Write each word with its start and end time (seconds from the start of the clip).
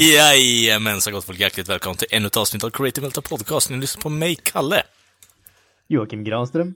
Jajamensan 0.00 1.12
gott 1.12 1.24
folk, 1.24 1.40
hjärtligt 1.40 1.68
välkommen 1.68 1.96
till 1.96 2.08
ännu 2.10 2.26
ett 2.26 2.36
avsnitt 2.36 2.64
av 2.64 2.70
Creative 2.70 3.04
Melta 3.04 3.22
Podcast. 3.22 3.70
Ni 3.70 3.76
lyssnar 3.76 4.02
på 4.02 4.08
mig, 4.08 4.36
Kalle. 4.42 4.82
Joakim 5.88 6.24
Granström. 6.24 6.74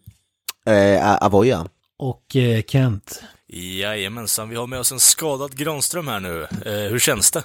Eh, 0.67 1.23
Avoya. 1.23 1.67
Och 1.99 2.37
eh, 2.37 2.63
Kent. 2.63 3.23
Jajamensan, 3.47 4.49
vi 4.49 4.57
har 4.57 4.67
med 4.67 4.79
oss 4.79 4.93
en 4.93 5.01
skadad 5.01 5.57
Granström 5.57 6.09
här 6.09 6.21
nu. 6.21 6.43
Eh, 6.43 6.73
hur 6.91 6.99
känns 6.99 7.31
det? 7.31 7.45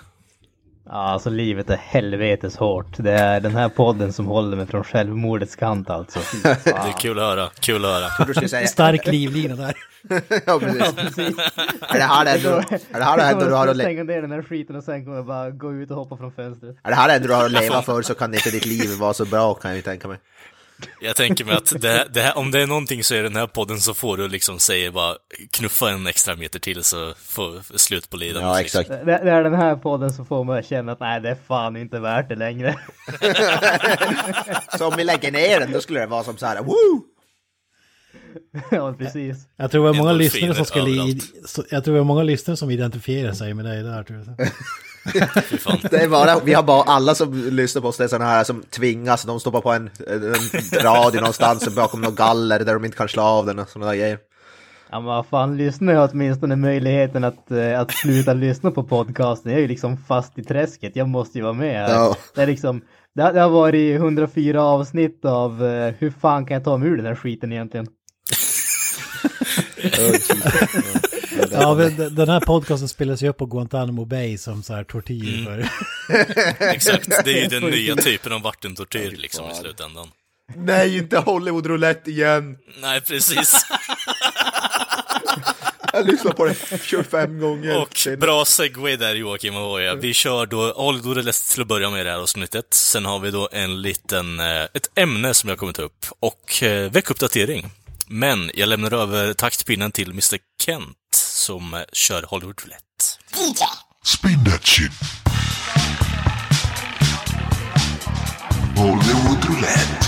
Ja, 0.90 0.96
alltså 0.96 1.30
livet 1.30 1.70
är 1.70 1.76
helvetes 1.78 2.58
hårt. 2.58 2.98
Det 2.98 3.12
är 3.12 3.40
den 3.40 3.56
här 3.56 3.70
podden 3.70 4.14
som 4.14 4.26
håller 4.26 4.58
mig 4.58 4.68
från 4.68 4.84
självmordets 4.84 5.56
kant 5.56 5.90
alltså. 5.90 6.20
Fan. 6.20 6.56
Det 6.64 6.70
är 6.70 7.00
kul 7.00 7.20
att 7.20 7.26
höra, 7.26 7.50
kul 7.60 7.86
att 7.86 7.92
höra. 7.92 8.48
Säga... 8.48 8.68
Stark 8.68 9.08
livlina 9.08 9.56
där. 9.56 9.74
ja, 10.46 10.60
precis. 10.96 11.38
Är 11.90 11.94
det 11.94 12.04
här 12.04 12.26
det 12.26 12.32
enda 12.32 12.50
du, 12.50 12.56
är 12.96 13.00
det 13.00 13.04
här 13.04 13.18
det 13.18 13.24
enda 13.24 13.46
du 13.46 13.54
har 13.54 13.68
att 13.68 13.78
le- 13.78 13.84
stänga 13.84 14.04
ner 14.04 14.22
den 14.22 14.32
här 14.32 14.42
skiten 14.42 14.76
och 14.76 14.84
sen 14.84 15.04
kommer 15.04 15.18
jag 15.18 15.26
bara 15.26 15.50
gå 15.50 15.74
ut 15.74 15.92
och 15.92 15.98
hoppa 15.98 16.18
från 16.18 16.32
fönstret. 16.32 16.76
är 16.84 16.90
det 16.90 16.96
här 16.96 17.08
det 17.08 17.14
enda 17.14 17.28
du 17.28 17.34
har 17.34 17.46
att 17.46 17.52
leva 17.52 17.82
för 17.82 18.02
så 18.02 18.14
kan 18.16 18.34
inte 18.34 18.50
ditt 18.50 18.66
liv 18.66 18.98
vara 19.00 19.14
så 19.14 19.26
bra 19.26 19.54
kan 19.54 19.72
jag 19.72 19.76
ju 19.76 19.82
tänka 19.82 20.08
mig. 20.08 20.18
Jag 21.02 21.16
tänker 21.16 21.46
mig 21.46 21.56
att 21.56 21.74
det, 21.82 22.08
det 22.14 22.22
här, 22.22 22.38
om 22.38 22.52
det 22.52 22.62
är 22.62 22.68
någonting 22.68 23.04
så 23.04 23.16
är 23.16 23.24
den 23.24 23.36
här 23.36 23.48
podden 23.48 23.80
så 23.82 23.94
får 23.94 24.18
du 24.18 24.28
liksom 24.28 24.60
säga 24.60 24.92
bara 24.92 25.16
knuffa 25.52 25.90
en 25.90 26.08
extra 26.08 26.36
meter 26.36 26.60
till 26.60 26.84
så 26.84 27.14
får 27.26 27.78
slut 27.78 28.10
på 28.10 28.18
lidandet. 28.18 28.44
Ja, 28.44 28.60
liksom. 28.60 28.82
exakt. 28.82 29.06
Det, 29.06 29.20
det 29.24 29.32
är 29.32 29.44
den 29.44 29.56
här 29.56 29.76
podden 29.76 30.10
som 30.14 30.26
får 30.26 30.44
mig 30.44 30.60
att 30.60 30.66
känna 30.68 30.92
att 30.92 31.00
nej, 31.00 31.22
det 31.22 31.30
är 31.30 31.38
fan 31.48 31.78
inte 31.78 32.00
värt 32.00 32.30
det 32.30 32.36
längre. 32.36 32.76
Så 34.78 34.88
om 34.88 34.94
vi 34.98 35.04
lägger 35.04 35.32
ner 35.32 35.60
den 35.60 35.72
då 35.72 35.82
skulle 35.82 36.00
det 36.00 36.06
vara 36.06 36.24
som 36.24 36.38
så 36.38 36.46
här, 36.46 36.64
woo! 36.64 37.04
ja, 38.72 38.94
precis. 38.94 39.38
Jag 39.56 39.72
tror 39.72 39.84
det 39.86 39.92
var 39.92 39.98
många 39.98 40.12
lyssnare 40.14 40.56
som 40.56 40.66
skulle... 40.66 41.20
så- 41.46 41.64
Jag 41.72 41.84
tror 41.84 41.94
det 41.94 42.00
var 42.00 42.06
många 42.08 42.24
lyssnare 42.24 42.58
som 42.58 42.72
identifierar 42.72 43.34
sig 43.34 43.54
med 43.54 43.66
dig 43.66 43.84
där. 43.84 44.04
Tror 44.04 44.20
jag. 44.38 44.48
Det 45.90 45.98
är 46.04 46.10
bara, 46.10 46.40
vi 46.40 46.54
har 46.54 46.64
bara 46.64 46.84
alla 46.84 47.16
som 47.16 47.34
lyssnar 47.52 47.82
på 47.82 47.88
oss, 47.88 47.98
det 47.98 48.04
är 48.04 48.08
sådana 48.08 48.30
här 48.32 48.44
som 48.44 48.64
tvingas, 48.64 49.24
de 49.24 49.40
stoppar 49.40 49.62
på 49.62 49.72
en, 49.72 49.90
en 50.08 50.34
radio 50.84 51.20
någonstans 51.20 51.76
bakom 51.76 52.02
något 52.02 52.16
galler 52.16 52.60
där 52.60 52.74
de 52.74 52.86
inte 52.86 52.98
kan 52.98 53.08
slå 53.08 53.24
av 53.24 53.46
den 53.46 53.60
och 53.60 53.70
sådana 53.70 53.92
där 53.92 53.98
grejer. 53.98 54.18
Ja, 54.90 55.00
men 55.00 55.06
vad 55.06 55.26
fan, 55.26 55.58
lyssnar 55.58 55.94
jag 55.94 56.10
åtminstone 56.12 56.56
möjligheten 56.56 57.24
att, 57.24 57.52
eh, 57.52 57.80
att 57.80 57.92
sluta 57.92 58.34
lyssna 58.34 58.72
på 58.72 58.84
podcasten. 58.84 59.52
Jag 59.52 59.58
är 59.58 59.62
ju 59.62 59.68
liksom 59.68 59.98
fast 59.98 60.40
i 60.40 60.44
träsket, 60.44 60.96
jag 60.96 61.10
måste 61.10 61.38
ju 61.38 61.44
vara 61.44 61.54
med 61.54 61.88
här. 61.88 61.94
Ja. 61.96 62.16
Det 62.36 62.42
är 62.42 62.48
liksom, 62.48 62.82
det, 63.16 63.22
har- 63.24 63.34
det 63.34 63.42
har 63.42 63.50
varit 63.50 63.96
104 63.96 64.62
avsnitt 64.64 65.26
av 65.26 65.66
eh, 65.66 65.94
hur 66.00 66.14
fan 66.22 66.46
kan 66.46 66.56
jag 66.56 66.64
ta 66.64 66.78
mig 66.78 66.90
ur 66.90 66.98
den 66.98 67.06
här 67.06 67.16
skiten 67.16 67.52
egentligen? 67.52 67.88
Ja, 71.52 71.76
men 71.76 72.16
den 72.16 72.30
här 72.30 72.40
podcasten 72.40 72.88
spelas 72.90 73.22
ju 73.22 73.30
upp 73.30 73.38
på 73.38 73.46
Guantanamo 73.46 74.06
Bay 74.06 74.38
som 74.38 74.64
så 74.64 74.74
här 74.74 74.84
tortyr 74.84 75.46
för... 75.46 75.70
Exakt, 76.74 77.26
det 77.26 77.40
är 77.40 77.42
ju 77.42 77.48
den 77.60 77.64
nya 77.72 77.96
typen 77.96 78.34
av 78.34 78.42
vattentortyr 78.42 79.12
liksom 79.12 79.52
i 79.52 79.56
slutändan. 79.56 80.08
Nej, 80.56 80.98
inte 80.98 81.18
Hollywood 81.18 81.66
roulette 81.66 82.12
igen! 82.12 82.58
Nej, 82.82 83.02
precis. 83.02 83.56
Jag 85.94 86.08
lyssnar 86.08 86.32
på 86.34 86.46
det 86.46 86.56
25 86.84 87.40
gånger. 87.40 87.82
Och 87.82 88.08
bra 88.18 88.46
segway 88.46 88.96
där 88.96 89.16
Joakim 89.16 89.56
och 89.56 89.72
Oja. 89.72 89.96
Vi 89.96 90.14
kör 90.14 90.46
då 90.46 90.74
Hollywood 90.74 91.18
Roulette 91.18 91.54
till 91.54 91.62
att 91.62 91.68
börja 91.68 91.90
med 91.90 92.02
i 92.02 92.04
det 92.04 92.10
här 92.12 92.18
avsnittet. 92.18 92.74
Sen 92.74 93.06
har 93.06 93.20
vi 93.20 93.32
då 93.32 93.50
en 93.52 93.82
liten, 93.82 94.40
eh, 94.40 94.64
ett 94.64 94.90
ämne 94.96 95.34
som 95.34 95.50
jag 95.50 95.58
kommer 95.58 95.74
ta 95.74 95.82
upp 95.82 96.06
och 96.20 96.64
eh, 96.64 96.92
veckuppdatering. 96.92 97.72
Men 98.08 98.52
jag 98.54 98.70
lämnar 98.70 98.94
över 98.94 99.34
taktpinnen 99.34 99.92
till 99.92 100.10
Mr 100.12 100.38
Kent 100.66 100.96
som 101.38 101.74
eh, 101.74 101.80
kör 101.94 102.24
Hollywood 102.24 102.62
Roulette. 102.64 103.04
Spin 104.04 104.46
that 104.46 104.66
shit. 104.66 104.92
Hollywood 108.76 109.46
Roulette. 109.46 110.08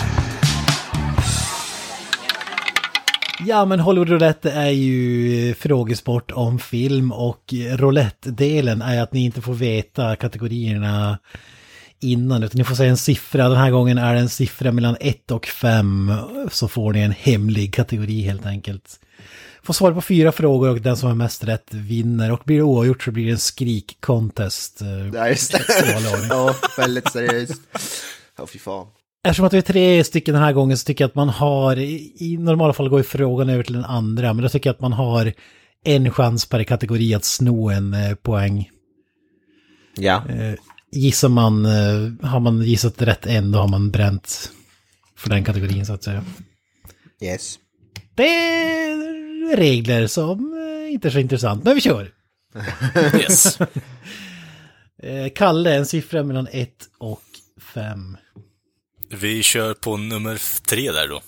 Ja, 3.45 3.66
men 3.66 3.79
Hollywood 3.79 4.09
Roulette 4.09 4.51
är 4.51 4.69
ju 4.69 5.53
frågesport 5.53 6.31
om 6.31 6.59
film 6.59 7.12
och 7.12 7.53
roulette-delen 7.72 8.81
är 8.81 9.01
att 9.01 9.13
ni 9.13 9.23
inte 9.23 9.41
får 9.41 9.53
veta 9.53 10.16
kategorierna 10.16 11.19
innan, 12.00 12.44
utan 12.44 12.57
ni 12.57 12.63
får 12.63 12.75
säga 12.75 12.89
en 12.89 12.97
siffra. 12.97 13.50
Den 13.50 13.57
här 13.57 13.72
gången 13.72 13.97
är 13.97 14.13
det 14.13 14.19
en 14.19 14.29
siffra 14.29 14.72
mellan 14.72 14.97
1 15.00 15.31
och 15.31 15.45
5, 15.45 16.13
så 16.51 16.68
får 16.68 16.94
ni 16.94 17.00
en 17.00 17.12
hemlig 17.12 17.73
kategori 17.73 18.22
helt 18.22 18.45
enkelt. 18.45 19.00
Får 19.69 19.74
svara 19.74 19.94
på 19.94 20.02
fyra 20.02 20.31
frågor 20.31 20.69
och 20.69 20.81
den 20.81 20.97
som 20.97 21.07
har 21.09 21.16
mest 21.16 21.44
rätt 21.44 21.74
vinner. 21.74 22.31
Och 22.31 22.41
blir 22.46 22.57
det 22.57 22.63
oavgjort 22.63 23.03
så 23.03 23.12
blir 23.12 23.25
det 23.25 23.31
en 23.31 23.38
skrik-contest. 23.38 24.81
eh, 24.81 25.07
Ja, 25.13 25.30
just 25.30 25.52
det. 25.52 25.63
Ja, 26.30 26.56
väldigt 26.78 27.12
seriöst. 27.12 27.62
Ja, 28.38 28.47
fy 28.47 28.59
fan. 28.59 28.88
Eftersom 29.24 29.46
att 29.46 29.53
vi 29.53 29.57
är 29.57 29.62
tre 29.62 30.03
stycken 30.03 30.34
den 30.34 30.44
här 30.44 30.53
gången 30.53 30.78
så 30.78 30.85
tycker 30.85 31.03
jag 31.03 31.09
att 31.09 31.16
man 31.16 31.30
har, 31.30 31.80
i 31.80 32.38
normala 32.40 32.74
fall 32.74 32.90
går 32.90 33.00
ju 33.00 33.03
frågan 33.03 33.50
över 33.50 33.63
till 33.63 33.74
den 33.74 33.85
andra, 33.85 34.34
men 34.34 34.44
då 34.44 34.50
tycker 34.50 34.69
jag 34.69 34.74
att 34.74 34.81
man 34.81 34.94
har 34.94 35.34
en 35.86 36.12
chans 36.12 36.46
per 36.46 36.63
kategori 36.63 37.13
att 37.13 37.25
sno 37.25 37.69
en 37.69 37.94
eh, 37.94 38.16
poäng. 38.16 38.69
Ja. 39.97 40.24
Gissar 40.91 41.30
man, 41.30 41.66
eh, 41.66 42.28
har 42.30 42.40
man 42.40 42.62
gissat 42.62 43.01
rätt 43.01 43.25
en, 43.25 43.51
då 43.51 43.59
har 43.59 43.68
man 43.68 43.91
bränt 43.91 44.51
för 45.16 45.30
den 45.30 45.44
kategorin 45.44 45.86
så 45.86 45.94
att 45.94 46.03
säga. 46.03 46.25
Yes. 47.22 47.59
Det 48.16 49.19
regler 49.55 50.07
som 50.07 50.53
eh, 50.53 50.94
inte 50.94 51.07
är 51.07 51.11
så 51.11 51.19
intressant, 51.19 51.63
men 51.63 51.75
vi 51.75 51.81
kör. 51.81 52.13
Yes. 53.19 53.59
Eh, 55.03 55.29
Kalle, 55.35 55.75
en 55.75 55.85
siffra 55.85 56.23
mellan 56.23 56.47
1 56.51 56.89
och 56.97 57.22
5. 57.73 58.17
Vi 59.09 59.44
kör 59.44 59.73
på 59.73 59.97
nummer 59.97 60.35
f- 60.35 60.61
tre 60.69 60.91
där 60.91 61.07
då. 61.07 61.22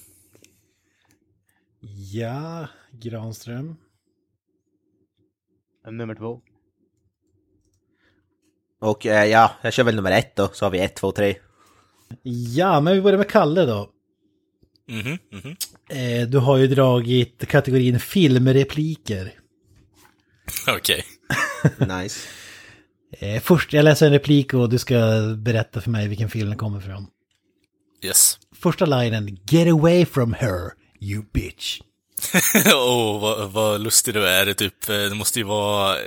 Ja, 2.14 2.68
Granström. 2.92 3.76
Nummer 5.92 6.16
två. 6.16 6.42
Och 8.82 9.06
eh, 9.06 9.26
ja, 9.26 9.52
jag 9.62 9.74
kör 9.74 9.84
väl 9.84 9.96
nummer 9.96 10.12
ett 10.12 10.36
då, 10.36 10.50
så 10.54 10.66
har 10.66 10.70
vi 10.72 10.80
ett, 10.80 10.96
två, 10.96 11.12
tre. 11.12 11.36
Ja, 12.56 12.80
men 12.80 12.94
vi 12.94 13.02
börjar 13.02 13.18
med 13.18 13.30
Kalle 13.30 13.66
då. 13.66 13.90
Mhm. 14.92 15.56
Eh, 15.90 16.28
Du 16.28 16.38
har 16.38 16.58
ju 16.58 16.68
dragit 16.68 17.48
kategorin 17.48 18.00
filmrepliker. 18.00 19.34
Okej. 20.68 21.04
Nice. 22.02 22.20
Eh, 23.20 23.42
Först, 23.42 23.74
jag 23.74 23.84
läser 23.84 24.06
en 24.06 24.12
replik 24.12 24.54
och 24.54 24.70
du 24.70 24.78
ska 24.78 24.96
berätta 25.38 25.82
för 25.82 25.90
mig 25.90 26.08
vilken 26.08 26.30
film 26.30 26.50
den 26.50 26.58
kommer 26.58 26.80
från. 26.80 27.08
Yes. 28.04 28.40
Första 28.56 28.86
linen, 28.86 29.38
Get 29.50 29.68
away 29.68 30.06
from 30.06 30.34
her, 30.34 30.72
you 31.00 31.24
bitch. 31.34 31.80
Åh, 32.66 32.74
oh, 32.76 33.22
vad, 33.22 33.52
vad 33.52 33.82
lustig 33.82 34.14
du 34.14 34.28
är. 34.28 34.46
Det, 34.46 34.54
typ, 34.54 34.90
eh, 34.90 34.96
det 34.96 35.16
måste 35.16 35.40
ju 35.40 35.46
vara 35.46 35.98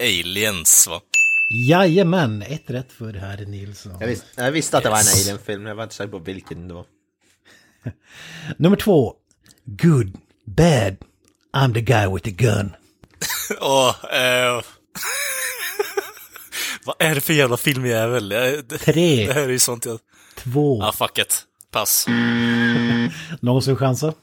aliens, 0.00 0.86
va? 0.88 1.00
Jajamän, 1.68 2.42
ett 2.42 2.70
rätt 2.70 2.92
för 2.92 3.12
herr 3.12 3.46
Nilsson. 3.46 3.96
Jag, 4.00 4.06
vis 4.06 4.24
jag 4.36 4.52
visste 4.52 4.76
att 4.78 4.84
det 4.84 4.90
var 4.90 4.98
en 4.98 5.20
alien-film, 5.22 5.66
jag 5.66 5.74
var 5.74 5.82
inte 5.82 5.94
säker 5.94 6.10
på 6.10 6.18
vilken 6.18 6.68
det 6.68 6.74
var. 6.74 6.84
Nummer 8.56 8.76
två, 8.76 9.14
Good, 9.64 10.12
bad, 10.44 10.96
I'm 11.56 11.74
the 11.74 11.80
guy 11.80 12.06
with 12.14 12.24
the 12.24 12.30
gun. 12.30 12.72
Åh, 13.60 13.94
eh... 14.14 14.62
Vad 16.84 16.96
är 16.98 17.14
det 17.14 17.20
för 17.20 17.32
jävla 17.32 17.56
filmjävel? 17.56 18.30
Jag- 18.30 18.64
Det, 18.64 18.78
Tre. 18.78 19.26
det 19.26 19.32
här 19.32 19.42
är 19.42 19.48
ju 19.48 19.58
sånt 19.58 19.84
jag... 19.86 19.98
Två, 20.36 20.82
Ah, 20.82 20.92
fuck 20.92 21.18
it. 21.18 21.42
Pass. 21.70 22.06
någon 23.40 23.62
som 23.62 23.76
chansa? 23.76 24.14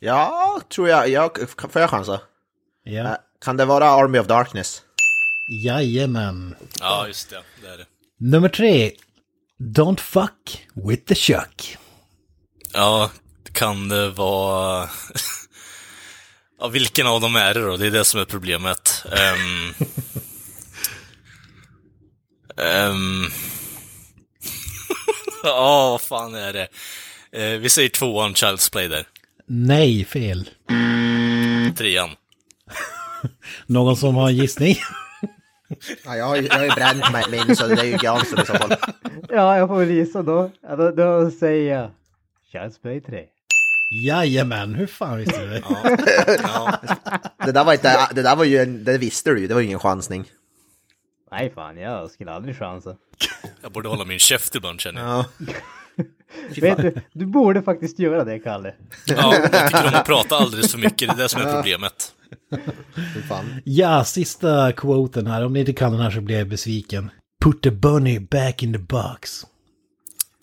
Ja, 0.00 0.60
tror 0.74 0.88
jag. 0.88 1.08
jag 1.08 1.38
får 1.70 1.80
jag 1.82 1.90
chansa? 1.90 2.20
Ja, 2.84 3.02
Eh, 3.08 3.14
Kan 3.44 3.56
det 3.56 3.64
vara 3.64 3.90
Army 3.90 4.18
of 4.18 4.26
Darkness? 4.26 4.82
jajamän. 5.64 6.54
Ja, 6.80 7.06
just 7.06 7.30
det. 7.30 7.42
Det 7.62 7.68
är 7.68 7.78
det. 7.78 7.84
Nummer 8.18 8.48
tre, 8.48 8.92
Don't 9.60 10.00
fuck 10.00 10.66
with 10.74 11.04
the 11.04 11.14
chuck. 11.14 11.76
Ja, 12.72 13.10
kan 13.52 13.88
det 13.88 14.10
vara... 14.10 14.88
ja, 16.60 16.68
vilken 16.68 17.06
av 17.06 17.20
dem 17.20 17.36
är 17.36 17.54
det 17.54 17.60
då? 17.60 17.76
Det 17.76 17.86
är 17.86 17.90
det 17.90 18.04
som 18.04 18.20
är 18.20 18.24
problemet. 18.24 19.04
Ehm, 19.12 19.74
Ehm. 22.56 23.24
Ja, 25.44 25.90
vad 25.90 26.00
fan 26.00 26.34
är 26.34 26.52
det? 26.52 26.68
Eh, 27.32 27.58
vi 27.60 27.68
säger 27.68 27.88
tvåan, 27.88 28.34
Child's 28.34 28.72
Play 28.72 28.88
där. 28.88 29.06
Nej, 29.46 30.04
fel. 30.04 30.50
Trean. 31.76 32.10
Någon 33.66 33.96
som 33.96 34.14
har 34.14 34.28
en 34.28 34.36
gissning? 34.36 34.76
Ja, 36.04 36.16
jag, 36.16 36.24
har 36.26 36.36
ju- 36.36 36.46
jag 36.46 36.54
har 36.54 36.64
ju 36.64 36.70
bränt 36.70 37.12
mig 37.12 37.24
min 37.30 37.56
så 37.56 37.66
det 37.66 37.80
är 37.80 37.84
ju 37.84 37.96
Granström 37.96 38.42
i 38.42 38.46
så 38.46 38.54
fall. 38.54 38.74
Ja, 39.28 39.58
jag 39.58 39.68
får 39.68 39.78
väl 39.78 39.90
gissa 39.90 40.22
då. 40.22 40.50
Då, 40.78 40.90
då 40.90 41.30
säger 41.30 41.74
jag 41.76 41.90
Child's 42.52 42.82
Play 42.82 43.00
3. 43.00 43.24
Jajamän, 43.90 44.74
hur 44.74 44.86
fan 44.86 45.18
visste 45.18 45.40
du 45.40 45.48
det? 45.48 45.62
Ja. 46.42 46.80
Det 47.44 47.52
där 47.52 47.64
var, 47.64 47.72
inte, 47.72 48.08
det 48.14 48.22
där 48.22 48.36
var 48.36 48.44
ju 48.44 48.58
en, 48.58 48.84
det 48.84 48.98
visste 48.98 49.30
du 49.30 49.40
ju, 49.40 49.46
det 49.46 49.54
var 49.54 49.60
ju 49.60 49.66
ingen 49.66 49.78
chansning. 49.78 50.24
Nej 51.30 51.52
fan, 51.54 51.76
jag 51.76 52.10
skulle 52.10 52.32
aldrig 52.32 52.58
chansa. 52.58 52.96
Jag 53.62 53.72
borde 53.72 53.88
hålla 53.88 54.04
min 54.04 54.18
käft 54.18 54.54
ibland 54.54 54.80
känner 54.80 55.00
jag. 55.00 55.10
Ja. 55.18 55.24
Vet 56.60 56.78
du, 56.78 56.94
du 57.12 57.26
borde 57.26 57.62
faktiskt 57.62 57.98
göra 57.98 58.24
det, 58.24 58.38
Kalle. 58.38 58.74
Ja, 59.06 59.34
jag 59.52 59.66
tycker 59.68 59.88
om 59.88 59.94
att 59.94 60.06
prata 60.06 60.36
alldeles 60.36 60.72
för 60.72 60.78
mycket, 60.78 61.08
det 61.08 61.14
är 61.14 61.16
det 61.22 61.28
som 61.28 61.42
är 61.42 61.54
problemet. 61.54 62.12
Ja, 63.64 64.04
sista 64.04 64.72
quoten 64.72 65.26
här. 65.26 65.44
Om 65.44 65.52
ni 65.52 65.60
inte 65.60 65.72
kan 65.72 65.92
den 65.92 66.00
här 66.00 66.10
så 66.10 66.20
blir 66.20 66.38
jag 66.38 66.48
besviken. 66.48 67.10
Put 67.44 67.62
the 67.62 67.70
bunny 67.70 68.18
back 68.18 68.62
in 68.62 68.72
the 68.72 68.78
box. 68.78 69.46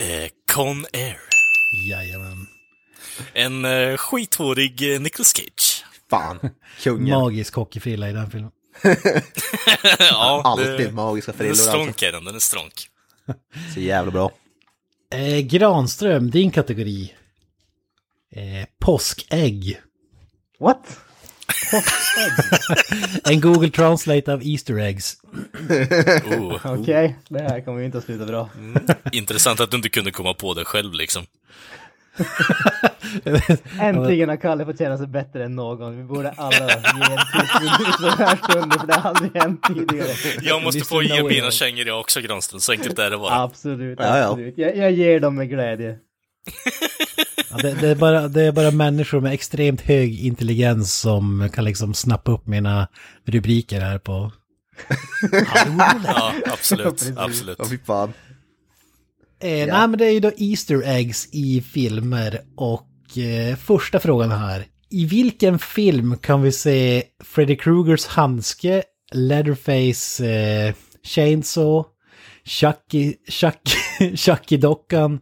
Eh, 0.01 0.29
Con 0.53 0.85
Air. 0.94 1.29
Jajamän. 1.71 2.48
En 3.33 3.66
eh, 3.66 3.98
skithårig 3.98 4.94
eh, 4.94 5.01
Nicolas 5.01 5.33
Cage. 5.36 5.86
Fan. 6.10 6.39
Kungen. 6.83 7.10
Magisk 7.19 7.54
hockeyfrilla 7.56 8.10
i 8.10 8.13
den 8.13 8.31
filmen. 8.31 8.51
ja, 10.00 10.42
Alltid 10.45 10.94
magiska 10.94 11.31
Den 11.31 11.36
är 11.36 11.38
frillor 11.38 11.51
alltså. 11.51 11.69
stronk 11.69 12.01
är 12.01 12.12
den, 12.12 12.24
den 12.25 12.36
är 12.36 12.39
stronk. 12.39 12.74
Så 13.74 13.80
jävla 13.80 14.12
bra. 14.12 14.31
Eh, 15.13 15.39
Granström, 15.39 16.31
din 16.31 16.51
kategori. 16.51 17.13
Eh, 18.31 18.66
påskägg. 18.80 19.81
What? 20.60 21.00
En 23.24 23.42
Google 23.42 23.69
Translate 23.69 24.34
av 24.34 24.42
Easter 24.44 24.78
eggs. 24.80 25.18
Oh, 26.40 26.60
Okej, 26.81 27.16
det 27.30 27.40
här 27.42 27.62
kommer 27.66 27.80
ju 27.80 27.86
inte 27.86 27.98
att 27.98 28.04
sluta 28.04 28.25
bra. 28.25 28.50
intressant 29.12 29.60
att 29.60 29.72
du 29.72 29.78
inte 29.78 29.90
kunde 29.90 30.12
komma 30.12 30.34
på 30.34 30.54
det 30.54 30.66
själv 30.66 30.94
liksom. 30.94 31.25
Äntligen 33.80 34.30
har 34.30 34.36
Kalle 34.38 34.66
fått 34.66 34.78
känna 34.78 34.98
sig 34.98 35.07
bättre 35.07 35.46
än 35.46 35.56
någon. 35.56 35.98
Vi 35.98 36.04
borde 36.04 36.30
alla 36.31 36.66
ge 36.68 36.72
en 36.72 37.18
tyst 37.34 37.60
minut 37.62 38.18
den 38.18 38.28
här 38.28 38.40
stunden, 38.50 38.80
för 38.80 38.88
det 38.88 38.94
har 38.94 39.10
aldrig 39.10 39.42
hänt 39.42 39.63
tidigare. 39.68 40.10
Jag 40.42 40.63
måste 40.63 40.86
få 40.86 41.04
ge 41.04 41.24
mina 41.24 41.52
kängor 41.52 41.88
jag 41.88 42.00
också, 42.00 42.22
Granström. 42.22 42.60
Så 42.60 42.72
enkelt 42.72 43.00
är 43.00 43.12
det 43.12 43.18
bara. 43.18 43.42
Absolut, 43.42 44.00
Ja, 44.02 44.18
ja. 44.18 44.24
absolut. 44.30 44.54
Jag, 44.57 44.78
jag 44.78 44.92
ger 44.92 45.19
dem 45.19 45.36
med 45.36 45.50
glädje. 45.50 45.98
Ja, 47.51 47.57
det, 47.57 47.74
det, 47.81 47.88
är 47.90 47.96
bara, 47.96 48.28
det 48.28 48.44
är 48.44 48.51
bara 48.51 48.72
människor 48.72 49.22
med 49.22 49.34
extremt 49.34 49.81
hög 49.81 50.19
intelligens 50.19 51.00
som 51.00 51.50
kan 51.54 51.66
liksom 51.66 51.94
snappa 51.94 52.31
upp 52.31 52.48
mina 52.48 52.88
rubriker 53.25 53.81
här 53.81 54.00
på... 54.00 54.31
Ja, 56.04 56.34
absolut. 56.46 57.13
Absolut. 57.16 57.56
Ja, 57.60 57.66
fy 57.69 57.78
fan. 57.78 58.13
Eh, 59.42 59.50
Nej 59.50 59.88
men 59.88 59.98
det 59.98 60.06
är 60.06 60.12
ju 60.12 60.19
då 60.19 60.31
Easter 60.38 60.81
eggs 60.86 61.30
i 61.31 61.62
filmer 61.62 62.42
och 62.56 63.18
eh, 63.18 63.56
första 63.56 64.00
frågan 64.00 64.31
här. 64.31 64.66
I 64.90 65.06
vilken 65.06 65.60
film 65.60 66.18
kan 66.18 66.42
vi 66.42 66.52
se 66.52 67.04
Freddy 67.24 67.56
Krugers 67.56 68.06
handske, 68.06 68.84
Leatherface 69.12 70.25
eh, 70.25 70.74
Chainsaw, 71.04 71.84
Chucky, 72.45 73.13
Chucky, 73.28 73.78
Chucky-dockan 74.16 75.19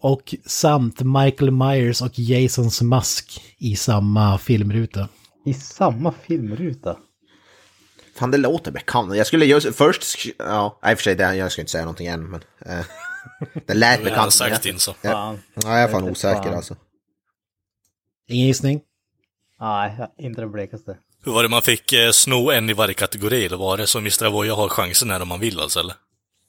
och 0.00 0.34
samt 0.46 1.00
Michael 1.00 1.50
Myers 1.50 2.02
och 2.02 2.18
Jasons 2.18 2.82
mask 2.82 3.42
i 3.58 3.76
samma 3.76 4.38
filmruta? 4.38 5.08
I 5.44 5.54
samma 5.54 6.12
filmruta. 6.12 6.96
Fan, 8.18 8.30
det 8.30 8.38
låter 8.38 8.72
bekant. 8.72 9.16
Jag 9.16 9.26
skulle 9.26 9.44
just 9.44 9.76
först... 9.76 10.26
Ja, 10.38 10.78
i 10.86 10.94
och 10.94 10.98
för 10.98 11.02
sig, 11.02 11.14
det, 11.14 11.34
jag 11.34 11.52
ska 11.52 11.62
inte 11.62 11.72
säga 11.72 11.84
någonting 11.84 12.06
än, 12.06 12.30
men... 12.30 12.40
Eh, 12.66 12.84
det 13.66 13.74
lät 13.74 13.98
har 13.98 14.04
bekant. 14.04 14.32
sagt 14.32 14.66
in 14.66 14.78
så. 14.78 14.94
Ja. 15.02 15.10
Fan. 15.10 15.38
Ja, 15.54 15.78
jag 15.78 15.80
är 15.80 15.88
fan 15.88 16.10
osäker 16.10 16.42
fan. 16.42 16.54
alltså. 16.54 16.76
Ingen 18.28 18.46
gissning? 18.46 18.80
Nej, 19.60 19.98
inte 20.18 20.40
den 20.40 20.52
blekaste. 20.52 20.96
Hur 21.24 21.32
var 21.32 21.42
det 21.42 21.48
man 21.48 21.62
fick 21.62 21.92
eh, 21.92 22.10
sno 22.10 22.50
en 22.50 22.70
i 22.70 22.72
varje 22.72 22.94
kategori, 22.94 23.46
eller 23.46 23.56
var 23.56 23.76
det 23.76 23.86
så 23.86 23.98
Mr. 23.98 24.24
Avoya 24.24 24.54
har 24.54 24.68
chansen 24.68 25.10
om 25.22 25.28
man 25.28 25.40
vill 25.40 25.60
alltså, 25.60 25.80
eller? 25.80 25.94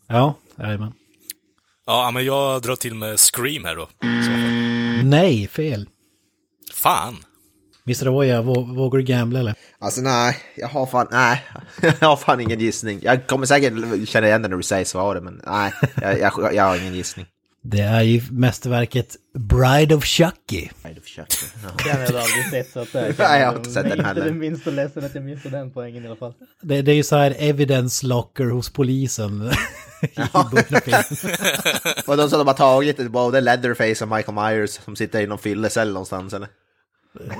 Ja, 0.08 0.34
jajamän. 0.58 0.94
Ja, 1.92 2.12
men 2.12 2.26
jag 2.26 2.62
drar 2.62 2.76
till 2.76 2.96
med 2.96 3.20
Scream 3.20 3.66
här 3.66 3.76
då. 3.76 3.90
Nej, 5.04 5.48
fel. 5.48 5.90
Fan! 6.74 7.16
Mr. 7.88 8.08
Avoya, 8.08 8.42
vå- 8.42 8.76
vågar 8.76 8.98
du 8.98 9.06
gambla 9.06 9.40
eller? 9.40 9.56
Alltså 9.80 10.02
nej, 10.02 10.38
jag 10.56 10.68
har 10.68 10.86
fan... 10.86 11.08
Nej, 11.12 11.46
jag 12.00 12.08
har 12.08 12.16
fan 12.18 12.40
ingen 12.40 12.60
gissning. 12.60 13.00
Jag 13.02 13.28
kommer 13.28 13.46
säkert 13.46 13.74
känna 14.10 14.28
igen 14.28 14.42
det 14.42 14.48
när 14.48 14.58
du 14.58 14.64
säger 14.64 14.86
svaret, 14.86 15.24
men 15.24 15.42
nej, 15.46 15.74
jag, 16.02 16.20
jag, 16.20 16.54
jag 16.56 16.64
har 16.64 16.78
ingen 16.78 16.94
gissning. 16.94 17.26
Det 17.64 17.82
är 17.82 18.02
ju 18.02 18.22
mästerverket 18.32 19.16
Bride 19.38 19.96
of 19.96 20.06
Chucky. 20.06 20.70
Du 20.96 21.02
försökte. 21.02 21.36
Ja. 21.64 21.70
Den 21.86 21.96
har 21.96 22.04
jag 22.04 22.16
aldrig 22.16 22.46
sett 22.52 22.72
så 22.74 22.80
att 22.80 22.94
det 22.94 23.16
Nej, 23.18 23.42
jag 23.42 23.48
har 23.48 23.56
inte 23.58 23.70
sett 23.72 23.84
den 23.84 23.92
Inte 23.92 24.04
heller. 24.04 24.26
det 24.26 24.34
minsta 24.34 24.70
ledsen 24.70 25.06
att 25.06 25.16
jag 25.16 25.24
missade 25.24 25.58
den 25.58 25.72
poängen 25.72 26.04
i 26.04 26.08
alla 26.08 26.16
fall. 26.16 26.34
Det, 26.62 26.82
det 26.82 26.92
är 26.92 26.96
ju 26.96 27.04
så 27.04 27.16
här 27.16 27.36
evidence 27.40 28.06
locker 28.06 28.46
hos 28.46 28.70
polisen. 28.70 29.52
I 30.02 30.08
början 30.16 30.30
av 30.34 30.80
filmen. 30.82 31.04
Och 32.08 32.18
de 32.18 32.30
som 32.30 32.40
de 32.40 32.48
har 32.48 32.54
tagit 32.54 33.12
både 33.12 33.42
Leatherface 33.42 34.04
och 34.06 34.12
Michael 34.12 34.36
Myers 34.36 34.70
som 34.86 34.96
sitter 34.96 35.22
i 35.22 35.28
någon 35.28 35.38
fyllecell 35.40 35.94
någonstans 35.94 36.34
eller? 36.34 36.48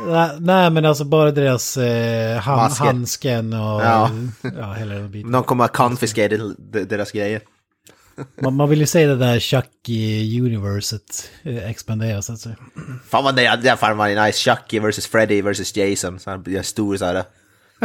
nej, 0.08 0.30
nej 0.40 0.70
men 0.70 0.86
alltså 0.86 1.04
bara 1.04 1.32
deras 1.32 1.78
eh, 1.78 2.38
han, 2.40 2.58
Masker. 2.58 2.86
handsken 2.86 3.54
och 3.54 3.60
Ja. 3.82 4.10
ja. 4.58 4.74
hela 4.74 4.94
den 4.94 5.12
biten. 5.12 5.32
De 5.32 5.44
kommer 5.44 5.64
att 5.66 5.74
confiscate 5.74 6.38
de- 6.38 6.56
deras 6.84 7.12
grejer. 7.12 7.42
Man, 8.42 8.54
man 8.54 8.70
vill 8.70 8.80
ju 8.80 8.86
se 8.86 9.06
det 9.08 9.16
där 9.16 9.40
Chucky-universet 9.40 11.30
eh, 11.44 11.70
expandera 11.70 12.22
så 12.22 12.34
att 12.34 12.40
säga. 12.40 12.56
Fan 13.10 13.24
vad 13.24 13.36
det, 13.36 13.60
det 13.64 13.78
fan 13.78 13.98
var 13.98 14.26
nice. 14.26 14.38
Chucky 14.52 14.80
vs 14.80 15.08
Freddy 15.08 15.42
vs 15.42 15.76
Jason. 15.78 16.20
Så 16.20 16.30
här 16.30 16.62
stor 16.62 16.98
så 16.98 17.06
här 17.06 17.24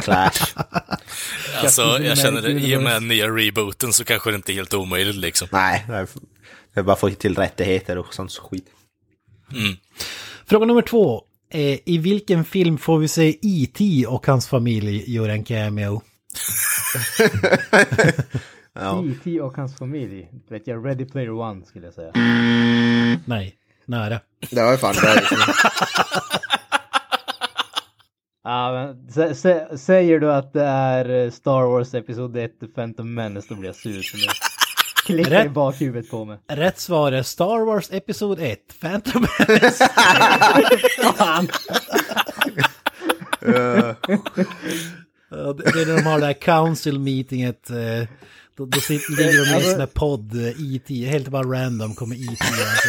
clash. 0.03 0.55
Alltså, 1.63 1.83
jag 2.03 2.19
känner 2.19 2.43
det, 2.43 2.51
i 2.51 2.77
och 2.77 2.83
med 2.83 3.03
nya 3.03 3.29
rebooten 3.29 3.93
så 3.93 4.05
kanske 4.05 4.31
det 4.31 4.37
inte 4.37 4.53
är 4.53 4.55
helt 4.55 4.75
omöjligt 4.75 5.17
liksom. 5.17 5.49
Nej, 5.53 5.85
det 5.89 6.07
är- 6.75 6.83
bara 6.83 6.97
få 6.97 7.11
till 7.11 7.35
rättigheter 7.35 7.99
och 7.99 8.15
sånt 8.15 8.33
skit. 8.33 8.67
Fråga 10.47 10.67
nummer 10.67 10.83
två. 10.83 11.23
Eh, 11.53 11.79
I 11.85 11.99
vilken 11.99 12.45
film 12.45 12.79
får 12.79 12.99
vi 12.99 13.09
se 13.09 13.39
E.T. 13.43 14.07
och 14.09 14.27
hans 14.27 14.49
familj 14.49 15.15
göra 15.15 15.33
en 15.33 15.45
cameo? 15.45 16.03
Ja. 18.77 19.05
E.T. 19.07 19.41
och 19.41 19.57
hans 19.57 19.77
familj. 19.79 20.29
Vet 20.51 20.67
jag, 20.67 20.87
Ready 20.87 21.05
Player 21.05 21.31
One 21.31 21.65
skulle 21.67 21.85
jag 21.87 21.95
säga. 21.95 22.11
Nej, 23.25 23.55
nära. 23.87 24.21
Det 24.51 24.63
var 24.63 24.73
ju 24.73 24.79
fan 24.79 24.95
bra. 25.01 25.15
Ja, 28.45 28.73
men, 28.73 29.11
sä, 29.13 29.35
sä, 29.35 29.79
säger 29.79 30.21
du 30.21 30.33
att 30.33 30.53
det 30.53 30.65
är 30.65 31.25
eh, 31.25 31.31
Star 31.31 31.63
Wars 31.67 31.95
Episod 31.95 32.37
1 32.37 32.61
The 32.61 32.67
Phantom 32.67 33.15
Menace 33.15 33.47
då 33.49 33.55
blir 33.55 33.69
jag 33.69 33.77
sur. 33.77 34.03
Så 34.03 34.17
nu 34.17 34.23
klickar 35.07 35.31
i 35.33 35.35
Rätt. 35.35 35.53
bakhuvudet 35.53 36.11
på 36.11 36.25
mig. 36.25 36.39
Rätt 36.49 36.79
svar 36.81 37.13
är 37.13 37.23
Star 37.23 37.67
Wars 37.67 37.89
Episod 37.93 38.39
1, 38.41 38.59
Phantom 38.81 39.27
Menace. 39.39 39.89
Fan! 41.17 41.49
Det 45.31 45.73
det 45.73 45.81
är 45.81 45.87
när 45.87 45.97
de 45.97 46.03
har 46.03 46.21
det 46.21 46.27
här 46.27 46.33
council 46.33 46.99
meetinget. 46.99 47.71
eh, 47.71 48.09
Då, 48.57 48.67
då 48.67 48.81
sitter, 48.81 49.11
ligger 49.17 49.45
de 49.45 49.51
i 49.51 49.55
en 49.65 49.71
sån 49.71 49.81
här 49.81 49.87
podd, 49.87 50.35
eh, 50.35 50.49
E.T. 50.49 51.07
Helt 51.07 51.29
bara 51.29 51.43
random 51.43 51.95
kommer 51.95 52.17
E.T. 52.17 52.45
Alltså. 52.45 52.89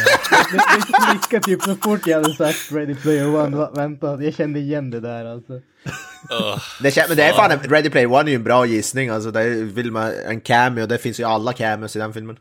Det, 0.52 1.18
klickade 1.20 1.42
typ 1.44 1.62
så 1.62 1.74
fort 1.74 2.06
jag 2.06 2.22
hade 2.22 2.34
sagt 2.34 2.72
Ready 2.72 2.94
Player 2.94 3.34
One. 3.36 3.56
Va- 3.56 3.70
Vänta, 3.74 4.22
jag 4.22 4.34
kände 4.34 4.58
igen 4.60 4.90
det 4.90 5.00
där 5.00 5.24
alltså. 5.24 5.52
Ugh. 5.52 6.58
Det, 6.82 7.08
men 7.08 7.16
det 7.16 7.22
är 7.22 7.32
fan, 7.32 7.58
Ready 7.58 7.90
Player 7.90 8.06
One 8.12 8.20
är 8.28 8.28
ju 8.30 8.34
en 8.34 8.44
bra 8.44 8.66
gissning. 8.66 9.08
Alltså, 9.08 9.30
det 9.30 9.40
är, 9.40 9.64
vill 9.64 9.92
man 9.92 10.12
en 10.26 10.40
cameo, 10.40 10.86
det 10.86 10.98
finns 10.98 11.20
ju 11.20 11.24
alla 11.24 11.52
cameos 11.52 11.96
i 11.96 11.98
den 11.98 12.12
filmen. 12.12 12.36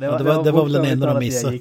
Det 0.00 0.06
det 0.18 0.24
var- 0.24 0.44
det 0.44 0.50
var 0.50 0.64
väl 0.64 0.72
den 0.72 0.84
enda 0.84 1.06
de 1.14 1.18
missade. 1.18 1.58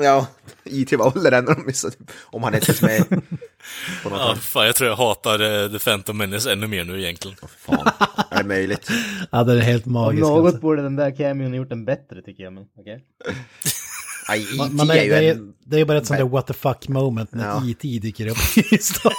Ja, 0.00 0.26
IT 0.64 0.92
var 0.92 1.10
väl 1.10 1.22
den 1.22 1.34
enda 1.34 1.54
de 1.54 1.66
missade. 1.66 1.94
Om 2.24 2.42
han 2.42 2.54
inte 2.54 2.74
med. 2.84 3.08
På 4.02 4.08
något 4.10 4.18
Ja, 4.20 4.34
fan, 4.40 4.66
jag 4.66 4.76
tror 4.76 4.90
jag 4.90 4.96
hatar 4.96 5.64
eh, 5.64 5.70
The 5.70 5.78
Phantom 5.78 6.18
Menace 6.18 6.52
ännu 6.52 6.66
mer 6.66 6.84
nu 6.84 7.02
egentligen. 7.02 7.36
Fan, 7.58 7.86
är 8.30 8.38
det 8.38 8.44
möjligt? 8.48 8.88
Ja, 9.32 9.44
det 9.44 9.52
är 9.52 9.58
helt 9.60 9.86
Om 9.86 9.92
magiskt. 9.92 10.20
något 10.22 10.44
Alltså. 10.46 10.60
borde 10.60 10.82
den 10.82 10.96
där 10.96 11.16
cameon 11.16 11.54
gjort 11.54 11.68
den 11.68 11.84
bättre 11.84 12.22
tycker 12.22 12.42
jag. 12.42 12.52
Men, 12.52 12.64
okej. 12.78 13.04
Aj, 14.28 14.46
Man, 14.58 14.66
IT 14.66 14.72
man 14.72 14.90
är 14.90 14.94
är, 14.94 15.02
ju 15.04 15.10
det, 15.10 15.16
är, 15.16 15.32
en... 15.34 15.52
det 15.66 15.80
är 15.80 15.84
bara 15.84 15.98
ett 15.98 16.06
sånt 16.06 16.18
där 16.20 16.26
what 16.28 16.46
the 16.46 16.52
fuck 16.52 16.88
moment 16.88 17.32
när 17.32 17.46
Ja. 17.46 17.62
E.T. 17.70 17.98
dyker 18.02 18.26
upp 18.26 18.36
i 18.72 18.78
Star 18.78 19.12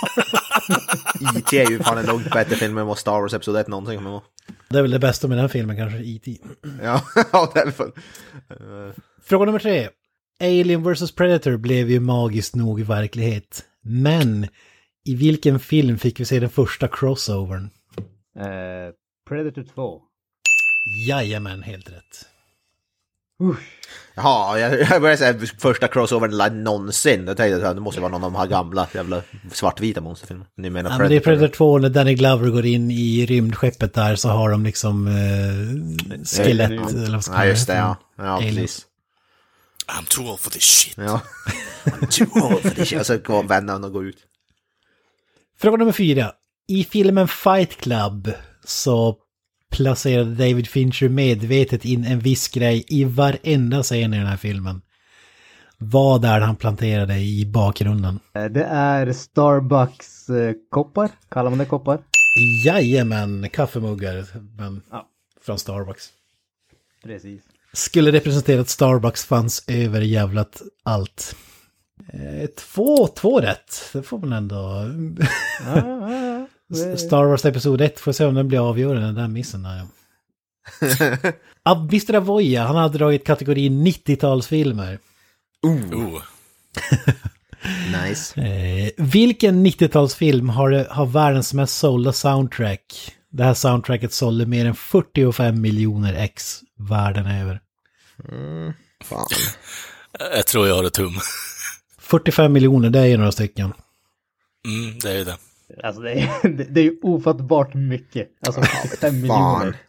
IT 1.38 1.53
är 1.53 1.69
ju 1.72 1.79
fan 1.84 1.98
en 1.98 2.05
långt 2.05 2.31
bättre 2.31 2.55
film 2.55 2.77
än 2.77 2.88
vad 2.88 2.98
Star 2.98 3.22
Wars 3.22 3.34
Episod 3.34 3.55
1 3.57 3.67
någonsin 3.67 3.95
kommer 3.98 4.10
vara. 4.10 4.22
Det 4.69 4.77
är 4.77 4.81
väl 4.81 4.91
det 4.91 5.00
bästa 5.00 5.27
med 5.27 5.38
den 5.38 5.50
filmen 5.50 5.77
kanske, 5.77 6.00
E.T. 6.00 6.38
Ja, 6.84 7.01
ja 7.31 7.51
det 7.53 7.60
är 7.60 7.72
väl... 7.72 7.91
Fråga 9.22 9.45
nummer 9.45 9.60
tre. 9.60 9.89
Alien 10.39 10.84
vs 10.84 11.15
Predator 11.15 11.57
blev 11.57 11.89
ju 11.89 12.00
magiskt 12.00 12.55
nog 12.55 12.81
verklighet. 12.81 13.65
Men 13.81 14.48
i 15.05 15.15
vilken 15.15 15.60
film 15.60 15.98
fick 15.98 16.19
vi 16.19 16.25
se 16.25 16.39
den 16.39 16.50
första 16.50 16.88
crossovern? 16.88 17.69
Eh, 18.39 18.93
Predator 19.29 19.63
2. 19.63 20.01
Jajamän, 21.07 21.63
helt 21.63 21.89
rätt. 21.89 22.35
Jaha, 24.15 24.60
jag, 24.60 24.82
jag 24.82 25.01
började 25.01 25.18
säga 25.18 25.39
första 25.60 25.88
crossovern 25.88 26.63
någonsin. 26.63 27.27
Jag 27.27 27.38
tänkte 27.38 27.70
att 27.70 27.75
det 27.75 27.82
måste 27.82 28.01
vara 28.01 28.12
någon 28.12 28.24
av 28.24 28.32
de 28.32 28.38
här 28.38 28.48
gamla 28.48 28.88
jävla 28.94 29.22
svartvita 29.51 30.01
monsterfilmerna. 30.01 30.50
Ni 30.58 30.70
menar 30.70 30.92
Ja, 30.92 30.98
men 30.98 31.10
det 31.10 31.15
är 31.15 31.20
Predator 31.20 31.48
2 31.48 31.77
när 31.77 31.89
Danny 31.89 32.13
Glover 32.15 32.50
går 32.50 32.65
in 32.65 32.92
i 32.92 33.25
rymdskeppet 33.25 33.94
där 33.94 34.15
så 34.15 34.30
har 34.30 34.50
de 34.50 34.63
liksom 34.63 35.08
eh, 35.08 36.24
skelett 36.25 36.72
Ja, 36.72 36.89
eller 36.89 37.12
vad 37.12 37.24
ska 37.24 37.34
Ja, 37.34 37.46
just 37.46 37.68
det, 37.68 37.75
ja. 37.75 37.96
Ja, 38.18 38.39
precis. 38.39 38.86
I'm 39.88 40.08
too 40.10 40.30
old 40.30 40.39
for 40.39 40.51
this 40.51 40.63
shit. 40.63 40.98
Ja. 40.98 41.22
Too 42.10 42.27
old 42.34 42.62
for 42.62 42.70
this 42.70 42.89
shit. 42.89 43.00
Och 43.00 43.06
så 43.06 43.18
går 43.18 43.44
vännen 43.44 43.84
och 43.84 43.92
går 43.92 44.06
ut. 44.06 44.18
Fråga 45.60 45.77
nummer 45.77 45.92
fyra. 45.92 46.32
I 46.68 46.84
filmen 46.84 47.27
Fight 47.27 47.77
Club 47.77 48.32
så 48.65 49.18
placerade 49.75 50.36
David 50.36 50.67
Fincher 50.67 51.10
medvetet 51.10 51.86
in 51.86 52.05
en 52.05 52.20
viss 52.20 52.48
grej 52.48 52.86
i 52.88 53.03
varenda 53.03 53.84
scen 53.84 54.13
i 54.13 54.17
den 54.17 54.27
här 54.27 54.38
filmen. 54.38 54.82
Vad 55.77 56.25
är 56.25 56.39
det 56.39 56.46
han 56.46 56.55
planterade 56.55 57.17
i 57.17 57.46
bakgrunden? 57.46 58.20
Eh, 58.36 58.46
det 58.46 58.63
är 58.63 59.13
Starbucks 59.13 60.29
eh, 60.29 60.53
koppar. 60.70 61.10
Kallar 61.29 61.50
man 61.50 61.60
det 61.60 61.65
koppar? 61.65 62.00
Jajamän, 62.65 63.50
kaffemuggar, 63.53 64.25
men 64.58 64.82
Ja. 64.91 65.08
från 65.46 65.60
Starbucks. 65.60 66.10
Precis. 67.03 67.41
Skulle 67.74 68.12
representera 68.12 68.62
att 68.62 68.70
Starbucks 68.70 69.25
fanns 69.25 69.63
över 69.67 70.01
jävlat 70.01 70.62
allt. 70.84 71.36
Eh, 72.13 72.48
två, 72.50 73.08
två 73.08 73.39
rätt, 73.41 73.89
det 73.94 74.03
får 74.03 74.20
man 74.20 74.34
ändå... 74.34 74.55
Ja, 75.65 75.77
ja, 76.12 76.45
Star 76.98 77.25
Wars 77.25 77.45
Episod 77.45 77.81
1, 77.81 78.00
får 78.00 78.12
se 78.12 78.25
om 78.25 78.36
den 78.36 78.48
blir 78.48 78.69
avgörande, 78.69 79.05
den 79.05 79.15
där 79.15 79.27
missen 79.27 79.63
där. 79.63 79.88
ja. 81.63 81.88
Mr. 81.91 82.15
Avoya, 82.15 82.65
han 82.65 82.75
hade 82.75 82.98
dragit 82.98 83.25
kategorin 83.25 83.88
90-talsfilmer. 83.88 85.00
Oh. 85.62 86.22
Nice. 88.03 88.41
Eh, 88.41 88.89
vilken 88.98 89.65
90-talsfilm 89.65 90.50
har, 90.50 90.88
har 90.89 91.05
världens 91.05 91.53
mest 91.53 91.77
sålda 91.77 92.13
soundtrack? 92.13 93.15
Det 93.29 93.43
här 93.43 93.53
soundtracket 93.53 94.13
sålde 94.13 94.45
mer 94.45 94.65
än 94.65 94.75
45 94.75 95.62
miljoner 95.62 96.13
ex 96.13 96.62
världen 96.77 97.25
över. 97.27 97.60
Fan. 99.03 99.27
Jag 100.19 100.48
tror 100.48 100.67
jag 100.67 100.75
har 100.75 100.84
ett 100.84 100.93
tum. 100.93 101.13
45 102.00 102.53
miljoner, 102.53 102.89
det 102.89 103.00
är 103.00 103.05
ju 103.05 103.17
några 103.17 103.31
stycken. 103.31 103.74
Mm, 104.67 105.00
det 105.00 105.12
är 105.12 105.17
ju 105.17 105.24
det. 105.24 105.38
Alltså 105.84 106.01
det 106.01 106.12
är, 106.12 106.50
det, 106.72 106.79
är 106.79 106.84
ju 106.84 107.00
ofattbart 107.01 107.74
mycket. 107.74 108.29
Alltså 108.48 108.62
45 108.62 109.22
miljoner. 109.22 109.77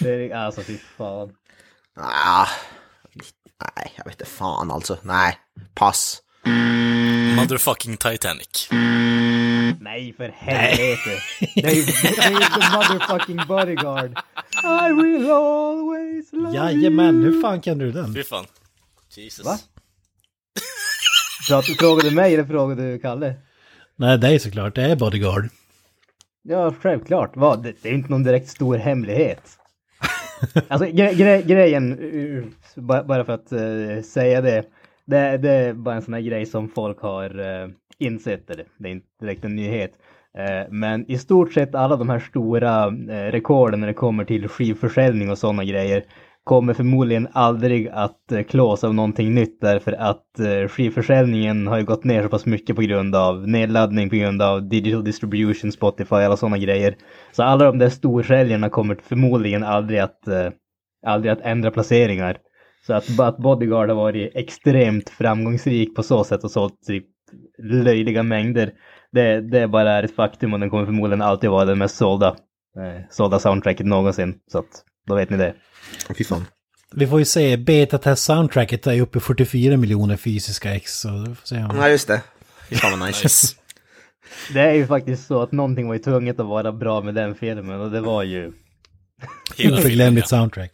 Det 0.00 0.30
är, 0.30 0.34
alltså 0.36 0.62
fy 0.62 0.78
fan. 0.96 1.32
Ah. 1.96 2.46
Nej, 3.76 3.92
jag 3.96 4.04
vet 4.04 4.20
inte 4.20 4.30
fan 4.30 4.70
alltså. 4.70 4.98
Nej, 5.02 5.38
pass. 5.74 6.22
Motherfucking 7.36 7.96
Titanic. 7.96 8.68
Nej 9.80 10.14
för 10.16 10.28
helvete. 10.28 11.22
Det 11.54 11.64
är 11.64 12.30
ju 12.30 12.76
motherfucking 12.76 13.40
bodyguard. 13.48 14.18
I 14.64 14.92
will 14.92 15.30
always 15.30 16.32
love 16.32 16.56
Jajamän, 16.56 17.22
you. 17.22 17.24
hur 17.24 17.42
fan 17.42 17.60
kan 17.60 17.78
du 17.78 17.92
den? 17.92 18.14
Fy 18.14 18.22
fan. 18.22 18.46
Jesus. 19.16 19.46
Va? 19.46 19.58
Prat- 21.48 21.76
Frågar 21.78 22.10
du 22.10 22.14
mig 22.14 22.34
eller 22.34 22.44
frågar 22.44 22.76
du 22.76 22.98
Kalle? 22.98 23.34
Nej, 23.96 24.18
det 24.18 24.34
är 24.34 24.38
såklart, 24.38 24.74
det 24.74 24.82
är 24.82 24.96
Bodyguard. 24.96 25.44
Ja, 26.42 26.74
självklart. 26.80 27.30
Vad? 27.34 27.62
Det, 27.62 27.72
det 27.82 27.88
är 27.88 27.92
inte 27.92 28.10
någon 28.10 28.24
direkt 28.24 28.48
stor 28.48 28.76
hemlighet. 28.76 29.42
Alltså 30.68 30.88
gre 30.90 31.14
gre 31.14 31.42
grejen, 31.42 31.98
uh, 31.98 32.44
ba 32.76 33.02
bara 33.04 33.24
för 33.24 33.32
att 33.32 33.52
uh, 33.52 34.02
säga 34.02 34.40
det, 34.40 34.64
det, 35.06 35.38
det 35.38 35.50
är 35.50 35.72
bara 35.72 35.94
en 35.94 36.02
sån 36.02 36.14
här 36.14 36.20
grej 36.20 36.46
som 36.46 36.68
folk 36.68 37.00
har 37.00 37.40
uh, 37.40 37.68
insett, 37.98 38.50
eller 38.50 38.64
det 38.78 38.88
är 38.88 38.92
inte 38.92 39.06
direkt 39.20 39.44
en 39.44 39.56
nyhet. 39.56 39.92
Eh, 40.38 40.70
men 40.70 41.10
i 41.10 41.18
stort 41.18 41.52
sett 41.52 41.74
alla 41.74 41.96
de 41.96 42.08
här 42.08 42.18
stora 42.18 42.86
rekorden 43.30 43.80
när 43.80 43.86
det 43.86 43.94
kommer 43.94 44.24
till 44.24 44.48
skivförsäljning 44.48 45.30
och 45.30 45.38
sådana 45.38 45.64
grejer 45.64 46.04
kommer 46.44 46.74
förmodligen 46.74 47.28
aldrig 47.32 47.88
att 47.88 48.32
eh, 48.32 48.42
klås 48.42 48.84
av 48.84 48.94
någonting 48.94 49.34
nytt 49.34 49.60
därför 49.60 49.92
att 49.92 50.40
eh, 50.40 50.68
skivförsäljningen 50.68 51.66
har 51.66 51.78
ju 51.78 51.84
gått 51.84 52.04
ner 52.04 52.22
så 52.22 52.28
pass 52.28 52.46
mycket 52.46 52.76
på 52.76 52.82
grund 52.82 53.16
av 53.16 53.48
nedladdning, 53.48 54.10
på 54.10 54.16
grund 54.16 54.42
av 54.42 54.68
digital 54.68 55.04
distribution, 55.04 55.72
Spotify, 55.72 56.14
alla 56.14 56.36
sådana 56.36 56.58
grejer. 56.58 56.96
Så 57.32 57.42
alla 57.42 57.64
de 57.64 57.78
där 57.78 57.88
storsäljarna 57.88 58.68
kommer 58.68 58.94
förmodligen 59.02 59.64
aldrig 59.64 60.00
att, 60.00 60.28
eh, 60.28 60.50
aldrig 61.06 61.32
att 61.32 61.40
ändra 61.40 61.70
placeringar. 61.70 62.38
Så 62.86 62.94
att, 62.94 63.20
att 63.20 63.38
Bodyguard 63.38 63.88
har 63.88 63.96
varit 63.96 64.36
extremt 64.36 65.10
framgångsrik 65.10 65.94
på 65.94 66.02
så 66.02 66.24
sätt 66.24 66.44
och 66.44 66.50
sålt 66.50 66.82
typ 66.86 67.04
löjliga 67.62 68.22
mängder. 68.22 68.72
Det, 69.12 69.40
det 69.40 69.68
bara 69.68 69.92
är 69.92 70.02
ett 70.02 70.16
faktum 70.16 70.54
och 70.54 70.60
den 70.60 70.70
kommer 70.70 70.84
förmodligen 70.84 71.22
alltid 71.22 71.50
vara 71.50 71.64
den 71.64 71.78
mest 71.78 71.96
sålda, 71.96 72.28
eh, 72.78 73.02
sålda 73.10 73.38
soundtracket 73.38 73.86
någonsin. 73.86 74.34
Så 74.46 74.58
att 74.58 74.84
då 75.06 75.14
vet 75.14 75.30
ni 75.30 75.36
det. 75.36 75.54
Fy 76.18 76.24
fan. 76.24 76.44
Vi 76.92 77.06
får 77.06 77.18
ju 77.18 77.24
se, 77.24 77.56
beta-test-soundtracket 77.56 78.86
är 78.86 78.92
ju 78.92 79.00
uppe 79.00 79.18
i 79.18 79.20
44 79.20 79.76
miljoner 79.76 80.16
fysiska 80.16 80.74
ex, 80.74 81.00
så 81.00 81.08
vi 81.08 81.34
får 81.34 81.46
se 81.46 81.56
om... 81.56 81.76
Ja, 81.76 81.88
just 81.88 82.08
det. 82.08 82.22
Fy 82.68 82.76
fan 82.76 83.00
vad 83.00 83.08
nice. 83.08 83.54
Det 84.52 84.60
är 84.60 84.72
ju 84.72 84.86
faktiskt 84.86 85.26
så 85.26 85.42
att 85.42 85.52
någonting 85.52 85.86
var 85.86 85.94
ju 85.94 86.00
tvunget 86.00 86.40
att 86.40 86.46
vara 86.46 86.72
bra 86.72 87.00
med 87.00 87.14
den 87.14 87.34
filmen 87.34 87.80
och 87.80 87.90
det 87.90 88.00
var 88.00 88.22
ju 88.22 88.52
Oförglömligt 89.58 90.28
soundtrack. 90.28 90.70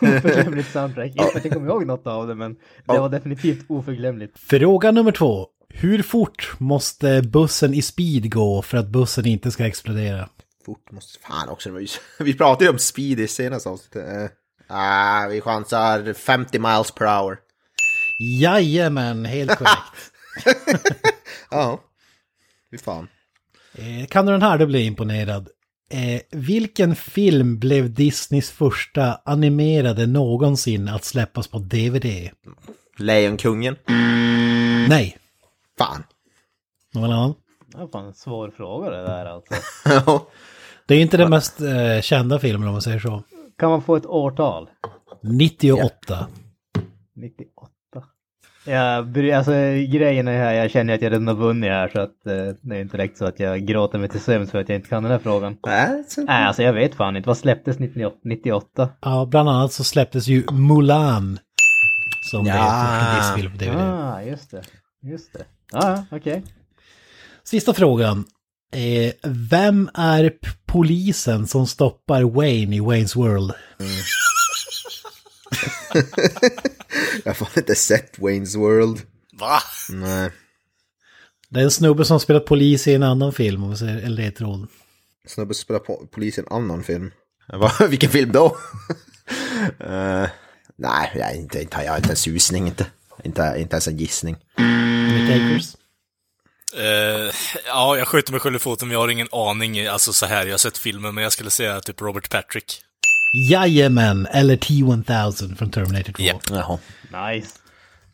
oförglömligt 0.00 0.72
soundtrack. 0.72 1.06
Inte 1.10 1.24
för 1.24 1.38
att 1.38 1.44
jag 1.44 1.54
kommer 1.54 1.68
ihåg 1.68 1.86
något 1.86 2.06
av 2.06 2.26
det 2.28 2.34
men 2.34 2.56
det 2.86 2.98
var 2.98 3.08
definitivt 3.08 3.64
oförglömligt. 3.68 4.38
Fråga 4.38 4.90
nummer 4.90 5.12
två. 5.12 5.46
Hur 5.68 6.02
fort 6.02 6.52
måste 6.58 7.22
bussen 7.22 7.74
i 7.74 7.82
speed 7.82 8.32
gå 8.32 8.62
för 8.62 8.78
att 8.78 8.88
bussen 8.88 9.26
inte 9.26 9.50
ska 9.50 9.66
explodera? 9.66 10.28
Fort 10.68 10.92
måste... 10.92 11.18
Fan 11.18 11.48
också. 11.48 11.70
Vi, 11.70 11.86
vi 12.18 12.34
pratade 12.34 12.64
ju 12.64 12.70
om 12.70 12.78
speed 12.78 13.20
i 13.20 13.28
senaste 13.28 13.68
avsnittet. 13.68 14.32
Ah, 14.66 15.26
vi 15.26 15.40
chansar 15.40 16.12
50 16.12 16.58
miles 16.58 16.90
per 16.90 17.06
hour. 17.06 17.38
Jajamän, 18.40 19.24
helt 19.24 19.56
korrekt. 19.56 20.12
Ja. 21.50 21.80
Fy 22.70 22.78
fan. 22.78 23.08
Eh, 23.74 24.06
kan 24.06 24.26
du 24.26 24.32
den 24.32 24.42
här, 24.42 24.58
då 24.58 24.66
blir 24.66 24.78
jag 24.78 24.86
imponerad. 24.86 25.48
Eh, 25.90 26.20
vilken 26.30 26.96
film 26.96 27.58
blev 27.58 27.94
Disneys 27.94 28.50
första 28.50 29.20
animerade 29.24 30.06
någonsin 30.06 30.88
att 30.88 31.04
släppas 31.04 31.48
på 31.48 31.58
DVD? 31.58 32.30
Lejonkungen. 32.96 33.76
Nej. 34.88 35.18
Fan. 35.78 36.04
Någon 36.94 37.12
annan? 37.12 37.34
Det 37.66 37.78
var 37.78 37.88
fan 37.88 38.06
en 38.06 38.14
svår 38.14 38.50
fråga 38.50 38.90
det 38.90 39.02
där 39.02 39.26
alltså. 39.26 39.54
Ja. 40.88 40.94
Det 40.94 40.94
är 40.94 41.02
inte 41.02 41.16
den 41.16 41.30
mest 41.30 41.60
eh, 41.60 42.00
kända 42.02 42.38
filmen 42.38 42.68
om 42.68 42.72
man 42.74 42.82
säger 42.82 42.98
så. 42.98 43.22
Kan 43.58 43.70
man 43.70 43.82
få 43.82 43.96
ett 43.96 44.06
årtal? 44.06 44.68
98. 45.22 46.26
98. 47.16 47.72
Ja, 48.66 48.96
alltså 49.36 49.50
grejen 49.92 50.28
är 50.28 50.38
här, 50.38 50.52
jag 50.54 50.70
känner 50.70 50.94
att 50.94 51.02
jag 51.02 51.12
redan 51.12 51.26
har 51.28 51.34
vunnit 51.34 51.70
här 51.70 51.88
så 51.88 52.00
att 52.00 52.26
eh, 52.26 52.54
det 52.60 52.76
är 52.76 52.80
inte 52.80 52.96
direkt 52.96 53.18
så 53.18 53.24
att 53.24 53.40
jag 53.40 53.60
gråter 53.66 53.98
mig 53.98 54.08
till 54.08 54.20
sömns 54.20 54.50
för 54.50 54.58
att 54.60 54.68
jag 54.68 54.76
inte 54.76 54.88
kan 54.88 55.02
den 55.02 55.12
här 55.12 55.18
frågan. 55.18 55.56
Nej, 55.66 56.04
så- 56.08 56.20
Nej, 56.22 56.44
alltså 56.44 56.62
jag 56.62 56.72
vet 56.72 56.94
fan 56.94 57.16
inte. 57.16 57.26
Vad 57.26 57.38
släpptes 57.38 57.78
98? 57.78 58.16
98? 58.24 58.88
Ja, 59.00 59.26
bland 59.30 59.48
annat 59.48 59.72
så 59.72 59.84
släpptes 59.84 60.26
ju 60.28 60.44
Mulan. 60.52 61.38
Som 62.30 62.46
Ja. 62.46 62.52
blev 62.54 62.62
första 62.64 63.16
Disney-film 63.16 63.58
på 63.58 63.64
DVD. 63.64 63.90
Ah, 63.92 64.22
just 64.22 64.50
det. 64.50 64.62
Just 65.02 65.32
det. 65.32 65.44
Ja, 65.72 65.90
ja, 66.10 66.16
okej. 66.16 66.42
Sista 67.44 67.74
frågan. 67.74 68.24
Eh, 68.72 69.12
vem 69.22 69.90
är 69.94 70.32
polisen 70.66 71.46
som 71.46 71.66
stoppar 71.66 72.22
Wayne 72.22 72.76
i 72.76 72.80
Waynes 72.80 73.16
World? 73.16 73.52
Jag 77.24 77.30
har 77.30 77.34
fan 77.34 77.48
inte 77.56 77.74
sett 77.74 78.18
Wayne's 78.18 78.58
World. 78.58 79.00
Va? 79.32 79.58
Nej. 79.90 80.30
Det 81.50 81.60
är 81.60 81.64
en 81.64 81.70
snubbe 81.70 82.04
som 82.04 82.20
spelat 82.20 82.44
polis 82.46 82.86
i 82.88 82.94
en 82.94 83.02
annan 83.02 83.32
film, 83.32 83.64
om 83.64 83.70
vi 83.70 83.76
säger 83.76 84.02
en 84.02 84.14
ledtråd. 84.14 84.68
Snubbe 85.26 85.54
som 85.54 85.62
spelar 85.62 85.80
po- 85.80 86.06
polis 86.06 86.38
i 86.38 86.40
en 86.40 86.48
annan 86.50 86.82
film. 86.82 87.10
Va? 87.52 87.72
Vilken 87.88 88.10
film 88.10 88.32
då? 88.32 88.56
Eh, 89.80 90.26
nej, 90.76 91.12
jag, 91.14 91.36
inte, 91.36 91.62
inte, 91.62 91.82
jag 91.84 91.90
har 91.92 91.96
inte 91.96 92.10
en 92.10 92.16
susning. 92.16 92.66
Inte, 92.66 92.86
inte, 93.24 93.54
inte 93.58 93.74
ens 93.76 93.88
en 93.88 93.96
gissning. 93.96 94.36
Mitt 95.08 95.30
Eh, 96.76 97.34
ja, 97.66 97.96
jag 97.98 98.08
skjuter 98.08 98.32
mig 98.32 98.40
själv 98.40 98.56
i 98.56 98.58
foten, 98.58 98.88
men 98.88 98.92
jag 98.92 99.00
har 99.00 99.08
ingen 99.08 99.28
aning. 99.32 99.86
Alltså 99.86 100.12
så 100.12 100.26
här, 100.26 100.44
jag 100.46 100.52
har 100.52 100.58
sett 100.58 100.78
filmen, 100.78 101.14
men 101.14 101.22
jag 101.22 101.32
skulle 101.32 101.50
säga 101.50 101.80
typ 101.80 102.00
Robert 102.00 102.30
Patrick. 102.30 102.82
Jajamän, 103.50 104.26
eller 104.26 104.56
T-1000 104.56 105.56
från 105.56 105.70
Terminator 105.70 106.12
2. 106.12 106.22
Japp. 106.22 106.42
Jaha. 106.50 106.78
Nice. 107.32 107.58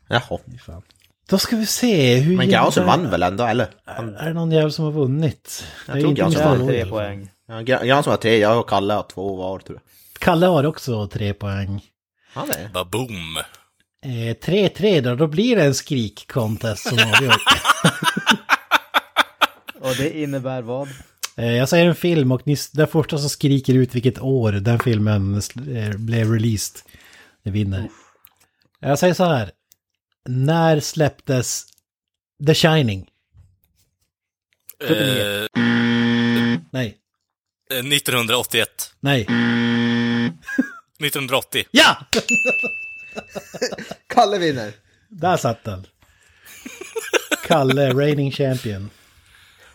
Jaha. 0.09 0.39
Fan. 0.67 0.83
Då 1.29 1.39
ska 1.39 1.57
vi 1.57 1.67
se 1.67 2.17
hur... 2.17 2.37
Men 2.37 2.51
Gausen 2.51 2.87
vann 2.87 3.11
väl 3.11 3.23
ändå, 3.23 3.45
eller? 3.45 3.69
Han, 3.85 4.15
Är 4.17 4.27
det 4.27 4.33
någon 4.35 4.51
jävel 4.53 4.73
som 4.73 4.85
har 4.85 4.93
vunnit? 4.93 5.65
Jag 5.87 6.01
tror 6.01 6.13
Gausen 6.13 6.49
har 6.61 6.67
tre 6.67 6.87
poäng. 6.87 7.31
ja, 7.49 7.85
Jansson 7.85 8.11
har 8.11 8.17
tre, 8.19 8.39
jag 8.39 8.59
och 8.61 8.69
Kalle 8.69 8.95
har 8.95 9.03
två 9.03 9.37
var, 9.37 9.59
tror 9.59 9.79
jag. 9.79 10.21
Kalle 10.21 10.47
har 10.47 10.65
också 10.67 11.07
tre 11.09 11.35
poäng. 11.35 11.85
Ja, 12.35 12.47
det 12.53 12.59
är. 12.59 12.69
Baboom! 12.69 13.37
Eh, 14.05 14.09
3-3 14.11 15.01
då, 15.01 15.15
då 15.15 15.27
blir 15.27 15.57
det 15.57 15.65
en 15.65 15.75
skrik-contest 15.75 16.89
som 16.89 16.99
avgör. 16.99 17.35
Och 19.85 19.97
det 19.99 20.19
innebär 20.19 20.63
vad? 20.63 20.89
eh, 21.37 21.53
jag 21.53 21.69
säger 21.69 21.87
en 21.87 21.95
film 21.95 22.33
och 22.33 22.47
ni, 22.47 22.57
den 22.73 22.87
första 22.89 23.19
som 23.19 23.31
skriker 23.31 23.75
ut 23.75 23.95
vilket 23.95 24.19
år 24.19 24.53
den 24.53 24.79
filmen 24.79 25.35
eh, 25.77 25.97
blev 25.97 26.33
released, 26.33 26.81
det 27.43 27.51
vinner. 27.51 27.89
Jag 28.81 28.99
säger 28.99 29.15
så 29.15 29.25
här. 29.25 29.51
När 30.29 30.81
släpptes 30.81 31.65
The 32.47 32.55
Shining? 32.55 33.09
Eh, 34.81 35.47
Nej. 36.71 36.99
eh, 37.71 37.79
1981. 37.79 38.69
Nej. 39.01 39.21
1980. 41.01 41.65
Ja! 41.71 41.97
Kalle 44.07 44.39
vinner! 44.39 44.73
Där 45.09 45.37
satt 45.37 45.65
den. 45.65 45.87
Kalle, 47.47 47.95
reigning 47.95 48.33
champion. 48.33 48.91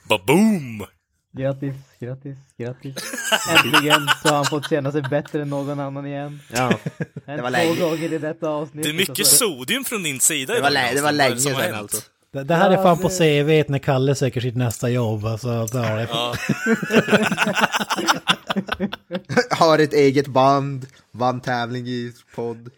Baboom! 0.09 0.85
Grattis, 1.37 1.75
grattis, 1.99 2.37
grattis. 2.57 2.95
Äntligen 3.49 4.07
så 4.21 4.29
har 4.29 4.35
han 4.35 4.45
fått 4.45 4.69
känna 4.69 4.91
sig 4.91 5.01
bättre 5.01 5.41
än 5.41 5.49
någon 5.49 5.79
annan 5.79 6.05
igen. 6.07 6.39
Ja, 6.53 6.73
Det 7.25 7.27
var 7.27 7.37
två 7.37 7.49
länge. 7.49 7.79
gånger 7.79 8.13
i 8.13 8.17
detta 8.17 8.49
avsnitt. 8.49 8.83
Det 8.83 8.89
är 8.89 8.93
mycket 8.93 9.27
sodium 9.27 9.83
från 9.83 10.03
din 10.03 10.19
sida 10.19 10.53
det 10.53 10.61
var, 10.61 10.71
idag, 10.71 10.83
lä- 10.83 10.93
det 10.95 11.01
var 11.01 11.11
länge 11.11 11.37
sedan 11.37 11.75
alltså. 11.75 12.01
Det, 12.33 12.43
det 12.43 12.55
här 12.55 12.69
är 12.71 12.83
fan 12.83 12.97
på 12.99 13.09
CV 13.09 13.71
när 13.71 13.79
Kalle 13.79 14.15
söker 14.15 14.41
sitt 14.41 14.55
nästa 14.55 14.89
jobb. 14.89 15.25
Alltså, 15.25 15.65
då 15.65 15.77
är 15.79 15.95
det. 15.97 16.07
Ja, 16.11 16.35
Har 19.57 19.79
ett 19.79 19.93
eget 19.93 20.27
band, 20.27 20.85
vann 21.11 21.41
tävling 21.41 21.87
i 21.87 22.13
podd. 22.35 22.69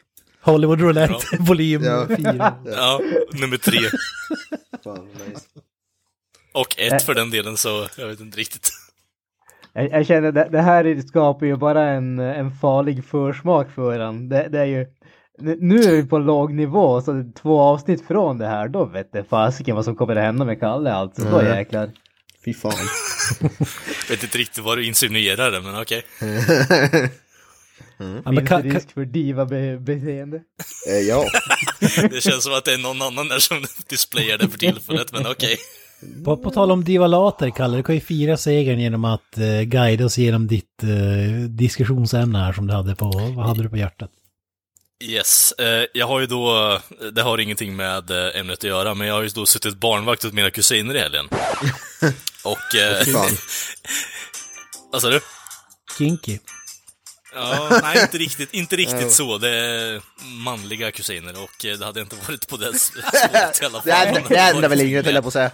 Hollywood 0.41 0.81
Roulette, 0.81 1.37
volym 1.39 1.83
Ja. 1.83 2.07
4. 2.17 2.55
ja, 2.65 3.01
nummer 3.33 3.57
tre. 3.57 3.79
Fan, 4.83 5.07
nice. 5.27 5.41
Och 6.53 6.79
ett 6.79 7.03
för 7.03 7.13
den 7.13 7.29
delen, 7.29 7.57
så 7.57 7.87
jag 7.97 8.07
vet 8.07 8.19
inte 8.19 8.37
riktigt. 8.37 8.69
Jag, 9.73 9.91
jag 9.91 10.05
känner 10.07 10.31
det, 10.31 10.49
det 10.51 10.61
här 10.61 11.01
skapar 11.07 11.45
ju 11.45 11.55
bara 11.57 11.89
en, 11.89 12.19
en 12.19 12.51
farlig 12.51 13.05
försmak 13.05 13.71
för 13.75 13.99
han. 13.99 14.29
Det, 14.29 14.47
det 14.51 14.59
är 14.59 14.65
ju, 14.65 14.85
nu 15.59 15.75
är 15.83 15.91
vi 15.91 16.03
på 16.07 16.17
låg 16.19 16.53
nivå, 16.53 17.01
så 17.01 17.31
två 17.41 17.59
avsnitt 17.61 18.07
från 18.07 18.37
det 18.37 18.47
här, 18.47 18.67
då 18.67 18.85
vet 18.85 19.11
det 19.11 19.23
fasiken 19.23 19.75
vad 19.75 19.85
som 19.85 19.95
kommer 19.95 20.15
att 20.15 20.23
hända 20.23 20.45
med 20.45 20.59
Kalle 20.59 20.91
alltså. 20.93 21.21
Då 21.23 21.39
Mm. 21.39 21.57
jäklar. 21.57 21.91
Fy 22.45 22.53
fan. 22.53 22.73
Vet 24.09 24.23
inte 24.23 24.37
riktigt 24.37 24.63
vad 24.63 24.77
du 24.77 24.85
insinuerar, 24.85 25.61
men 25.61 25.81
okej. 25.81 26.03
Ja, 28.25 28.31
men 28.31 28.47
Finns 28.47 28.49
det 28.49 28.69
risk 28.69 28.91
för 28.93 29.05
diva-beteende? 29.05 30.41
Eh, 30.89 30.99
ja. 31.07 31.25
Det 32.09 32.23
känns 32.23 32.43
som 32.43 32.53
att 32.53 32.65
det 32.65 32.73
är 32.73 32.77
någon 32.77 33.01
annan 33.01 33.27
där 33.27 33.39
som 33.39 33.57
displayar 33.89 34.37
det 34.37 34.49
för 34.49 34.57
tillfället, 34.57 35.11
men 35.13 35.27
okej. 35.27 35.57
På, 36.25 36.37
på 36.37 36.51
tal 36.51 36.71
om 36.71 36.83
divalater, 36.83 37.49
Kalle, 37.49 37.77
du 37.77 37.83
kan 37.83 37.95
ju 37.95 38.01
fira 38.01 38.37
segern 38.37 38.79
genom 38.79 39.05
att 39.05 39.37
eh, 39.37 39.61
guida 39.61 40.05
oss 40.05 40.17
genom 40.17 40.47
ditt 40.47 40.83
eh, 40.83 41.49
diskussionsämne 41.49 42.39
här 42.39 42.53
som 42.53 42.67
du 42.67 42.73
hade 42.73 42.95
på, 42.95 43.09
vad 43.35 43.45
hade 43.45 43.63
du 43.63 43.69
på 43.69 43.77
hjärtat? 43.77 44.09
Yes, 45.03 45.51
eh, 45.51 45.85
jag 45.93 46.07
har 46.07 46.19
ju 46.19 46.25
då, 46.25 46.79
det 47.11 47.21
har 47.21 47.37
ingenting 47.37 47.75
med 47.75 48.11
eh, 48.11 48.39
ämnet 48.39 48.57
att 48.57 48.63
göra, 48.63 48.93
men 48.93 49.07
jag 49.07 49.13
har 49.13 49.21
ju 49.21 49.27
då 49.29 49.45
suttit 49.45 49.75
barnvakt 49.75 50.25
åt 50.25 50.33
mina 50.33 50.49
kusiner 50.49 50.95
i 50.95 50.99
helgen. 50.99 51.29
Och... 52.43 52.75
Eh, 52.75 53.07
vad 54.91 55.01
sa 55.01 55.09
du? 55.09 55.19
Kinky. 55.97 56.39
Ja, 57.33 57.79
nej, 57.83 58.01
inte 58.01 58.17
riktigt, 58.17 58.53
inte 58.53 58.75
riktigt 58.75 59.11
så. 59.11 59.37
Det 59.37 59.49
är 59.49 60.01
manliga 60.43 60.91
kusiner 60.91 61.43
och 61.43 61.65
eh, 61.65 61.77
det 61.77 61.85
hade 61.85 62.01
inte 62.01 62.15
varit 62.27 62.47
på 62.47 62.57
det 62.57 62.73
spåret 62.79 63.61
i 63.61 63.65
alla 63.65 63.81
fall. 63.81 63.81
Det 63.85 63.91
ändrar, 63.91 64.23
det 64.29 64.37
ändrar 64.37 64.69
väl 64.69 64.81
inget, 64.81 65.05
höll 65.05 65.15
jag 65.15 65.23
på 65.23 65.27
att 65.27 65.33
säga. 65.33 65.51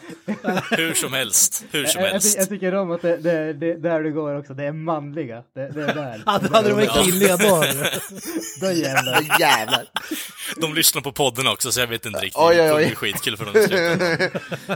Hur 0.72 0.94
som 0.94 1.14
helst, 1.14 1.64
hur 1.72 1.86
som 1.86 2.02
Jag, 2.02 2.08
jag, 2.08 2.12
helst. 2.14 2.38
jag 2.38 2.50
tycker 2.50 2.76
om 2.76 2.92
att 2.92 3.02
det, 3.02 3.18
det, 3.18 3.54
det 3.54 3.76
där 3.76 4.04
du 4.04 4.14
går 4.14 4.40
också, 4.40 4.54
det 4.54 4.64
är 4.66 4.72
manliga. 4.72 5.36
Det, 5.56 5.70
det 5.74 5.82
är 5.84 5.94
där. 5.96 6.22
Hade, 6.26 6.56
hade 6.56 6.68
det 6.68 6.74
varit 6.74 7.04
kvinnliga 7.04 7.38
då? 7.38 7.48
Då 8.62 8.72
jävlar. 8.72 9.40
Jävlar. 9.40 9.86
De 10.56 10.74
lyssnar 10.74 11.02
på 11.02 11.12
podden 11.12 11.48
också, 11.48 11.72
så 11.72 11.80
jag 11.80 11.88
vet 11.88 12.06
inte 12.06 12.20
riktigt. 12.20 12.42
Oj, 12.42 12.62
oj, 12.62 12.72
oj. 12.72 12.82
Det 12.82 12.88
bli 12.88 12.96
skitkul 12.96 13.38
för 13.38 13.46
dem. 13.46 13.54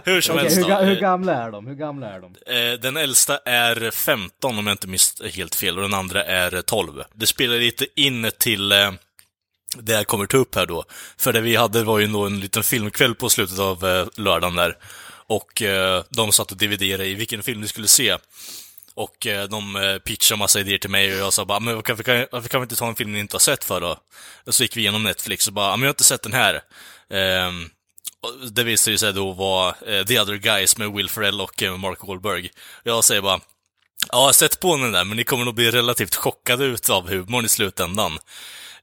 Hur 0.06 0.22
som 0.22 0.36
Okej, 0.36 0.44
helst 0.44 0.58
hur, 0.58 0.86
hur 0.86 1.00
gamla 1.02 1.34
är 1.34 1.52
de? 1.52 1.68
Hur 1.68 1.76
gamla 1.76 2.08
är 2.08 2.20
de? 2.20 2.36
Eh, 2.56 2.80
Den 2.80 2.98
äldsta 2.98 3.38
är 3.46 3.92
15 3.92 4.60
om 4.60 4.68
jag 4.68 4.74
inte 4.74 4.88
minns 4.88 5.22
helt 5.34 5.56
fel 5.56 5.78
och 5.78 5.82
den 5.84 5.94
andra 5.94 6.24
är 6.24 6.62
12. 6.62 6.91
Det 7.14 7.28
spelar 7.28 7.60
lite 7.60 7.86
in 7.96 8.32
till 8.40 8.72
eh, 8.72 8.92
det 9.78 9.94
jag 9.94 10.08
kommer 10.08 10.26
ta 10.26 10.38
upp 10.38 10.56
här 10.56 10.66
då. 10.66 10.84
För 11.18 11.34
det 11.34 11.42
vi 11.42 11.56
hade 11.56 11.84
var 11.84 12.00
ju 12.00 12.08
nog 12.08 12.28
en 12.28 12.40
liten 12.40 12.64
filmkväll 12.64 13.16
på 13.16 13.30
slutet 13.30 13.60
av 13.60 13.86
eh, 13.86 14.08
lördagen 14.16 14.56
där. 14.56 14.78
Och 15.28 15.62
eh, 15.62 16.04
de 16.10 16.32
satt 16.32 16.52
och 16.52 16.58
dividerade 16.58 17.06
i 17.06 17.14
vilken 17.14 17.44
film 17.44 17.62
vi 17.62 17.68
skulle 17.68 17.88
se. 17.88 18.18
Och 18.96 19.28
eh, 19.28 19.48
de 19.48 19.76
eh, 19.76 19.98
pitchade 19.98 20.40
massa 20.40 20.60
idéer 20.60 20.78
till 20.78 20.90
mig 20.90 21.14
och 21.14 21.20
jag 21.20 21.34
sa 21.34 21.46
bara, 21.46 21.60
men 21.60 21.76
varför 21.76 22.04
kan, 22.04 22.26
varför 22.32 22.50
kan 22.50 22.62
vi 22.62 22.64
inte 22.64 22.76
ta 22.76 22.88
en 22.88 22.96
film 22.96 23.14
ni 23.14 23.20
inte 23.20 23.36
har 23.36 23.40
sett 23.40 23.64
för 23.64 23.82
då? 23.82 23.98
Och 24.44 24.56
så 24.56 24.64
gick 24.64 24.78
vi 24.78 24.82
igenom 24.82 25.04
Netflix 25.04 25.48
och 25.48 25.54
bara, 25.54 25.78
men 25.78 25.82
jag 25.82 25.88
har 25.88 25.94
inte 25.94 26.04
sett 26.04 26.24
den 26.24 26.34
här. 26.34 26.56
Eh, 27.10 27.52
och 28.22 28.52
det 28.52 28.64
visade 28.64 28.98
sig 28.98 29.14
då 29.14 29.32
vara 29.32 29.76
eh, 29.88 30.06
The 30.06 30.20
Other 30.20 30.36
Guys 30.36 30.78
med 30.78 30.92
Will 30.92 31.10
Ferrell 31.10 31.42
och 31.42 31.64
eh, 31.64 31.78
Mark 31.78 32.00
Wahlberg. 32.04 32.50
Jag 32.84 33.04
säger 33.04 33.22
bara, 33.22 33.40
ja, 34.12 34.34
sätt 34.34 34.60
på 34.60 34.78
den 34.78 34.92
där, 34.92 35.04
men 35.04 35.18
ni 35.18 35.24
kommer 35.24 35.46
nog 35.46 35.56
bli 35.56 35.72
relativt 35.72 36.16
chockade 36.16 36.66
utav 36.66 37.10
humorn 37.10 37.46
i 37.46 37.50
slutändan. 37.50 38.20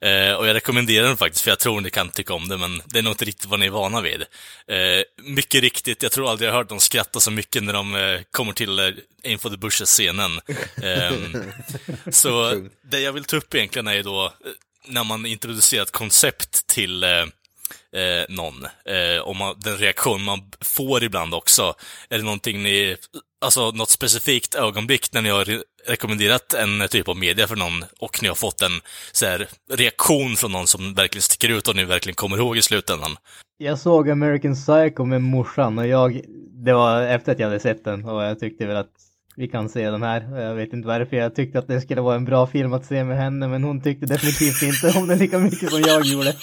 Eh, 0.00 0.32
och 0.32 0.48
jag 0.48 0.54
rekommenderar 0.54 1.06
den 1.06 1.16
faktiskt, 1.16 1.44
för 1.44 1.50
jag 1.50 1.58
tror 1.58 1.80
ni 1.80 1.90
kan 1.90 2.10
tycka 2.10 2.34
om 2.34 2.48
det, 2.48 2.58
men 2.58 2.82
det 2.84 2.98
är 2.98 3.02
nog 3.02 3.12
inte 3.12 3.24
riktigt 3.24 3.46
vad 3.46 3.60
ni 3.60 3.66
är 3.66 3.70
vana 3.70 4.00
vid. 4.00 4.22
Eh, 4.66 5.02
mycket 5.22 5.62
riktigt, 5.62 6.02
jag 6.02 6.12
tror 6.12 6.30
aldrig 6.30 6.48
jag 6.48 6.52
har 6.52 6.58
hört 6.58 6.68
dem 6.68 6.80
skratta 6.80 7.20
så 7.20 7.30
mycket 7.30 7.62
när 7.62 7.72
de 7.72 7.94
eh, 7.94 8.20
kommer 8.30 8.52
till 8.52 8.78
eh, 8.78 8.90
Info 9.22 9.50
the 9.50 9.56
Bushes-scenen. 9.56 10.40
Ehm, 10.82 11.52
så 12.12 12.62
det 12.82 13.00
jag 13.00 13.12
vill 13.12 13.24
ta 13.24 13.36
upp 13.36 13.54
egentligen 13.54 13.86
är 13.86 13.94
ju 13.94 14.02
då, 14.02 14.24
eh, 14.24 14.30
när 14.86 15.04
man 15.04 15.26
introducerar 15.26 15.82
ett 15.82 15.92
koncept 15.92 16.66
till 16.66 17.04
eh, 17.96 18.34
någon, 18.36 18.64
eh, 18.64 19.20
och 19.22 19.36
man, 19.36 19.54
den 19.58 19.76
reaktion 19.76 20.22
man 20.22 20.40
får 20.60 21.04
ibland 21.04 21.34
också. 21.34 21.74
Är 22.08 22.18
det 22.18 22.24
någonting 22.24 22.62
ni, 22.62 22.96
alltså 23.44 23.70
något 23.70 23.90
specifikt 23.90 24.54
ögonblick 24.54 25.12
när 25.12 25.22
ni 25.22 25.28
har 25.28 25.44
re 25.44 25.62
rekommenderat 25.86 26.54
en 26.54 26.88
typ 26.88 27.08
av 27.08 27.16
media 27.16 27.46
för 27.46 27.56
någon 27.56 27.84
och 27.98 28.22
ni 28.22 28.28
har 28.28 28.34
fått 28.34 28.62
en 28.62 28.80
så 29.12 29.26
här, 29.26 29.48
reaktion 29.72 30.36
från 30.36 30.52
någon 30.52 30.66
som 30.66 30.94
verkligen 30.94 31.22
sticker 31.22 31.48
ut 31.48 31.68
och 31.68 31.76
ni 31.76 31.84
verkligen 31.84 32.14
kommer 32.14 32.36
ihåg 32.36 32.56
i 32.56 32.62
slutändan? 32.62 33.16
Jag 33.58 33.78
såg 33.78 34.10
American 34.10 34.54
Psycho 34.54 35.04
med 35.04 35.22
morsan 35.22 35.78
och 35.78 35.86
jag, 35.86 36.20
det 36.64 36.72
var 36.72 37.02
efter 37.02 37.32
att 37.32 37.38
jag 37.38 37.46
hade 37.46 37.60
sett 37.60 37.84
den 37.84 38.04
och 38.04 38.22
jag 38.22 38.40
tyckte 38.40 38.66
väl 38.66 38.76
att 38.76 38.92
vi 39.38 39.48
kan 39.48 39.68
se 39.68 39.90
den 39.90 40.02
här. 40.02 40.40
Jag 40.40 40.54
vet 40.54 40.72
inte 40.72 40.88
varför 40.88 41.16
jag 41.16 41.34
tyckte 41.34 41.58
att 41.58 41.68
det 41.68 41.80
skulle 41.80 42.00
vara 42.00 42.16
en 42.16 42.24
bra 42.24 42.46
film 42.46 42.72
att 42.72 42.84
se 42.84 43.04
med 43.04 43.16
henne 43.16 43.48
men 43.48 43.64
hon 43.64 43.80
tyckte 43.80 44.06
definitivt 44.06 44.62
inte 44.62 44.98
om 44.98 45.08
den 45.08 45.18
lika 45.18 45.38
mycket 45.38 45.70
som 45.70 45.80
jag 45.80 46.04
gjorde. 46.04 46.34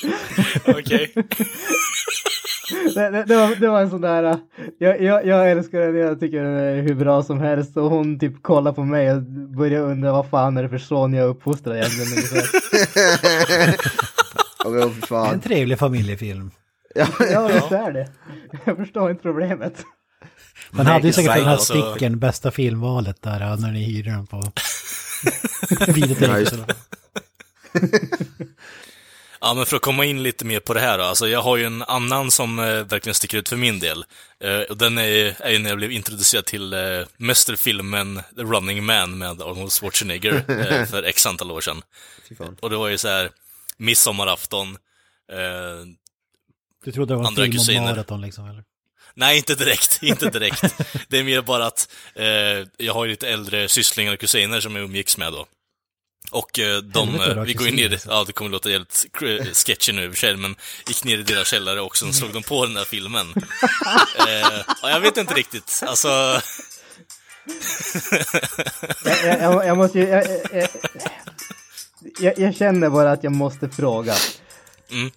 Okej. 0.67 1.13
Det, 2.95 3.09
det, 3.09 3.23
det, 3.23 3.35
var, 3.35 3.55
det 3.55 3.67
var 3.67 3.81
en 3.81 3.89
sån 3.89 4.01
där, 4.01 4.23
äh, 4.23 4.37
jag, 4.77 5.01
jag, 5.01 5.25
jag 5.25 5.51
älskar 5.51 5.79
den, 5.79 5.95
jag 5.95 6.19
tycker 6.19 6.43
den 6.43 6.53
är 6.55 6.81
hur 6.81 6.95
bra 6.95 7.23
som 7.23 7.39
helst 7.39 7.77
och 7.77 7.89
hon 7.89 8.19
typ 8.19 8.43
kollar 8.43 8.73
på 8.73 8.83
mig 8.83 9.11
och 9.11 9.21
börjar 9.57 9.81
undra 9.81 10.11
vad 10.11 10.29
fan 10.29 10.57
är 10.57 10.63
det 10.63 10.69
för 10.69 10.77
son 10.77 11.13
jag 11.13 11.29
uppfostrar 11.29 11.75
egentligen. 11.75 12.23
Åh, 14.65 14.73
fy 14.73 14.81
En 14.81 14.91
fan. 14.91 15.39
trevlig 15.39 15.79
familjefilm. 15.79 16.51
Ja, 16.95 17.47
visst 17.53 17.71
är 17.71 17.91
det. 17.91 18.07
Jag 18.65 18.77
förstår 18.77 19.11
inte 19.11 19.23
problemet. 19.23 19.85
Man 20.71 20.85
hade 20.85 21.07
ju 21.07 21.13
säkert 21.13 21.33
den 21.35 21.43
här 21.45 21.51
Alltså- 21.51 21.91
sticken, 21.93 22.19
bästa 22.19 22.51
filmvalet 22.51 23.21
där 23.21 23.57
när 23.57 23.71
ni 23.71 23.83
hyrde 23.83 24.09
den 24.11 24.27
på. 24.27 24.43
Ja, 29.41 29.53
men 29.53 29.65
för 29.65 29.75
att 29.75 29.81
komma 29.81 30.05
in 30.05 30.23
lite 30.23 30.45
mer 30.45 30.59
på 30.59 30.73
det 30.73 30.79
här 30.79 30.97
då. 30.97 31.03
Alltså, 31.03 31.27
jag 31.27 31.41
har 31.41 31.57
ju 31.57 31.65
en 31.65 31.81
annan 31.81 32.31
som 32.31 32.59
eh, 32.59 32.65
verkligen 32.65 33.13
sticker 33.15 33.37
ut 33.37 33.49
för 33.49 33.57
min 33.57 33.79
del. 33.79 34.05
Eh, 34.39 34.59
och 34.59 34.77
den 34.77 34.97
är, 34.97 35.35
är 35.41 35.49
ju 35.51 35.59
när 35.59 35.69
jag 35.69 35.77
blev 35.77 35.91
introducerad 35.91 36.45
till 36.45 36.73
eh, 36.73 36.79
mästerfilmen 37.17 38.21
The 38.35 38.41
Running 38.41 38.83
Man 38.85 39.17
med 39.17 39.41
Arnold 39.41 39.71
Schwarzenegger 39.71 40.33
eh, 40.71 40.85
för 40.85 41.03
x 41.03 41.25
antal 41.25 41.51
år 41.51 41.61
sedan. 41.61 41.81
Och 42.59 42.69
det 42.69 42.77
var 42.77 42.87
ju 42.87 42.97
så 42.97 43.07
här 43.07 43.29
midsommarafton. 43.77 44.67
Eh, 45.31 45.85
Du 46.85 46.91
trodde 46.91 47.13
det 47.13 47.17
var 47.17 47.27
en 47.27 47.35
film 47.35 47.77
om 47.79 47.83
maraton 47.83 48.21
liksom 48.21 48.45
eller? 48.49 48.63
Nej, 49.17 49.37
inte 49.37 49.55
direkt. 49.55 49.99
Inte 50.01 50.29
direkt. 50.29 50.75
Det 51.07 51.19
är 51.19 51.23
mer 51.23 51.41
bara 51.41 51.65
att 51.65 51.89
eh, 52.15 52.25
jag 52.77 52.93
har 52.93 53.05
ju 53.05 53.11
lite 53.11 53.27
äldre 53.29 53.69
sysslingar 53.69 54.13
och 54.13 54.19
kusiner 54.19 54.59
som 54.59 54.75
jag 54.75 54.85
umgicks 54.85 55.17
med 55.17 55.33
då. 55.33 55.45
Och 56.31 56.59
eh, 56.59 56.77
de, 56.77 57.09
Helvete, 57.09 57.39
eh, 57.39 57.43
vi 57.45 57.53
går 57.53 57.67
in 57.67 57.79
i 57.79 57.87
det, 57.87 57.95
kusiner. 57.95 58.15
ja 58.15 58.23
det 58.23 58.33
kommer 58.33 58.51
låta 58.51 58.69
jävligt 58.69 59.05
cr- 59.13 59.65
sketchy 59.65 59.93
nu 59.93 60.03
i 60.03 60.07
och 60.07 60.11
för 60.11 60.19
sig, 60.19 60.37
men 60.37 60.55
gick 60.87 61.03
ner 61.03 61.17
i 61.17 61.23
deras 61.23 61.47
källare 61.47 61.81
och 61.81 61.97
sen 61.97 62.13
slog 62.13 62.33
de 62.33 62.43
på 62.43 62.65
den 62.65 62.77
här 62.77 62.85
filmen. 62.85 63.27
eh, 64.27 64.59
och 64.83 64.89
jag 64.89 64.99
vet 64.99 65.17
inte 65.17 65.33
riktigt, 65.33 65.83
alltså... 65.85 66.41
Jag, 69.05 69.25
jag, 69.25 69.41
jag, 69.41 69.65
jag 69.67 69.77
måste 69.77 69.99
ju... 69.99 70.07
Jag, 70.07 70.27
jag, 70.53 70.69
jag, 72.19 72.39
jag 72.39 72.55
känner 72.55 72.89
bara 72.89 73.11
att 73.11 73.23
jag 73.23 73.33
måste 73.33 73.69
fråga. 73.69 74.15
Mm. 74.91 75.11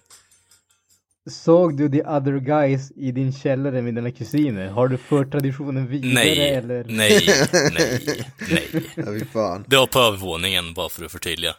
Såg 1.29 1.77
du 1.77 1.89
The 1.89 2.03
Other 2.03 2.39
Guys 2.39 2.91
i 2.95 3.11
din 3.11 3.33
källare 3.33 3.81
med 3.81 3.95
dina 3.95 4.11
kusiner? 4.11 4.67
Har 4.69 4.87
du 4.87 4.97
fört 4.97 5.31
traditionen 5.31 5.87
vidare 5.87 6.13
Nej, 6.13 6.49
eller? 6.49 6.83
nej, 6.83 7.21
nej, 7.73 8.25
nej. 8.49 8.85
Ja, 8.95 9.25
fan. 9.33 9.65
Det 9.67 9.77
var 9.77 9.87
på 9.87 9.99
övervåningen, 9.99 10.73
bara 10.73 10.89
för 10.89 11.05
att 11.05 11.11
förtydliga. 11.11 11.55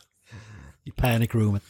I 0.85 0.91
panic 0.91 1.35
roomet. 1.35 1.63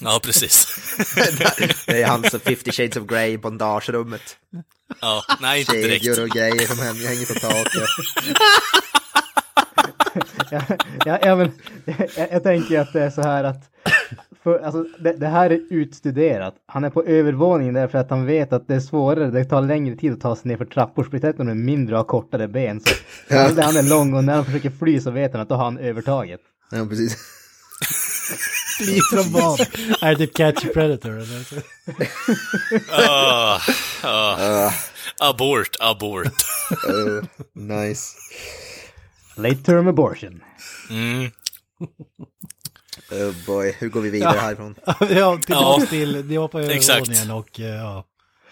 Ja, 0.00 0.20
precis. 0.22 0.66
Det 1.86 2.02
är 2.02 2.06
hans 2.06 2.30
50 2.44 2.72
shades 2.72 2.96
of 2.96 3.06
Grey 3.06 3.36
bondagerummet. 3.36 4.36
Ja, 5.00 5.22
nej, 5.40 5.60
inte 5.60 5.72
direkt. 5.72 6.04
Kedjor 6.04 6.22
och 6.24 6.30
grejer 6.30 6.66
som 6.66 6.78
hänger 6.78 7.08
hänger 7.08 7.26
på 7.26 7.34
taket. 7.34 7.88
Ja, 10.50 10.62
ja, 11.04 11.18
ja, 11.22 11.36
men, 11.36 11.52
jag, 12.16 12.32
jag 12.32 12.42
tänker 12.42 12.80
att 12.80 12.92
det 12.92 13.02
är 13.02 13.10
så 13.10 13.22
här 13.22 13.44
att 13.44 13.70
för, 14.46 14.58
alltså, 14.58 14.84
det, 14.98 15.12
det 15.12 15.26
här 15.26 15.50
är 15.50 15.60
utstuderat. 15.70 16.54
Han 16.66 16.84
är 16.84 16.90
på 16.90 17.04
övervåningen 17.04 17.74
därför 17.74 17.98
att 17.98 18.10
han 18.10 18.26
vet 18.26 18.52
att 18.52 18.68
det 18.68 18.74
är 18.74 18.80
svårare, 18.80 19.30
det 19.30 19.44
tar 19.44 19.62
längre 19.62 19.96
tid 19.96 20.12
att 20.12 20.20
ta 20.20 20.36
sig 20.36 20.48
ner 20.48 20.56
för 20.56 20.64
trappor, 20.64 21.04
speciellt 21.04 21.40
om 21.40 21.46
de 21.46 21.52
är 21.52 21.54
mindre 21.54 21.94
och 21.94 21.98
har 21.98 22.04
kortare 22.04 22.48
ben. 22.48 22.80
Så 22.80 22.94
ja. 23.34 23.38
han 23.38 23.76
är 23.76 23.90
lång 23.90 24.14
och 24.14 24.24
när 24.24 24.34
han 24.34 24.44
försöker 24.44 24.70
fly 24.70 25.00
så 25.00 25.10
vet 25.10 25.32
han 25.32 25.40
att 25.40 25.48
då 25.48 25.54
har 25.54 25.64
han 25.64 25.78
övertaget. 25.78 26.40
Ja, 26.70 26.86
precis. 26.86 27.16
Fly 28.78 29.00
från 29.12 29.32
vad? 29.32 29.60
Är 30.00 30.14
det 30.14 30.16
typ 30.16 30.36
Catch 30.36 30.64
a 30.64 30.68
Predator 30.74 31.10
eller? 31.10 31.62
Ah, 33.08 33.60
ah. 34.02 34.72
Abort, 35.22 35.76
abort. 35.80 36.26
Uh, 36.88 37.24
nice. 37.52 38.16
Late 39.36 39.56
term 39.56 39.88
abortion. 39.88 40.42
Mm. 40.90 41.30
Oh 43.10 43.32
boy, 43.46 43.76
hur 43.78 43.88
går 43.88 44.00
vi 44.00 44.10
vidare 44.10 44.38
härifrån? 44.38 44.74
ja, 44.86 45.38
tillbaka 45.46 45.80
Ja, 45.82 45.86
till, 45.86 46.28
det 46.28 46.38
var 46.38 46.48
på 46.48 46.58
exakt. 46.58 46.90
övervåningen 47.08 47.30
och 47.30 47.60
eh, 47.60 47.66
ja, 47.66 48.04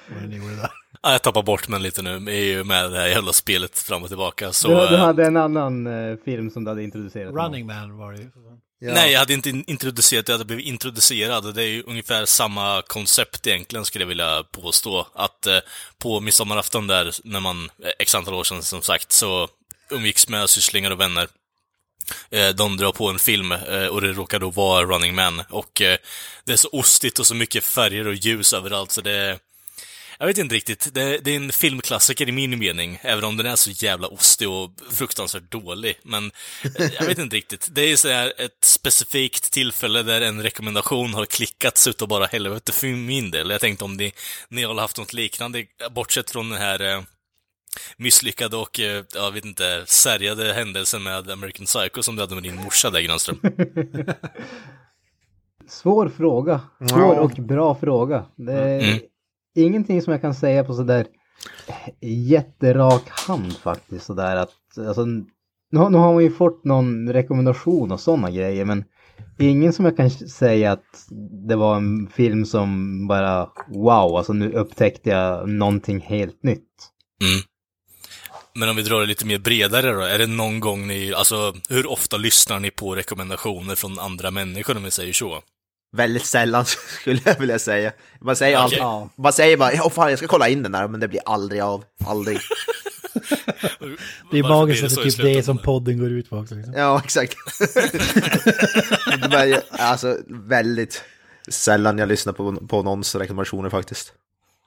vad 0.09 0.29
ni 0.29 0.37
gjorde 0.37 0.57
där. 0.57 0.71
Ja, 1.03 1.13
jag 1.13 1.23
tappar 1.23 1.43
bort 1.43 1.69
mig 1.69 1.81
lite 1.81 2.03
nu, 2.03 2.11
jag 2.11 2.29
är 2.29 2.45
ju 2.45 2.65
med 2.65 2.91
det 2.93 2.99
här 2.99 3.07
jävla 3.07 3.33
spelet 3.33 3.79
fram 3.79 4.03
och 4.03 4.09
tillbaka, 4.09 4.53
så... 4.53 4.69
Du, 4.69 4.75
du 4.75 4.95
eh, 4.95 5.01
hade 5.01 5.27
en 5.27 5.37
annan 5.37 5.87
eh, 5.87 6.17
film 6.25 6.51
som 6.51 6.65
du 6.65 6.71
hade 6.71 6.83
introducerat. 6.83 7.35
Running 7.35 7.67
Man 7.67 7.97
var 7.97 8.13
det 8.13 8.19
ju. 8.19 8.31
Ja. 8.79 8.95
Nej, 8.95 9.13
jag 9.13 9.19
hade 9.19 9.33
inte 9.35 9.49
in- 9.51 9.65
introducerat, 9.67 10.29
jag 10.29 10.35
hade 10.35 10.45
blivit 10.45 10.67
introducerad. 10.67 11.55
Det 11.55 11.63
är 11.63 11.67
ju 11.67 11.83
ungefär 11.83 12.25
samma 12.25 12.83
koncept 12.87 13.47
egentligen, 13.47 13.85
skulle 13.85 14.03
jag 14.03 14.09
vilja 14.09 14.43
påstå. 14.53 15.07
Att 15.15 15.47
eh, 15.47 15.59
på 15.99 16.21
midsommarafton 16.21 16.87
där, 16.87 17.11
när 17.25 17.41
man, 17.41 17.65
eh, 17.65 17.91
x 17.99 18.15
antal 18.15 18.35
år 18.35 18.45
sedan 18.45 18.63
som 18.63 18.83
sagt, 18.83 19.13
så 19.13 19.49
umgicks 19.91 20.29
med 20.29 20.51
sysslingar 20.51 20.91
och 20.91 21.01
vänner. 21.01 21.29
Eh, 22.31 22.49
de 22.49 22.77
drar 22.77 22.93
på 22.93 23.09
en 23.09 23.19
film 23.19 23.53
eh, 23.53 23.87
och 23.87 24.01
det 24.01 24.13
råkar 24.13 24.39
då 24.39 24.51
vara 24.51 24.85
Running 24.85 25.15
Man. 25.15 25.43
Och 25.51 25.83
eh, 25.83 25.99
det 26.45 26.53
är 26.53 26.57
så 26.57 26.69
ostigt 26.73 27.19
och 27.19 27.27
så 27.27 27.35
mycket 27.35 27.65
färger 27.65 28.07
och 28.07 28.15
ljus 28.15 28.53
överallt, 28.53 28.91
så 28.91 29.01
det 29.01 29.39
jag 30.19 30.27
vet 30.27 30.39
inte 30.39 30.55
riktigt. 30.55 30.95
Det, 30.95 31.19
det 31.19 31.31
är 31.31 31.37
en 31.37 31.53
filmklassiker 31.53 32.29
i 32.29 32.33
min 32.33 32.59
mening, 32.59 32.99
även 33.03 33.25
om 33.25 33.37
den 33.37 33.47
är 33.47 33.57
så 33.57 33.71
jävla 33.71 34.09
ostig 34.09 34.49
och 34.49 34.71
fruktansvärt 34.91 35.51
dålig. 35.51 35.99
Men 36.03 36.33
jag 36.99 37.07
vet 37.07 37.19
inte 37.19 37.37
riktigt. 37.37 37.69
Det 37.71 37.83
är 37.83 37.97
så 37.97 38.09
här 38.09 38.33
ett 38.39 38.65
specifikt 38.65 39.53
tillfälle 39.53 40.03
där 40.03 40.21
en 40.21 40.43
rekommendation 40.43 41.15
har 41.15 41.27
klickats 41.27 41.87
utav 41.87 42.09
bara 42.09 42.27
helvete 42.27 42.73
för 42.73 42.87
min 42.87 43.31
del. 43.31 43.51
Jag 43.51 43.61
tänkte 43.61 43.85
om 43.85 43.97
ni, 43.97 44.13
ni 44.49 44.63
har 44.63 44.75
haft 44.75 44.99
något 44.99 45.13
liknande, 45.13 45.65
bortsett 45.91 46.31
från 46.31 46.51
den 46.51 46.61
här 46.61 47.05
misslyckade 47.97 48.57
och, 48.57 48.81
eh, 48.81 49.05
jag 49.15 49.33
vet 49.33 49.45
inte, 49.45 49.83
särjade 49.87 50.53
händelsen 50.53 51.03
med 51.03 51.31
American 51.31 51.67
Psycho 51.67 52.03
som 52.03 52.17
du 52.17 52.23
hade 52.23 52.35
med 52.35 52.43
din 52.45 52.57
morsa 52.57 52.91
där, 52.91 53.01
Granström. 53.01 53.39
Svår 55.69 56.09
fråga. 56.09 56.61
Svår 56.91 57.19
och 57.19 57.31
bra 57.31 57.75
fråga. 57.75 58.25
Det 58.37 58.53
är 58.53 58.81
Mm. 58.89 58.99
ingenting 59.57 60.03
som 60.03 60.13
jag 60.13 60.21
kan 60.21 60.35
säga 60.35 60.65
på 60.65 60.75
sådär 60.75 61.07
jätterak 62.01 63.09
hand 63.09 63.57
faktiskt. 63.57 64.05
Sådär 64.07 64.37
att, 64.37 64.79
alltså, 64.89 65.05
nu, 65.05 65.79
har- 65.79 65.91
nu 65.91 65.99
har 65.99 66.13
man 66.15 66.23
ju 66.23 66.31
fått 66.31 66.65
någon 66.65 67.13
rekommendation 67.13 67.93
och 67.93 68.01
sådana 68.01 68.31
grejer 68.31 68.65
men 68.65 68.85
ingen 69.39 69.73
som 69.73 69.85
jag 69.85 69.97
kan 69.97 70.11
säga 70.11 70.73
att 70.73 71.07
det 71.49 71.57
var 71.57 71.77
en 71.77 72.07
film 72.07 72.45
som 72.47 73.07
bara 73.09 73.51
wow, 73.69 74.17
alltså 74.17 74.33
nu 74.33 74.53
upptäckte 74.53 75.11
jag 75.11 75.49
någonting 75.49 76.01
helt 76.01 76.43
nytt. 76.43 76.69
Mm. 77.23 77.43
Men 78.55 78.69
om 78.69 78.77
vi 78.77 78.83
drar 78.83 79.01
det 79.01 79.07
lite 79.07 79.27
mer 79.27 79.39
bredare 79.39 79.93
då, 79.93 80.01
är 80.01 80.19
det 80.19 80.27
någon 80.27 80.61
gång 80.61 80.87
ni, 80.87 81.15
alltså 81.15 81.55
hur 81.69 81.87
ofta 81.91 82.17
lyssnar 82.17 82.61
ni 82.61 82.71
på 82.71 82.95
rekommendationer 82.95 83.75
från 83.75 83.99
andra 83.99 84.31
människor 84.31 84.77
om 84.77 84.85
vi 84.85 84.91
säger 84.91 85.13
så? 85.13 85.43
Väldigt 85.97 86.27
sällan 86.27 86.65
skulle 87.01 87.21
jag 87.25 87.39
vilja 87.39 87.59
säga. 87.59 87.93
Man 88.21 88.37
säger, 88.37 88.57
Okej. 88.57 88.65
alltid, 88.65 88.79
Ja. 88.79 89.11
man 89.17 89.33
säger 89.33 89.57
bara, 89.57 89.73
ja 89.73 89.91
fan 89.91 90.11
jag 90.11 90.19
ska 90.19 90.27
kolla 90.29 90.49
in 90.49 90.63
den 90.63 90.73
där, 90.73 90.89
men 90.89 91.01
det 91.01 91.09
blir 91.09 91.21
aldrig 91.25 91.61
av. 91.61 91.85
Aldrig. 92.07 92.39
Det 94.31 94.39
är 94.39 94.43
magiskt 94.43 94.85
att 94.85 94.93
så 94.93 95.01
det 95.01 95.07
är 95.07 95.11
typ 95.11 95.23
det 95.23 95.43
som 95.43 95.59
podden 95.59 95.99
går 95.99 96.11
ut 96.11 96.31
på 96.31 96.37
också. 96.37 96.55
Liksom. 96.55 96.75
Ja, 96.75 97.01
exakt. 97.05 97.37
men, 99.31 99.61
alltså 99.71 100.19
väldigt 100.29 101.03
sällan 101.49 101.99
jag 101.99 102.09
lyssnar 102.09 102.33
på, 102.33 102.57
på 102.57 102.83
någons 102.83 103.15
rekommendationer 103.15 103.71
faktiskt. 103.71 104.13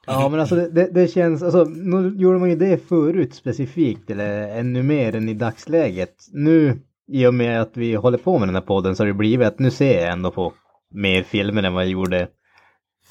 Ja 0.07 0.29
men 0.29 0.39
alltså 0.39 0.55
det, 0.55 0.69
det, 0.69 0.89
det 0.93 1.07
känns, 1.07 1.43
alltså 1.43 1.63
nu 1.63 2.13
gjorde 2.17 2.39
man 2.39 2.49
ju 2.49 2.55
det 2.55 2.87
förut 2.87 3.33
specifikt 3.33 4.09
eller 4.09 4.57
ännu 4.59 4.83
mer 4.83 5.15
än 5.15 5.29
i 5.29 5.33
dagsläget. 5.33 6.15
Nu 6.33 6.79
i 7.07 7.25
och 7.27 7.33
med 7.33 7.61
att 7.61 7.77
vi 7.77 7.95
håller 7.95 8.17
på 8.17 8.39
med 8.39 8.47
den 8.47 8.55
här 8.55 8.61
podden 8.61 8.95
så 8.95 9.03
har 9.03 9.07
det 9.07 9.13
blivit 9.13 9.47
att 9.47 9.59
nu 9.59 9.71
ser 9.71 10.01
jag 10.01 10.11
ändå 10.11 10.31
på 10.31 10.53
mer 10.93 11.23
filmer 11.23 11.63
än 11.63 11.73
vad 11.73 11.83
jag 11.83 11.91
gjorde 11.91 12.27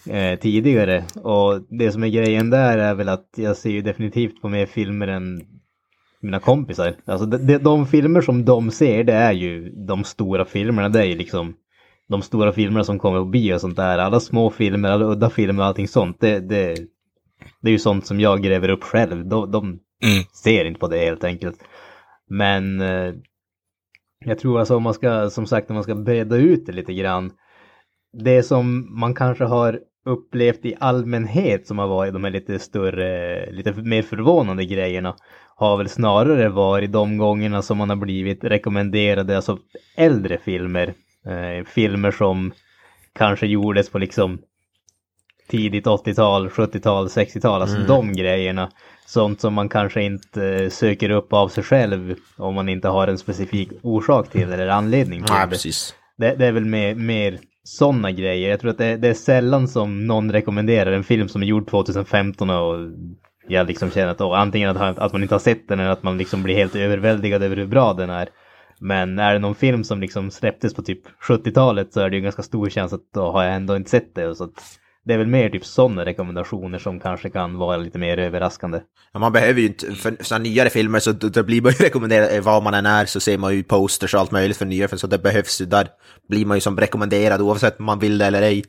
eh, 0.09 0.39
tidigare. 0.39 1.05
Och 1.23 1.61
det 1.69 1.93
som 1.93 2.03
är 2.03 2.09
grejen 2.09 2.51
där 2.51 2.79
är 2.79 2.95
väl 2.95 3.09
att 3.09 3.29
jag 3.37 3.57
ser 3.57 3.71
ju 3.71 3.83
definitivt 3.83 4.43
på 4.43 4.49
mer 4.49 4.67
filmer 4.67 5.09
än 5.09 5.41
mina 6.21 6.41
kompisar. 6.41 6.95
Alltså 7.05 7.27
de, 7.27 7.39
de, 7.39 7.59
de 7.59 7.87
filmer 7.87 8.21
som 8.21 8.45
de 8.45 8.71
ser 8.71 9.05
det 9.05 9.13
är 9.13 9.33
ju 9.33 9.71
de 9.71 10.05
stora 10.05 10.45
filmerna. 10.45 10.89
Det 10.89 11.01
är 11.01 11.05
ju 11.05 11.17
liksom 11.17 11.55
de 12.09 12.23
stora 12.23 12.53
filmerna 12.53 12.85
som 12.85 12.99
kommer 12.99 13.19
på 13.19 13.25
bio 13.25 13.55
och 13.55 13.61
sånt 13.61 13.77
där. 13.77 13.99
Alla 13.99 14.21
små 14.21 14.51
filmer, 14.51 14.90
alla 14.90 15.05
udda 15.05 15.31
filmer 15.31 15.62
och 15.62 15.66
allting 15.66 15.88
sånt. 15.88 16.21
Det, 16.21 16.40
det, 16.40 16.75
det 17.61 17.69
är 17.69 17.73
ju 17.73 17.79
sånt 17.79 18.07
som 18.07 18.21
jag 18.21 18.42
gräver 18.42 18.69
upp 18.69 18.85
själv. 18.85 19.27
De, 19.27 19.51
de 19.51 19.79
Mm. 20.03 20.25
ser 20.42 20.64
inte 20.64 20.81
på 20.81 20.88
det 20.88 20.99
helt 20.99 21.25
enkelt. 21.25 21.64
Men 22.29 22.81
eh, 22.81 23.14
jag 24.25 24.38
tror 24.38 24.59
alltså 24.59 24.77
om 24.77 24.83
man 24.83 24.95
ska, 24.95 25.31
som 25.31 25.47
sagt, 25.47 25.71
om 25.71 25.75
man 25.75 25.83
ska 25.83 25.95
bredda 25.95 26.37
ut 26.37 26.66
det 26.66 26.73
lite 26.73 26.95
grann. 26.95 27.33
Det 28.12 28.42
som 28.42 28.87
man 29.01 29.14
kanske 29.14 29.45
har 29.45 29.81
upplevt 30.05 30.64
i 30.64 30.75
allmänhet 30.81 31.66
som 31.66 31.79
har 31.79 31.87
varit 31.88 32.12
de 32.12 32.25
här 32.25 32.31
lite 32.31 32.59
större, 32.59 33.51
lite 33.51 33.73
mer 33.73 34.03
förvånande 34.03 34.64
grejerna 34.64 35.16
har 35.57 35.77
väl 35.77 35.88
snarare 35.88 36.49
varit 36.49 36.92
de 36.92 37.19
gångerna 37.19 37.62
som 37.62 37.79
man 37.79 37.88
har 37.88 37.97
blivit 37.97 38.45
rekommenderade, 38.45 39.37
alltså 39.37 39.59
äldre 39.97 40.38
filmer. 40.38 40.95
Eh, 41.27 41.65
filmer 41.65 42.11
som 42.11 42.53
kanske 43.12 43.47
gjordes 43.47 43.91
på 43.91 43.99
liksom 43.99 44.39
tidigt 45.49 45.87
80-tal, 45.87 46.49
70-tal, 46.49 47.07
60-tal, 47.07 47.62
alltså 47.62 47.79
de 47.79 48.12
grejerna. 48.12 48.71
Sånt 49.07 49.41
som 49.41 49.55
man 49.55 49.69
kanske 49.69 50.03
inte 50.03 50.45
eh, 50.45 50.71
söker 50.71 51.11
upp 51.11 51.33
av 51.33 51.49
sig 51.49 51.65
själv 51.65 52.15
om 52.37 52.55
man 52.55 52.69
inte 52.69 52.89
har 52.89 53.09
en 53.09 53.19
specifik 53.19 53.69
orsak 53.83 54.29
till 54.31 54.53
eller 54.53 54.69
anledning 54.69 55.25
till 55.25 55.35
Nej, 55.35 55.47
det. 55.47 55.51
precis. 55.51 55.95
Det, 56.17 56.35
det 56.35 56.47
är 56.47 56.53
väl 56.53 56.65
mer, 56.65 56.95
mer 56.95 57.39
sådana 57.65 58.11
grejer. 58.11 58.51
Jag 58.51 58.61
tror 58.61 58.71
att 58.71 58.79
det, 58.79 58.97
det 58.97 59.09
är 59.09 59.15
sällan 59.15 59.69
som 59.69 60.07
någon 60.07 60.33
rekommenderar 60.33 60.93
en 60.93 61.05
film 61.05 61.29
som 61.29 61.43
är 61.43 61.47
gjord 61.47 61.71
2015 61.71 62.51
och 62.51 62.77
jag 63.49 63.67
liksom 63.67 63.91
känner 63.91 64.09
att 64.09 64.21
åh, 64.21 64.41
antingen 64.41 64.77
att, 64.77 64.99
att 64.99 65.12
man 65.12 65.23
inte 65.23 65.35
har 65.35 65.41
sett 65.41 65.69
den 65.69 65.81
eller 65.81 65.91
att 65.91 66.03
man 66.03 66.19
liksom 66.19 66.43
blir 66.43 66.55
helt 66.55 66.77
överväldigad 66.77 67.43
över 67.43 67.57
hur 67.57 67.67
bra 67.67 67.93
den 67.93 68.11
är. 68.11 68.29
Men 68.81 69.19
är 69.19 69.33
det 69.33 69.39
någon 69.39 69.55
film 69.55 69.85
som 69.85 70.01
liksom 70.01 70.31
släpptes 70.31 70.75
på 70.75 70.83
typ 70.83 71.01
70-talet 71.29 71.93
så 71.93 72.01
är 72.01 72.11
det 72.11 72.17
ju 72.17 72.23
ganska 72.23 72.43
stor 72.43 72.71
chans 72.71 72.93
att 72.93 73.12
då 73.15 73.33
har 73.33 73.45
jag 73.45 73.55
ändå 73.55 73.77
inte 73.77 73.91
sett 73.91 74.15
det. 74.15 74.35
Så 74.35 74.45
att 74.45 74.79
det 75.05 75.15
är 75.15 75.19
väl 75.19 75.27
mer 75.27 75.51
typ 75.51 75.67
sådana 75.67 76.05
rekommendationer 76.05 76.79
som 76.79 77.01
kanske 77.01 77.31
kan 77.31 77.59
vara 77.59 77.77
lite 77.77 77.99
mer 77.99 78.19
överraskande. 78.19 78.81
Ja, 79.12 79.21
man 79.21 79.33
behöver 79.33 79.61
ju 79.61 79.67
inte, 79.67 79.93
för 79.93 80.17
sådana 80.21 80.43
nyare 80.43 80.71
filmer 80.71 80.99
så 80.99 81.12
då, 81.12 81.29
då 81.29 81.43
blir 81.43 81.62
man 81.62 81.73
ju 81.73 81.79
rekommenderad, 81.85 82.37
eh, 82.37 82.43
var 82.43 82.61
man 82.61 82.75
än 82.75 82.87
är 82.87 83.07
så 83.07 83.21
ser 83.21 83.39
man 83.39 83.55
ju 83.55 83.62
posters 83.62 84.15
och 84.15 84.21
allt 84.21 84.31
möjligt 84.31 84.57
för 84.57 84.67
nya, 84.67 84.89
filmer, 84.89 84.99
så 84.99 85.07
det 85.07 85.19
behövs 85.19 85.61
ju, 85.61 85.65
där 85.65 85.89
blir 86.29 86.47
man 86.47 86.57
ju 86.57 86.61
som 86.61 86.81
rekommenderad 86.81 87.41
oavsett 87.41 87.79
om 87.79 87.85
man 87.85 87.99
vill 87.99 88.19
det 88.19 88.27
eller 88.27 88.43
ej. 88.43 88.65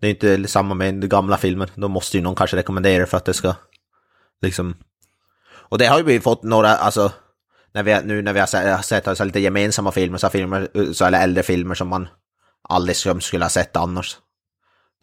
Det 0.00 0.06
är 0.06 0.10
inte 0.10 0.48
samma 0.48 0.74
med 0.74 1.10
gamla 1.10 1.36
filmer, 1.36 1.70
Då 1.74 1.88
måste 1.88 2.16
ju 2.16 2.22
någon 2.22 2.34
kanske 2.34 2.56
rekommendera 2.56 3.06
för 3.06 3.16
att 3.16 3.24
det 3.24 3.34
ska 3.34 3.54
liksom... 4.42 4.74
Och 5.52 5.78
det 5.78 5.86
har 5.86 5.98
ju 5.98 6.04
vi 6.04 6.20
fått 6.20 6.42
några, 6.42 6.68
alltså, 6.68 7.12
när 7.74 7.82
vi, 7.82 8.00
nu 8.04 8.22
när 8.22 8.32
vi 8.32 8.40
har 8.40 8.82
sett, 8.82 9.08
alltså, 9.08 9.24
lite 9.24 9.40
gemensamma 9.40 9.92
filmer, 9.92 10.18
så, 10.18 10.28
filmer, 10.28 10.92
så 10.92 11.04
eller 11.04 11.22
äldre 11.22 11.42
filmer 11.42 11.74
som 11.74 11.88
man 11.88 12.08
aldrig 12.68 12.96
skulle 12.96 13.44
ha 13.44 13.48
sett 13.48 13.76
annars. 13.76 14.16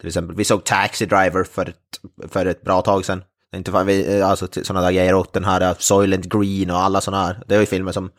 Till 0.00 0.08
exempel, 0.08 0.36
vi 0.36 0.44
såg 0.44 0.64
Taxi 0.64 1.06
Driver 1.06 1.44
för 1.44 1.68
ett, 1.68 2.30
för 2.32 2.46
ett 2.46 2.62
bra 2.62 2.82
tag 2.82 3.04
sedan. 3.04 3.24
Inte 3.56 3.72
för 3.72 3.84
vi, 3.84 4.22
alltså 4.22 4.48
sådana 4.62 4.86
där 4.86 4.92
grejer, 4.92 5.14
och 5.14 5.26
den 5.32 5.44
här 5.44 5.70
uh, 5.70 5.76
Soylent 5.78 6.24
Green 6.24 6.70
och 6.70 6.78
alla 6.78 7.00
sådana 7.00 7.26
här. 7.26 7.42
Det 7.46 7.54
är 7.54 7.60
ju 7.60 7.66
filmer 7.66 7.92
som, 7.92 8.10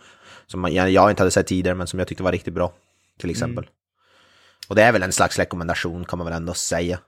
som 0.48 0.64
jag, 0.74 0.90
jag 0.90 1.10
inte 1.10 1.22
hade 1.22 1.32
sett 1.32 1.48
tidigare, 1.48 1.76
men 1.76 1.88
som 1.88 2.00
jag 2.00 2.08
tyckte 2.08 2.24
var 2.24 2.32
riktigt 2.32 2.54
bra. 2.54 2.74
Till 3.20 3.30
exempel. 3.30 3.66
Och 4.68 4.76
det 4.76 4.84
är 4.84 4.92
väl 4.92 5.04
en 5.04 5.12
slags 5.12 5.40
rekommendation 5.40 6.06
kan 6.06 6.20
man 6.20 6.26
väl 6.26 6.36
ändå 6.36 6.54
säga. 6.54 7.00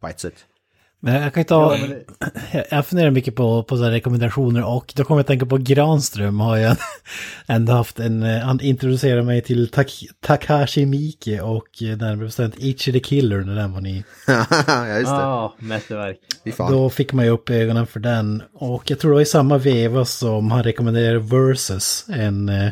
På 0.00 0.08
ett 0.08 0.20
sätt. 0.20 0.44
Men 1.00 1.22
jag 1.22 1.34
kan 1.34 1.40
ju 1.40 1.44
ta, 1.44 1.78
jag 2.70 2.86
funderar 2.86 3.10
mycket 3.10 3.34
på, 3.34 3.62
på 3.62 3.76
så 3.76 3.84
här 3.84 3.90
rekommendationer 3.90 4.64
och 4.64 4.92
då 4.96 5.04
kommer 5.04 5.18
jag 5.18 5.22
att 5.22 5.26
tänka 5.26 5.46
på 5.46 5.56
Granström 5.56 6.40
har 6.40 6.56
jag 6.56 6.76
ändå 7.46 7.72
haft 7.72 8.00
en, 8.00 8.22
han 8.22 8.60
introducerade 8.60 9.22
mig 9.22 9.42
till 9.42 9.68
Tak 9.68 9.90
Takashi 10.20 10.86
Miike 10.86 11.40
och 11.40 11.82
eh, 11.82 11.96
närmare 11.96 12.26
bestämt 12.26 12.54
Ichi 12.58 12.92
the 12.92 13.00
Killer 13.00 13.40
när 13.40 13.54
den 13.54 13.72
var 13.72 13.80
ny. 13.80 14.02
ja, 14.26 14.98
just 14.98 15.10
det. 15.10 15.16
Ja, 15.16 15.56
mästerverk. 15.58 16.18
Fy 16.44 16.52
fan. 16.52 16.72
Då 16.72 16.90
fick 16.90 17.12
man 17.12 17.24
ju 17.24 17.30
upp 17.30 17.50
ögonen 17.50 17.86
för 17.86 18.00
den 18.00 18.42
och 18.54 18.90
jag 18.90 18.98
tror 18.98 19.10
det 19.10 19.14
var 19.14 19.22
i 19.22 19.26
samma 19.26 19.58
veva 19.58 20.04
som 20.04 20.50
han 20.50 20.62
rekommenderade 20.62 21.18
Versus, 21.18 22.06
en 22.08 22.48
eh, 22.48 22.70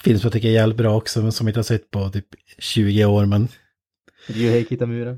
film 0.00 0.18
som 0.18 0.26
jag 0.26 0.32
tycker 0.32 0.48
är 0.48 0.52
jävligt 0.52 0.78
bra 0.78 0.96
också, 0.96 1.22
men 1.22 1.32
som 1.32 1.46
jag 1.46 1.50
inte 1.50 1.58
har 1.58 1.64
sett 1.64 1.90
på 1.90 2.10
typ 2.10 2.26
20 2.58 3.04
år 3.04 3.26
men 3.26 3.48
Ryuhei 4.26 4.64
Kitamura. 4.64 5.16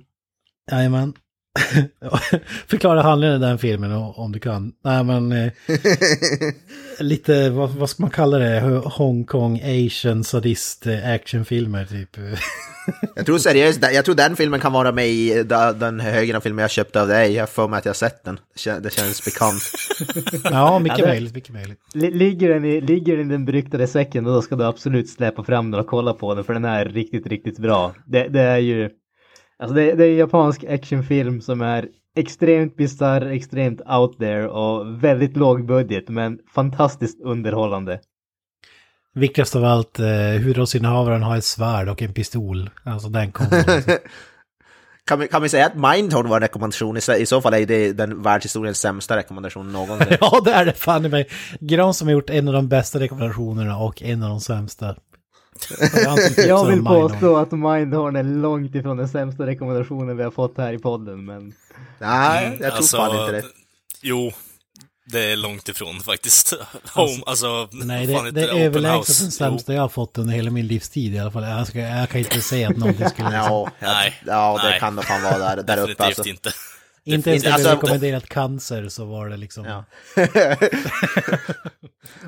Jajamän. 0.71 1.15
Förklara 2.67 3.03
handlingen 3.03 3.37
i 3.37 3.39
den 3.47 3.59
filmen 3.59 3.93
om 3.93 4.33
du 4.33 4.39
kan. 4.39 4.73
Nej 4.85 5.05
men 5.05 5.33
eh, 5.33 5.53
lite, 7.01 7.51
vad, 7.51 7.71
vad 7.71 7.91
ska 7.91 8.03
man 8.03 8.11
kalla 8.11 8.39
det? 8.39 8.61
Hongkong 8.85 9.61
Asian 9.65 10.25
sadist 10.25 10.87
eh, 10.87 11.11
actionfilmer 11.13 11.85
typ. 11.85 12.09
Jag 13.17 13.27
tror 13.27 13.39
seriöst, 13.39 13.81
jag 13.93 14.05
tror 14.05 14.15
den 14.15 14.37
filmen 14.37 14.61
kan 14.61 14.73
vara 14.73 14.93
med 14.93 15.09
i 15.09 15.43
den 15.77 16.01
högre 16.01 16.41
filmen 16.41 16.63
jag 16.63 16.71
köpte 16.71 17.01
av 17.03 17.09
dig. 17.09 17.33
Jag 17.33 17.49
för 17.49 17.69
mig 17.69 17.79
att 17.79 17.85
jag 17.85 17.91
har 17.91 17.95
sett 17.95 18.25
den. 18.25 18.35
Det 18.55 18.61
kän- 18.61 18.81
Det 18.81 18.93
känns 18.93 19.25
bekant. 19.25 19.63
ja, 20.45 20.79
mycket 20.79 20.99
Ja, 20.99 21.05
det- 21.05 21.11
möjligt, 21.11 21.35
mycket 21.35 21.53
möjligt. 21.55 21.79
Li- 21.95 22.11
Ligger 22.11 22.49
den, 22.49 22.65
i, 22.65 22.81
ligger 22.81 23.17
den 23.17 23.27
i 23.31 23.33
den 23.33 23.45
beryktade 23.45 23.87
säcken 23.87 24.25
då 24.25 24.43
ska 24.43 24.57
du 24.57 24.65
absolut 24.65 25.11
släppa 25.11 25.45
fram 25.45 25.71
den 25.71 25.81
och 25.81 25.87
kolla 25.87 26.13
på 26.13 26.35
den 26.35 26.45
för 26.45 26.53
den 26.55 26.65
är 26.65 26.85
riktigt, 26.85 27.27
riktigt 27.27 27.59
bra. 27.59 27.95
Det, 28.07 28.29
det 28.29 28.41
är 28.41 28.59
ju, 28.59 28.91
alltså 29.63 29.75
det, 29.75 29.93
det 29.95 30.05
är 30.07 30.11
en 30.11 30.17
japansk 30.17 30.65
actionfilm 30.65 31.41
som 31.41 31.61
är 31.61 31.89
extremt 32.17 32.77
bisarr, 32.77 33.27
extremt 33.27 33.81
out 33.87 34.19
there 34.19 34.49
och 34.49 35.05
väldigt 35.05 35.37
låg 35.37 35.67
budget 35.67 36.09
men 36.09 36.39
fantastiskt 36.55 37.21
underhållande. 37.23 38.01
Viktigast 39.15 39.57
av 39.57 39.65
allt, 39.65 39.99
eh, 39.99 40.07
huvudrollsinnehavaren 40.07 41.23
har 41.23 41.37
ett 41.37 41.45
svärd 41.45 41.89
och 41.89 42.03
en 42.03 42.13
pistol. 42.15 42.71
Alltså 42.85 43.09
den 43.09 43.33
kommer. 43.33 43.83
Kan 45.05 45.19
vi, 45.21 45.29
kan 45.29 45.43
vi 45.43 45.49
säga 45.49 45.67
att 45.67 45.75
Mindhorn 45.75 46.29
var 46.29 46.37
en 46.37 46.43
rekommendation? 46.43 46.97
I, 46.97 47.01
så- 47.01 47.15
I 47.15 47.27
så 47.27 47.41
fall 47.41 47.55
är 47.55 47.67
det 47.67 47.93
den 47.93 48.23
världshistoriens 48.23 48.79
sämsta 48.79 49.17
rekommendation 49.17 49.73
någonsin. 49.73 50.07
ja, 50.21 50.41
det 50.45 50.53
är 50.53 50.65
det 50.65 50.73
fan 50.73 51.05
i 51.05 51.09
mig. 51.09 51.29
Gran 51.61 51.95
som 51.95 52.09
har 52.09 52.13
gjort 52.13 52.31
en 52.31 52.49
av 52.49 52.55
de 52.55 52.69
bästa 52.69 53.01
rekommendationerna 53.01 53.77
och 53.79 54.03
en 54.03 54.23
av 54.23 54.29
de 54.29 54.41
sämsta. 54.41 54.97
Jag 56.37 56.67
vill 56.67 56.85
påstå 56.85 57.37
att 57.37 57.53
Mindhorn 57.53 58.17
är 58.17 58.23
långt 58.23 58.75
ifrån 58.75 58.97
den 58.97 59.09
sämsta 59.09 59.47
rekommendationen 59.47 60.17
vi 60.17 60.23
har 60.23 60.31
fått 60.31 60.59
här 60.59 60.73
i 60.73 60.79
podden 60.79 61.25
men 61.25 61.55
Nej, 61.99 62.59
jag 62.61 62.75
tror 62.77 62.87
fan 62.87 63.21
inte 63.21 63.33
det. 63.33 63.43
Jo, 64.03 64.33
det 65.05 65.33
är 65.33 65.37
långt 65.37 65.69
ifrån 65.69 66.01
faktiskt. 66.01 66.55
Home, 66.95 67.23
alltså, 67.27 67.69
Nej, 67.73 68.07
vad 68.07 68.17
fan 68.17 68.25
det, 68.25 68.31
det 68.31 68.49
är 68.49 68.65
överlägset 68.65 69.21
den 69.21 69.31
sämsta 69.31 69.75
jag 69.75 69.83
har 69.83 69.89
fått 69.89 70.19
under 70.19 70.35
hela 70.35 70.51
min 70.51 70.67
livstid 70.67 71.15
i 71.15 71.19
alla 71.19 71.31
fall. 71.31 71.43
Jag, 71.43 71.67
ska, 71.67 71.79
jag 71.79 72.09
kan 72.09 72.19
inte 72.19 72.41
säga 72.41 72.69
att 72.69 72.77
någonting 72.77 73.09
skulle... 73.09 73.35
Ja, 73.35 73.71
Nej, 73.79 74.23
ja 74.27 74.61
det 74.63 74.69
nej. 74.69 74.81
kan 74.81 74.95
nog 74.95 75.05
fan 75.05 75.23
vara 75.23 75.39
där, 75.39 75.57
där 75.57 75.79
uppe 75.79 75.93
Definitivt 75.93 76.01
alltså. 76.01 76.29
inte. 76.29 76.53
Inte 77.05 77.31
ens 77.31 77.45
när 77.45 77.53
alltså- 77.53 77.69
jag 77.69 77.77
rekommenderat 77.77 78.29
cancer 78.29 78.89
så 78.89 79.05
var 79.05 79.29
det 79.29 79.37
liksom... 79.37 79.65
Ja. 79.65 79.85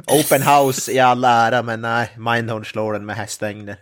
Open 0.06 0.42
house 0.42 0.92
i 0.92 0.98
all 0.98 1.24
ära, 1.24 1.62
men 1.62 1.80
nej, 1.80 2.10
Mindhorn 2.16 2.64
slår 2.64 2.92
den 2.92 3.06
med 3.06 3.16
hästlängder. 3.16 3.76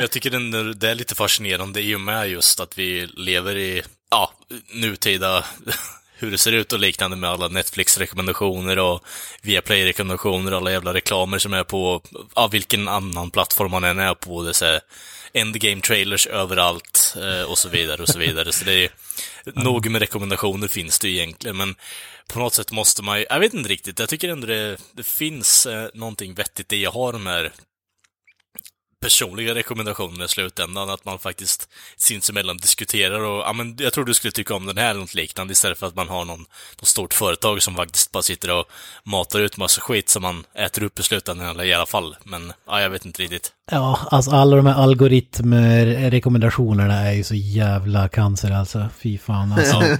Jag 0.00 0.10
tycker 0.10 0.30
den, 0.30 0.78
det 0.78 0.90
är 0.90 0.94
lite 0.94 1.14
fascinerande 1.14 1.80
i 1.80 1.94
och 1.94 2.00
med 2.00 2.28
just 2.28 2.60
att 2.60 2.78
vi 2.78 3.06
lever 3.06 3.56
i, 3.56 3.82
ja, 4.10 4.32
nutida, 4.74 5.44
hur 6.18 6.30
det 6.30 6.38
ser 6.38 6.52
ut 6.52 6.72
och 6.72 6.78
liknande 6.78 7.16
med 7.16 7.30
alla 7.30 7.48
Netflix-rekommendationer 7.48 8.78
och 8.78 9.04
Viaplay-rekommendationer, 9.42 10.52
alla 10.52 10.70
jävla 10.70 10.94
reklamer 10.94 11.38
som 11.38 11.52
är 11.52 11.64
på, 11.64 12.02
ja, 12.34 12.46
vilken 12.46 12.88
annan 12.88 13.30
plattform 13.30 13.70
man 13.70 13.84
än 13.84 13.98
är 13.98 14.14
på. 14.14 14.42
Det 14.42 14.48
är 14.48 14.52
så 14.52 14.64
här 14.64 14.80
endgame-trailers 15.32 16.28
överallt 16.28 17.16
eh, 17.16 17.50
och 17.50 17.58
så 17.58 17.68
vidare 17.68 18.02
och 18.02 18.08
så 18.08 18.18
vidare. 18.18 18.52
Så 18.52 18.64
det 18.64 18.84
är 18.84 18.90
nog 19.64 19.90
med 19.90 20.00
rekommendationer 20.00 20.68
finns 20.68 20.98
det 20.98 21.08
ju 21.08 21.16
egentligen, 21.16 21.56
men 21.56 21.74
på 22.28 22.38
något 22.38 22.54
sätt 22.54 22.72
måste 22.72 23.02
man 23.02 23.18
ju, 23.18 23.26
jag 23.30 23.40
vet 23.40 23.54
inte 23.54 23.68
riktigt, 23.68 23.98
jag 23.98 24.08
tycker 24.08 24.28
ändå 24.28 24.46
det, 24.46 24.76
det 24.92 25.06
finns 25.06 25.66
eh, 25.66 25.88
någonting 25.94 26.34
vettigt 26.34 26.72
i 26.72 26.86
att 26.86 26.94
ha 26.94 27.12
de 27.12 27.26
här 27.26 27.52
personliga 29.00 29.54
rekommendationer 29.54 30.24
i 30.24 30.28
slutändan, 30.28 30.90
att 30.90 31.04
man 31.04 31.18
faktiskt 31.18 31.68
sinsemellan 31.96 32.56
diskuterar 32.56 33.20
och, 33.20 33.40
ja 33.40 33.52
men 33.52 33.76
jag 33.78 33.92
tror 33.92 34.04
du 34.04 34.14
skulle 34.14 34.32
tycka 34.32 34.54
om 34.54 34.66
den 34.66 34.78
här 34.78 34.90
eller 34.90 35.00
något 35.00 35.14
liknande 35.14 35.52
istället 35.52 35.78
för 35.78 35.86
att 35.86 35.96
man 35.96 36.08
har 36.08 36.24
någon, 36.24 36.44
något 36.80 36.88
stort 36.88 37.14
företag 37.14 37.62
som 37.62 37.74
faktiskt 37.74 38.12
bara 38.12 38.22
sitter 38.22 38.58
och 38.58 38.64
matar 39.04 39.40
ut 39.40 39.56
massa 39.56 39.80
skit 39.80 40.08
som 40.08 40.22
man 40.22 40.44
äter 40.54 40.82
upp 40.82 40.98
i 40.98 41.02
slutändan 41.02 41.60
i 41.60 41.74
alla 41.74 41.86
fall. 41.86 42.16
Men, 42.24 42.52
ja, 42.66 42.80
jag 42.80 42.90
vet 42.90 43.04
inte 43.04 43.22
riktigt. 43.22 43.52
Ja, 43.70 43.98
alltså 44.10 44.30
alla 44.30 44.56
de 44.56 44.66
här 44.66 44.74
algoritmer-rekommendationerna 44.74 46.94
är 46.94 47.12
ju 47.12 47.24
så 47.24 47.34
jävla 47.34 48.08
cancer 48.08 48.50
alltså. 48.50 48.88
Fy 48.98 49.18
fan 49.18 49.52
alltså. 49.52 49.82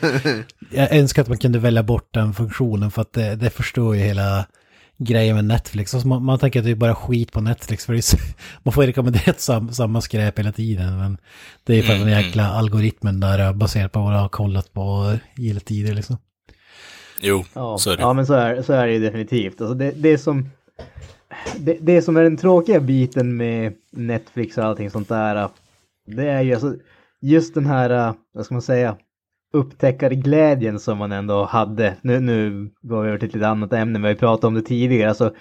Jag 0.70 0.92
önskar 0.92 1.22
att 1.22 1.28
man 1.28 1.38
kunde 1.38 1.58
välja 1.58 1.82
bort 1.82 2.14
den 2.14 2.34
funktionen 2.34 2.90
för 2.90 3.02
att 3.02 3.12
det, 3.12 3.36
det 3.36 3.50
förstår 3.50 3.96
ju 3.96 4.02
hela 4.02 4.46
grejen 4.98 5.36
med 5.36 5.44
Netflix. 5.44 5.94
Alltså 5.94 6.08
man, 6.08 6.24
man 6.24 6.38
tänker 6.38 6.58
att 6.60 6.64
det 6.64 6.70
är 6.70 6.74
bara 6.74 6.94
skit 6.94 7.32
på 7.32 7.40
Netflix 7.40 7.86
för 7.86 8.00
så, 8.00 8.16
man 8.62 8.72
får 8.72 8.84
ju 8.84 8.88
rekommenderat 8.88 9.40
sam, 9.40 9.72
samma 9.72 10.00
skräp 10.00 10.38
hela 10.38 10.52
tiden. 10.52 10.98
Men 10.98 11.18
det 11.64 11.74
är 11.78 11.82
för 11.82 11.92
att 11.92 12.00
den 12.00 12.08
jäkla 12.10 12.46
algoritmen 12.48 13.20
där 13.20 13.38
är 13.38 13.52
baserat 13.52 13.92
på 13.92 14.00
vad 14.00 14.12
du 14.12 14.16
har 14.16 14.28
kollat 14.28 14.72
på 14.72 15.16
gillat 15.36 15.64
tidigare 15.64 15.96
liksom. 15.96 16.16
Jo, 17.20 17.44
Ja, 17.54 17.78
så 17.78 17.90
är 17.90 17.96
det. 17.96 18.02
ja 18.02 18.12
men 18.12 18.26
så 18.26 18.34
är, 18.34 18.62
så 18.62 18.72
är 18.72 18.86
det 18.86 18.92
ju 18.92 18.98
definitivt. 19.00 19.60
Alltså 19.60 19.74
det, 19.74 19.90
det, 19.90 20.18
som, 20.18 20.50
det, 21.56 21.78
det 21.80 22.02
som 22.02 22.16
är 22.16 22.22
den 22.22 22.36
tråkiga 22.36 22.80
biten 22.80 23.36
med 23.36 23.72
Netflix 23.92 24.58
och 24.58 24.64
allting 24.64 24.90
sånt 24.90 25.08
där, 25.08 25.48
det 26.06 26.28
är 26.28 26.42
ju 26.42 26.52
alltså 26.54 26.74
just 27.20 27.54
den 27.54 27.66
här, 27.66 28.14
vad 28.34 28.44
ska 28.44 28.54
man 28.54 28.62
säga, 28.62 28.96
upptäckarglädjen 29.52 30.80
som 30.80 30.98
man 30.98 31.12
ändå 31.12 31.44
hade. 31.44 31.94
Nu, 32.02 32.20
nu 32.20 32.70
går 32.82 33.02
vi 33.02 33.08
över 33.08 33.18
till 33.18 33.28
ett 33.28 33.34
lite 33.34 33.48
annat 33.48 33.72
ämne, 33.72 33.98
men 33.98 34.08
vi 34.08 34.14
pratade 34.14 34.46
om 34.46 34.54
det 34.54 34.62
tidigare. 34.62 35.08
Alltså, 35.08 35.34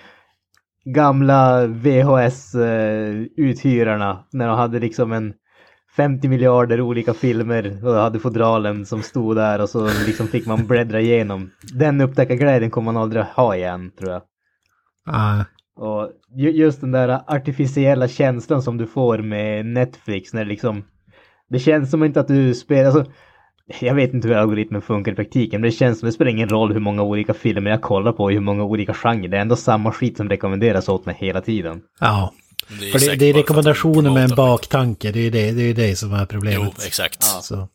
gamla 0.85 1.67
VHS-uthyrarna 1.67 4.17
när 4.31 4.47
de 4.47 4.57
hade 4.57 4.79
liksom 4.79 5.11
en 5.11 5.33
50 5.95 6.27
miljarder 6.27 6.81
olika 6.81 7.13
filmer 7.13 7.85
och 7.85 7.93
hade 7.93 8.19
fodralen 8.19 8.85
som 8.85 9.01
stod 9.01 9.35
där 9.35 9.61
och 9.61 9.69
så 9.69 9.89
liksom 10.05 10.27
fick 10.27 10.47
man 10.47 10.67
bläddra 10.67 10.99
igenom. 11.01 11.51
Den 11.73 12.01
upptäckarglädjen 12.01 12.71
kommer 12.71 12.91
man 12.91 13.03
aldrig 13.03 13.23
ha 13.23 13.55
igen 13.55 13.91
tror 13.99 14.11
jag. 14.11 14.21
Ah, 15.05 15.43
Och 15.75 16.11
ju- 16.35 16.51
just 16.51 16.81
den 16.81 16.91
där 16.91 17.19
artificiella 17.27 18.07
känslan 18.07 18.61
som 18.61 18.77
du 18.77 18.87
får 18.87 19.17
med 19.17 19.65
Netflix 19.65 20.33
när 20.33 20.43
det 20.43 20.49
liksom 20.49 20.83
Det 21.49 21.59
känns 21.59 21.91
som 21.91 22.03
inte 22.03 22.19
att 22.19 22.27
du 22.27 22.53
spelar, 22.53 22.85
alltså 22.85 23.05
Jag 23.79 23.95
vet 23.95 24.13
inte 24.13 24.27
hur 24.27 24.35
algoritmen 24.35 24.81
funkar 24.81 25.11
i 25.11 25.15
praktiken 25.15 25.61
men 25.61 25.69
det 25.69 25.75
känns 25.75 25.99
som 25.99 26.05
det 26.05 26.13
spelar 26.13 26.31
ingen 26.31 26.49
roll 26.49 26.73
hur 26.73 26.79
många 26.79 27.03
olika 27.03 27.33
filmer 27.33 27.71
jag 27.71 27.81
kollar 27.81 28.11
på 28.11 28.23
och 28.23 28.31
hur 28.31 28.39
många 28.39 28.63
olika 28.63 28.93
genrer. 28.93 29.27
Det 29.27 29.37
är 29.37 29.41
ändå 29.41 29.55
samma 29.55 29.91
skit 29.91 30.17
som 30.17 30.29
rekommenderas 30.29 30.89
åt 30.89 31.05
mig 31.05 31.15
hela 31.19 31.41
tiden. 31.41 31.81
ja. 31.99 32.33
Det 32.79 32.87
är 32.87 32.91
För 32.91 32.99
det, 32.99 33.15
det 33.15 33.25
är 33.25 33.33
rekommendationer 33.33 34.11
med 34.11 34.23
en 34.23 34.35
baktanke, 34.35 35.11
det 35.11 35.19
är 35.19 35.31
det, 35.31 35.51
det, 35.51 35.63
är 35.63 35.73
det 35.73 35.95
som 35.95 36.13
är 36.13 36.25
problemet. 36.25 36.73
Jo, 36.77 36.85
exakt. 36.85 37.23
Så. 37.23 37.69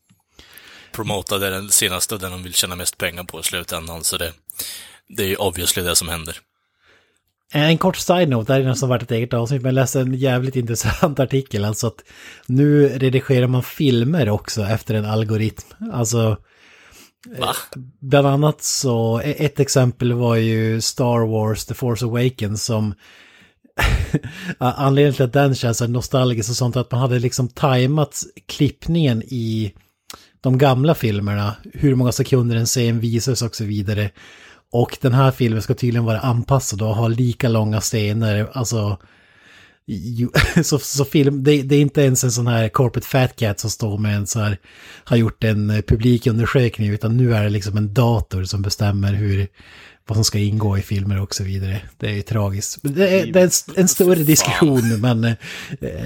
Promota 0.92 1.38
det 1.38 1.50
den 1.50 1.68
senaste, 1.68 2.18
den 2.18 2.30
de 2.30 2.42
vill 2.42 2.54
tjäna 2.54 2.76
mest 2.76 2.98
pengar 2.98 3.24
på 3.24 3.40
i 3.40 3.42
slutändan, 3.42 4.04
så 4.04 4.16
det, 4.16 4.32
det 5.08 5.22
är 5.22 5.26
ju 5.26 5.36
obviously 5.36 5.82
det 5.82 5.96
som 5.96 6.08
händer. 6.08 6.36
En 7.54 7.78
kort 7.78 7.96
side-note, 7.96 8.46
det 8.46 8.52
här 8.52 8.60
är 8.60 8.64
nästan 8.64 8.88
varit 8.88 9.02
ett 9.02 9.10
eget 9.10 9.34
avsnitt, 9.34 9.62
men 9.62 9.68
jag 9.74 9.82
läste 9.82 10.00
en 10.00 10.14
jävligt 10.14 10.56
intressant 10.56 11.20
artikel. 11.20 11.64
Alltså 11.64 11.86
att 11.86 12.04
nu 12.46 12.88
redigerar 12.88 13.46
man 13.46 13.62
filmer 13.62 14.28
också 14.28 14.62
efter 14.62 14.94
en 14.94 15.04
algoritm. 15.04 15.66
Alltså, 15.92 16.36
Va? 17.38 17.54
bland 18.00 18.26
annat 18.26 18.62
så, 18.62 19.20
e- 19.20 19.34
ett 19.38 19.60
exempel 19.60 20.12
var 20.12 20.36
ju 20.36 20.80
Star 20.80 21.26
Wars 21.26 21.64
The 21.64 21.74
Force 21.74 22.04
Awakens 22.04 22.64
som 22.64 22.94
anledningen 24.58 25.14
till 25.14 25.24
att 25.24 25.32
den 25.32 25.54
känns 25.54 25.78
så 25.78 25.86
nostalgisk 25.86 26.50
och 26.50 26.56
sånt 26.56 26.76
att 26.76 26.90
man 26.90 27.00
hade 27.00 27.18
liksom 27.18 27.48
tajmat 27.48 28.22
klippningen 28.46 29.22
i 29.22 29.72
de 30.40 30.58
gamla 30.58 30.94
filmerna, 30.94 31.56
hur 31.72 31.94
många 31.94 32.12
sekunder 32.12 32.56
en 32.56 32.66
scen 32.66 33.00
visas 33.00 33.42
och 33.42 33.56
så 33.56 33.64
vidare. 33.64 34.10
Och 34.72 34.98
den 35.00 35.14
här 35.14 35.30
filmen 35.30 35.62
ska 35.62 35.74
tydligen 35.74 36.04
vara 36.04 36.20
anpassad 36.20 36.82
och 36.82 36.96
ha 36.96 37.08
lika 37.08 37.48
långa 37.48 37.80
scener, 37.80 38.48
alltså... 38.52 38.98
ju- 39.86 40.28
Så, 40.64 40.78
så 40.78 41.04
film, 41.04 41.44
det, 41.44 41.62
det 41.62 41.76
är 41.76 41.80
inte 41.80 42.02
ens 42.02 42.24
en 42.24 42.32
sån 42.32 42.46
här 42.46 42.68
corporate 42.68 43.06
fat 43.08 43.36
cat 43.36 43.60
som 43.60 43.70
står 43.70 43.98
med 43.98 44.16
en 44.16 44.26
så 44.26 44.40
här, 44.40 44.58
har 45.04 45.16
gjort 45.16 45.44
en 45.44 45.82
publikundersökning, 45.86 46.88
utan 46.90 47.16
nu 47.16 47.34
är 47.34 47.42
det 47.42 47.48
liksom 47.50 47.76
en 47.76 47.94
dator 47.94 48.44
som 48.44 48.62
bestämmer 48.62 49.12
hur, 49.12 49.48
vad 50.06 50.16
som 50.16 50.24
ska 50.24 50.38
ingå 50.38 50.78
i 50.78 50.82
filmer 50.82 51.20
och 51.20 51.34
så 51.34 51.44
vidare. 51.44 51.82
Det 51.98 52.06
är 52.06 52.12
ju 52.14 52.22
tragiskt. 52.22 52.78
Det 52.82 53.08
är, 53.20 53.26
det 53.26 53.40
är 53.40 53.44
en, 53.44 53.50
en 53.76 53.88
större 53.88 54.22
diskussion, 54.22 55.00
men 55.00 55.24
eh, 55.24 55.34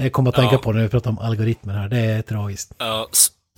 jag 0.03 0.11
kommer 0.11 0.29
att 0.29 0.35
tänka 0.35 0.55
Ja. 0.55 0.59
på 0.61 0.71
när 0.73 0.83
vi 0.83 0.89
pratar 0.89 1.09
om 1.11 1.19
algoritmer 1.19 1.73
här, 1.73 1.89
det 1.89 1.99
är 1.99 2.21
tragiskt. 2.21 2.73
Ja, 2.77 3.09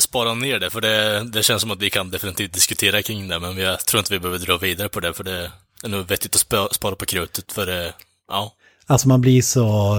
spara 0.01 0.33
ner 0.33 0.59
det, 0.59 0.69
för 0.69 0.81
det, 0.81 1.23
det 1.23 1.43
känns 1.43 1.61
som 1.61 1.71
att 1.71 1.81
vi 1.81 1.89
kan 1.89 2.09
definitivt 2.09 2.53
diskutera 2.53 3.01
kring 3.01 3.27
det, 3.27 3.39
men 3.39 3.57
jag 3.57 3.79
tror 3.79 3.99
inte 3.99 4.13
vi 4.13 4.19
behöver 4.19 4.39
dra 4.45 4.57
vidare 4.57 4.89
på 4.89 4.99
det, 4.99 5.13
för 5.13 5.23
det 5.23 5.51
är 5.83 5.89
nog 5.89 6.07
vettigt 6.07 6.35
att 6.35 6.41
spa- 6.41 6.69
spara 6.71 6.95
på 6.95 7.05
krutet, 7.05 7.51
för 7.51 7.65
det, 7.65 7.93
ja, 8.27 8.53
Alltså 8.89 9.07
man 9.07 9.21
blir 9.21 9.41
så... 9.41 9.93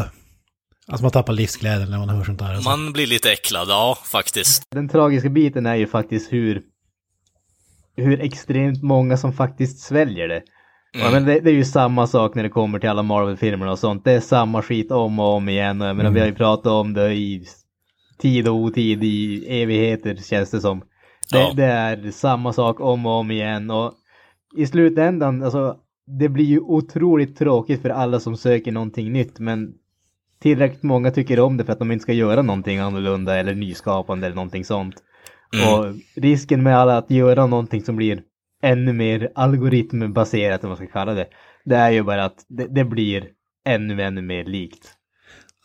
Alltså 0.88 1.04
man 1.04 1.10
tappar 1.10 1.32
livsglädjen 1.32 1.90
när 1.90 1.98
man 1.98 2.08
hör 2.08 2.24
sånt 2.24 2.38
där. 2.38 2.54
Alltså. 2.54 2.70
man 2.70 2.92
blir 2.92 3.06
lite 3.06 3.32
äcklad, 3.32 3.68
ja, 3.68 3.98
faktiskt. 4.04 4.62
Den 4.70 4.88
tragiska 4.88 5.28
biten 5.28 5.66
är 5.66 5.74
ju 5.74 5.86
faktiskt 5.86 6.32
hur, 6.32 6.62
hur 7.96 8.20
extremt 8.20 8.82
många 8.82 9.16
som 9.16 9.32
faktiskt 9.32 9.80
sväljer 9.80 10.28
det. 10.28 10.42
Ja, 10.92 11.10
men 11.10 11.24
det, 11.24 11.40
det 11.40 11.50
är 11.50 11.54
ju 11.54 11.64
samma 11.64 12.06
sak 12.06 12.34
när 12.34 12.42
det 12.42 12.48
kommer 12.48 12.78
till 12.78 12.88
alla 12.88 13.02
Marvel-filmerna 13.02 13.72
och 13.72 13.78
sånt. 13.78 14.04
Det 14.04 14.12
är 14.12 14.20
samma 14.20 14.62
skit 14.62 14.90
om 14.90 15.18
och 15.18 15.34
om 15.34 15.48
igen. 15.48 15.82
Och 15.82 15.88
jag 15.88 15.96
menar, 15.96 16.10
vi 16.10 16.20
har 16.20 16.26
ju 16.26 16.34
pratat 16.34 16.72
om 16.72 16.92
det 16.92 17.14
i 17.14 17.44
tid 18.20 18.48
och 18.48 18.54
otid, 18.54 19.04
i 19.04 19.44
evigheter 19.62 20.16
känns 20.16 20.50
det 20.50 20.60
som. 20.60 20.80
Det, 21.32 21.38
Ja. 21.38 21.52
det 21.56 21.64
är 21.64 22.10
samma 22.10 22.52
sak 22.52 22.80
om 22.80 23.06
och 23.06 23.12
om 23.12 23.30
igen. 23.30 23.70
Och 23.70 23.92
i 24.56 24.66
slutändan, 24.66 25.42
alltså, 25.42 25.76
det 26.18 26.28
blir 26.28 26.44
ju 26.44 26.60
otroligt 26.60 27.38
tråkigt 27.38 27.82
för 27.82 27.90
alla 27.90 28.20
som 28.20 28.36
söker 28.36 28.72
någonting 28.72 29.12
nytt. 29.12 29.38
Men 29.38 29.72
tillräckligt 30.42 30.82
många 30.82 31.10
tycker 31.10 31.40
om 31.40 31.56
det 31.56 31.64
för 31.64 31.72
att 31.72 31.78
de 31.78 31.92
inte 31.92 32.02
ska 32.02 32.12
göra 32.12 32.42
någonting 32.42 32.78
annorlunda 32.78 33.36
eller 33.36 33.54
nyskapande 33.54 34.26
eller 34.26 34.36
någonting 34.36 34.64
sånt. 34.64 34.94
Och 35.68 35.94
risken 36.22 36.62
med 36.62 36.78
alla 36.78 36.96
att 36.98 37.10
göra 37.10 37.46
någonting 37.46 37.82
som 37.82 37.96
blir 37.96 38.22
ännu 38.62 38.92
mer 38.92 39.30
algoritmbaserat, 39.34 40.64
om 40.64 40.68
man 40.70 40.76
ska 40.76 40.86
kalla 40.86 41.14
det, 41.14 41.26
det 41.64 41.76
är 41.76 41.90
ju 41.90 42.02
bara 42.02 42.24
att 42.24 42.44
det, 42.48 42.66
det 42.66 42.84
blir 42.84 43.28
ännu, 43.66 44.02
ännu 44.02 44.22
mer 44.22 44.44
likt. 44.44 44.92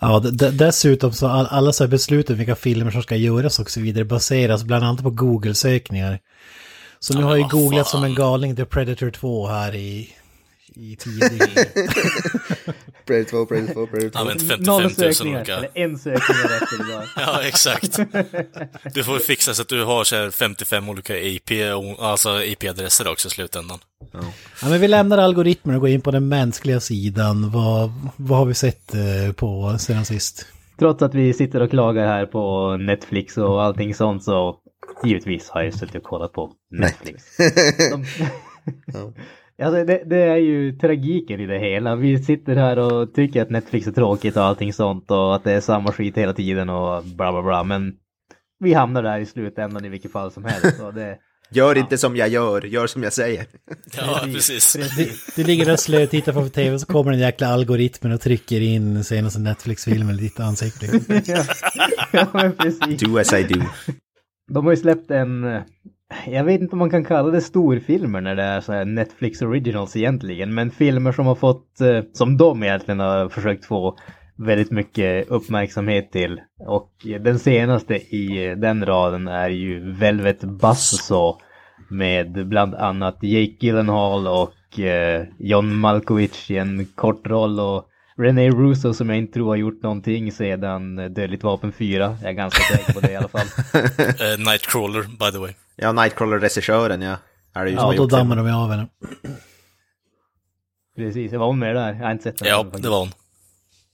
Ja, 0.01 0.19
dessutom 0.53 1.13
så 1.13 1.27
all, 1.27 1.45
alla 1.45 1.73
så 1.73 1.84
här 1.84 1.91
beslut 1.91 2.29
om 2.29 2.36
vilka 2.36 2.55
filmer 2.55 2.91
som 2.91 3.01
ska 3.03 3.15
göras 3.15 3.60
och 3.60 3.71
så 3.71 3.79
vidare 3.81 4.05
baseras 4.05 4.63
bland 4.63 4.86
annat 4.86 5.03
på 5.03 5.10
Google-sökningar. 5.10 6.19
Så 6.99 7.13
nu 7.13 7.19
Ja, 7.19 7.25
har 7.25 7.38
jag 7.38 7.39
ju 7.39 7.58
googlat 7.60 7.88
som 7.88 8.03
en 8.03 8.15
galning 8.15 8.55
The 8.55 8.65
Predator 8.65 9.10
2 9.12 9.47
här 9.47 9.75
i, 9.75 10.10
i 10.75 10.95
tidig... 10.95 11.41
Predator 13.05 13.29
2, 13.29 13.45
Predator 13.45 13.73
2, 13.73 13.87
Predator 13.87 14.19
Använt 14.19 14.41
55 14.41 14.63
Noll 14.65 14.81
000 14.81 14.91
sökningar, 14.91 15.37
olika... 15.37 15.55
eller 15.55 15.69
en 15.73 15.97
sökning 15.97 16.37
rätt 16.37 16.87
idag. 16.89 17.03
Ja, 17.15 17.41
exakt. 17.41 17.99
Du 18.93 19.03
får 19.03 19.19
fixa 19.19 19.53
så 19.53 19.61
att 19.61 19.67
du 19.67 19.83
har 19.83 20.03
så 20.03 20.15
här 20.15 20.29
55 20.29 20.89
olika 20.89 21.17
IP, 21.17 21.51
alltså 21.99 22.43
IP-adresser 22.43 23.11
också 23.11 23.27
i 23.27 23.31
slutändan. 23.31 23.79
ja, 24.61 24.69
men 24.69 24.81
vi 24.81 24.87
lämnar 24.87 25.17
algoritmer 25.17 25.75
och 25.75 25.81
går 25.81 25.89
in 25.89 26.01
på 26.01 26.11
den 26.11 26.27
mänskliga 26.27 26.79
sidan. 26.79 27.51
Vad, 27.51 27.91
vad 28.15 28.37
har 28.37 28.45
vi 28.45 28.53
sett 28.53 28.93
eh, 28.93 29.33
på 29.35 29.77
sedan 29.79 30.05
sist? 30.05 30.45
Trots 30.79 31.01
att 31.01 31.15
vi 31.15 31.33
sitter 31.33 31.61
och 31.61 31.69
klagar 31.69 32.07
här 32.07 32.25
på 32.25 32.77
Netflix 32.77 33.37
och 33.37 33.63
allting 33.63 33.95
sånt 33.95 34.23
så 34.23 34.59
givetvis 35.03 35.49
har 35.49 35.63
jag 35.63 35.73
suttit 35.73 35.95
och 35.95 36.03
kollat 36.03 36.33
på 36.33 36.51
Netflix. 36.71 37.23
De... 37.91 38.05
Alltså 39.63 39.83
det, 39.83 40.03
det 40.05 40.21
är 40.21 40.37
ju 40.37 40.77
tragiken 40.77 41.39
i 41.39 41.45
det 41.45 41.59
hela. 41.59 41.95
Vi 41.95 42.23
sitter 42.23 42.55
här 42.55 42.79
och 42.79 43.13
tycker 43.13 43.41
att 43.41 43.49
Netflix 43.49 43.87
är 43.87 43.91
tråkigt 43.91 44.37
och 44.37 44.43
allting 44.43 44.73
sånt 44.73 45.11
och 45.11 45.35
att 45.35 45.43
det 45.43 45.51
är 45.51 45.61
samma 45.61 45.91
skit 45.91 46.17
hela 46.17 46.33
tiden 46.33 46.69
och 46.69 47.03
bla 47.03 47.31
bla 47.31 47.41
bla. 47.41 47.63
Men 47.63 47.93
vi 48.59 48.73
hamnar 48.73 49.03
där 49.03 49.19
i 49.19 49.25
slutändan 49.25 49.85
i 49.85 49.89
vilket 49.89 50.11
fall 50.11 50.31
som 50.31 50.45
helst. 50.45 50.81
Och 50.81 50.93
det, 50.93 51.17
Gör 51.49 51.77
inte 51.77 51.97
som 51.97 52.15
jag 52.15 52.29
gör, 52.29 52.61
gör 52.61 52.87
som 52.87 53.03
jag 53.03 53.13
säger. 53.13 53.45
Ja, 53.97 54.19
precis. 54.33 54.75
precis. 54.75 55.35
Du 55.35 55.43
ligger 55.43 55.71
och 55.71 55.79
slötittar 55.79 56.33
på 56.33 56.49
tv 56.49 56.79
så 56.79 56.85
kommer 56.85 57.11
den 57.11 57.19
jäkla 57.19 57.47
algoritmen 57.47 58.11
och 58.11 58.21
trycker 58.21 58.61
in 58.61 59.03
senaste 59.03 59.39
Netflix-filmen 59.39 60.15
i 60.15 60.21
ditt 60.21 60.39
ansikte. 60.39 60.85
ja, 62.11 62.51
precis. 62.57 63.01
Do 63.01 63.17
as 63.19 63.33
I 63.33 63.43
do. 63.43 63.61
De 64.53 64.65
har 64.65 64.73
ju 64.73 64.77
släppt 64.77 65.11
en, 65.11 65.43
jag 66.28 66.43
vet 66.43 66.62
inte 66.62 66.73
om 66.73 66.80
man 66.80 66.89
kan 66.89 67.06
kalla 67.06 67.32
det 67.32 67.41
storfilmer 67.41 68.21
när 68.21 68.36
det 68.36 68.43
är 68.43 68.62
så 68.62 68.73
här 68.73 68.86
Netflix 68.86 69.41
originals 69.41 69.95
egentligen, 69.95 70.54
men 70.54 70.71
filmer 70.71 71.12
som 71.12 71.25
har 71.25 71.36
fått, 71.36 71.82
eh, 71.82 72.01
som 72.13 72.38
de 72.38 72.63
egentligen 72.63 72.99
har 72.99 73.30
försökt 73.30 73.65
få 73.65 73.97
väldigt 74.38 74.71
mycket 74.71 75.28
uppmärksamhet 75.28 76.12
till. 76.12 76.41
Och 76.67 76.91
den 77.19 77.39
senaste 77.39 77.95
i 77.95 78.56
den 78.58 78.86
raden 78.86 79.28
är 79.28 79.49
ju 79.49 79.91
Velvet 79.91 80.41
Buzzsaw 80.41 81.38
med 81.89 82.47
bland 82.47 82.75
annat 82.75 83.17
Jake 83.21 83.56
Gyllenhaal 83.60 84.28
och 84.28 84.80
eh, 84.80 85.25
John 85.39 85.75
Malkovich 85.75 86.51
i 86.51 86.58
en 86.58 86.86
kort 86.95 87.28
roll 87.28 87.60
och 87.60 87.86
René 88.17 88.49
Russo 88.49 88.93
som 88.93 89.10
jag 89.10 89.17
inte 89.17 89.34
tror 89.34 89.47
har 89.47 89.56
gjort 89.56 89.84
någonting 89.84 90.32
sedan 90.32 90.95
Dödligt 90.95 91.43
vapen 91.43 91.71
4. 91.71 92.17
Jag 92.21 92.30
är 92.30 92.34
ganska 92.34 92.63
säker 92.63 92.93
på 92.93 92.99
det 92.99 93.12
i 93.12 93.15
alla 93.15 93.28
fall. 93.28 93.47
uh, 93.75 94.45
Nightcrawler, 94.51 95.01
by 95.04 95.32
the 95.32 95.38
way. 95.38 95.64
Ja, 95.75 95.91
Nightcrawler-regissören, 95.91 97.01
ja. 97.01 97.17
Är 97.53 97.65
det 97.65 97.69
ju 97.69 97.75
Ja, 97.75 97.93
då 97.97 98.05
dammar 98.05 98.35
de 98.35 98.49
av 98.49 98.71
henne. 98.71 98.88
Precis, 100.95 101.31
jag 101.31 101.39
var 101.39 101.47
hon 101.47 101.59
med 101.59 101.75
där? 101.75 101.93
Jag 101.93 102.03
har 102.03 102.11
inte 102.11 102.23
sett 102.23 102.38
den. 102.38 102.47
Ja, 102.47 102.65
det 102.77 102.89
var 102.89 102.99
hon. 102.99 103.09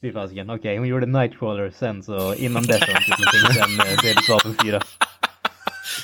Fy 0.02 0.14
fasiken. 0.14 0.50
Okej, 0.50 0.78
hon 0.78 0.88
gjorde 0.88 1.06
Nightcrawler 1.06 1.72
sen 1.72 2.04
så 2.04 2.36
innan 2.36 2.64
dess 2.64 2.82
har 2.82 2.94
hon 2.94 3.04
gjort 3.08 3.20
någonting 3.20 3.54
sen 3.54 3.72
uh, 3.72 4.02
Dödligt 4.04 4.30
vapen 4.30 4.56
4. 4.64 4.82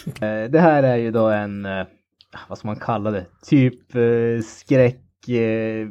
Eh, 0.07 0.49
det 0.49 0.59
här 0.59 0.83
är 0.83 0.95
ju 0.95 1.11
då 1.11 1.27
en, 1.27 1.65
eh, 1.65 1.85
vad 2.47 2.57
ska 2.57 2.67
man 2.67 2.79
kalla 2.79 3.11
det, 3.11 3.25
typ 3.45 3.95
uh, 3.95 4.41
skräck 4.41 5.29
eh, 5.29 5.87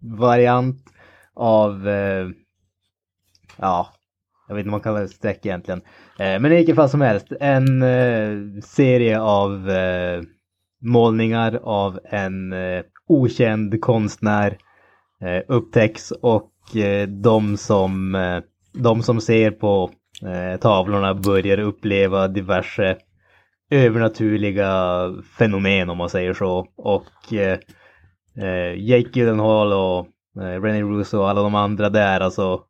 variant 0.00 0.84
av, 1.34 1.88
eh, 1.88 2.28
ja, 3.56 3.92
jag 4.48 4.54
vet 4.54 4.60
inte 4.60 4.68
om 4.68 4.70
man 4.70 4.80
kallar 4.80 5.00
det 5.00 5.08
streck 5.08 5.46
egentligen. 5.46 5.80
Eh, 6.18 6.40
men 6.40 6.46
i 6.46 6.56
vilket 6.56 6.76
fall 6.76 6.88
som 6.88 7.00
helst, 7.00 7.26
en 7.40 7.82
eh, 7.82 8.60
serie 8.62 9.20
av 9.20 9.70
eh, 9.70 10.22
målningar 10.82 11.60
av 11.62 12.00
en 12.04 12.52
eh, 12.52 12.82
okänd 13.08 13.80
konstnär 13.80 14.58
eh, 15.22 15.42
upptäcks 15.48 16.10
och 16.10 16.76
eh, 16.76 17.08
de 17.08 17.56
som, 17.56 18.14
eh, 18.14 18.38
de 18.72 19.02
som 19.02 19.20
ser 19.20 19.50
på 19.50 19.90
eh, 20.22 20.60
tavlorna 20.60 21.14
börjar 21.14 21.58
uppleva 21.58 22.28
diverse 22.28 22.96
övernaturliga 23.70 25.10
fenomen 25.38 25.90
om 25.90 25.98
man 25.98 26.10
säger 26.10 26.34
så. 26.34 26.66
Och 26.76 27.32
eh, 27.32 27.58
eh, 28.36 28.74
Jake 28.78 29.10
Gyllenhaal 29.12 29.72
och 29.72 30.06
eh, 30.42 30.62
René 30.62 30.82
Russo 30.82 31.18
och 31.18 31.30
alla 31.30 31.42
de 31.42 31.54
andra 31.54 31.90
där 31.90 32.20
alltså. 32.20 32.60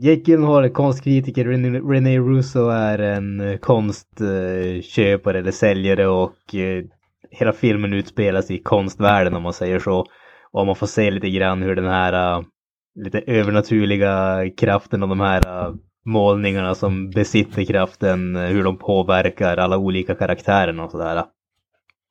Jake 0.00 0.30
Gyllenhaal 0.30 0.64
är 0.64 0.68
konstkritiker, 0.68 1.44
René, 1.44 1.80
René 1.80 2.18
Russo 2.18 2.68
är 2.68 2.98
en 2.98 3.40
eh, 3.40 3.56
konstköpare 3.56 5.38
eller 5.38 5.50
säljare 5.50 6.06
och 6.06 6.54
eh, 6.54 6.84
hela 7.30 7.52
filmen 7.52 7.92
utspelas 7.92 8.50
i 8.50 8.58
konstvärlden 8.58 9.34
om 9.34 9.42
man 9.42 9.52
säger 9.52 9.78
så. 9.78 10.06
Och 10.52 10.66
man 10.66 10.76
får 10.76 10.86
se 10.86 11.10
lite 11.10 11.30
grann 11.30 11.62
hur 11.62 11.76
den 11.76 11.84
här 11.88 12.36
eh, 12.36 12.44
lite 13.04 13.18
övernaturliga 13.20 14.44
kraften 14.56 15.02
och 15.02 15.08
de 15.08 15.20
här 15.20 15.42
målningarna 16.04 16.74
som 16.74 17.10
besitter 17.10 17.64
kraften, 17.64 18.36
hur 18.36 18.64
de 18.64 18.78
påverkar 18.78 19.56
alla 19.56 19.78
olika 19.78 20.14
karaktärerna 20.14 20.84
och 20.84 20.90
sådär. 20.90 21.24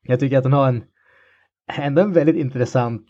Jag 0.03 0.19
tycker 0.19 0.37
att 0.37 0.43
den 0.43 0.53
har 0.53 0.67
en 0.67 0.83
ändå 1.77 2.01
en 2.01 2.13
väldigt 2.13 2.35
intressant 2.35 3.07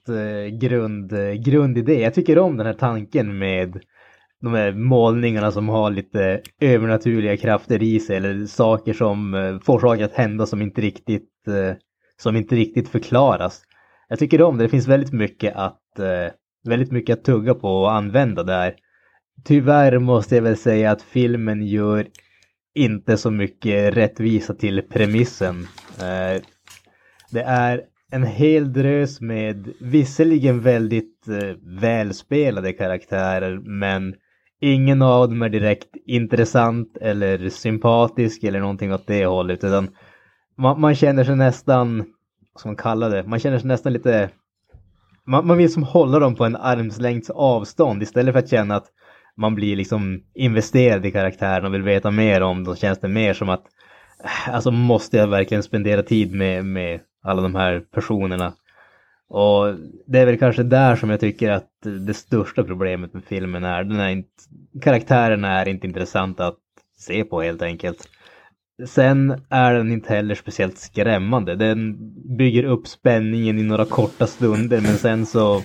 grund, 0.51 1.13
grundidé. 1.45 2.01
Jag 2.01 2.13
tycker 2.13 2.39
om 2.39 2.57
den 2.57 2.65
här 2.65 2.73
tanken 2.73 3.37
med 3.37 3.81
de 4.41 4.53
här 4.53 4.71
målningarna 4.71 5.51
som 5.51 5.69
har 5.69 5.91
lite 5.91 6.41
övernaturliga 6.61 7.37
krafter 7.37 7.83
i 7.83 7.99
sig 7.99 8.17
eller 8.17 8.45
saker 8.45 8.93
som 8.93 9.33
eh, 9.33 9.59
får 9.59 9.79
saker 9.79 10.05
att 10.05 10.13
hända 10.13 10.45
som 10.45 10.61
inte 10.61 10.81
riktigt, 10.81 11.47
eh, 11.47 11.75
som 12.17 12.35
inte 12.35 12.55
riktigt 12.55 12.89
förklaras. 12.89 13.61
Jag 14.09 14.19
tycker 14.19 14.41
om 14.41 14.57
det. 14.57 14.63
Det 14.63 14.69
finns 14.69 14.87
väldigt 14.87 15.13
mycket 15.13 15.55
att, 15.55 15.99
eh, 15.99 16.33
väldigt 16.63 16.91
mycket 16.91 17.19
att 17.19 17.25
tugga 17.25 17.53
på 17.53 17.67
och 17.67 17.93
använda 17.93 18.43
där. 18.43 18.75
Tyvärr 19.45 19.99
måste 19.99 20.35
jag 20.35 20.41
väl 20.41 20.57
säga 20.57 20.91
att 20.91 21.01
filmen 21.01 21.67
gör 21.67 22.07
inte 22.75 23.17
så 23.17 23.31
mycket 23.31 23.97
rättvisa 23.97 24.53
till 24.53 24.81
premissen. 24.81 25.67
Det 27.31 27.41
är 27.41 27.81
en 28.11 28.23
hel 28.23 28.73
drös 28.73 29.21
med 29.21 29.73
visserligen 29.79 30.61
väldigt 30.61 31.27
eh, 31.27 31.55
välspelade 31.81 32.73
karaktärer 32.73 33.59
men 33.59 34.15
ingen 34.61 35.01
av 35.01 35.29
dem 35.29 35.41
är 35.41 35.49
direkt 35.49 35.95
intressant 36.05 36.97
eller 36.97 37.49
sympatisk 37.49 38.43
eller 38.43 38.59
någonting 38.59 38.93
åt 38.93 39.07
det 39.07 39.25
hållet 39.25 39.63
utan 39.63 39.89
man, 40.57 40.81
man 40.81 40.95
känner 40.95 41.23
sig 41.23 41.35
nästan, 41.35 41.97
vad 42.53 42.59
ska 42.59 42.69
man 42.69 42.75
kalla 42.75 43.09
det, 43.09 43.23
man 43.23 43.39
känner 43.39 43.59
sig 43.59 43.67
nästan 43.67 43.93
lite 43.93 44.29
man, 45.27 45.47
man 45.47 45.57
vill 45.57 45.73
som 45.73 45.83
hålla 45.83 46.19
dem 46.19 46.35
på 46.35 46.45
en 46.45 46.55
armslängds 46.55 47.29
avstånd 47.29 48.03
istället 48.03 48.33
för 48.33 48.39
att 48.39 48.49
känna 48.49 48.75
att 48.75 48.87
man 49.37 49.55
blir 49.55 49.75
liksom 49.75 50.23
investerad 50.35 51.05
i 51.05 51.11
karaktären 51.11 51.65
och 51.65 51.73
vill 51.73 51.81
veta 51.83 52.11
mer 52.11 52.41
om 52.41 52.63
dem 52.63 52.75
känns 52.75 52.99
det 52.99 53.07
mer 53.07 53.33
som 53.33 53.49
att 53.49 53.63
äh, 54.23 54.53
alltså 54.55 54.71
måste 54.71 55.17
jag 55.17 55.27
verkligen 55.27 55.63
spendera 55.63 56.03
tid 56.03 56.35
med, 56.35 56.65
med 56.65 56.99
alla 57.23 57.41
de 57.41 57.55
här 57.55 57.79
personerna. 57.79 58.53
Och 59.33 59.75
det 60.07 60.19
är 60.19 60.25
väl 60.25 60.37
kanske 60.37 60.63
där 60.63 60.95
som 60.95 61.09
jag 61.09 61.19
tycker 61.19 61.51
att 61.51 61.69
det 62.07 62.13
största 62.13 62.63
problemet 62.63 63.13
med 63.13 63.23
filmen 63.23 63.63
är. 63.63 63.83
Den 63.83 63.99
är 63.99 64.09
inte, 64.09 64.29
karaktärerna 64.81 65.61
är 65.61 65.67
inte 65.67 65.87
intressanta 65.87 66.47
att 66.47 66.57
se 66.97 67.23
på 67.23 67.41
helt 67.41 67.61
enkelt. 67.61 68.07
Sen 68.87 69.41
är 69.49 69.73
den 69.73 69.91
inte 69.91 70.13
heller 70.13 70.35
speciellt 70.35 70.77
skrämmande. 70.77 71.55
Den 71.55 71.97
bygger 72.37 72.63
upp 72.63 72.87
spänningen 72.87 73.59
i 73.59 73.63
några 73.63 73.85
korta 73.85 74.27
stunder 74.27 74.81
men 74.81 74.95
sen 74.95 75.25
så 75.25 75.61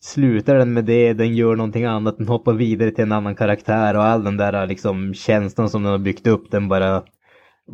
slutar 0.00 0.54
den 0.54 0.72
med 0.72 0.84
det, 0.84 1.12
den 1.12 1.34
gör 1.34 1.56
någonting 1.56 1.84
annat, 1.84 2.18
den 2.18 2.28
hoppar 2.28 2.52
vidare 2.52 2.90
till 2.90 3.04
en 3.04 3.12
annan 3.12 3.34
karaktär 3.34 3.96
och 3.96 4.04
all 4.04 4.24
den 4.24 4.36
där 4.36 4.66
liksom 4.66 5.14
känslan 5.14 5.70
som 5.70 5.82
den 5.82 5.92
har 5.92 5.98
byggt 5.98 6.26
upp 6.26 6.50
den 6.50 6.68
bara, 6.68 7.02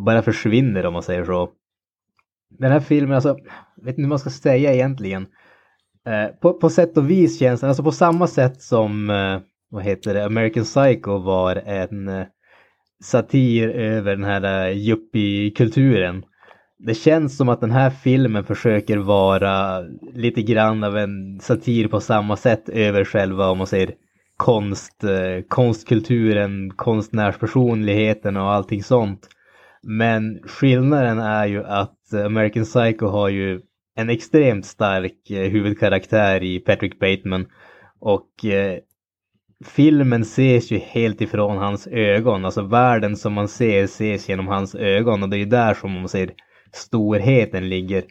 bara 0.06 0.22
försvinner 0.22 0.86
om 0.86 0.92
man 0.92 1.02
säger 1.02 1.24
så. 1.24 1.50
Den 2.58 2.72
här 2.72 2.80
filmen, 2.80 3.14
alltså, 3.14 3.36
vet 3.76 3.88
inte 3.88 4.02
hur 4.02 4.08
man 4.08 4.18
ska 4.18 4.30
säga 4.30 4.74
egentligen. 4.74 5.26
Eh, 6.06 6.26
på, 6.26 6.52
på 6.52 6.70
sätt 6.70 6.96
och 6.96 7.10
vis 7.10 7.38
känns 7.38 7.60
den, 7.60 7.68
alltså 7.68 7.82
på 7.82 7.92
samma 7.92 8.26
sätt 8.26 8.62
som, 8.62 9.10
eh, 9.10 9.38
vad 9.70 9.82
heter 9.82 10.14
det, 10.14 10.24
American 10.24 10.64
Psycho 10.64 11.18
var 11.18 11.56
en 11.56 12.08
eh, 12.08 12.26
satir 13.02 13.68
över 13.68 14.16
den 14.16 14.24
här 14.24 14.70
uh, 14.70 14.76
yuppie-kulturen. 14.76 16.24
Det 16.78 16.94
känns 16.94 17.36
som 17.36 17.48
att 17.48 17.60
den 17.60 17.70
här 17.70 17.90
filmen 17.90 18.44
försöker 18.44 18.98
vara 18.98 19.80
lite 20.14 20.42
grann 20.42 20.84
av 20.84 20.96
en 20.96 21.40
satir 21.40 21.88
på 21.88 22.00
samma 22.00 22.36
sätt 22.36 22.68
över 22.68 23.04
själva, 23.04 23.50
om 23.50 23.58
man 23.58 23.66
säger 23.66 23.94
konst, 24.36 25.04
eh, 25.04 25.44
konstkulturen, 25.48 26.70
konstnärspersonligheten 26.76 28.36
och 28.36 28.52
allting 28.52 28.82
sånt. 28.82 29.28
Men 29.82 30.40
skillnaden 30.42 31.18
är 31.18 31.46
ju 31.46 31.64
att 31.64 32.12
eh, 32.12 32.24
American 32.24 32.64
Psycho 32.64 33.06
har 33.06 33.28
ju 33.28 33.60
en 33.96 34.10
extremt 34.10 34.66
stark 34.66 35.30
eh, 35.30 35.50
huvudkaraktär 35.50 36.42
i 36.42 36.58
Patrick 36.58 36.98
Bateman 36.98 37.46
och 38.00 38.44
eh, 38.44 38.78
filmen 39.64 40.22
ses 40.22 40.70
ju 40.70 40.78
helt 40.78 41.20
ifrån 41.20 41.56
hans 41.56 41.86
ögon. 41.86 42.44
Alltså 42.44 42.62
världen 42.62 43.16
som 43.16 43.32
man 43.32 43.48
ser 43.48 43.84
ses 43.84 44.28
genom 44.28 44.48
hans 44.48 44.74
ögon 44.74 45.22
och 45.22 45.28
det 45.28 45.36
är 45.36 45.38
ju 45.38 45.44
där 45.44 45.74
som 45.74 45.92
man 45.92 46.08
ser 46.08 46.30
storheten 46.72 47.68
ligger. 47.68 48.04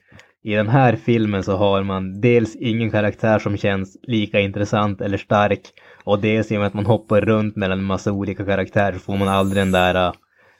I 0.43 0.53
den 0.53 0.67
här 0.67 0.95
filmen 0.95 1.43
så 1.43 1.55
har 1.55 1.83
man 1.83 2.21
dels 2.21 2.55
ingen 2.55 2.91
karaktär 2.91 3.39
som 3.39 3.57
känns 3.57 3.97
lika 4.03 4.39
intressant 4.39 5.01
eller 5.01 5.17
stark 5.17 5.61
och 6.03 6.19
dels 6.19 6.51
i 6.51 6.55
och 6.55 6.59
med 6.59 6.67
att 6.67 6.73
man 6.73 6.85
hoppar 6.85 7.21
runt 7.21 7.55
mellan 7.55 7.79
en 7.79 7.85
massa 7.85 8.11
olika 8.11 8.45
karaktärer 8.45 8.93
så 8.93 8.99
får 8.99 9.17
man 9.17 9.27
aldrig 9.27 9.61
den 9.61 9.71
där 9.71 10.13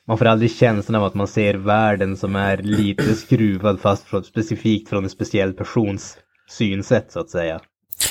man 0.10 0.18
får 0.18 0.26
aldrig 0.26 0.56
känslan 0.56 0.96
av 0.96 1.04
att 1.04 1.14
man 1.14 1.28
ser 1.28 1.54
världen 1.54 2.18
som 2.18 2.36
är 2.36 2.58
lite 2.58 3.16
skruvad 3.16 3.82
fast 3.82 4.08
från, 4.08 4.24
specifikt 4.24 4.90
från 4.90 5.04
en 5.04 5.10
speciell 5.10 5.54
persons 5.54 6.18
synsätt 6.50 7.12
så 7.12 7.20
att 7.20 7.30
säga. 7.30 7.60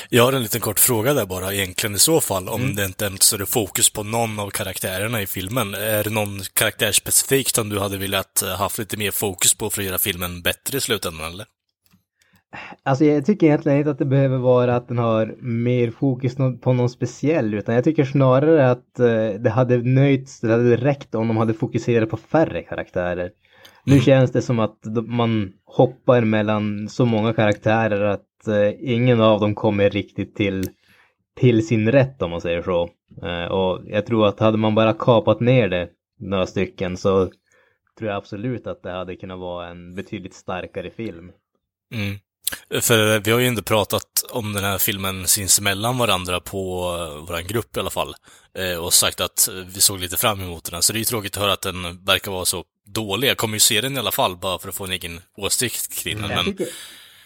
Jag 0.09 0.25
har 0.25 0.33
en 0.33 0.43
liten 0.43 0.61
kort 0.61 0.81
fråga 0.81 1.15
där 1.15 1.27
bara 1.27 1.55
egentligen 1.55 1.97
i 1.97 1.99
så 1.99 2.21
fall, 2.21 2.49
om 2.49 2.63
mm. 2.63 2.75
det 2.75 2.85
inte 2.85 3.07
är 3.07 3.13
så 3.21 3.37
det 3.37 3.47
fokus 3.47 3.91
på 3.91 4.03
någon 4.03 4.41
av 4.41 4.51
karaktärerna 4.51 5.23
i 5.23 5.27
filmen. 5.27 5.75
Är 5.75 6.05
det 6.05 6.11
någon 6.11 6.41
karaktär 6.55 6.93
specifikt 6.93 7.55
som 7.55 7.69
du 7.69 7.79
hade 7.79 7.97
velat 7.97 8.43
eh, 8.43 8.49
haft 8.49 8.79
lite 8.79 8.97
mer 8.97 9.11
fokus 9.11 9.55
på 9.55 9.71
för 9.71 9.81
att 9.81 9.87
göra 9.87 9.99
filmen 9.99 10.43
bättre 10.43 10.79
i 10.79 10.81
slutändan, 10.81 11.33
eller? 11.33 11.47
Alltså 12.83 13.05
jag 13.05 13.27
tycker 13.27 13.47
egentligen 13.47 13.79
inte 13.79 13.91
att 13.91 13.99
det 13.99 14.05
behöver 14.05 14.39
vara 14.39 14.77
att 14.77 14.89
den 14.89 14.99
har 14.99 15.37
mer 15.41 15.91
fokus 15.91 16.37
på 16.61 16.73
någon 16.73 16.89
speciell, 16.89 17.55
utan 17.55 17.75
jag 17.75 17.85
tycker 17.85 18.05
snarare 18.05 18.71
att 18.71 19.01
eh, 19.01 19.41
det 19.41 19.51
hade 19.51 19.79
nöjts, 19.79 20.41
det 20.41 20.53
hade 20.53 20.77
räckt 20.77 21.15
om 21.15 21.29
de 21.29 21.37
hade 21.37 21.55
fokuserat 21.55 22.11
på 22.11 22.17
färre 22.17 22.63
karaktärer. 22.63 23.31
Nu 23.85 23.93
mm. 23.93 24.03
känns 24.03 24.33
det 24.33 24.43
som 24.43 24.59
att 24.59 24.79
man 25.07 25.53
hoppar 25.65 26.21
mellan 26.21 26.89
så 26.89 27.05
många 27.05 27.33
karaktärer 27.33 28.05
att 28.05 28.49
eh, 28.49 28.93
ingen 28.95 29.21
av 29.21 29.41
dem 29.41 29.55
kommer 29.55 29.91
riktigt 29.91 30.37
till, 30.37 30.65
till 31.37 31.67
sin 31.67 31.93
rätt 31.93 32.23
om 32.23 32.31
man 32.31 32.41
säger 32.41 32.63
så. 32.63 32.91
Eh, 33.23 33.45
och 33.45 33.81
jag 33.87 34.07
tror 34.07 34.27
att 34.27 34.41
hade 34.41 34.59
man 34.59 34.75
bara 34.75 34.93
kapat 34.93 35.41
ner 35.41 35.69
det 35.69 35.89
några 36.21 36.47
stycken 36.47 36.97
så 36.97 37.31
tror 37.99 38.11
jag 38.11 38.17
absolut 38.17 38.67
att 38.67 38.83
det 38.83 38.91
hade 38.91 39.17
kunnat 39.17 39.39
vara 39.39 39.69
en 39.69 39.95
betydligt 39.95 40.35
starkare 40.35 40.91
film. 40.91 41.33
Mm. 41.95 42.19
För 42.81 43.21
vi 43.21 43.31
har 43.31 43.39
ju 43.39 43.47
inte 43.47 43.63
pratat 43.63 44.25
om 44.31 44.53
den 44.53 44.65
här 44.65 44.79
filmen 44.79 45.29
sinsemellan 45.29 45.99
varandra 45.99 46.41
på 46.41 46.59
eh, 46.59 47.27
vår 47.29 47.49
grupp 47.49 47.77
i 47.77 47.81
alla 47.81 47.91
fall. 47.91 48.15
Eh, 48.59 48.85
och 48.85 48.93
sagt 48.93 49.21
att 49.21 49.49
vi 49.75 49.81
såg 49.81 50.01
lite 50.01 50.17
fram 50.17 50.41
emot 50.41 50.71
den. 50.71 50.83
Så 50.83 50.93
det 50.93 50.97
är 50.97 51.01
ju 51.01 51.05
tråkigt 51.05 51.37
att 51.37 51.43
höra 51.43 51.53
att 51.53 51.63
den 51.63 52.05
verkar 52.05 52.33
vara 52.33 52.45
så 52.45 52.65
dålig. 52.87 53.29
Jag 53.29 53.37
kommer 53.37 53.55
ju 53.55 53.61
se 53.61 53.81
den 53.81 53.97
i 53.97 53.99
alla 53.99 54.13
fall 54.13 54.37
bara 54.37 54.59
för 54.59 54.69
att 54.69 54.75
få 54.75 54.85
en 54.85 54.93
egen 54.93 55.21
åsikt 55.37 56.03
kring 56.03 56.21
den. 56.21 56.29
Men... 56.29 56.45
Tycker... 56.45 56.67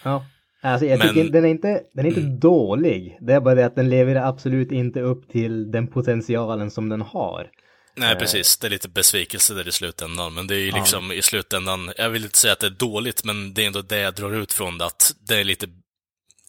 Ja. 0.03 0.25
Alltså 0.61 0.85
jag 0.85 0.99
men... 0.99 1.07
tycker 1.07 1.29
den 1.29 1.45
är 1.45 1.49
inte, 1.49 1.83
den 1.93 2.05
är 2.05 2.09
inte 2.09 2.21
mm. 2.21 2.39
dålig. 2.39 3.17
Det 3.21 3.33
är 3.33 3.39
bara 3.39 3.55
det 3.55 3.65
att 3.65 3.75
den 3.75 3.89
lever 3.89 4.15
absolut 4.15 4.71
inte 4.71 5.01
upp 5.01 5.31
till 5.31 5.71
den 5.71 5.87
potentialen 5.87 6.71
som 6.71 6.89
den 6.89 7.01
har. 7.01 7.49
Nej, 7.95 8.13
eh. 8.13 8.19
precis. 8.19 8.57
Det 8.57 8.67
är 8.67 8.71
lite 8.71 8.89
besvikelse 8.89 9.53
där 9.53 9.67
i 9.67 9.71
slutändan. 9.71 10.33
Men 10.33 10.47
det 10.47 10.55
är 10.55 10.59
ju 10.59 10.71
liksom 10.71 11.05
ja. 11.09 11.13
i 11.13 11.21
slutändan, 11.21 11.91
jag 11.97 12.09
vill 12.09 12.23
inte 12.23 12.37
säga 12.37 12.53
att 12.53 12.59
det 12.59 12.67
är 12.67 12.89
dåligt, 12.89 13.23
men 13.23 13.53
det 13.53 13.63
är 13.63 13.67
ändå 13.67 13.81
det 13.81 13.99
jag 13.99 14.13
drar 14.13 14.31
ut 14.31 14.53
från 14.53 14.77
det, 14.77 14.85
att 14.85 15.15
det 15.27 15.39
är 15.39 15.43
lite, 15.43 15.67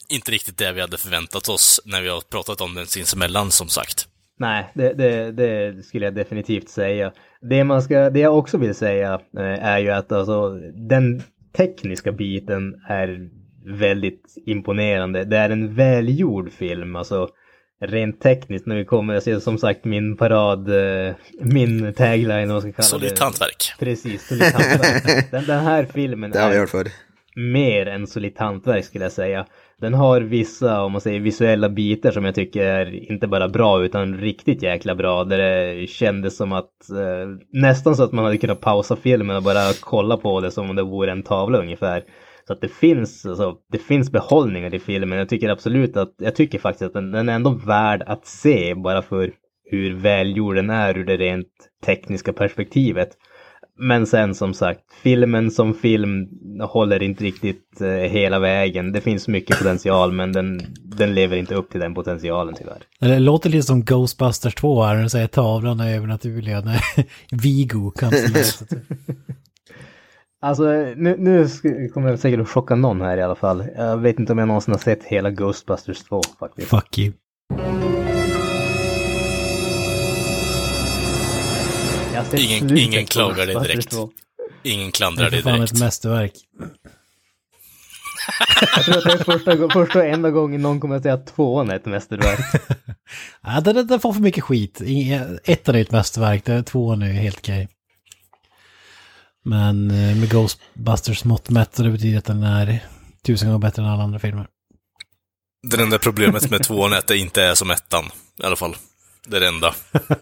inte 0.08 0.32
riktigt 0.32 0.58
det 0.58 0.72
vi 0.72 0.80
hade 0.80 0.98
förväntat 0.98 1.48
oss 1.48 1.80
när 1.84 2.02
vi 2.02 2.08
har 2.08 2.20
pratat 2.20 2.60
om 2.60 2.74
den 2.74 2.86
sinsemellan, 2.86 3.50
som 3.50 3.68
sagt. 3.68 4.08
Nej, 4.38 4.70
det, 4.74 4.92
det, 4.92 5.32
det, 5.32 5.82
skulle 5.82 6.04
jag 6.04 6.14
definitivt 6.14 6.68
säga. 6.68 7.12
Det, 7.40 7.64
man 7.64 7.82
ska, 7.82 8.10
det 8.10 8.20
jag 8.20 8.38
också 8.38 8.58
vill 8.58 8.74
säga 8.74 9.20
eh, 9.38 9.64
är 9.64 9.78
ju 9.78 9.90
att 9.90 10.12
alltså, 10.12 10.50
den 10.88 11.22
tekniska 11.56 12.12
biten 12.12 12.74
är 12.88 13.30
väldigt 13.66 14.34
imponerande. 14.46 15.24
Det 15.24 15.36
är 15.36 15.50
en 15.50 15.74
välgjord 15.74 16.52
film, 16.52 16.96
alltså 16.96 17.28
rent 17.80 18.20
tekniskt 18.20 18.66
när 18.66 18.76
vi 18.76 18.84
kommer, 18.84 19.14
jag 19.14 19.22
ser 19.22 19.38
som 19.38 19.58
sagt 19.58 19.84
min 19.84 20.16
parad, 20.16 20.68
eh, 20.68 21.14
min 21.40 21.94
tagline, 21.94 22.52
vad 22.52 22.62
ska 22.62 22.72
kalla 22.72 22.82
solitt 22.82 23.16
det. 23.16 23.24
hantverk. 23.24 23.72
Precis, 23.78 24.28
solitt 24.28 24.52
hantverk. 24.52 25.26
Den, 25.30 25.44
den 25.44 25.60
här 25.60 25.84
filmen 25.94 26.30
det 26.30 26.38
har 26.40 26.50
vi 26.50 26.58
hört 26.58 26.70
förr. 26.70 26.88
mer 27.36 27.86
än 27.86 28.06
solitt 28.06 28.38
hantverk 28.38 28.84
skulle 28.84 29.04
jag 29.04 29.12
säga. 29.12 29.46
Den 29.80 29.94
har 29.94 30.20
vissa, 30.20 30.82
om 30.82 30.92
man 30.92 31.00
säger 31.00 31.20
visuella 31.20 31.68
bitar 31.68 32.10
som 32.10 32.24
jag 32.24 32.34
tycker 32.34 32.64
är 32.64 33.10
inte 33.12 33.26
bara 33.26 33.48
bra 33.48 33.84
utan 33.84 34.18
riktigt 34.18 34.62
jäkla 34.62 34.94
bra. 34.94 35.24
Där 35.24 35.38
det 35.38 35.86
kändes 35.86 36.36
som 36.36 36.52
att 36.52 36.90
eh, 36.90 37.28
nästan 37.52 37.96
så 37.96 38.02
att 38.02 38.12
man 38.12 38.24
hade 38.24 38.38
kunnat 38.38 38.60
pausa 38.60 38.96
filmen 38.96 39.36
och 39.36 39.42
bara 39.42 39.72
kolla 39.80 40.16
på 40.16 40.40
det 40.40 40.50
som 40.50 40.70
om 40.70 40.76
det 40.76 40.82
vore 40.82 41.12
en 41.12 41.22
tavla 41.22 41.58
ungefär. 41.58 42.04
Så 42.46 42.52
att 42.52 42.60
det 42.60 42.68
finns, 42.68 43.26
alltså, 43.26 43.56
det 43.72 43.78
finns 43.78 44.12
behållningar 44.12 44.74
i 44.74 44.78
filmen. 44.78 45.18
Jag 45.18 45.28
tycker 45.28 45.48
absolut 45.48 45.96
att, 45.96 46.14
jag 46.18 46.34
tycker 46.34 46.58
faktiskt 46.58 46.82
att 46.82 46.92
den, 46.92 47.10
den 47.10 47.28
är 47.28 47.34
ändå 47.34 47.50
värd 47.50 48.02
att 48.06 48.26
se 48.26 48.74
bara 48.74 49.02
för 49.02 49.32
hur 49.70 49.94
välgjord 49.94 50.56
den 50.56 50.70
är 50.70 50.98
ur 50.98 51.04
det 51.04 51.16
rent 51.16 51.48
tekniska 51.84 52.32
perspektivet. 52.32 53.08
Men 53.78 54.06
sen 54.06 54.34
som 54.34 54.54
sagt, 54.54 54.80
filmen 55.02 55.50
som 55.50 55.74
film 55.74 56.28
håller 56.60 57.02
inte 57.02 57.24
riktigt 57.24 57.80
eh, 57.80 57.88
hela 57.88 58.38
vägen. 58.38 58.92
Det 58.92 59.00
finns 59.00 59.28
mycket 59.28 59.58
potential 59.58 60.12
men 60.12 60.32
den, 60.32 60.60
den 60.84 61.14
lever 61.14 61.36
inte 61.36 61.54
upp 61.54 61.70
till 61.70 61.80
den 61.80 61.94
potentialen 61.94 62.54
tyvärr. 62.54 62.82
Det 63.00 63.18
låter 63.18 63.50
lite 63.50 63.66
som 63.66 63.84
Ghostbusters 63.84 64.54
2 64.54 64.82
här, 64.82 64.94
när 64.94 65.02
du 65.02 65.08
säger 65.08 65.26
tavlan 65.26 65.80
är 65.80 65.96
övernaturliga, 65.96 66.62
Vigo 67.30 67.90
kan 67.90 68.12
Alltså 70.44 70.64
nu, 70.96 71.16
nu 71.18 71.48
kommer 71.94 72.10
jag 72.10 72.18
säkert 72.18 72.40
att 72.40 72.48
chocka 72.48 72.74
någon 72.74 73.00
här 73.00 73.16
i 73.16 73.22
alla 73.22 73.34
fall. 73.34 73.64
Jag 73.76 73.96
vet 73.96 74.18
inte 74.18 74.32
om 74.32 74.38
jag 74.38 74.48
någonsin 74.48 74.74
har 74.74 74.78
sett 74.78 75.04
hela 75.04 75.30
Ghostbusters 75.30 76.02
2 76.02 76.22
faktiskt. 76.38 76.68
Fuck 76.68 76.98
you. 76.98 77.12
Ingen, 82.36 82.78
ingen 82.78 83.04
klagar 83.04 83.46
dig 83.46 83.54
direkt. 83.54 83.90
2. 83.90 84.10
Ingen 84.62 84.92
klandrar 84.92 85.30
dig 85.30 85.42
direkt. 85.42 85.44
Det 85.44 85.60
är 85.60 85.64
ett 85.64 85.80
mästerverk. 85.80 86.32
jag 88.76 88.84
tror 88.84 88.98
att 88.98 89.04
det 89.04 89.12
är 89.12 89.24
första, 89.24 89.68
första 89.68 89.98
och 89.98 90.04
enda 90.04 90.30
gången 90.30 90.62
någon 90.62 90.80
kommer 90.80 90.96
att 90.96 91.02
säga 91.02 91.14
att 91.14 91.26
tvåan 91.26 91.70
är 91.70 91.76
ett 91.76 91.86
mästerverk. 91.86 92.62
ja, 93.42 93.60
den, 93.60 93.86
den 93.86 94.00
får 94.00 94.12
för 94.12 94.20
mycket 94.20 94.44
skit. 94.44 94.80
Ettan 95.44 95.74
är 95.74 95.80
ett 95.80 95.92
mästerverk, 95.92 96.66
tvåan 96.66 97.02
är 97.02 97.06
helt 97.06 97.38
okej. 97.38 97.68
Men 99.44 99.90
eh, 99.90 100.16
med 100.16 100.30
Ghostbusters 100.30 101.24
mått 101.24 101.50
mätt 101.50 101.76
så 101.76 101.82
det 101.82 101.90
betyder 101.90 102.18
att 102.18 102.24
den 102.24 102.42
är 102.42 102.84
tusen 103.22 103.48
gånger 103.48 103.58
bättre 103.58 103.82
än 103.82 103.88
alla 103.88 104.02
andra 104.02 104.18
filmer. 104.18 104.46
Det 105.70 105.82
enda 105.82 105.98
problemet 105.98 106.50
med 106.50 106.62
tvåan 106.64 106.92
är 106.92 106.96
att 106.98 107.06
det 107.06 107.18
inte 107.18 107.42
är 107.42 107.54
som 107.54 107.70
ettan, 107.70 108.04
i 108.42 108.46
alla 108.46 108.56
fall. 108.56 108.76
Det 109.26 109.36
är 109.36 109.40
det 109.40 109.48
enda. 109.48 109.74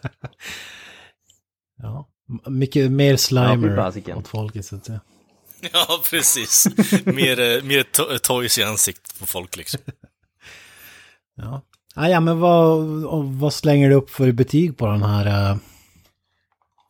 Ja. 1.82 2.08
Mycket 2.46 2.90
mer 2.92 3.10
Ja, 3.10 3.16
slimer 3.18 3.76
fasiken. 3.76 4.18
åt 4.18 4.28
folket 4.28 4.66
så 4.66 4.76
att 4.76 4.84
säga. 4.86 5.00
Ja, 5.72 6.00
precis. 6.10 6.66
Mer, 7.04 7.40
eh, 7.40 7.62
mer 7.62 7.82
to- 7.82 8.18
toys 8.18 8.58
i 8.58 8.62
ansiktet 8.62 9.18
på 9.18 9.26
folk 9.26 9.56
liksom. 9.56 9.80
Ja. 11.36 11.62
Ah, 11.94 12.08
ja, 12.08 12.20
men 12.20 12.40
vad, 12.40 12.80
vad 13.38 13.54
slänger 13.54 13.88
du 13.88 13.94
upp 13.94 14.10
för 14.10 14.32
betyg 14.32 14.76
på 14.78 14.86
den 14.86 15.02
här? 15.02 15.26
eh, 15.50 15.56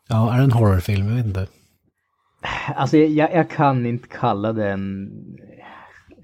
Ja, 0.09 0.33
är 0.35 0.39
det 0.39 0.45
en 0.45 0.53
horrorfilm? 0.53 1.09
Jag 1.09 1.16
vet 1.16 1.26
inte. 1.26 1.47
Alltså 2.76 2.97
jag, 2.97 3.34
jag, 3.34 3.51
kan 3.51 3.86
inte 3.86 4.09
kalla 4.09 4.53
den 4.53 5.11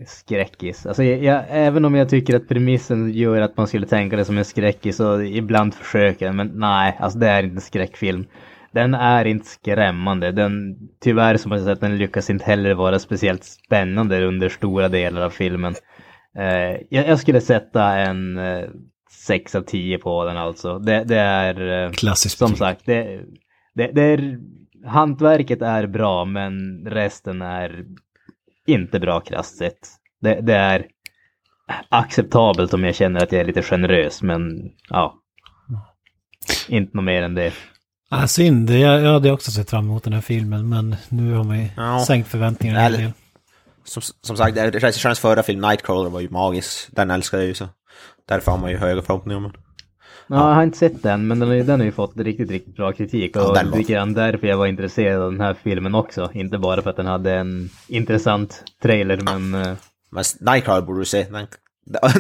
skräckis. 0.07 0.87
Alltså 0.87 1.05
jag, 1.05 1.25
jag, 1.25 1.45
även 1.49 1.85
om 1.85 1.95
jag 1.95 2.09
tycker 2.09 2.37
att 2.37 2.49
premissen 2.49 3.12
gör 3.12 3.41
att 3.41 3.57
man 3.57 3.66
skulle 3.66 3.87
tänka 3.87 4.16
det 4.16 4.25
som 4.25 4.39
en 4.39 4.45
skräckis 4.45 4.97
så 4.97 5.23
ibland 5.23 5.75
försöker 5.75 6.33
men 6.33 6.53
nej, 6.55 6.97
alltså 7.01 7.19
det 7.19 7.29
är 7.29 7.43
inte 7.43 7.57
en 7.57 7.61
skräckfilm. 7.61 8.27
Den 8.73 8.95
är 8.95 9.25
inte 9.25 9.47
skrämmande. 9.47 10.33
Den, 10.33 10.77
tyvärr 11.01 11.37
som 11.37 11.53
jag 11.53 11.61
sett, 11.61 11.81
den 11.81 11.99
lyckas 11.99 12.31
inte 12.31 12.45
heller 12.45 12.75
vara 12.75 12.99
speciellt 12.99 13.45
spännande 13.45 14.27
under 14.27 14.49
stora 14.49 14.89
delar 14.89 15.23
av 15.23 15.31
filmen. 15.31 15.75
Eh, 16.39 16.81
jag, 16.91 17.09
jag 17.09 17.19
skulle 17.19 17.41
sätta 17.41 17.97
en 17.97 18.39
eh, 18.39 18.64
6 19.27 19.55
av 19.55 19.62
10 19.62 19.99
på 19.99 20.25
den 20.25 20.37
alltså. 20.37 20.79
Det, 20.79 21.05
det 21.05 21.19
är... 21.19 21.85
Eh, 21.85 21.91
Klassiskt 21.91 22.39
som 22.39 22.55
sagt, 22.55 22.87
det, 22.87 23.21
det, 23.75 23.91
det 23.93 24.03
är, 24.03 24.39
hantverket 24.87 25.62
är 25.62 25.87
bra 25.87 26.24
men 26.24 26.85
resten 26.87 27.43
är 27.43 27.85
inte 28.66 29.01
bra 29.01 29.20
krasst 29.20 29.57
sett. 29.59 29.89
Det, 30.20 30.41
det 30.41 30.55
är 30.55 30.87
acceptabelt 31.89 32.74
om 32.74 32.85
jag 32.85 32.95
känner 32.95 33.22
att 33.22 33.33
jag 33.33 33.41
är 33.41 33.45
lite 33.45 33.62
generös 33.62 34.22
men 34.22 34.70
ja. 34.89 35.14
Inte 36.68 36.97
något 36.97 37.05
mer 37.05 37.22
än 37.22 37.35
det. 37.35 37.53
Ah, 38.11 38.26
synd, 38.26 38.70
jag, 38.70 39.01
jag 39.03 39.12
hade 39.12 39.33
också 39.33 39.51
sett 39.51 39.70
fram 39.70 39.85
emot 39.85 40.05
den 40.05 40.12
här 40.12 40.20
filmen 40.20 40.68
men 40.68 40.97
nu 41.09 41.33
har 41.35 41.45
man 41.45 41.59
ju 41.59 41.68
Ja. 41.76 42.05
sänkt 42.07 42.29
förväntningarna 42.29 42.81
en 42.83 42.93
del. 42.93 43.12
Som, 43.85 44.03
som 44.20 44.37
sagt, 44.37 44.55
det- 44.55 44.70
regissörens 44.70 45.18
förra 45.20 45.43
film, 45.43 45.61
Nightcrawler, 45.61 46.11
var 46.11 46.20
ju 46.20 46.29
magisk. 46.31 46.89
Den 46.93 47.11
älskar 47.11 47.39
jag 47.39 47.47
ju 47.47 47.55
så. 47.55 47.68
Därför 48.29 48.51
har 48.53 48.59
man 48.59 48.70
ju 48.70 48.76
höga 48.76 49.03
förhoppningar 49.03 49.37
om 49.37 49.43
den. 49.43 49.53
Ja, 50.29 50.49
jag 50.49 50.55
har 50.55 50.62
inte 50.62 50.79
sett 50.79 51.03
den 51.03 51.26
men 51.26 51.39
den 51.39 51.49
har, 51.49 51.57
ju- 51.57 51.62
den 51.62 51.81
har 51.81 51.85
ju 51.85 51.93
fått 51.93 52.16
riktigt, 52.16 52.51
riktigt 52.51 52.76
bra 52.76 52.93
kritik. 52.93 53.31
Ja, 53.35 53.49
Och 53.49 53.57
var- 53.57 53.79
lite 53.79 53.93
grann 53.93 54.14
därför 54.14 54.47
jag 54.47 54.57
var 54.57 54.66
intresserad 54.66 55.22
av 55.22 55.33
den 55.33 55.41
här 55.41 55.55
filmen 55.62 55.95
också. 55.95 56.31
Inte 56.35 56.59
bara 56.59 56.83
för 56.83 56.91
att 56.91 56.97
den 56.97 57.07
hade 57.07 57.33
en 57.35 57.70
intressant 57.89 58.64
trailer 58.83 59.20
men 59.20 59.55
eh, 59.55 59.74
Men 60.11 60.24
Nightcrawler 60.41 60.87
borde 60.87 61.01
du 61.01 61.05
se. 61.05 61.26
Den, 61.31 61.47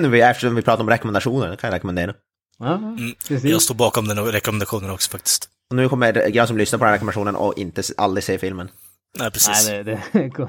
nu 0.02 0.08
vi- 0.14 0.20
eftersom 0.20 0.54
vi 0.54 0.62
pratar 0.62 0.82
om 0.82 0.90
rekommendationer, 0.90 1.56
kan 1.56 1.68
jag 1.68 1.74
rekommendera. 1.74 2.14
ja, 2.58 2.74
Mm. 2.74 2.96
precis. 3.28 3.44
Jag 3.50 3.62
står 3.62 3.74
bakom 3.74 4.08
den 4.08 4.18
rekommendationen 4.24 4.90
också 4.90 5.10
faktiskt. 5.10 5.48
Och 5.70 5.76
nu 5.76 5.88
kommer 5.88 6.28
jag 6.36 6.48
som 6.48 6.56
lyssnar 6.58 6.78
på 6.78 6.84
den 6.84 6.88
här 6.90 6.94
rekommendationen 6.96 7.36
och 7.36 7.58
inte 7.58 7.82
aldrig 7.96 8.24
se 8.24 8.38
filmen. 8.38 8.70
Nej, 9.18 9.30
precis. 9.30 9.68
Nej, 9.68 9.84
det, 9.84 10.00
det 10.12 10.30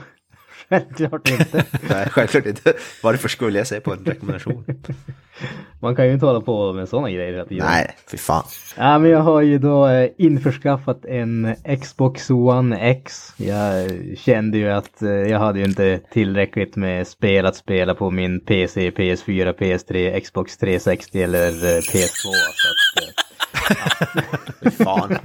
självklart 0.69 1.29
inte. 1.29 1.65
Nej, 1.89 2.09
självklart 2.09 2.45
inte. 2.45 2.73
Varför 3.03 3.29
skulle 3.29 3.57
jag 3.57 3.67
se 3.67 3.79
på 3.79 3.93
en 3.93 4.05
rekommendation? 4.05 4.65
Man 5.81 5.95
kan 5.95 6.07
ju 6.07 6.13
inte 6.13 6.25
hålla 6.25 6.41
på 6.41 6.73
med 6.73 6.89
sådana 6.89 7.11
grejer 7.11 7.31
hela 7.31 7.45
tiden. 7.45 7.67
Nej, 7.67 7.95
fy 8.11 8.17
fan. 8.17 8.43
Ja, 8.77 8.99
men 8.99 9.11
jag 9.11 9.19
har 9.19 9.41
ju 9.41 9.57
då 9.57 9.87
eh, 9.87 10.09
införskaffat 10.17 11.05
en 11.05 11.55
Xbox 11.81 12.29
One 12.29 12.77
X. 12.77 13.33
Jag 13.37 13.91
kände 14.17 14.57
ju 14.57 14.69
att 14.69 15.01
eh, 15.01 15.09
jag 15.09 15.39
hade 15.39 15.59
ju 15.59 15.65
inte 15.65 15.99
tillräckligt 16.11 16.75
med 16.75 17.07
spel 17.07 17.45
att 17.45 17.55
spela 17.55 17.95
på 17.95 18.11
min 18.11 18.45
PC, 18.45 18.89
PS4, 18.89 19.57
PS3, 19.57 20.19
Xbox 20.19 20.57
360 20.57 21.21
eller 21.21 21.47
eh, 21.47 21.81
PS2. 21.81 22.23
Så 22.23 22.29
att, 22.29 23.07
eh, 23.07 23.23
Fy 24.63 24.69
fan. 24.69 25.17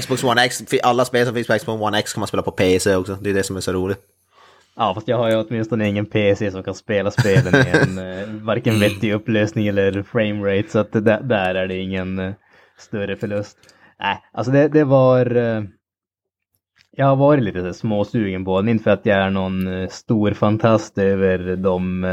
Xbox 0.00 0.24
One 0.24 0.44
X, 0.44 0.62
alla 0.82 1.04
spel 1.04 1.26
som 1.26 1.34
finns 1.34 1.46
på 1.46 1.58
Xbox 1.58 1.82
One 1.82 1.98
X 1.98 2.12
kan 2.12 2.20
man 2.20 2.28
spela 2.28 2.42
på 2.42 2.50
PC 2.50 2.96
också. 2.96 3.18
Det 3.20 3.30
är 3.30 3.34
det 3.34 3.42
som 3.42 3.56
är 3.56 3.60
så 3.60 3.72
roligt. 3.72 3.98
Ja, 4.76 4.94
fast 4.94 5.08
jag 5.08 5.16
har 5.16 5.30
ju 5.30 5.36
åtminstone 5.36 5.88
ingen 5.88 6.06
PC 6.06 6.50
som 6.50 6.62
kan 6.62 6.74
spela 6.74 7.10
spelen 7.10 7.54
i 7.54 7.68
en 7.68 7.98
eh, 8.12 8.44
varken 8.44 8.80
vettig 8.80 9.12
upplösning 9.12 9.66
eller 9.66 10.02
framerate. 10.02 10.68
Så 10.68 10.78
att 10.78 10.92
där, 10.92 11.22
där 11.22 11.54
är 11.54 11.66
det 11.66 11.76
ingen 11.76 12.18
eh, 12.18 12.32
större 12.78 13.16
förlust. 13.16 13.58
Nej, 14.00 14.18
alltså 14.32 14.52
det, 14.52 14.68
det 14.68 14.84
var... 14.84 15.36
Eh, 15.36 15.62
jag 16.96 17.06
har 17.06 17.16
varit 17.16 17.42
lite 17.42 17.62
så 17.62 17.72
småsugen 17.72 18.44
på 18.44 18.60
den, 18.60 18.68
inte 18.68 18.84
för 18.84 18.90
att 18.90 19.06
jag 19.06 19.18
är 19.18 19.30
någon 19.30 19.88
stor 19.88 20.32
fantast 20.32 20.98
över 20.98 21.56
de 21.56 22.04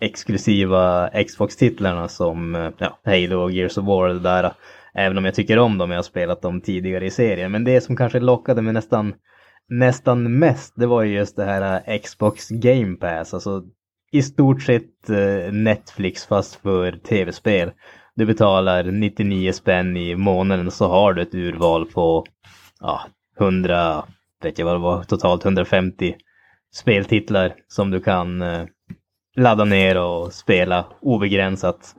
exklusiva 0.00 1.10
Xbox-titlarna 1.26 2.08
som 2.08 2.72
ja, 2.78 2.98
Halo 3.04 3.36
och 3.36 3.50
Gears 3.50 3.78
of 3.78 3.84
War 3.86 4.08
och 4.08 4.14
det 4.14 4.20
där. 4.20 4.52
Även 4.94 5.18
om 5.18 5.24
jag 5.24 5.34
tycker 5.34 5.58
om 5.58 5.78
dem, 5.78 5.90
jag 5.90 5.98
har 5.98 6.02
spelat 6.02 6.42
dem 6.42 6.60
tidigare 6.60 7.06
i 7.06 7.10
serien. 7.10 7.52
Men 7.52 7.64
det 7.64 7.80
som 7.80 7.96
kanske 7.96 8.20
lockade 8.20 8.62
mig 8.62 8.72
nästan, 8.72 9.14
nästan 9.70 10.38
mest, 10.38 10.72
det 10.76 10.86
var 10.86 11.02
ju 11.02 11.14
just 11.14 11.36
det 11.36 11.44
här 11.44 11.82
äh, 11.86 11.98
Xbox 11.98 12.48
Game 12.48 12.96
Pass. 12.96 13.34
Alltså 13.34 13.62
i 14.12 14.22
stort 14.22 14.62
sett 14.62 15.10
äh, 15.10 15.52
Netflix 15.52 16.26
fast 16.26 16.54
för 16.54 16.92
tv-spel. 16.92 17.72
Du 18.14 18.26
betalar 18.26 18.84
99 18.84 19.52
spänn 19.52 19.96
i 19.96 20.16
månaden 20.16 20.70
så 20.70 20.88
har 20.88 21.12
du 21.12 21.22
ett 21.22 21.34
urval 21.34 21.86
på 21.86 22.26
ja, 22.80 23.00
100, 23.40 24.04
vet 24.42 24.58
jag 24.58 24.66
vad 24.66 24.74
det 24.74 24.78
var, 24.78 25.04
totalt 25.04 25.44
150 25.44 26.14
speltitlar 26.74 27.54
som 27.68 27.90
du 27.90 28.00
kan 28.00 28.42
äh, 28.42 28.66
ladda 29.36 29.64
ner 29.64 29.98
och 30.02 30.32
spela 30.32 30.86
obegränsat. 31.00 31.96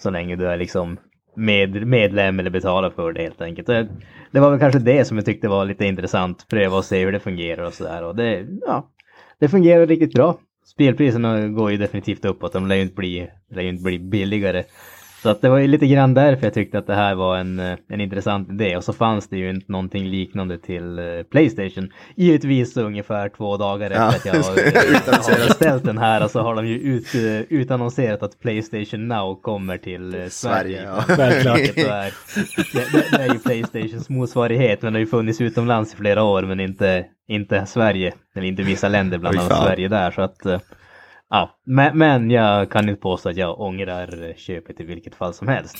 Så 0.00 0.10
länge 0.10 0.36
du 0.36 0.46
är 0.46 0.56
liksom 0.56 0.98
med, 1.36 1.86
medlem 1.86 2.40
eller 2.40 2.50
betala 2.50 2.90
för 2.90 3.12
det 3.12 3.22
helt 3.22 3.40
enkelt. 3.40 3.66
Det, 3.66 3.88
det 4.30 4.40
var 4.40 4.50
väl 4.50 4.60
kanske 4.60 4.78
det 4.78 5.04
som 5.04 5.16
jag 5.16 5.26
tyckte 5.26 5.48
var 5.48 5.64
lite 5.64 5.84
intressant. 5.84 6.48
Pröva 6.48 6.76
och 6.76 6.84
se 6.84 7.04
hur 7.04 7.12
det 7.12 7.20
fungerar 7.20 7.64
och 7.64 7.74
sådär. 7.74 8.04
Och 8.04 8.16
det, 8.16 8.46
ja, 8.66 8.88
det 9.38 9.48
fungerar 9.48 9.86
riktigt 9.86 10.14
bra. 10.14 10.38
Spelpriserna 10.66 11.48
går 11.48 11.70
ju 11.70 11.76
definitivt 11.76 12.24
uppåt. 12.24 12.52
De 12.52 12.66
lär 12.66 12.76
ju 12.76 12.82
inte 12.82 12.94
bli, 12.94 13.30
lär 13.50 13.62
ju 13.62 13.68
inte 13.68 13.82
bli 13.82 13.98
billigare. 13.98 14.64
Så 15.24 15.30
att 15.30 15.40
det 15.42 15.48
var 15.48 15.58
ju 15.58 15.66
lite 15.66 15.86
grann 15.86 16.14
därför 16.14 16.46
jag 16.46 16.54
tyckte 16.54 16.78
att 16.78 16.86
det 16.86 16.94
här 16.94 17.14
var 17.14 17.36
en, 17.36 17.58
eh, 17.58 17.76
en 17.88 18.00
intressant 18.00 18.50
idé. 18.50 18.76
Och 18.76 18.84
så 18.84 18.92
fanns 18.92 19.28
det 19.28 19.36
ju 19.36 19.50
inte 19.50 19.72
någonting 19.72 20.04
liknande 20.08 20.58
till 20.58 20.98
eh, 20.98 21.04
Playstation. 21.30 21.88
Givetvis 22.16 22.76
ungefär 22.76 23.28
två 23.28 23.56
dagar 23.56 23.90
efter 23.90 24.02
Ja. 24.02 24.08
att 24.08 24.24
jag 24.24 24.32
har, 24.34 25.40
har 25.40 25.48
beställt 25.48 25.84
den 25.84 25.98
här. 25.98 26.24
Och 26.24 26.30
så 26.30 26.40
har 26.40 26.54
de 26.54 26.66
ju 26.66 26.78
ut, 26.78 27.14
eh, 27.14 27.40
utannonserat 27.58 28.22
att 28.22 28.40
Playstation 28.40 29.08
Now 29.08 29.40
kommer 29.42 29.76
till 29.76 30.14
eh, 30.14 30.26
Sverige. 30.28 30.30
Sverige, 30.30 30.82
ja. 30.82 31.02
Självklart. 31.16 31.58
Vilket 31.58 31.76
då 31.76 31.90
är, 31.92 32.12
det, 32.72 32.92
det, 32.92 33.16
det 33.16 33.22
är 33.24 33.32
ju 33.32 33.38
Playstations 33.38 34.08
motsvarighet. 34.08 34.82
Men 34.82 34.92
det 34.92 34.96
har 34.96 35.00
ju 35.00 35.06
funnits 35.06 35.40
utomlands 35.40 35.94
i 35.94 35.96
flera 35.96 36.22
år. 36.22 36.42
Men 36.42 36.60
inte, 36.60 37.04
inte 37.28 37.66
Sverige. 37.66 38.12
Eller 38.36 38.46
inte 38.46 38.62
vissa 38.62 38.88
länder, 38.88 39.18
bland 39.18 39.38
annat. 39.38 39.62
Sverige 39.62 39.88
där. 39.88 40.10
Så 40.10 40.22
att, 40.22 40.46
eh, 40.46 40.60
Ja, 41.30 41.58
men, 41.66 41.98
men 41.98 42.30
jag 42.30 42.70
kan 42.70 42.88
inte 42.88 43.00
påstå 43.00 43.28
att 43.28 43.36
jag 43.36 43.60
ångrar 43.60 44.34
köpet 44.36 44.80
i 44.80 44.84
vilket 44.84 45.14
fall 45.14 45.34
som 45.34 45.48
helst. 45.48 45.76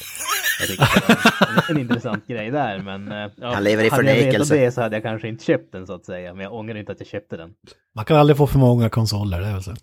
Jag 0.61 0.69
tycker 0.69 1.09
det 1.09 1.15
var 1.41 1.71
en, 1.71 1.77
en 1.77 1.83
intressant 1.83 2.27
grej 2.27 2.51
där, 2.51 2.79
men 2.79 3.13
eh, 3.13 3.31
ja, 3.37 3.53
Han 3.55 3.65
lever 3.65 3.85
i 3.85 3.89
hade 3.89 4.03
jag 4.09 4.15
vetat 4.15 4.23
förnekelse. 4.25 4.57
det 4.57 4.73
så 4.73 4.83
hade 4.83 4.97
jag 4.97 5.03
kanske 5.03 5.29
inte 5.29 5.45
köpt 5.45 5.73
den 5.73 5.87
så 5.87 5.93
att 5.95 6.05
säga. 6.05 6.35
Men 6.35 6.45
jag 6.45 6.53
ångrar 6.55 6.75
inte 6.77 6.93
att 6.93 7.01
jag 7.01 7.09
köpte 7.09 7.37
den. 7.37 7.51
Man 7.95 8.05
kan 8.05 8.17
aldrig 8.17 8.37
få 8.37 8.47
för 8.47 8.59
många 8.59 8.89
konsoler, 8.91 9.41
det 9.41 9.47
är 9.47 9.53
väl 9.53 9.63
så. 9.63 9.75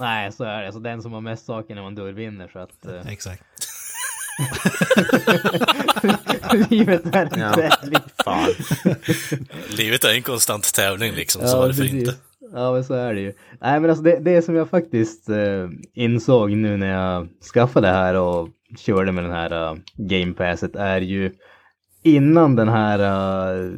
Nej, 0.00 0.32
så 0.32 0.44
är 0.44 0.60
det. 0.60 0.66
Alltså 0.66 0.80
den 0.80 1.02
som 1.02 1.12
har 1.12 1.20
mest 1.20 1.46
saker 1.46 1.74
när 1.74 1.82
man 1.82 1.94
dör 1.94 2.12
vinner 2.12 2.48
så 2.48 2.58
att... 2.58 2.86
eh, 2.86 3.12
Exakt. 3.12 3.42
livet 6.70 7.14
är 7.14 7.34
en 7.34 7.40
Ja. 7.40 7.52
tävling. 7.54 8.00
Fan. 8.24 8.48
Livet 9.76 10.04
är 10.04 10.14
en 10.14 10.22
konstant 10.22 10.74
tävling 10.74 11.12
liksom, 11.14 11.48
så 11.48 11.58
varför 11.60 11.84
inte? 11.84 12.14
Ja, 12.52 12.72
men 12.72 12.84
så 12.84 12.94
är 12.94 13.14
det 13.14 13.20
ju. 13.20 13.32
Nej, 13.60 13.80
men 13.80 13.90
alltså 13.90 14.04
det, 14.04 14.18
det 14.18 14.42
som 14.42 14.54
jag 14.54 14.68
faktiskt 14.70 15.28
eh, 15.28 15.68
insåg 15.94 16.50
nu 16.50 16.76
när 16.76 16.92
jag 16.92 17.28
skaffade 17.54 17.86
det 17.86 17.92
här 17.92 18.14
och 18.14 18.48
körde 18.78 19.12
med 19.12 19.24
den 19.24 19.32
här 19.32 19.72
uh, 19.72 19.78
gamepasset 19.96 20.76
är 20.76 21.00
ju 21.00 21.32
innan 22.04 22.56
den 22.56 22.68
här 22.68 22.98
uh, 23.00 23.72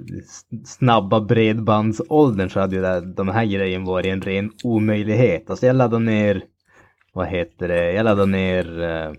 snabba 0.64 1.20
bredbandsåldern 1.20 2.50
så 2.50 2.60
hade 2.60 2.76
ju 2.76 2.82
det, 2.82 2.88
här- 2.88 3.14
de 3.16 3.28
här 3.28 3.44
grejen 3.44 3.84
varit 3.84 4.06
en 4.06 4.20
ren 4.22 4.50
omöjlighet. 4.64 5.50
Alltså 5.50 5.66
jag 5.66 5.76
laddade 5.76 6.04
ner, 6.04 6.42
vad 7.14 7.26
heter 7.26 7.68
det, 7.68 7.92
jag 7.92 8.04
laddade 8.04 8.30
ner 8.32 8.80
uh, 8.82 9.12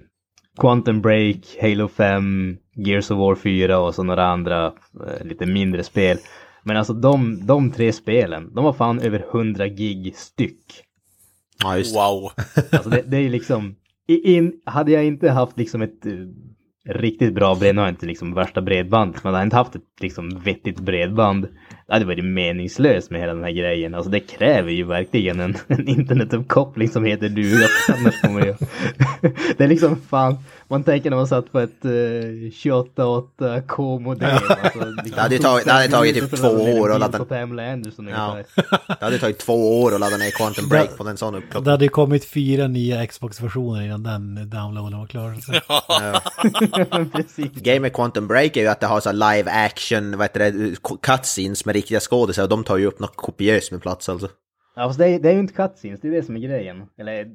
Quantum 0.59 1.01
Break, 1.01 1.37
Halo 1.61 1.87
5, 1.87 2.57
Gears 2.75 3.11
of 3.11 3.17
War 3.17 3.35
4 3.35 3.79
och 3.79 3.95
så 3.95 4.03
några 4.03 4.25
andra 4.27 4.73
lite 5.21 5.45
mindre 5.45 5.83
spel. 5.83 6.17
Men 6.63 6.77
alltså 6.77 6.93
de, 6.93 7.45
de 7.45 7.71
tre 7.71 7.93
spelen, 7.93 8.53
de 8.53 8.63
var 8.63 8.73
fan 8.73 8.99
över 8.99 9.25
100 9.33 9.67
gig 9.67 10.15
styck. 10.15 10.83
Ja, 11.63 11.77
just. 11.77 11.95
Wow. 11.95 12.31
Alltså 12.71 12.89
det, 12.89 13.01
det 13.07 13.17
är 13.17 13.21
ju 13.21 13.29
liksom, 13.29 13.75
in, 14.07 14.53
hade 14.65 14.91
jag 14.91 15.05
inte 15.05 15.31
haft 15.31 15.57
liksom 15.57 15.81
ett 15.81 16.05
eh, 16.05 16.13
riktigt 16.85 17.33
bra 17.33 17.55
bredband. 17.55 17.75
Nu 17.75 17.81
har 17.81 17.87
jag 17.87 17.93
inte 17.93 18.05
liksom 18.05 18.33
värsta 18.33 18.61
bredband, 18.61 19.15
men 19.23 19.33
hade 19.33 19.43
inte 19.43 19.55
haft 19.55 19.75
ett 19.75 20.01
liksom 20.01 20.29
vettigt 20.29 20.79
bredband. 20.79 21.47
Det 21.87 21.93
hade 21.93 22.05
varit 22.05 22.25
meningslöst 22.25 23.11
med 23.11 23.21
hela 23.21 23.33
den 23.33 23.43
här 23.43 23.51
grejen. 23.51 23.95
Alltså 23.95 24.11
det 24.11 24.19
kräver 24.19 24.71
ju 24.71 24.83
verkligen 24.83 25.39
en, 25.39 25.55
en 25.67 25.87
internetuppkoppling 25.87 26.89
som 26.89 27.05
heter 27.05 27.29
duga. 27.29 27.67
Annars 27.97 28.21
kommer 28.21 28.45
ju... 28.45 28.53
det 29.57 29.63
är 29.63 29.67
liksom 29.67 29.95
fan, 29.95 30.37
man 30.71 30.83
tänker 30.83 31.09
när 31.09 31.17
man 31.17 31.27
satt 31.27 31.51
på 31.51 31.59
ett 31.59 31.85
uh, 31.85 31.91
28.8K 32.49 33.99
modem. 33.99 34.29
Alltså, 34.33 34.55
liksom, 34.63 34.95
Det 35.15 35.21
hade 35.21 35.35
ju 35.35 35.41
tagit- 35.41 35.65
det 35.65 35.71
hade 35.71 35.87
tagit 35.87 36.15
typ 36.15 36.35
två 36.41 36.47
år 36.47 36.91
att 36.91 36.99
ladda 36.99 37.05
ladda- 37.07 37.17
på 37.17 37.25
Pamela 37.25 37.71
Anderson 37.73 38.07
Ja. 38.07 38.31
ungefär. 38.31 38.63
Det 38.99 39.05
hade 39.05 39.19
tagit 39.19 39.37
två 39.39 39.81
år 39.81 39.93
att 39.93 39.99
ladda 39.99 40.17
ner 40.17 40.31
Quantum 40.31 40.69
Break 40.69 40.97
på 40.97 41.07
en 41.07 41.17
sån 41.17 41.33
Det 41.33 41.39
uppkoppling. 41.39 41.71
hade 41.71 41.85
ju 41.85 41.89
kommit 41.89 42.25
fyra 42.25 42.67
nya 42.67 43.05
Xbox-versioner 43.07 43.81
innan 43.85 44.03
den 44.03 44.49
downloaden 44.49 44.99
var 44.99 45.07
klar. 45.07 45.35
Så. 45.41 45.51
Precis. 47.17 47.51
Game 47.61 47.79
med 47.79 47.93
Quantum 47.93 48.27
Break 48.27 48.57
är 48.57 48.61
ju 48.61 48.67
att 48.67 48.79
det 48.79 48.87
har 48.87 48.99
så 48.99 49.11
live 49.11 49.51
action, 49.51 50.17
vad 50.17 50.21
heter 50.25 50.39
det, 50.51 50.75
cutscenes 51.01 51.65
med 51.65 51.75
riktiga 51.75 51.99
skådisar 51.99 52.43
och 52.43 52.49
de 52.49 52.63
tar 52.63 52.77
ju 52.77 52.85
upp 52.85 52.99
något 52.99 53.15
kopiöst 53.15 53.71
med 53.71 53.81
plats 53.81 54.09
alltså. 54.09 54.29
Ja, 54.75 54.87
fast 54.87 54.99
det, 54.99 55.07
är, 55.07 55.19
det 55.19 55.29
är 55.29 55.33
ju 55.33 55.39
inte 55.39 55.53
cutscenes, 55.53 56.01
det 56.01 56.07
är 56.07 56.11
det 56.11 56.23
som 56.23 56.35
är 56.35 56.39
grejen. 56.39 56.83
Eller 56.99 57.25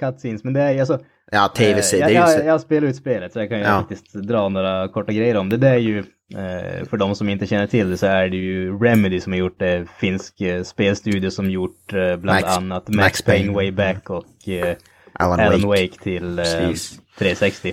cutscenes, 0.00 0.44
men 0.44 0.52
det 0.54 0.60
är 0.60 0.80
alltså... 0.80 0.98
Ja, 1.30 1.48
tv-serie, 1.56 2.04
Eh, 2.06 2.12
jag, 2.12 2.30
jag, 2.30 2.44
jag 2.46 2.60
spelar 2.60 2.88
ut 2.88 2.96
spelet 2.96 3.32
så 3.32 3.38
jag 3.38 3.48
kan 3.48 3.58
ju 3.58 3.64
Ja. 3.64 3.78
faktiskt 3.80 4.12
dra 4.14 4.48
några 4.48 4.88
korta 4.88 5.12
grejer 5.12 5.36
om 5.36 5.48
det. 5.48 5.56
Det 5.56 5.68
är 5.68 5.76
ju, 5.78 5.98
eh, 5.98 6.84
för 6.90 6.96
de 6.96 7.14
som 7.14 7.28
inte 7.28 7.46
känner 7.46 7.66
till 7.66 7.90
det 7.90 7.96
så 7.96 8.06
är 8.06 8.28
det 8.28 8.36
ju 8.36 8.78
Remedy 8.78 9.20
som 9.20 9.32
har 9.32 9.38
gjort 9.38 9.58
det, 9.58 9.86
finsk 9.98 10.40
eh, 10.40 10.62
spelstudio 10.62 11.30
som 11.30 11.50
gjort 11.50 11.92
eh, 11.92 12.16
bland 12.16 12.40
Max- 12.44 12.56
annat 12.56 12.88
Max, 12.88 12.96
Max 12.96 13.22
Payne 13.22 13.38
Payne. 13.44 13.54
Way 13.54 13.70
Back 13.70 14.10
och 14.10 14.48
eh, 14.48 14.76
Alan 15.12 15.40
Alan 15.40 15.62
Wake. 15.62 15.66
Wake, 15.82 16.02
till 16.02 16.38
eh, 16.38 16.44
Precis. 16.44 16.98
360. 17.18 17.72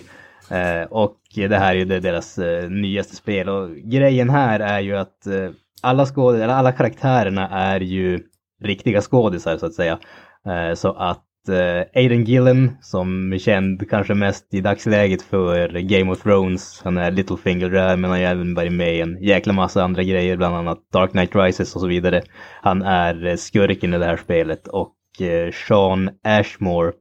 Eh, 0.51 0.83
och 0.89 1.17
det 1.35 1.57
här 1.57 1.75
är 1.75 1.79
ju 1.79 1.85
deras 1.85 2.37
eh, 2.37 2.69
nyaste 2.69 3.15
spel 3.15 3.49
och 3.49 3.69
grejen 3.75 4.29
här 4.29 4.59
är 4.59 4.79
ju 4.79 4.97
att 4.97 5.27
eh, 5.27 5.49
alla 5.81 6.05
skådisar, 6.05 6.43
eller 6.43 6.53
alla 6.53 6.71
karaktärerna 6.71 7.49
är 7.49 7.79
ju 7.79 8.19
riktiga 8.63 9.01
skådisar 9.01 9.57
så 9.57 9.65
att 9.65 9.73
säga. 9.73 9.99
Eh, 10.47 10.75
så 10.75 10.91
att 10.93 11.17
eh, 11.17 11.24
Aiden 11.95 12.23
Gillen 12.23 12.77
som 12.81 13.33
är 13.33 13.37
känd 13.37 13.89
kanske 13.89 14.13
mest 14.13 14.53
i 14.53 14.61
dagsläget 14.61 15.21
för 15.21 15.67
Game 15.79 16.11
of 16.11 16.21
Thrones, 16.21 16.81
han 16.83 16.97
är 16.97 17.11
Littlefinger 17.11 17.69
där 17.69 17.97
men 17.97 18.11
han 18.11 18.19
har 18.19 18.27
även 18.27 18.53
varit 18.55 18.73
med 18.73 18.95
i 18.95 19.01
en 19.01 19.23
jäkla 19.23 19.53
massa 19.53 19.83
andra 19.83 20.03
grejer, 20.03 20.37
bland 20.37 20.55
annat 20.55 20.77
Dark 20.93 21.11
Knight 21.11 21.35
Rises 21.35 21.75
och 21.75 21.81
så 21.81 21.87
vidare. 21.87 22.21
Han 22.61 22.81
är 22.81 23.25
eh, 23.25 23.35
skurken 23.35 23.93
i 23.93 23.97
det 23.97 24.05
här 24.05 24.17
spelet 24.17 24.67
och 24.67 24.95
eh, 25.21 25.51
Sean 25.67 26.09
Ashmore 26.23 26.91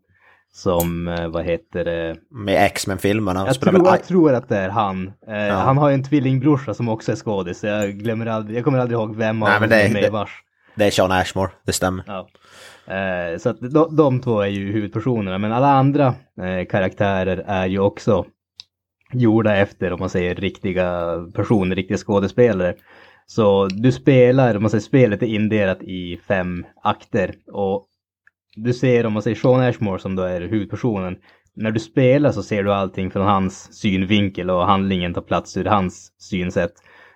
som, 0.52 1.08
eh, 1.08 1.28
vad 1.28 1.44
heter 1.44 1.84
det, 1.84 2.16
Med 2.30 2.66
X-Men-filmerna. 2.66 3.44
jag 3.46 3.60
tror, 3.60 3.86
jag 3.86 4.04
tror 4.04 4.32
att 4.34 4.48
det 4.48 4.56
är 4.58 4.68
han. 4.68 5.12
Eh, 5.28 5.56
Han 5.56 5.78
har 5.78 5.88
ju 5.88 5.94
en 5.94 6.04
tvillingbrorsa 6.04 6.74
som 6.74 6.88
också 6.88 7.12
är 7.12 7.16
skådis. 7.16 7.58
så 7.60 7.66
Jag 7.66 7.90
glömmer 7.92 8.26
aldrig, 8.26 8.56
jag 8.58 8.64
kommer 8.64 8.78
aldrig 8.78 8.98
ihåg 8.98 9.16
vem 9.16 9.42
av 9.42 9.48
dem 9.48 9.54
som 9.58 9.72
är 9.72 9.88
med 9.92 10.02
det- 10.02 10.10
vars. 10.10 10.30
Det 10.76 10.84
är 10.84 10.90
Sean 10.90 11.12
Ashmore, 11.12 11.50
det 11.66 11.72
stämmer. 11.72 12.04
Ja. 12.06 12.28
Eh, 12.86 13.38
så 13.38 13.48
att 13.48 13.60
de, 13.60 13.96
de 13.96 14.20
två 14.20 14.40
är 14.40 14.48
ju 14.48 14.72
huvudpersonerna, 14.72 15.38
men 15.38 15.52
alla 15.52 15.68
andra 15.68 16.14
eh, 16.42 16.66
karaktärer 16.70 17.44
är 17.46 17.66
ju 17.66 17.78
också 17.78 18.24
gjorda 19.12 19.56
efter, 19.56 19.92
om 19.92 20.00
man 20.00 20.10
säger 20.10 20.34
riktiga 20.34 21.16
personer, 21.34 21.76
riktiga 21.76 21.98
skådespelare. 21.98 22.74
Så 23.26 23.66
du 23.66 23.92
spelar, 23.92 24.56
om 24.56 24.62
man 24.62 24.70
säger 24.70 24.82
spelet 24.82 25.22
är 25.22 25.26
indelat 25.26 25.82
i 25.82 26.20
fem 26.28 26.66
akter 26.82 27.34
och 27.52 27.88
du 28.56 28.72
ser, 28.72 29.06
om 29.06 29.12
man 29.12 29.22
säger 29.22 29.36
Sean 29.36 29.60
Ashmore 29.60 29.98
som 29.98 30.16
då 30.16 30.22
är 30.22 30.40
huvudpersonen, 30.40 31.16
när 31.56 31.70
du 31.70 31.80
spelar 31.80 32.32
så 32.32 32.42
ser 32.42 32.62
du 32.62 32.72
allting 32.72 33.10
från 33.10 33.26
hans 33.26 33.72
synvinkel 33.72 34.50
och 34.50 34.66
handlingen 34.66 35.14
tar 35.14 35.22
plats 35.22 35.56
ur 35.56 35.64
hans 35.64 36.12
synsätt. 36.18 36.72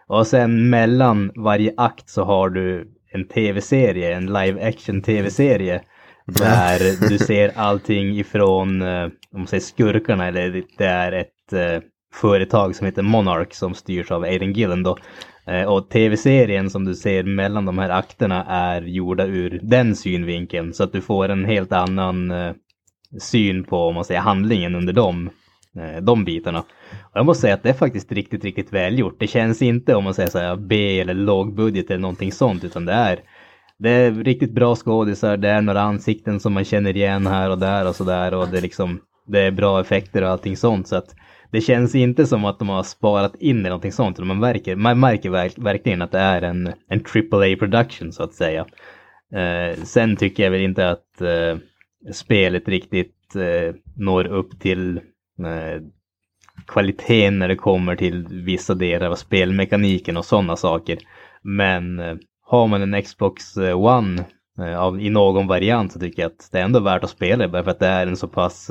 Och 0.07 0.27
sen 0.27 0.71
mellan 0.71 1.33
varje 1.37 1.75
akt 1.77 2.09
så 2.09 2.25
har 2.25 2.51
du 2.51 2.93
en 3.13 3.29
tv-serie, 3.29 4.15
en 4.15 4.27
live 4.27 4.69
action 4.69 5.03
tv-serie. 5.03 5.81
Där 6.27 7.09
du 7.09 7.19
ser 7.27 7.53
allting 7.57 8.19
ifrån, 8.19 8.83
eh, 8.83 9.05
om 9.05 9.41
man 9.41 9.47
säger 9.47 9.61
skurkarna, 9.61 10.27
eller 10.27 10.63
det 10.79 10.87
är 10.87 11.13
ett 11.13 11.53
eh, 11.53 11.83
företag 12.15 12.77
som 12.77 12.87
heter 12.87 13.03
Monarch 13.03 13.53
som 13.55 13.75
styrs 13.75 14.11
av 14.11 14.23
Aiden 14.23 14.53
Gillen 14.53 14.83
då. 14.83 14.99
Eh, 15.47 15.63
och 15.63 15.91
tv-serien 15.91 16.71
som 16.71 16.85
du 16.85 16.95
ser 16.95 17.23
mellan 17.23 17.65
de 17.65 17.79
här 17.79 17.91
akterna 17.91 18.45
är 18.45 18.83
gjorda 18.83 19.27
ur 19.27 19.61
den 19.63 19.97
synvinkeln. 19.97 20.75
Så 20.75 20.85
att 20.85 20.93
du 20.93 21.01
får 21.01 21.29
en 21.29 21.45
helt 21.45 21.73
annan 21.73 22.33
syn 23.21 23.65
på, 23.65 23.77
om 23.77 23.95
man 23.95 24.05
säger, 24.05 24.21
handlingen 24.21 24.75
under 24.75 24.99
eh, 24.99 26.03
de 26.03 26.25
bitarna. 26.25 26.65
Och 27.11 27.17
jag 27.17 27.27
måste 27.27 27.41
säga 27.41 27.55
att 27.55 27.63
det 27.63 27.69
är 27.69 27.75
faktiskt 27.75 28.13
riktigt, 28.13 28.45
riktigt 28.45 28.73
välgjort. 28.73 29.17
Det 29.19 29.27
känns 29.27 29.63
inte, 29.63 29.95
om 29.95 30.05
man 30.05 30.15
säger 30.15 30.29
så 30.29 30.39
här, 30.39 30.57
B 30.57 31.01
eller 31.01 31.15
lågbudget 31.15 31.91
eller 31.91 32.01
någonting 32.01 32.33
sånt, 32.33 32.65
utan 32.65 32.85
det 32.85 32.93
är 32.93 33.21
det 33.79 33.91
är 33.91 34.11
riktigt 34.11 34.53
bra 34.53 34.77
skådisar, 34.77 35.37
det 35.37 35.49
är 35.49 35.63
några 35.63 35.81
ansikten 35.81 36.41
som 36.41 36.53
man 36.53 36.65
känner 36.65 36.97
igen 36.97 37.27
här 37.27 37.51
och 37.51 37.59
där 37.59 37.89
och 37.89 37.97
sådär 37.97 38.35
och 38.35 38.49
det 38.49 38.59
är 38.59 38.63
liksom, 38.63 39.01
det 39.27 39.41
är 39.41 39.51
bra 39.51 39.81
effekter 39.81 40.23
och 40.23 40.29
allting 40.29 40.57
sånt 40.57 40.89
så 40.89 40.97
att 40.97 41.15
det 41.51 41.61
känns 41.61 41.95
inte 41.95 42.27
som 42.27 42.45
att 42.45 42.59
de 42.59 42.69
har 42.69 42.83
sparat 42.83 43.35
in 43.35 43.59
eller 43.59 43.69
någonting 43.69 43.93
sånt, 43.93 44.17
utan 44.17 44.27
man 44.27 44.41
märker, 44.41 44.77
man 44.77 45.01
märker 45.01 45.31
verk, 45.31 45.53
verkligen 45.57 46.03
att 46.03 46.13
det 46.13 46.19
är 46.19 46.43
en, 46.43 46.73
en 46.89 47.03
AAA 47.33 47.57
production 47.57 48.13
så 48.13 48.23
att 48.23 48.35
säga. 48.35 48.67
Eh, 49.35 49.83
sen 49.85 50.17
tycker 50.17 50.43
jag 50.43 50.51
väl 50.51 50.61
inte 50.61 50.91
att 50.91 51.21
eh, 51.21 51.57
spelet 52.13 52.69
riktigt 52.69 53.37
eh, 53.37 53.75
når 53.97 54.27
upp 54.27 54.61
till 54.61 54.97
eh, 55.39 55.83
kvaliteten 56.67 57.39
när 57.39 57.49
det 57.49 57.57
kommer 57.57 57.97
till 57.97 58.27
vissa 58.31 58.75
delar 58.75 59.11
av 59.11 59.15
spelmekaniken 59.15 60.17
och 60.17 60.25
sådana 60.25 60.57
saker. 60.57 60.99
Men 61.43 61.99
eh, 61.99 62.17
har 62.47 62.67
man 62.67 62.95
en 62.95 63.03
Xbox 63.03 63.57
eh, 63.57 63.81
One 63.81 64.25
eh, 64.61 64.81
av, 64.81 65.01
i 65.01 65.11
någon 65.11 65.47
variant 65.47 65.93
så 65.93 66.01
tycker 66.01 66.23
jag 66.23 66.31
att 66.31 66.49
det 66.53 66.59
är 66.59 66.65
ändå 66.65 66.81
värt 66.81 67.05
att 67.05 67.11
spela 67.11 67.43
det 67.43 67.49
bara 67.49 67.65
för 67.65 67.71
att 67.71 67.79
det 67.79 67.87
är 67.87 68.07
en 68.07 68.17
så 68.17 68.29
pass 68.29 68.71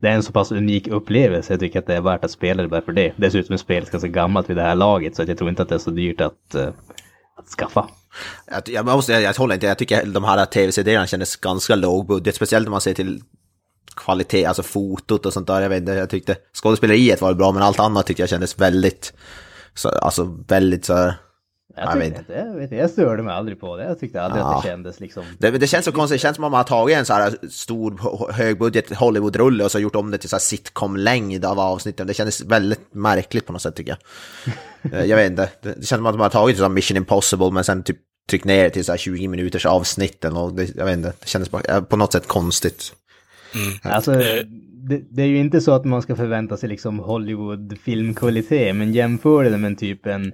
det 0.00 0.08
är 0.08 0.12
en 0.12 0.22
så 0.22 0.32
pass 0.32 0.52
unik 0.52 0.88
upplevelse. 0.88 1.52
Jag 1.52 1.60
tycker 1.60 1.78
att 1.78 1.86
det 1.86 1.96
är 1.96 2.00
värt 2.00 2.24
att 2.24 2.30
spela 2.30 2.62
det 2.62 2.68
bara 2.68 2.82
för 2.82 2.92
det. 2.92 3.12
Dessutom 3.16 3.52
är 3.52 3.56
spelet 3.56 3.90
ganska 3.90 4.08
gammalt 4.08 4.50
vid 4.50 4.56
det 4.56 4.62
här 4.62 4.74
laget 4.74 5.16
så 5.16 5.22
att 5.22 5.28
jag 5.28 5.38
tror 5.38 5.50
inte 5.50 5.62
att 5.62 5.68
det 5.68 5.74
är 5.74 5.78
så 5.78 5.90
dyrt 5.90 6.20
att, 6.20 6.54
att 7.36 7.46
skaffa. 7.58 7.88
Jag, 8.50 8.62
jag, 8.66 8.86
måste, 8.86 9.12
jag, 9.12 9.22
jag 9.22 9.34
håller 9.34 9.54
inte, 9.54 9.66
jag 9.66 9.78
tycker 9.78 10.06
de 10.06 10.24
här 10.24 10.46
tv-serierna 10.46 11.06
kändes 11.06 11.36
ganska 11.36 11.74
lågbudget, 11.74 12.34
speciellt 12.34 12.66
om 12.66 12.70
man 12.70 12.80
ser 12.80 12.94
till 12.94 13.22
kvalitet, 13.96 14.44
alltså 14.44 14.62
fotot 14.62 15.26
och 15.26 15.32
sånt 15.32 15.46
där. 15.46 15.62
Jag 15.62 15.68
vet 15.68 15.78
inte, 15.80 15.92
jag 15.92 16.10
tyckte 16.10 16.36
skådespeleriet 16.62 17.20
var 17.20 17.34
bra, 17.34 17.52
men 17.52 17.62
allt 17.62 17.80
annat 17.80 18.06
tyckte 18.06 18.22
jag 18.22 18.30
kändes 18.30 18.58
väldigt, 18.58 19.12
så, 19.74 19.88
alltså 19.88 20.38
väldigt 20.48 20.84
så 20.84 20.94
här, 20.94 21.14
Jag, 21.76 21.86
Jag 21.90 21.96
vet 21.96 22.18
inte, 22.18 22.32
jag, 22.32 22.54
vet 22.54 22.62
inte, 22.62 22.76
jag 22.76 22.90
störde 22.90 23.22
mig 23.22 23.34
aldrig 23.34 23.60
på 23.60 23.76
det. 23.76 23.84
Jag 23.84 23.98
tyckte 24.00 24.22
aldrig 24.22 24.42
Ja. 24.42 24.56
att 24.56 24.62
det 24.62 24.68
kändes 24.68 25.00
liksom... 25.00 25.24
det, 25.38 25.50
det 25.50 25.66
känns 25.66 25.84
så 25.84 25.92
konstigt, 25.92 26.14
det 26.14 26.22
känns 26.22 26.34
som 26.36 26.44
om 26.44 26.50
man 26.50 26.58
har 26.58 26.64
tagit 26.64 26.96
en 26.96 27.04
så 27.04 27.12
här 27.12 27.34
stor 27.50 28.32
högbudget 28.32 28.96
Hollywood-rulle 28.96 29.64
och 29.64 29.70
så 29.70 29.78
gjort 29.78 29.96
om 29.96 30.10
det 30.10 30.18
till 30.18 30.28
så 30.28 30.36
här 30.36 30.40
sitcom-längd 30.40 31.44
av 31.44 31.60
avsnitten. 31.60 32.06
Det 32.06 32.14
kändes 32.14 32.40
väldigt 32.40 32.94
märkligt 32.94 33.46
på 33.46 33.52
något 33.52 33.62
sätt 33.62 33.76
tycker 33.76 33.90
jag. 33.90 33.98
Eh, 34.92 35.04
jag 35.04 35.16
vet 35.16 35.30
inte, 35.30 35.48
det, 35.62 35.74
känns 35.74 35.88
som 35.88 36.06
att 36.06 36.14
man 36.14 36.20
har 36.20 36.28
tagit 36.30 36.58
så 36.58 36.68
Mission 36.68 36.96
Impossible 36.96 37.50
men 37.50 37.64
sen 37.64 37.82
typ 37.82 37.96
tryckt 38.30 38.44
ner 38.44 38.64
det 38.64 38.70
till 38.70 38.84
så 38.84 38.92
här 38.92 38.98
20 38.98 39.28
minuters 39.28 39.66
avsnitten 39.66 40.36
och 40.36 40.52
det, 40.54 40.76
jag 40.76 40.84
vet 40.84 40.96
inte, 40.96 41.12
det 41.20 41.28
kändes 41.28 41.50
bara, 41.50 41.62
eh, 41.62 41.80
på 41.82 41.96
något 41.96 42.12
sätt 42.12 42.28
konstigt. 42.28 42.92
Alltså, 43.82 44.12
det, 44.88 45.02
det 45.10 45.22
är 45.22 45.26
ju 45.26 45.38
inte 45.38 45.60
så 45.60 45.72
att 45.72 45.84
man 45.84 46.02
ska 46.02 46.16
förvänta 46.16 46.56
sig 46.56 46.68
liksom 46.68 46.98
Hollywood-filmkvalitet, 47.00 48.74
men 48.74 48.92
jämför 48.92 49.44
det 49.44 49.58
med 49.58 49.78
typ 49.78 50.06
en 50.06 50.32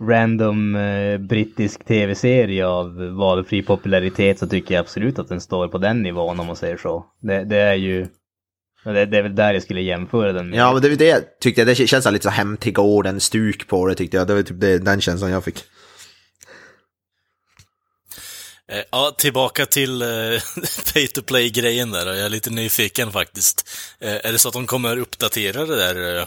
random 0.00 0.76
eh, 0.76 1.18
brittisk 1.18 1.84
tv-serie 1.84 2.66
av 2.66 2.96
valfri 2.96 3.62
popularitet 3.62 4.38
så 4.38 4.46
tycker 4.46 4.74
jag 4.74 4.80
absolut 4.80 5.18
att 5.18 5.28
den 5.28 5.40
står 5.40 5.68
på 5.68 5.78
den 5.78 6.02
nivån 6.02 6.40
om 6.40 6.46
man 6.46 6.56
säger 6.56 6.76
så. 6.76 7.04
Det, 7.20 7.44
det 7.44 7.56
är 7.56 7.74
ju... 7.74 8.06
Det, 8.84 9.06
det 9.06 9.18
är 9.18 9.22
väl 9.22 9.34
där 9.34 9.54
jag 9.54 9.62
skulle 9.62 9.80
jämföra 9.80 10.32
den 10.32 10.50
med. 10.50 10.58
Ja, 10.58 10.72
men 10.72 10.82
det 10.82 10.96
det 10.96 11.04
jag 11.04 11.22
tyckte, 11.40 11.64
det 11.64 11.74
känns 11.74 12.10
lite 12.10 12.22
så 12.22 12.30
hem 12.30 12.56
till 12.56 12.72
gården-stuk 12.72 13.68
på 13.68 13.86
det 13.86 13.94
tyckte 13.94 14.16
jag. 14.16 14.26
Det 14.26 14.34
var 14.34 14.42
typ 14.42 14.60
det, 14.60 14.78
den 14.78 15.00
känslan 15.00 15.30
jag 15.30 15.44
fick. 15.44 15.64
Eh, 18.72 18.82
Ja, 18.90 19.12
tillbaka 19.16 19.66
till 19.66 20.02
eh, 20.02 20.08
pay 20.94 21.06
to 21.06 21.22
play-grejen 21.22 21.90
där. 21.90 22.06
Jag 22.06 22.18
är 22.26 22.28
lite 22.28 22.50
nyfiken 22.50 23.12
faktiskt. 23.12 23.68
Eh, 24.00 24.14
är 24.28 24.32
det 24.32 24.38
så 24.38 24.48
att 24.48 24.54
de 24.54 24.66
kommer 24.66 24.98
uppdatera 24.98 25.66
det 25.66 25.76
där 25.76 26.18
eh, 26.18 26.24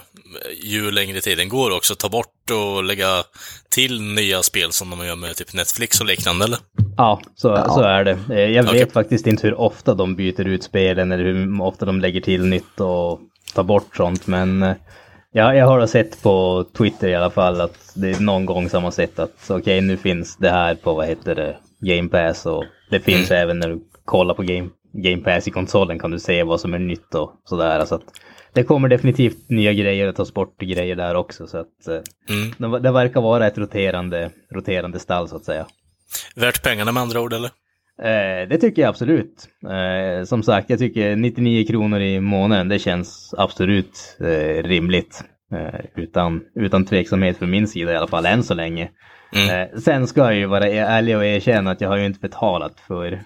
ju 0.63 0.91
längre 0.91 1.21
tiden 1.21 1.49
går 1.49 1.71
också? 1.71 1.95
Ta 1.95 2.09
bort 2.09 2.51
och 2.51 2.83
lägga 2.83 3.23
till 3.69 4.01
nya 4.01 4.43
spel 4.43 4.71
som 4.71 4.89
de 4.89 5.05
gör 5.05 5.15
med 5.15 5.35
typ 5.35 5.53
Netflix 5.53 6.01
och 6.01 6.07
liknande, 6.07 6.45
eller? 6.45 6.59
Ja, 6.97 7.21
så, 7.35 7.65
så 7.67 7.81
är 7.81 8.03
det. 8.03 8.49
Jag 8.51 8.63
vet 8.63 8.71
Okej. 8.71 8.91
faktiskt 8.91 9.27
inte 9.27 9.47
hur 9.47 9.59
ofta 9.59 9.93
de 9.93 10.15
byter 10.15 10.47
ut 10.47 10.63
spelen 10.63 11.11
eller 11.11 11.23
hur 11.23 11.61
ofta 11.61 11.85
de 11.85 12.01
lägger 12.01 12.21
till 12.21 12.45
nytt 12.45 12.79
och 12.79 13.19
tar 13.53 13.63
bort 13.63 13.95
sånt. 13.95 14.27
Men 14.27 14.61
ja, 15.31 15.53
jag 15.55 15.67
har 15.67 15.87
sett 15.87 16.21
på 16.21 16.65
Twitter 16.77 17.07
i 17.07 17.15
alla 17.15 17.29
fall 17.29 17.61
att 17.61 17.91
det 17.93 18.09
är 18.09 18.19
någon 18.19 18.45
gång 18.45 18.69
som 18.69 18.83
man 18.83 18.91
sett 18.91 19.19
att 19.19 19.49
okej, 19.49 19.81
nu 19.81 19.97
finns 19.97 20.37
det 20.37 20.49
här 20.49 20.75
på 20.75 20.93
vad 20.93 21.07
heter 21.07 21.35
det, 21.35 21.57
Game 21.81 22.09
Pass 22.09 22.45
och 22.45 22.63
det 22.89 22.99
finns 22.99 23.31
även 23.31 23.59
när 23.59 23.69
du 23.69 23.79
kollar 24.05 24.33
på 24.33 24.41
Game, 24.43 24.69
Game 24.93 25.23
Pass 25.23 25.47
i 25.47 25.51
konsolen 25.51 25.99
kan 25.99 26.11
du 26.11 26.19
se 26.19 26.43
vad 26.43 26.59
som 26.61 26.73
är 26.73 26.79
nytt 26.79 27.15
och 27.15 27.31
sådär. 27.45 27.85
Så 27.85 27.95
att 27.95 28.03
det 28.53 28.63
kommer 28.63 28.89
definitivt 28.89 29.49
nya 29.49 29.73
grejer 29.73 30.07
att 30.07 30.15
tas 30.15 30.33
bort 30.33 30.57
grejer 30.59 30.95
där 30.95 31.15
också. 31.15 31.47
Så 31.47 31.57
att 31.57 31.87
eh, 31.87 31.99
Mm. 32.29 32.71
det, 32.71 32.79
det 32.79 32.91
verkar 32.91 33.21
vara 33.21 33.47
ett 33.47 33.57
roterande, 33.57 34.31
roterande 34.55 34.99
stall 34.99 35.27
så 35.27 35.35
att 35.35 35.45
säga. 35.45 35.65
Värt 36.35 36.63
pengarna 36.63 36.91
med 36.91 37.03
andra 37.03 37.21
ord, 37.21 37.33
eller? 37.33 37.49
Eh, 38.01 38.47
det 38.49 38.57
tycker 38.57 38.81
jag 38.81 38.89
absolut. 38.89 39.47
Eh, 39.69 40.25
som 40.25 40.43
sagt, 40.43 40.69
jag 40.69 40.79
tycker 40.79 41.15
99 41.15 41.65
kronor 41.67 41.99
i 41.99 42.19
månaden, 42.19 42.67
det 42.69 42.79
känns 42.79 43.33
absolut 43.37 44.17
eh, 44.19 44.63
rimligt. 44.63 45.23
Eh, 45.53 45.79
utan, 45.95 46.41
utan 46.55 46.85
tveksamhet 46.85 47.37
från 47.37 47.49
min 47.49 47.67
sida 47.67 47.93
i 47.93 47.95
alla 47.95 48.07
fall, 48.07 48.25
än 48.25 48.43
så 48.43 48.53
länge. 48.53 48.89
Mm. 49.35 49.49
Eh, 49.49 49.79
sen 49.79 50.07
ska 50.07 50.21
jag 50.21 50.35
ju 50.35 50.45
vara 50.45 50.67
ärlig 50.67 51.17
och 51.17 51.25
erkänna 51.25 51.71
att 51.71 51.81
jag 51.81 51.89
har 51.89 51.97
ju 51.97 52.05
inte 52.05 52.19
betalat 52.19 52.79
för, 52.87 53.21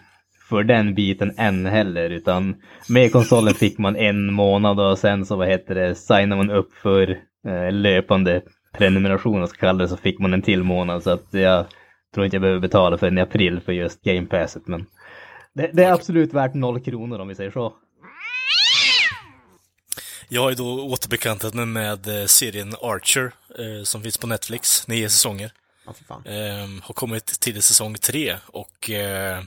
för 0.49 0.63
den 0.63 0.95
biten 0.95 1.33
än 1.37 1.65
heller. 1.65 2.09
Utan 2.09 2.55
med 2.89 3.11
konsolen 3.11 3.53
fick 3.53 3.77
man 3.77 3.95
en 3.95 4.33
månad 4.33 4.79
och 4.79 4.97
sen 4.97 5.25
så 5.25 5.35
vad 5.35 5.47
heter 5.47 5.75
det, 5.75 5.95
signar 5.95 6.37
man 6.37 6.51
upp 6.51 6.73
för 6.73 7.09
eh, 7.47 7.71
löpande 7.71 8.41
prenumeration 8.77 9.47
så 9.47 9.55
kallar 9.55 9.79
det 9.79 9.87
så 9.87 9.97
fick 9.97 10.19
man 10.19 10.33
en 10.33 10.41
till 10.41 10.63
månad. 10.63 11.03
Så 11.03 11.09
att 11.09 11.27
jag 11.31 11.65
tror 12.13 12.25
inte 12.25 12.35
jag 12.35 12.41
behöver 12.41 12.61
betala 12.61 12.97
förrän 12.97 13.17
i 13.17 13.21
april 13.21 13.59
för 13.65 13.71
just 13.71 14.01
Game 14.01 14.25
Passet. 14.25 14.67
Men 14.67 14.85
det, 15.53 15.69
det 15.73 15.83
är 15.83 15.93
absolut 15.93 16.33
värt 16.33 16.53
noll 16.53 16.79
kronor 16.79 17.19
om 17.19 17.27
vi 17.27 17.35
säger 17.35 17.51
så. 17.51 17.73
Jag 20.29 20.41
har 20.41 20.49
ju 20.49 20.55
då 20.55 20.85
återbekantat 20.85 21.53
mig 21.53 21.65
med 21.65 22.07
eh, 22.07 22.25
serien 22.25 22.73
Archer, 22.81 23.31
eh, 23.59 23.83
som 23.83 24.01
finns 24.01 24.17
på 24.17 24.27
Netflix, 24.27 24.87
nio 24.87 25.09
säsonger. 25.09 25.51
Ja, 25.85 25.93
fan. 26.07 26.25
Eh, 26.25 26.83
har 26.83 26.93
kommit 26.93 27.39
till 27.39 27.63
säsong 27.63 27.95
tre 27.95 28.37
och 28.45 28.89
eh, 28.89 29.43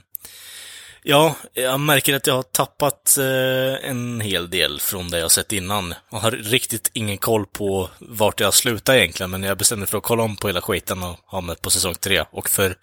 ja, 1.03 1.35
jag 1.53 1.79
märker 1.79 2.15
att 2.15 2.27
jag 2.27 2.33
har 2.33 2.43
tappat 2.43 3.17
eh, 3.17 3.89
en 3.89 4.21
hel 4.21 4.49
del 4.49 4.79
från 4.79 5.09
det 5.09 5.19
jag 5.19 5.31
sett 5.31 5.51
innan. 5.51 5.93
Jag 6.11 6.19
har 6.19 6.31
riktigt 6.31 6.91
ingen 6.93 7.17
koll 7.17 7.45
på 7.45 7.89
vart 7.99 8.39
jag 8.39 8.53
slutar 8.53 8.95
egentligen, 8.95 9.31
men 9.31 9.43
jag 9.43 9.57
bestämde 9.57 9.79
mig 9.79 9.87
för 9.87 9.97
att 9.97 10.03
kolla 10.03 10.23
om 10.23 10.35
på 10.35 10.47
hela 10.47 10.61
skiten 10.61 11.03
och 11.03 11.19
ha 11.25 11.41
med 11.41 11.61
på 11.61 11.69
säsong 11.69 11.95
tre. 11.95 12.25
Och 12.31 12.49
för 12.49 12.77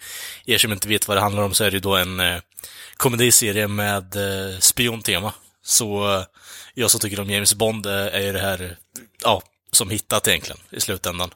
er 0.47 0.59
som 0.59 0.73
inte 0.73 0.89
vet 0.89 1.09
vad 1.09 1.17
det 1.17 1.21
handlar 1.21 1.43
om 1.43 1.55
så 1.55 1.65
är 1.65 1.71
det 1.71 1.77
ju 1.77 1.81
då 1.81 1.97
en 1.97 2.21
eh, 2.21 2.41
komediserie 2.97 3.69
med 3.69 4.17
eh, 4.17 4.59
spiontema. 4.59 5.33
Så 5.63 6.15
eh, 6.15 6.25
jag 6.75 6.91
som 6.91 7.01
tycker 7.01 7.21
om 7.21 7.31
James 7.31 7.55
Bond 7.55 7.87
eh, 7.87 7.93
är 7.93 8.21
ju 8.21 8.33
det 8.33 8.41
här, 8.41 8.77
ja, 9.23 9.43
som 9.73 9.91
hittat 9.91 10.29
egentligen 10.29 10.61
i 10.71 10.81
slutändan. 10.81 11.31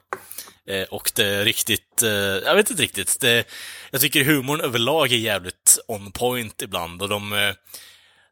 Eh, 0.69 0.83
och 0.83 1.13
det 1.15 1.27
är 1.27 1.45
riktigt, 1.45 2.03
eh, 2.03 2.11
jag 2.11 2.55
vet 2.55 2.71
inte 2.71 2.83
riktigt. 2.83 3.21
Det, 3.21 3.45
jag 3.91 4.01
tycker 4.01 4.25
humorn 4.25 4.61
överlag 4.61 5.13
är 5.13 5.17
jävligt 5.17 5.79
on 5.89 6.13
point 6.13 6.63
ibland 6.63 7.03
och 7.03 7.09
de, 7.09 7.33
eh, 7.33 7.55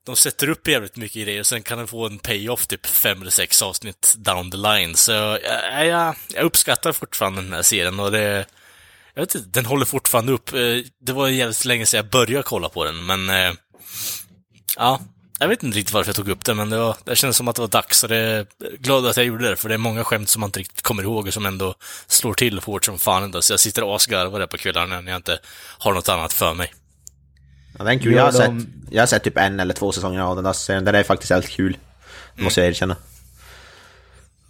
de 0.07 0.17
sätter 0.17 0.49
upp 0.49 0.69
jävligt 0.69 0.97
mycket 0.97 1.23
grejer 1.23 1.41
och 1.41 1.47
sen 1.47 1.63
kan 1.63 1.79
den 1.79 1.87
få 1.87 2.07
en 2.07 2.19
payoff 2.19 2.67
typ 2.67 2.87
fem 2.87 3.21
eller 3.21 3.31
sex 3.31 3.63
avsnitt 3.63 4.15
down 4.19 4.51
the 4.51 4.57
line. 4.57 4.95
Så 4.95 5.13
jag, 5.13 5.87
jag, 5.87 6.15
jag 6.35 6.45
uppskattar 6.45 6.93
fortfarande 6.93 7.43
den 7.43 7.53
här 7.53 7.63
serien 7.63 8.01
och 8.01 8.11
det, 8.11 8.47
jag 9.15 9.23
vet 9.23 9.35
inte, 9.35 9.49
den 9.49 9.67
håller 9.67 9.85
fortfarande 9.85 10.33
upp. 10.33 10.53
Eh, 10.53 10.79
det 11.01 11.13
var 11.13 11.29
jävligt 11.29 11.65
länge 11.65 11.87
sedan 11.87 11.99
jag 11.99 12.11
började 12.11 12.43
kolla 12.43 12.69
på 12.69 12.85
den, 12.85 13.07
men 13.07 13.31
eh, 13.31 13.53
ja, 14.77 15.01
jag 15.39 15.49
vet 15.49 15.63
inte 15.63 15.79
riktigt 15.79 15.95
varför 15.95 16.09
jag 16.09 16.17
tog 16.17 16.29
upp 16.29 16.45
det, 16.45 16.55
men 16.55 16.71
det, 16.71 16.79
var, 16.79 16.97
det 17.05 17.17
kändes 17.17 17.37
som 17.37 17.49
att 17.49 17.57
det 17.57 17.63
var 17.63 17.69
dags 17.69 18.03
och 18.03 18.09
det 18.09 18.17
är 18.17 18.47
glad 18.79 19.07
att 19.07 19.17
jag 19.17 19.27
gjorde 19.27 19.49
det, 19.51 19.57
för 19.57 19.69
det 19.69 19.75
är 19.75 19.79
många 19.79 20.05
skämt 20.05 20.29
som 20.29 20.41
man 20.41 20.49
inte 20.49 20.59
riktigt 20.61 20.83
kommer 20.83 21.03
ihåg 21.03 21.27
och 21.27 21.35
som 21.35 21.47
ändå 21.47 21.75
slår 22.07 22.35
till 22.35 22.59
hårt 22.59 22.85
som 22.85 22.99
fan 22.99 23.23
ändå. 23.23 23.43
Så 23.43 23.53
jag 23.53 23.61
sitter 23.61 23.85
och 23.85 23.97
asgarvar 23.97 24.39
där 24.39 24.47
på 24.47 24.57
kvällarna 24.57 25.01
när 25.01 25.13
jag 25.13 25.19
inte 25.19 25.39
har 25.79 25.93
något 25.95 26.09
annat 26.09 26.33
för 26.33 26.55
mig. 26.55 26.75
Ja, 27.79 27.85
den 27.85 27.99
är 27.99 28.03
kul. 28.03 28.13
Ja, 28.13 28.19
Jag 28.19 28.25
har, 28.25 28.33
sett, 28.33 28.69
jag 28.91 29.03
har 29.03 29.07
sett 29.07 29.25
typ 29.25 29.37
en 29.39 29.61
eller 29.61 29.75
två 29.75 29.93
säsonger 29.93 30.21
av 30.21 30.35
den 30.37 30.45
där 30.45 30.53
serien. 30.53 30.85
Den 30.85 30.95
är 30.95 31.03
faktiskt 31.03 31.33
helt 31.33 31.49
kul. 31.49 31.77
Måste 32.37 32.61
jag 32.61 32.69
erkänna. 32.69 32.97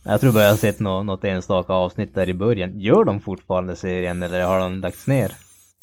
Jag 0.03 0.21
tror 0.21 0.33
bara 0.33 0.43
jag 0.45 0.51
har 0.51 0.57
sett 0.57 0.81
nå- 0.81 1.03
något 1.03 1.25
enstaka 1.25 1.73
avsnitt 1.73 2.15
där 2.15 2.29
i 2.29 2.35
början. 2.35 2.81
Gör 2.81 3.05
de 3.05 3.21
fortfarande 3.21 3.77
serien 3.77 4.23
eller 4.23 4.43
har 4.43 4.61
de 4.61 4.81
lagts 4.81 5.07
ner? 5.07 5.33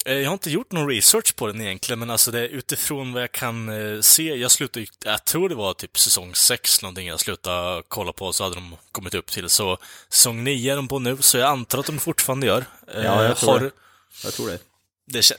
Eh, 0.06 0.14
Jag 0.14 0.30
har 0.30 0.34
inte 0.34 0.51
gjort 0.51 0.72
någon 0.72 0.89
research 0.89 1.36
på 1.36 1.47
den 1.47 1.62
egentligen, 1.62 1.99
men 1.99 2.10
alltså 2.10 2.32
det 2.32 2.39
är 2.39 2.47
utifrån 2.47 3.14
vad 3.14 3.24
jag 3.24 3.32
kan 3.32 3.70
eh, 3.95 4.01
se. 4.01 4.24
Jag 4.36 4.51
slutade, 4.51 4.86
jag 5.06 5.26
tror 5.26 5.49
det 5.49 5.56
var 5.56 5.74
typ 5.74 5.99
säsong 5.99 6.36
6 6.36 6.82
någonting 6.82 7.08
jag 7.08 7.20
slutade 7.20 7.84
kolla 7.88 8.12
på, 8.14 8.34
så 8.34 8.43
hade 8.43 8.56
de 8.56 8.76
kommit 8.91 9.14
upp 9.14 9.32
till. 9.32 9.49
Så 9.49 9.78
säsong 10.10 10.43
9 10.43 10.72
är 10.72 10.76
de 10.76 10.88
på 10.88 10.99
nu, 10.99 11.18
så 11.20 11.38
jag 11.38 11.49
antar 11.49 11.80
att 11.80 11.86
de 11.86 11.99
fortfarande 11.99 12.47
gör. 12.47 12.66
Eh, 12.93 13.03
Ja, 13.03 13.24
jag 13.24 13.38
tror 13.38 13.49
har, 13.51 13.60
det. 13.60 13.72
Jag 14.24 14.34
tror 14.34 14.47
det. 14.47 14.60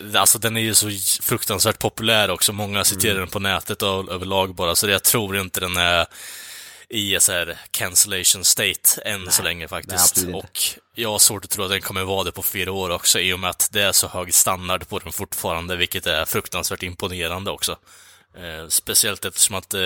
det, 0.01 0.17
alltså 0.21 0.39
den 0.39 0.57
är 0.57 0.61
ju 0.61 0.75
så 0.75 0.91
fruktansvärt 1.23 1.79
populär 1.79 2.31
också. 2.31 2.53
Många 2.53 2.85
citerar 2.85 3.13
Mm. 3.13 3.21
den 3.21 3.31
på 3.31 3.39
nätet 3.39 3.83
och 3.83 4.13
överlag 4.13 4.55
bara, 4.55 4.75
så 4.75 4.89
jag 4.89 5.03
tror 5.05 5.37
inte 5.39 5.61
den 5.61 5.77
är 5.77 6.07
i 6.89 7.21
så 7.21 7.33
här 7.33 7.59
cancellation 7.71 8.45
state 8.45 9.01
än 9.05 9.31
så 9.31 9.43
länge 9.43 9.69
faktiskt. 9.69 10.19
inte. 10.19 10.33
och 10.33 10.61
jag 10.95 11.11
har 11.11 11.19
svårt 11.19 11.45
att 11.45 11.51
tro 11.51 11.65
att 11.65 11.71
den 11.71 11.81
kommer 11.81 12.05
vara 12.05 12.25
det 12.25 12.33
på 12.33 12.43
fyra 12.43 12.73
år 12.73 12.91
också, 12.91 13.21
i 13.21 13.33
och 13.33 13.41
med 13.41 13.51
att 13.51 13.69
det 13.73 13.83
är 13.83 13.93
så 13.93 14.09
hög 14.09 14.35
standard 14.35 14.89
på 14.89 14.99
den 14.99 15.13
fortfarande, 15.13 15.77
vilket 15.77 16.07
är 16.07 16.25
fruktansvärt 16.25 16.83
imponerande 16.83 17.51
också. 17.51 17.77
Eh, 18.37 18.69
speciellt 18.69 19.25
eftersom 19.25 19.57
att 19.57 19.75
eh, 19.75 19.81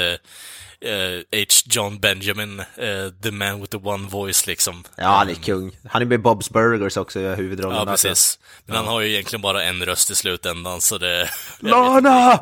eh, 0.90 1.20
H. 1.32 1.46
John 1.64 2.00
Benjamin, 2.00 2.60
eh, 2.60 3.10
the 3.22 3.30
man 3.30 3.60
with 3.60 3.70
the 3.70 3.88
one 3.88 4.08
voice 4.08 4.46
liksom. 4.46 4.84
Ja, 4.96 5.08
han 5.08 5.28
är 5.28 5.34
kung. 5.34 5.76
Han 5.88 6.02
är 6.02 6.06
med 6.06 6.20
Bob's 6.20 6.52
Burgers 6.52 6.96
också 6.96 7.20
i 7.20 7.34
huvudrollen. 7.34 7.78
Ja, 7.78 7.86
precis. 7.86 8.38
Men 8.66 8.76
han 8.76 8.86
har 8.86 9.00
ju 9.00 9.12
egentligen 9.12 9.42
bara 9.42 9.64
en 9.64 9.86
röst 9.86 10.10
i 10.10 10.14
slutändan, 10.14 10.80
så 10.80 10.98
det... 10.98 11.30
Lana! 11.58 12.40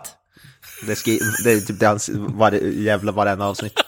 Det, 0.86 0.92
är 0.92 1.66
typ 1.66 1.80
det 1.80 1.86
hans 1.86 2.11
varje, 2.12 2.70
jävla 2.70 3.12
varenda 3.12 3.44
avsnitt. 3.44 3.80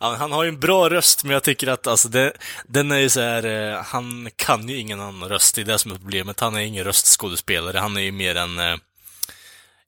Han, 0.00 0.32
har 0.32 0.42
ju 0.42 0.48
en 0.48 0.60
bra 0.60 0.90
röst, 0.90 1.24
men 1.24 1.32
jag 1.32 1.42
tycker 1.42 1.66
att 1.66 1.86
alltså, 1.86 2.08
det, 2.08 2.32
den 2.64 2.92
är 2.92 2.98
ju 2.98 3.08
så 3.08 3.20
här, 3.20 3.44
eh, 3.46 3.82
han 3.82 4.30
kan 4.36 4.68
ju 4.68 4.76
ingen 4.76 5.00
annan 5.00 5.28
röst, 5.28 5.54
det 5.54 5.60
är 5.60 5.64
det 5.64 5.78
som 5.78 5.92
är 5.92 5.96
problemet. 5.96 6.40
Han 6.40 6.54
är 6.54 6.60
ingen 6.60 6.84
röstskådespelare, 6.84 7.78
han 7.78 7.96
är 7.96 8.00
ju 8.00 8.12
mer 8.12 8.34
en, 8.34 8.58
eh, 8.58 8.76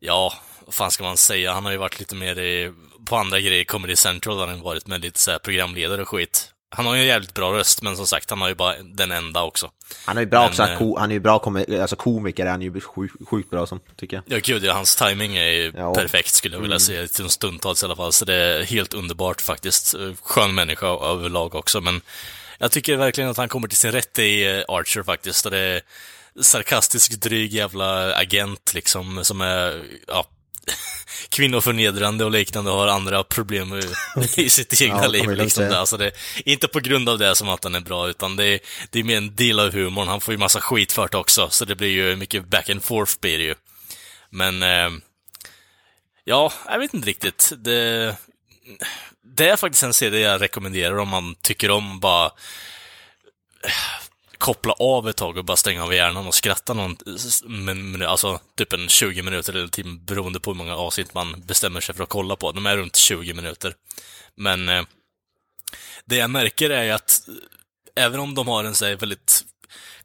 ja, 0.00 0.34
vad 0.66 0.74
fan 0.74 0.90
ska 0.90 1.04
man 1.04 1.16
säga, 1.16 1.52
han 1.52 1.64
har 1.64 1.72
ju 1.72 1.78
varit 1.78 1.98
lite 1.98 2.14
mer 2.14 2.38
i, 2.38 2.72
på 3.06 3.16
andra 3.16 3.40
grejer, 3.40 3.64
Comedy 3.64 3.96
Central 3.96 4.38
har 4.38 4.46
han 4.46 4.60
varit 4.60 4.86
med 4.86 5.00
lite 5.00 5.20
så 5.20 5.30
här 5.30 5.38
programledare 5.38 6.02
och 6.02 6.08
skit. 6.08 6.51
Han 6.74 6.86
har 6.86 6.94
ju 6.94 7.00
en 7.00 7.06
jävligt 7.06 7.34
bra 7.34 7.52
röst, 7.52 7.82
men 7.82 7.96
som 7.96 8.06
sagt, 8.06 8.30
han 8.30 8.40
har 8.40 8.48
ju 8.48 8.54
bara 8.54 8.74
den 8.82 9.10
enda 9.12 9.42
också. 9.42 9.70
Han 10.04 10.16
är 10.16 10.20
ju 10.20 10.26
bra 10.26 10.40
Men, 10.40 10.48
också, 10.48 10.62
eh, 10.62 10.78
ko- 10.78 10.98
han 10.98 11.10
är 11.10 11.14
ju 11.14 11.20
bra 11.20 11.38
komi- 11.38 11.80
alltså 11.80 11.96
komiker, 11.96 12.46
han 12.46 12.62
är 12.62 12.66
ju 12.66 12.80
sjukt, 12.80 13.14
sjukt 13.28 13.50
bra 13.50 13.66
som, 13.66 13.80
tycker 13.96 14.16
jag. 14.16 14.24
Ja, 14.36 14.40
gud 14.44 14.64
ja, 14.64 14.72
hans 14.72 14.96
timing 14.96 15.36
är 15.36 15.44
ju 15.46 15.72
Ja. 15.76 15.94
perfekt 15.94 16.34
skulle 16.34 16.56
jag 16.56 16.60
vilja 16.62 16.78
säga, 16.78 17.06
till 17.08 17.24
en 17.24 17.30
stundtals 17.30 17.82
i 17.82 17.86
alla 17.86 17.96
fall. 17.96 18.12
Så 18.12 18.24
det 18.24 18.34
är 18.34 18.62
helt 18.62 18.94
underbart 18.94 19.40
faktiskt. 19.40 19.94
Skön 20.22 20.54
människa 20.54 20.86
överlag 20.86 21.54
också, 21.54 21.80
men 21.80 22.00
jag 22.58 22.70
tycker 22.70 22.96
verkligen 22.96 23.30
att 23.30 23.36
han 23.36 23.48
kommer 23.48 23.68
till 23.68 23.78
sin 23.78 23.92
rätt 23.92 24.18
i 24.18 24.44
eh, 24.58 24.64
Archer 24.68 25.02
faktiskt. 25.02 25.44
Och 25.44 25.50
det 25.50 25.58
är 25.58 25.80
sarkastisk, 26.40 27.12
dryg 27.20 27.52
jävla 27.52 28.14
agent 28.14 28.72
liksom, 28.74 29.24
som 29.24 29.40
är, 29.40 29.82
ja, 30.08 30.26
kvinnoförnedrande 31.28 32.24
och 32.24 32.30
liknande 32.30 32.70
och 32.70 32.76
har 32.78 32.88
andra 32.88 33.24
problem 33.24 33.74
i, 33.74 33.82
i 34.42 34.50
sitt 34.50 34.82
egna 34.82 35.02
Ja, 35.02 35.06
liv. 35.08 35.30
Liksom. 35.30 35.64
Det, 35.64 35.78
alltså 35.78 35.96
det, 35.96 36.10
inte 36.44 36.68
på 36.68 36.80
grund 36.80 37.08
av 37.08 37.18
det 37.18 37.34
som 37.34 37.48
att 37.48 37.64
han 37.64 37.74
är 37.74 37.80
bra, 37.80 38.08
utan 38.08 38.36
det, 38.36 38.44
är- 38.44 38.60
det 38.90 38.98
är 38.98 39.04
mer 39.04 39.16
en 39.16 39.34
del 39.34 39.60
av 39.60 39.72
humorn. 39.72 40.08
Han 40.08 40.20
får 40.20 40.34
ju 40.34 40.38
massa 40.38 40.60
skit 40.60 40.92
för 40.92 41.08
det 41.08 41.16
också, 41.18 41.48
så 41.50 41.64
det 41.64 41.74
blir 41.74 41.88
ju 41.90 42.16
mycket 42.16 42.46
back 42.46 42.70
and 42.70 42.84
forth 42.84 43.12
blir 43.20 43.38
det 43.38 43.44
ju. 43.44 43.54
Men, 44.30 44.62
eh, 44.62 44.90
ja, 46.24 46.52
jag 46.66 46.78
vet 46.78 46.94
inte 46.94 47.08
riktigt. 47.08 47.52
Det, 47.56 48.16
det 49.36 49.48
är 49.48 49.56
faktiskt 49.56 49.82
en 49.82 49.94
serie 49.94 50.20
jag 50.30 50.40
rekommenderar 50.40 50.98
om 50.98 51.08
man 51.08 51.34
tycker 51.42 51.70
om 51.70 52.00
bara 52.00 52.30
koppla 54.42 54.72
av 54.72 55.08
ett 55.08 55.16
tag 55.16 55.36
och 55.36 55.44
bara 55.44 55.56
stänga 55.56 55.84
av 55.84 55.94
hjärnan 55.94 56.26
och 56.26 56.34
skratta 56.34 56.74
någon, 56.74 56.96
men, 57.44 57.90
men, 57.90 58.02
alltså 58.02 58.40
typ 58.56 58.72
en 58.72 58.88
20 58.88 59.22
minuter 59.22 59.52
eller 59.52 59.62
en 59.62 59.70
timme 59.70 59.98
beroende 60.06 60.40
på 60.40 60.50
hur 60.50 60.58
många 60.58 60.76
avsnitt 60.76 61.14
man 61.14 61.42
bestämmer 61.46 61.80
sig 61.80 61.94
för 61.94 62.02
att 62.02 62.08
kolla 62.08 62.36
på. 62.36 62.52
De 62.52 62.66
är 62.66 62.76
runt 62.76 62.96
20 62.96 63.34
minuter. 63.34 63.74
Men 64.34 64.68
eh, 64.68 64.82
det 66.04 66.16
jag 66.16 66.30
märker 66.30 66.70
är 66.70 66.84
ju 66.84 66.90
att 66.90 67.28
eh, 67.28 68.04
även 68.04 68.20
om 68.20 68.34
de 68.34 68.48
har 68.48 68.64
en 68.64 68.74
så 68.74 68.84
här 68.84 68.96
väldigt 68.96 69.44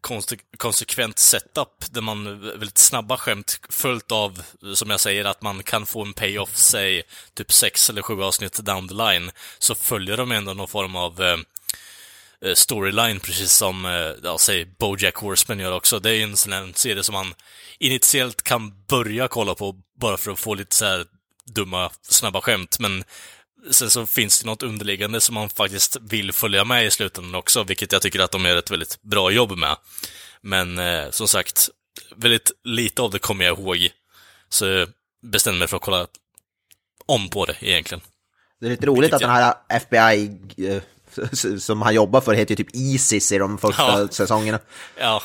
konse- 0.02 0.40
konsekvent 0.58 1.20
setup 1.20 1.86
där 1.92 2.02
man 2.02 2.28
eh, 2.28 2.34
väldigt 2.34 2.78
snabba 2.78 3.18
skämt 3.18 3.60
följt 3.70 4.12
av, 4.12 4.42
som 4.74 4.90
jag 4.90 5.00
säger, 5.00 5.26
att 5.26 5.42
man 5.42 5.64
kan 5.64 5.86
få 5.86 6.02
en 6.02 6.14
payoff, 6.14 6.56
säg 6.56 7.04
typ 7.34 7.52
sex 7.52 7.90
eller 7.90 8.02
sju 8.02 8.24
avsnitt 8.24 8.66
down 8.66 8.88
the 8.88 8.96
line, 8.96 9.32
så 9.60 9.76
följer 9.76 10.18
de 10.18 10.32
ändå 10.32 10.54
någon 10.54 10.68
form 10.68 10.96
av 10.96 11.22
eh, 11.22 11.38
storyline, 12.54 13.20
precis 13.20 13.52
som, 13.52 13.86
eh, 13.86 14.12
ja, 14.24 14.38
säg 14.38 14.66
Bojack 14.66 15.16
Horseman 15.16 15.60
gör 15.60 15.72
också. 15.72 16.00
Det 16.00 16.10
är 16.10 16.14
ju 16.14 16.24
en 16.24 16.38
sån 16.38 16.54
här 16.54 16.72
serie 16.76 17.04
som 17.04 17.14
man 17.14 17.34
initiellt 17.80 18.44
kan 18.44 18.86
börja 18.88 19.28
kolla 19.28 19.56
på 19.56 19.76
bara 20.00 20.18
för 20.18 20.32
att 20.32 20.40
få 20.40 20.54
lite 20.54 20.76
så 20.76 20.86
här 20.86 21.06
dumma, 21.46 21.92
snabba 22.02 22.42
skämt, 22.42 22.80
men 22.80 23.04
sen 23.72 23.90
så 23.90 24.06
finns 24.06 24.42
det 24.42 24.46
något 24.46 24.64
underliggande 24.64 25.22
som 25.22 25.36
man 25.36 25.50
faktiskt 25.50 25.98
vill 26.02 26.32
följa 26.32 26.66
med 26.66 26.86
i 26.86 26.92
slutändan 26.92 27.36
också, 27.36 27.64
vilket 27.64 27.92
jag 27.92 28.02
tycker 28.02 28.20
att 28.20 28.32
de 28.32 28.46
gör 28.46 28.58
ett 28.58 28.72
väldigt 28.72 29.02
bra 29.02 29.32
jobb 29.32 29.58
med. 29.58 29.76
Men 30.42 30.78
eh, 30.78 31.10
som 31.10 31.28
sagt, 31.28 31.70
väldigt 32.16 32.52
lite 32.64 33.02
av 33.02 33.12
det 33.12 33.20
kommer 33.20 33.46
jag 33.46 33.60
ihåg, 33.60 33.90
så 34.50 34.66
jag 34.66 34.90
bestämde 35.22 35.60
mig 35.60 35.68
för 35.68 35.78
att 35.78 35.84
kolla 35.84 36.08
om 37.06 37.30
på 37.30 37.46
det 37.46 37.56
egentligen. 37.62 38.02
Det 38.60 38.66
är 38.66 38.70
lite 38.70 38.86
roligt 38.86 39.14
att 39.14 39.22
den 39.22 39.30
här 39.30 39.54
FBI 39.70 40.40
eh, 40.58 40.82
som 41.60 41.82
han 41.82 41.96
jobbar 41.96 42.22
för 42.22 42.34
heter 42.34 42.52
ju 42.52 42.56
typ 42.56 42.76
Isis 42.76 43.32
i 43.32 43.38
de 43.38 43.58
första 43.58 44.02
Ja. 44.02 44.08
säsongerna. 44.08 44.60
Ja, 45.00 45.24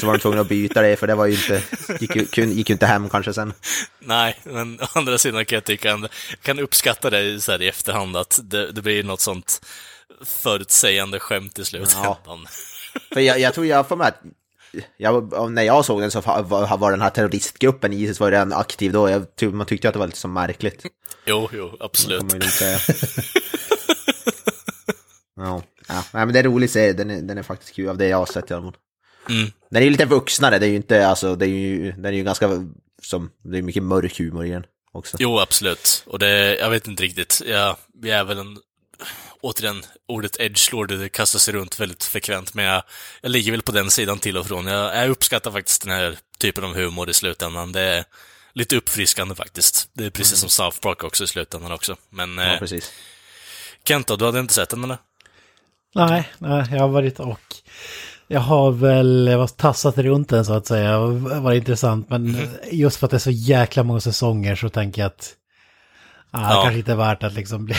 så 0.00 0.06
var 0.06 0.12
de 0.12 0.18
tvungna 0.18 0.40
att 0.40 0.48
byta 0.48 0.82
det 0.82 0.96
för 0.96 1.06
det 1.06 1.14
var 1.14 1.26
ju 1.26 1.32
inte, 1.32 1.62
gick 2.00 2.16
ju, 2.16 2.44
gick 2.44 2.68
ju 2.68 2.72
inte 2.72 2.86
hem 2.86 3.08
kanske 3.10 3.34
sen. 3.34 3.52
nej, 3.98 4.38
men 4.44 4.80
å 4.80 4.86
andra 4.94 5.18
sidan 5.18 5.44
kan 5.44 5.56
jag 5.56 5.64
tycka, 5.64 6.08
kan 6.42 6.58
uppskatta 6.58 7.10
det 7.10 7.40
så 7.40 7.52
här 7.52 7.62
i 7.62 7.68
efterhand, 7.68 8.16
att 8.16 8.40
det, 8.42 8.72
det 8.72 8.82
blir 8.82 9.04
något 9.04 9.20
sånt 9.20 9.66
förutsägande 10.24 11.18
skämt 11.20 11.58
i 11.58 11.64
slutändan. 11.64 12.46
För 13.12 13.20
jag, 13.20 13.40
jag 13.40 13.54
tror 13.54 13.66
jag 13.66 13.88
får 13.88 13.96
med 13.96 14.06
att 14.06 14.20
jag, 14.96 15.50
när 15.52 15.62
jag 15.62 15.84
såg 15.84 16.00
den 16.00 16.10
så 16.10 16.20
var, 16.20 16.76
var 16.76 16.90
den 16.90 17.00
här 17.00 17.10
terroristgruppen 17.10 17.92
Isis 17.92 18.20
var 18.20 18.30
redan 18.30 18.52
aktiv 18.52 18.92
då. 18.92 19.08
Jag, 19.10 19.54
man 19.54 19.66
tyckte 19.66 19.88
att 19.88 19.92
det 19.94 19.98
var 19.98 20.06
lite 20.06 20.18
så 20.18 20.28
märkligt. 20.28 20.86
Jo, 21.24 21.48
jo, 21.52 21.76
absolut. 21.80 22.22
man 22.30 22.30
ju 22.30 22.38
nog 22.38 22.48
säga. 22.48 22.78
Ja. 25.36 25.62
ja, 25.88 26.04
nej, 26.12 26.26
men 26.26 26.32
det 26.32 26.38
är 26.38 26.42
roligt 26.42 26.70
att 26.70 26.74
se. 26.74 26.92
Den 26.92 27.10
är, 27.10 27.22
den 27.22 27.38
är 27.38 27.42
faktiskt 27.42 27.74
kul 27.74 27.88
av 27.88 27.98
det 27.98 28.08
jag 28.08 28.16
har 28.16 28.26
sett 28.26 28.50
i 28.50 28.54
alla 28.54 28.62
fall. 28.62 28.76
Mm. 29.28 29.50
Den 29.70 29.82
är 29.82 29.84
ju 29.84 29.90
lite 29.90 30.04
vuxnare, 30.04 30.58
det 30.58 30.66
är 30.66 30.70
ju 30.70 30.76
inte, 30.76 31.06
alltså, 31.06 31.36
det 31.36 31.46
är 31.46 31.48
ju, 31.48 31.92
den 31.92 32.04
är 32.04 32.12
ju 32.12 32.24
ganska, 32.24 32.48
som, 33.02 33.30
det 33.42 33.58
är 33.58 33.62
mycket 33.62 33.82
mörk 33.82 34.18
humor 34.18 34.46
i 34.46 34.50
den 34.50 34.64
också. 34.92 35.16
Jo, 35.20 35.38
absolut. 35.38 36.04
Och 36.06 36.18
det, 36.18 36.58
jag 36.58 36.70
vet 36.70 36.86
inte 36.86 37.02
riktigt, 37.02 37.42
jag, 37.46 37.76
jag 38.02 38.18
är 38.18 38.24
väl 38.24 38.38
en, 38.38 38.58
återigen, 39.40 39.82
ordet 40.08 40.40
edgelord, 40.40 40.88
det 40.88 41.08
kastar 41.08 41.38
sig 41.38 41.54
runt 41.54 41.80
väldigt 41.80 42.04
frekvent, 42.04 42.54
men 42.54 42.64
jag, 42.64 42.82
jag 43.20 43.30
ligger 43.30 43.52
väl 43.52 43.62
på 43.62 43.72
den 43.72 43.90
sidan 43.90 44.18
till 44.18 44.38
och 44.38 44.46
från. 44.46 44.66
Jag, 44.66 44.96
jag 44.96 45.10
uppskattar 45.10 45.50
faktiskt 45.50 45.82
den 45.82 45.92
här 45.92 46.18
typen 46.38 46.64
av 46.64 46.74
humor 46.74 47.10
i 47.10 47.14
slutändan. 47.14 47.72
Det 47.72 47.80
är 47.80 48.04
lite 48.52 48.76
uppfriskande 48.76 49.34
faktiskt. 49.34 49.90
Det 49.92 50.04
är 50.04 50.10
precis 50.10 50.38
som 50.38 50.48
South 50.48 50.80
Park 50.80 51.04
också 51.04 51.24
i 51.24 51.26
slutändan 51.26 51.72
också. 51.72 51.96
Men 52.10 52.38
Ja, 52.38 52.52
eh, 52.52 52.58
precis. 52.58 52.92
Kent 53.84 54.06
då, 54.06 54.16
du 54.16 54.24
hade 54.24 54.40
inte 54.40 54.54
sett 54.54 54.68
den 54.68 54.84
eller? 54.84 54.98
Nej, 55.94 56.28
nej, 56.38 56.66
jag 56.70 56.80
har 56.80 56.88
varit 56.88 57.20
och... 57.20 57.40
Jag 58.28 58.40
har 58.40 58.70
väl 58.72 59.28
jag 59.30 59.38
har 59.38 59.46
tassat 59.46 59.98
runt 59.98 60.28
den 60.28 60.44
så 60.44 60.52
att 60.52 60.66
säga 60.66 60.98
och 60.98 61.20
varit 61.20 61.56
intressant. 61.58 62.10
Men 62.10 62.36
just 62.70 62.96
för 62.96 63.06
att 63.06 63.10
det 63.10 63.16
är 63.16 63.18
så 63.18 63.30
jäkla 63.30 63.82
många 63.82 64.00
säsonger 64.00 64.54
så 64.56 64.68
tänker 64.68 65.02
jag 65.02 65.06
att... 65.06 65.32
Ah, 66.30 66.48
det 66.48 66.54
Ja. 66.54 66.62
kanske 66.62 66.78
inte 66.78 66.92
är 66.92 66.96
värt 66.96 67.22
att 67.22 67.32
liksom 67.34 67.64
bli... 67.64 67.74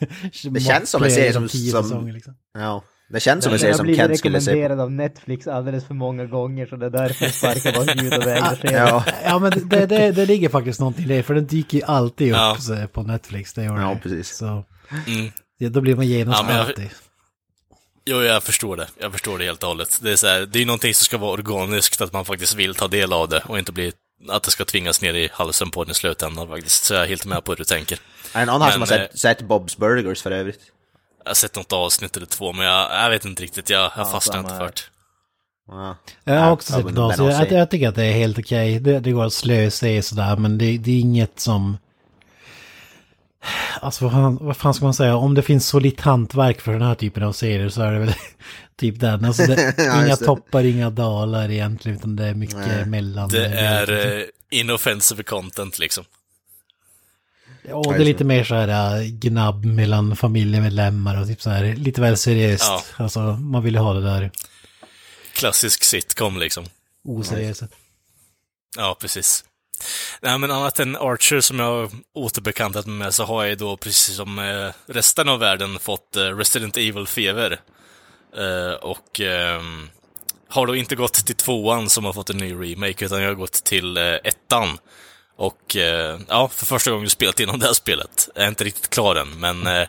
Det 0.50 0.60
känns 0.60 0.90
som 0.90 1.02
en 1.04 1.10
serie 1.10 1.32
som- 1.32 1.48
tio 1.48 1.70
som- 1.70 1.82
säsonger, 1.82 2.12
liksom. 2.12 2.34
Ja, 2.54 2.82
det 3.10 3.20
känns 3.20 3.44
som 3.44 3.52
en 3.52 3.58
serie 3.58 3.74
som 3.74 3.94
Kent 3.94 4.18
skulle 4.18 4.40
se 4.40 4.50
på. 4.50 4.56
rekommenderad 4.56 4.80
av 4.80 4.92
Netflix 4.92 5.46
alldeles 5.46 5.84
för 5.86 5.94
många 5.94 6.24
gånger 6.26 6.66
så 6.66 6.76
det 6.76 6.86
är 6.86 6.90
därför 6.90 7.26
sparkar 7.26 7.72
bara 7.72 7.94
Gud 8.02 8.14
och 8.14 8.24
den. 8.24 8.44
Ja, 8.72 9.04
Ja 9.24 9.38
men 9.38 9.52
det, 9.68 9.86
det, 9.86 10.12
det 10.12 10.26
ligger 10.26 10.48
faktiskt 10.48 10.80
någonting 10.80 11.04
i 11.04 11.08
det, 11.08 11.22
för 11.22 11.34
den 11.34 11.46
dyker 11.46 11.78
ju 11.78 11.84
alltid 11.84 12.32
upp 12.32 12.36
Ja. 12.68 12.86
på 12.92 13.02
Netflix. 13.02 13.52
Det 13.54 13.64
gör 13.64 13.80
Ja, 13.80 13.88
det. 13.88 14.00
precis. 14.02 14.36
Så 14.36 14.46
Mm. 15.06 15.30
ja, 15.58 15.68
då 15.68 15.80
blir 15.80 15.96
man 15.96 16.06
genast 16.06 16.42
Ja, 16.48 16.56
jag- 16.56 16.66
alltid. 16.66 16.90
Jo, 18.08 18.22
jag 18.22 18.42
förstår 18.42 18.76
det. 18.76 18.88
Jag 19.00 19.12
förstår 19.12 19.38
det 19.38 19.44
helt 19.44 19.62
och 19.62 19.68
hållet. 19.68 19.98
Det 20.02 20.12
är 20.12 20.16
så 20.16 20.26
här, 20.26 20.46
det 20.46 20.62
är 20.62 20.66
någonting 20.66 20.94
som 20.94 21.04
ska 21.04 21.18
vara 21.18 21.30
organiskt, 21.30 22.00
att 22.00 22.12
man 22.12 22.24
faktiskt 22.24 22.54
vill 22.54 22.74
ta 22.74 22.88
del 22.88 23.12
av 23.12 23.28
det 23.28 23.42
och 23.46 23.58
inte 23.58 23.72
bli 23.72 23.92
att 24.28 24.42
det 24.42 24.50
ska 24.50 24.64
tvingas 24.64 25.02
ner 25.02 25.14
i 25.14 25.28
halsen 25.32 25.70
på 25.70 25.84
den 25.84 25.90
i 25.90 25.94
slutändan 25.94 26.48
faktiskt. 26.48 26.84
Så 26.84 26.94
jag 26.94 27.02
är 27.02 27.06
helt 27.08 27.24
med 27.24 27.44
på 27.44 27.52
hur 27.52 27.56
du 27.56 27.64
tänker. 27.64 27.98
Är 28.32 28.40
det 28.40 28.52
någon 28.52 28.62
här 28.62 28.70
som 28.70 28.80
Men, 28.80 28.88
har 28.88 28.96
sett, 28.96 29.18
sett 29.18 29.40
Bob's 29.40 29.80
Burgers 29.80 30.22
för 30.22 30.30
övrigt? 30.30 30.60
Jag 31.24 31.30
har 31.30 31.34
sett 31.34 31.56
något 31.56 31.72
avsnitt 31.72 32.16
eller 32.16 32.26
två, 32.26 32.52
men 32.52 32.66
jag, 32.66 33.04
jag 33.04 33.10
vet 33.10 33.24
inte 33.24 33.42
riktigt. 33.42 33.70
Jag, 33.70 33.92
jag 33.96 34.10
fastnar 34.10 34.34
samma 34.34 34.48
inte 34.48 34.58
för 34.58 34.66
det. 34.66 34.80
Ja. 35.68 35.96
Jag 36.24 36.40
har 36.40 36.50
också 36.50 36.72
Ja, 36.72 37.10
sett 37.10 37.16
så 37.16 37.24
har 37.24 37.30
jag, 37.32 37.52
jag 37.52 37.70
tycker 37.70 37.88
att 37.88 37.94
det 37.94 38.04
är 38.04 38.12
helt 38.12 38.38
okej. 38.38 38.80
Det, 38.80 39.00
det 39.00 39.10
går 39.10 39.24
att 39.24 39.32
slösa 39.32 40.02
sådär, 40.02 40.36
men 40.36 40.58
det, 40.58 40.78
det 40.78 40.90
är 40.90 41.00
inget 41.00 41.40
som... 41.40 41.78
Alltså 43.80 44.04
vad 44.04 44.12
fan, 44.12 44.38
vad 44.40 44.56
fan 44.56 44.74
ska 44.74 44.84
man 44.84 44.94
säga? 44.94 45.16
Om 45.16 45.34
det 45.34 45.42
finns 45.42 45.68
solitt 45.68 46.00
hantverk 46.00 46.60
för 46.60 46.72
den 46.72 46.82
här 46.82 46.94
typen 46.94 47.22
av 47.22 47.32
serier 47.32 47.68
så 47.68 47.82
är 47.82 47.92
det 47.92 47.98
väl 47.98 48.14
typ 48.76 49.00
den. 49.00 49.24
Alltså 49.24 49.42
det, 49.46 49.74
Ja, 49.78 50.04
inga 50.04 50.16
toppar, 50.16 50.64
inga 50.64 50.90
dalar 50.90 51.50
egentligen, 51.50 51.98
utan 51.98 52.16
det 52.16 52.24
är 52.24 52.34
mycket 52.34 52.56
Nej. 52.56 52.84
mellan... 52.84 53.28
Det 53.28 53.46
är 53.46 54.16
eh, 54.18 54.24
inoffensive 54.50 55.22
content 55.22 55.78
liksom. 55.78 56.04
Och 57.72 57.92
det 57.92 58.00
är 58.00 58.04
lite 58.04 58.24
mer 58.24 58.44
så 58.44 58.54
här 58.54 58.98
äh, 59.00 59.06
gnabb 59.06 59.64
mellan 59.64 60.16
familjemedlemmar 60.16 61.20
och 61.20 61.26
typ 61.26 61.42
så 61.42 61.50
här 61.50 61.74
lite 61.74 62.00
väl 62.00 62.16
seriöst. 62.16 62.64
Ja. 62.64 62.82
Alltså 62.96 63.20
man 63.20 63.62
vill 63.62 63.74
ju 63.74 63.80
ha 63.80 63.94
det 63.94 64.02
där 64.02 64.30
Klassisk 65.32 65.84
sitcom 65.84 66.38
liksom. 66.38 66.64
oseriösa. 67.04 67.68
Ja, 68.76 68.96
precis. 69.00 69.44
Nej, 70.20 70.38
men 70.38 70.50
annat 70.50 70.80
än 70.80 70.96
Archer 70.96 71.40
som 71.40 71.58
jag 71.58 71.66
har 71.66 71.90
återbekantat 72.14 72.86
mig 72.86 72.96
med 72.96 73.14
så 73.14 73.24
har 73.24 73.42
jag 73.42 73.50
ju 73.50 73.56
då 73.56 73.76
precis 73.76 74.16
som 74.16 74.38
eh, 74.38 74.70
resten 74.86 75.28
av 75.28 75.38
världen 75.38 75.78
fått 75.78 76.16
eh, 76.16 76.22
Resident 76.22 76.76
Evil-feber. 76.76 77.60
Eh, 78.36 78.74
och 78.74 79.20
ehm, 79.20 79.88
har 80.48 80.66
då 80.66 80.76
inte 80.76 80.96
gått 80.96 81.26
till 81.26 81.34
tvåan 81.34 81.90
som 81.90 82.04
har 82.04 82.12
fått 82.12 82.30
en 82.30 82.36
ny 82.36 82.52
remake, 82.52 83.04
utan 83.04 83.22
jag 83.22 83.28
har 83.28 83.34
gått 83.34 83.64
till 83.64 83.96
ettan. 83.96 84.78
Och 85.36 85.76
ja, 86.28 86.48
för 86.48 86.66
första 86.66 86.90
gången 86.90 87.10
spelat 87.10 87.40
inom 87.40 87.58
det 87.60 87.66
här 87.66 87.72
spelet. 87.72 88.28
Jag 88.34 88.44
är 88.44 88.48
inte 88.48 88.64
riktigt 88.64 88.90
klar 88.90 89.16
än, 89.16 89.40
men 89.40 89.86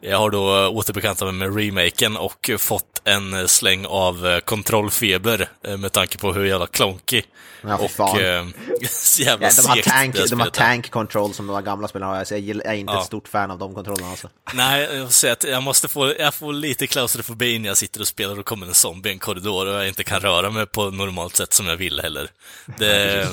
jag 0.00 0.18
har 0.18 0.30
då 0.30 0.68
återbekantat 0.68 1.34
mig 1.34 1.48
med 1.48 1.56
remaken 1.58 2.16
och 2.16 2.50
fått 2.58 2.95
en 3.06 3.34
eh, 3.34 3.46
släng 3.46 3.86
av 3.86 4.26
eh, 4.26 4.38
kontrollfeber 4.40 5.48
eh, 5.66 5.76
med 5.76 5.92
tanke 5.92 6.18
på 6.18 6.32
hur 6.32 6.44
jävla 6.44 6.66
klonkig 6.66 7.24
Ja, 7.62 7.76
och 7.76 7.90
fan. 7.90 8.52
så 8.90 9.22
jävla 9.22 9.46
Ja, 9.46 9.52
de 9.62 9.66
har 9.68 9.76
tank, 9.82 10.14
de 10.30 10.40
har 10.40 10.50
tank 10.50 10.90
control 10.90 11.34
som 11.34 11.46
de 11.46 11.64
gamla 11.64 11.88
spelarna 11.88 12.16
har, 12.16 12.24
så 12.24 12.34
jag, 12.34 12.66
är 12.66 12.72
inte 12.74 12.92
Ja. 12.92 13.00
ett 13.00 13.06
stort 13.06 13.28
fan 13.28 13.50
av 13.50 13.58
de 13.58 13.74
kontrollerna 13.74 14.10
alltså. 14.10 14.28
Nej, 14.54 14.82
jag 14.92 15.06
får 15.06 15.12
säga 15.12 15.32
att 15.32 15.44
jag 15.44 15.62
måste 15.62 15.88
få, 15.88 16.14
jag 16.18 16.34
får 16.34 16.52
lite 16.52 16.86
klaustrofobi 16.86 17.58
när 17.58 17.68
jag 17.68 17.76
sitter 17.76 18.00
och 18.00 18.08
spelar 18.08 18.38
och 18.38 18.44
kommer 18.46 18.66
en 18.66 18.74
zombie 18.74 19.08
i 19.08 19.12
en 19.12 19.18
korridor 19.18 19.66
och 19.66 19.74
jag 19.74 19.88
inte 19.88 20.04
kan 20.04 20.20
röra 20.20 20.50
mig 20.50 20.66
på 20.66 20.90
normalt 20.90 21.36
sätt 21.36 21.52
som 21.52 21.66
jag 21.66 21.76
vill 21.76 22.00
heller. 22.00 22.30
Det, 22.78 23.28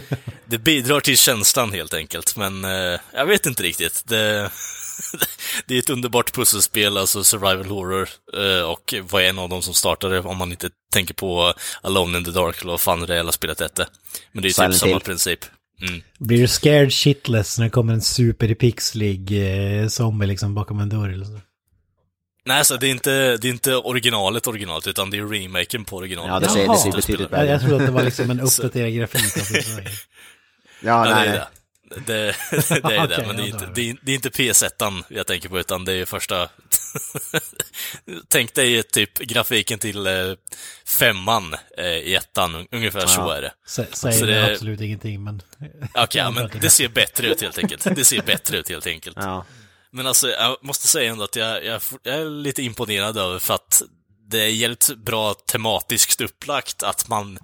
det 0.44 0.58
bidrar 0.58 1.00
till 1.00 1.18
känslan 1.18 1.72
helt 1.72 1.94
enkelt, 1.94 2.36
men 2.36 2.62
jag 3.12 3.26
vet 3.26 3.46
inte 3.46 3.62
riktigt. 3.62 4.02
Det, 4.06 4.50
det 5.66 5.74
är 5.74 5.78
ett 5.78 5.90
underbart 5.90 6.34
pusselspel, 6.34 6.96
alltså 6.96 7.24
survival 7.24 7.66
horror, 7.66 8.08
eh, 8.36 8.62
och 8.70 8.94
var 9.10 9.20
en 9.20 9.38
av 9.38 9.48
dem 9.48 9.62
som 9.62 9.74
startade, 9.74 10.20
om 10.20 10.36
man 10.36 10.50
inte 10.50 10.70
tänker 10.92 11.14
på 11.14 11.54
Alone 11.82 12.18
in 12.18 12.24
the 12.24 12.30
Dark, 12.30 12.60
eller 12.62 12.70
vad 12.70 12.80
fan 12.80 13.00
det 13.00 13.16
jävla 13.16 13.32
spelet 13.32 13.60
hette. 13.60 13.86
Men 14.32 14.42
det 14.42 14.46
är 14.46 14.50
ju 14.50 14.54
Silent 14.54 14.72
typ 14.72 14.80
samma 14.80 14.92
Hill. 14.92 15.00
princip. 15.00 15.40
Mm. 15.88 16.02
Blir 16.18 16.38
du 16.38 16.48
scared 16.48 16.92
shitless 16.92 17.58
när 17.58 17.64
det 17.64 17.70
kommer 17.70 17.92
en 17.92 18.02
superpixlig 18.02 19.32
eh, 19.82 19.88
zombie 19.88 20.26
liksom 20.26 20.54
bakom 20.54 20.80
en 20.80 20.88
dörr 20.88 21.08
eller 21.08 21.24
så? 21.24 21.40
Nej, 22.44 22.64
så 22.64 22.76
det 22.76 22.86
är 22.86 22.90
inte, 22.90 23.36
det 23.36 23.48
är 23.48 23.50
inte 23.50 23.76
originalet 23.76 24.46
originalet, 24.46 24.86
utan 24.86 25.10
det 25.10 25.18
är 25.18 25.26
remaken 25.26 25.84
på 25.84 25.96
originalet. 25.96 26.32
Ja, 26.32 26.40
det 26.40 26.48
ser, 26.48 26.68
det 26.68 26.78
ser 26.78 26.92
betydligt 26.92 27.28
Jag, 27.30 27.40
jag 27.40 27.46
bättre 27.46 27.54
ut. 27.56 27.60
trodde 27.68 27.84
att 27.84 27.86
det 27.88 27.92
var 27.92 28.02
liksom 28.02 28.30
en 28.30 28.40
uppdaterad 28.40 28.94
grafik. 28.94 29.22
Alltså, 29.22 29.54
så. 29.54 29.80
Ja, 30.80 31.04
nej, 31.04 31.28
är 31.28 31.32
nej. 31.32 31.44
Det. 31.88 32.00
Det, 32.06 32.34
det 32.82 32.96
är 32.96 33.06
det, 33.06 33.14
Okej, 33.16 33.26
men 33.26 33.36
det 33.36 33.42
är, 33.42 33.46
ja, 33.46 33.54
inte, 33.54 33.70
det, 33.74 33.90
är, 33.90 33.96
det 34.02 34.12
är 34.12 34.14
inte 34.14 34.28
PS1 34.28 35.04
jag 35.08 35.26
tänker 35.26 35.48
på, 35.48 35.58
utan 35.58 35.84
det 35.84 35.92
är 35.92 36.04
första... 36.04 36.48
Tänk 38.28 38.54
dig 38.54 38.82
typ 38.82 39.18
grafiken 39.18 39.78
till 39.78 40.06
eh, 40.06 40.12
femman 40.86 41.54
eh, 41.78 41.86
i 41.86 42.14
ettan, 42.14 42.66
ungefär 42.72 43.06
så 43.06 43.30
är 43.30 43.42
det. 43.42 43.52
Sä- 43.68 43.94
Säger 43.94 44.18
Så 44.18 44.26
det 44.26 44.52
absolut 44.52 44.80
ingenting, 44.80 45.24
men... 45.24 45.42
Okej, 45.94 46.20
ja, 46.20 46.30
men 46.30 46.50
det 46.60 46.70
ser 46.70 46.88
bättre 46.88 47.26
ut 47.26 47.42
helt 47.42 47.58
enkelt. 47.58 47.96
Det 47.96 48.04
ser 48.04 48.22
bättre 48.22 48.58
ut 48.58 48.68
helt 48.68 48.86
enkelt. 48.86 49.16
Ja. 49.20 49.44
Men 49.90 50.06
alltså, 50.06 50.28
jag 50.30 50.56
måste 50.62 50.88
säga 50.88 51.12
ändå 51.12 51.24
att 51.24 51.36
jag, 51.36 51.64
jag, 51.64 51.82
jag 52.02 52.14
är 52.14 52.24
lite 52.24 52.62
imponerad 52.62 53.16
över 53.16 53.38
för 53.38 53.54
att 53.54 53.82
det 54.30 54.40
är 54.42 54.48
jävligt 54.48 54.96
bra 54.96 55.34
tematiskt 55.34 56.20
upplagt 56.20 56.82
att 56.82 57.08
man 57.08 57.38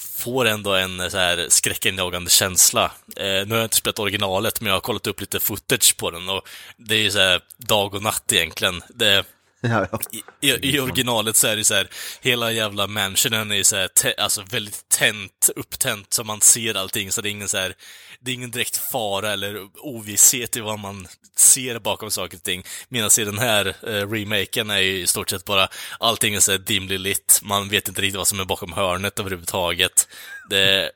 får 0.00 0.44
ändå 0.46 0.74
en 0.74 1.00
eh, 1.00 1.08
så 1.08 1.18
här 1.18 1.46
skräckinjagande 1.48 2.30
känsla. 2.30 2.92
Eh, 3.16 3.24
nu 3.24 3.50
har 3.50 3.56
jag 3.56 3.64
inte 3.64 3.76
spelat 3.76 3.98
originalet, 3.98 4.60
men 4.60 4.66
jag 4.66 4.74
har 4.74 4.80
kollat 4.80 5.06
upp 5.06 5.20
lite 5.20 5.40
footage 5.40 5.96
på 5.96 6.10
den 6.10 6.28
och 6.28 6.48
det 6.76 6.94
är 6.94 6.98
ju 6.98 7.10
så 7.10 7.18
här 7.18 7.40
dag 7.56 7.94
och 7.94 8.02
natt 8.02 8.32
egentligen. 8.32 8.82
Det, 8.88 9.24
Ja, 9.70 9.86
ja. 9.92 9.98
i, 10.40 10.50
i, 10.76 10.80
originalet 10.80 11.36
så 11.36 11.46
är 11.46 11.56
det 11.56 11.64
så 11.64 11.74
här, 11.74 11.88
hela 12.20 12.52
jävla 12.52 12.86
mansionen 12.86 13.52
är 13.52 13.62
så 13.62 13.76
här, 13.76 13.88
tä, 13.88 14.14
alltså 14.18 14.42
väldigt 14.50 14.88
tänt, 14.88 15.50
upptänt, 15.56 16.12
så 16.12 16.24
man 16.24 16.40
ser 16.40 16.74
allting, 16.74 17.12
så 17.12 17.20
det 17.20 17.28
är 17.28 17.30
ingen 17.30 17.48
så 17.48 17.56
här, 17.58 17.74
det 18.20 18.30
är 18.30 18.34
ingen 18.34 18.50
direkt 18.50 18.76
fara 18.76 19.32
eller 19.32 19.58
ovisshet 19.76 20.56
i 20.56 20.60
vad 20.60 20.78
man 20.78 21.08
ser 21.36 21.78
bakom 21.78 22.10
saker 22.10 22.36
och 22.36 22.42
ting. 22.42 22.62
Medan 22.88 23.10
i 23.18 23.24
den 23.24 23.38
här 23.38 23.66
eh, 23.86 24.10
remaken 24.10 24.70
är 24.70 24.78
ju 24.78 25.00
i 25.00 25.06
stort 25.06 25.30
sett 25.30 25.44
bara, 25.44 25.68
allting 26.00 26.34
är 26.34 26.40
så 26.40 26.50
här 26.50 26.58
dimly 26.58 26.98
lit, 26.98 27.40
man 27.42 27.68
vet 27.68 27.88
inte 27.88 28.00
riktigt 28.02 28.18
vad 28.18 28.28
som 28.28 28.40
är 28.40 28.44
bakom 28.44 28.72
hörnet 28.72 29.18
överhuvudtaget. 29.18 30.08
Det, 30.50 30.90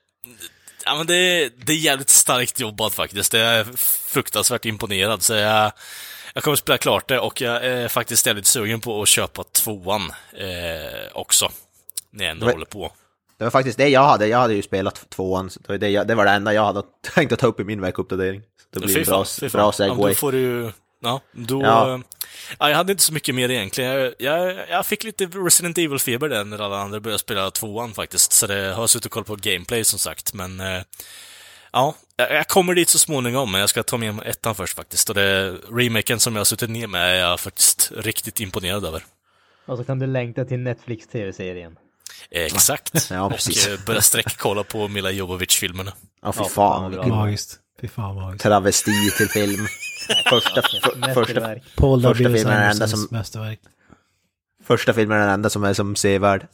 Ja, 0.86 0.94
men 0.94 1.06
det, 1.06 1.16
är- 1.16 1.50
det 1.66 1.72
är 1.72 1.76
jävligt 1.76 2.08
starkt 2.10 2.60
jobbat 2.60 2.94
faktiskt. 2.94 3.32
Det 3.32 3.40
är 3.40 3.66
fruktansvärt 4.08 4.64
imponerad, 4.64 5.22
så 5.22 5.34
jag, 5.34 5.72
jag 6.34 6.44
kommer 6.44 6.56
spela 6.56 6.78
klart 6.78 7.08
det 7.08 7.18
och 7.18 7.40
jag 7.40 7.64
är 7.64 7.88
faktiskt 7.88 8.26
jävligt 8.26 8.46
sugen 8.46 8.80
på 8.80 9.02
att 9.02 9.08
köpa 9.08 9.44
tvåan 9.44 10.02
eh, 10.32 11.08
också. 11.12 11.50
När 12.10 12.24
jag 12.24 12.30
ändå 12.30 12.46
håller 12.50 12.66
på. 12.66 12.92
Det 13.38 13.44
var 13.44 13.50
faktiskt 13.50 13.78
det 13.78 13.88
jag 13.88 14.04
hade, 14.04 14.26
jag 14.26 14.38
hade 14.38 14.54
ju 14.54 14.62
spelat 14.62 15.10
tvåan, 15.10 15.50
det 15.60 15.68
var 15.68 15.78
det, 15.78 15.88
jag, 15.88 16.06
det 16.06 16.14
var 16.14 16.24
det 16.24 16.30
enda 16.30 16.54
jag 16.54 16.64
hade 16.64 16.82
tänkt 17.14 17.32
att 17.32 17.38
ta 17.38 17.46
upp 17.46 17.60
i 17.60 17.64
min 17.64 17.80
veckuppdatering. 17.80 18.42
Det 18.70 18.80
blir 18.80 18.98
en 18.98 19.04
bra, 19.04 19.24
fan, 19.24 19.48
bra 19.52 19.60
Ja, 19.60 19.72
segway. 19.72 20.08
då 20.12 20.14
får 20.14 20.32
du 20.32 20.72
Ja, 21.00 21.20
då... 21.32 21.62
Ja. 21.62 22.00
Ja. 22.58 22.68
jag 22.68 22.76
hade 22.76 22.92
inte 22.92 23.04
så 23.04 23.12
mycket 23.12 23.34
mer 23.34 23.50
egentligen. 23.50 23.90
Jag, 23.90 24.14
jag, 24.18 24.68
jag 24.68 24.86
fick 24.86 25.04
lite 25.04 25.24
Resident 25.26 25.78
Evil-feber 25.78 26.28
där 26.28 26.44
när 26.44 26.58
alla 26.58 26.78
andra 26.78 27.00
började 27.00 27.18
spela 27.18 27.50
tvåan 27.50 27.94
faktiskt. 27.94 28.32
Så 28.32 28.46
det 28.46 28.72
har 28.74 28.86
suttit 28.86 29.06
och 29.06 29.12
koll 29.12 29.24
på 29.24 29.36
gameplay 29.36 29.84
som 29.84 29.98
sagt, 29.98 30.32
men... 30.34 30.60
eh, 30.60 30.82
Ja, 31.72 31.94
jag 32.16 32.48
kommer 32.48 32.74
dit 32.74 32.88
så 32.88 32.98
småningom, 32.98 33.52
men 33.52 33.60
jag 33.60 33.70
ska 33.70 33.82
ta 33.82 33.96
med 33.96 34.14
mig 34.14 34.28
ettan 34.28 34.54
först 34.54 34.76
faktiskt. 34.76 35.08
Och 35.08 35.14
det 35.14 35.50
remaken 35.70 36.20
som 36.20 36.34
jag 36.34 36.40
har 36.40 36.44
suttit 36.44 36.70
ner 36.70 36.86
med 36.86 37.00
är 37.10 37.14
jag 37.20 37.40
faktiskt 37.40 37.92
riktigt 37.96 38.40
imponerad 38.40 38.84
över. 38.84 39.04
Och 39.66 39.78
så 39.78 39.84
kan 39.84 39.98
du 39.98 40.06
längta 40.06 40.44
till 40.44 40.58
Netflix 40.58 41.06
tv-serien. 41.06 41.76
Exakt. 42.30 43.06
Ja, 43.10 43.30
precis. 43.30 43.66
Och 43.66 43.72
eh, 43.72 43.78
börja 43.86 44.00
sträckkolla 44.00 44.64
på 44.64 44.88
Mila 44.88 45.10
Jovovich-filmerna. 45.10 45.92
Ja, 46.22 46.32
fy 46.32 46.40
Ja, 46.42 46.48
fan. 46.48 46.92
bra. 46.92 47.06
Magiskt. 47.06 47.58
Fy 47.80 47.88
fan 47.88 48.14
magiskt. 48.14 48.42
Travesti 48.42 49.10
till 49.16 49.28
film. 49.28 49.66
Första, 50.30 50.62
för, 50.62 51.14
första. 51.14 51.54
Paul 51.76 52.02
första 52.02 52.24
filmen 52.24 52.46
är 52.52 52.60
den 52.60 52.70
enda 52.70 52.88
som- 52.88 53.08
mästerverk. 53.10 53.60
första 54.64 54.94
filmen 54.94 55.16
är 55.18 55.20
den 55.24 55.30
enda 55.34 55.50
som 55.50 55.64
är 55.64 55.74
som 55.74 55.96
sevärd. 55.96 56.46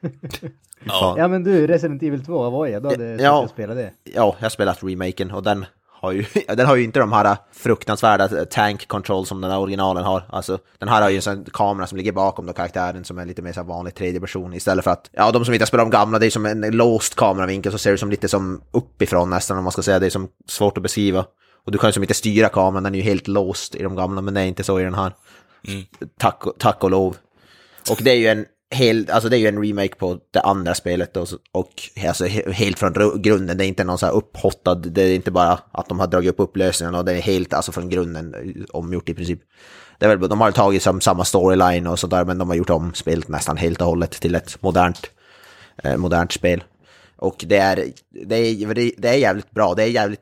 Ja. 0.84 1.14
Ja 1.18 1.28
men 1.28 1.44
du, 1.44 1.66
Resident 1.66 2.02
Evil 2.02 2.24
2, 2.24 2.38
vad 2.42 2.52
var 2.52 2.66
jag? 2.66 2.82
Du 2.82 2.88
hade 2.88 3.22
Ja. 3.22 3.48
spelat 3.52 3.76
det. 3.76 3.90
Ja, 4.04 4.36
jag 4.38 4.44
har 4.44 4.50
spelat 4.50 4.78
remaken 4.84 5.30
och 5.30 5.42
den 5.42 5.66
har 6.00 6.12
ju, 6.12 6.24
den 6.48 6.66
har 6.66 6.76
ju 6.76 6.84
inte 6.84 6.98
de 7.00 7.12
här 7.12 7.36
fruktansvärda 7.52 8.28
tank 8.44 8.88
control 8.88 9.26
som 9.26 9.40
den 9.40 9.50
här 9.50 9.58
originalen 9.58 10.04
har. 10.04 10.22
Alltså, 10.30 10.58
den 10.78 10.88
här 10.88 11.02
har 11.02 11.10
ju 11.10 11.16
en 11.16 11.22
sån 11.22 11.44
kamera 11.52 11.86
som 11.86 11.98
ligger 11.98 12.12
bakom 12.12 12.46
då 12.46 12.52
karaktären 12.52 13.04
som 13.04 13.18
är 13.18 13.24
lite 13.24 13.42
mer 13.42 13.52
så 13.52 13.62
vanlig 13.62 13.94
tredje 13.94 14.20
person 14.20 14.54
istället 14.54 14.84
för 14.84 14.90
att, 14.90 15.10
ja 15.12 15.30
de 15.30 15.44
som 15.44 15.54
inte 15.54 15.62
har 15.62 15.66
spelat 15.66 15.86
de 15.86 15.90
gamla, 15.90 16.18
det 16.18 16.26
är 16.26 16.30
som 16.30 16.46
en 16.46 16.60
låst 16.60 17.14
kameravinkel 17.14 17.72
så 17.72 17.78
ser 17.78 17.92
det 17.92 17.98
som 17.98 18.10
lite 18.10 18.28
som 18.28 18.60
uppifrån 18.70 19.30
nästan 19.30 19.58
om 19.58 19.64
man 19.64 19.72
ska 19.72 19.82
säga, 19.82 19.98
det 19.98 20.06
är 20.06 20.10
som 20.10 20.28
svårt 20.48 20.76
att 20.76 20.82
beskriva. 20.82 21.24
Och 21.64 21.72
du 21.72 21.78
kan 21.78 21.88
ju 21.88 21.92
som 21.92 22.02
inte 22.02 22.14
styra 22.14 22.48
kameran, 22.48 22.82
den 22.82 22.94
är 22.94 22.98
ju 22.98 23.04
helt 23.04 23.28
låst 23.28 23.74
i 23.74 23.82
de 23.82 23.96
gamla, 23.96 24.20
men 24.20 24.34
det 24.34 24.40
är 24.40 24.44
inte 24.46 24.64
så 24.64 24.80
i 24.80 24.84
den 24.84 24.94
här. 24.94 25.12
Mm. 25.68 25.84
Tack, 26.18 26.42
tack 26.58 26.84
och 26.84 26.90
lov. 26.90 27.16
Och 27.90 27.98
det 28.02 28.10
är 28.10 28.14
ju 28.16 28.26
en 28.26 28.46
Helt, 28.70 29.10
alltså 29.10 29.28
det 29.28 29.36
är 29.36 29.38
ju 29.38 29.46
en 29.46 29.64
remake 29.64 29.94
på 29.94 30.18
det 30.30 30.40
andra 30.40 30.74
spelet 30.74 31.16
och, 31.16 31.28
och 31.52 31.72
alltså 32.06 32.26
helt 32.26 32.78
från 32.78 33.22
grunden. 33.22 33.58
Det 33.58 33.64
är 33.64 33.68
inte 33.68 33.84
någon 33.84 33.98
så 33.98 34.06
här 34.06 34.12
upphottad, 34.12 34.74
det 34.74 35.02
är 35.02 35.14
inte 35.14 35.30
bara 35.30 35.58
att 35.72 35.88
de 35.88 36.00
har 36.00 36.06
dragit 36.06 36.30
upp 36.30 36.40
upplösningen 36.40 36.94
och 36.94 37.04
det 37.04 37.12
är 37.12 37.20
helt 37.20 37.52
alltså 37.52 37.72
från 37.72 37.88
grunden 37.88 38.34
omgjort 38.70 39.08
i 39.08 39.14
princip. 39.14 39.40
Det 39.98 40.06
är 40.06 40.16
väl, 40.16 40.28
de 40.28 40.40
har 40.40 40.50
tagit 40.50 40.82
som 40.82 41.00
samma 41.00 41.24
storyline 41.24 41.86
och 41.86 41.98
sådär 41.98 42.24
men 42.24 42.38
de 42.38 42.48
har 42.48 42.56
gjort 42.56 42.70
om 42.70 42.94
spelet 42.94 43.28
nästan 43.28 43.56
helt 43.56 43.80
och 43.80 43.86
hållet 43.86 44.10
till 44.10 44.34
ett 44.34 44.62
modernt, 44.62 45.10
eh, 45.82 45.96
modernt 45.96 46.32
spel. 46.32 46.64
Och 47.16 47.44
det 47.46 47.56
är, 47.56 47.84
det, 48.26 48.36
är, 48.36 48.74
det 49.00 49.08
är 49.08 49.18
jävligt 49.18 49.50
bra, 49.50 49.74
det 49.74 49.82
är 49.82 49.86
jävligt... 49.86 50.20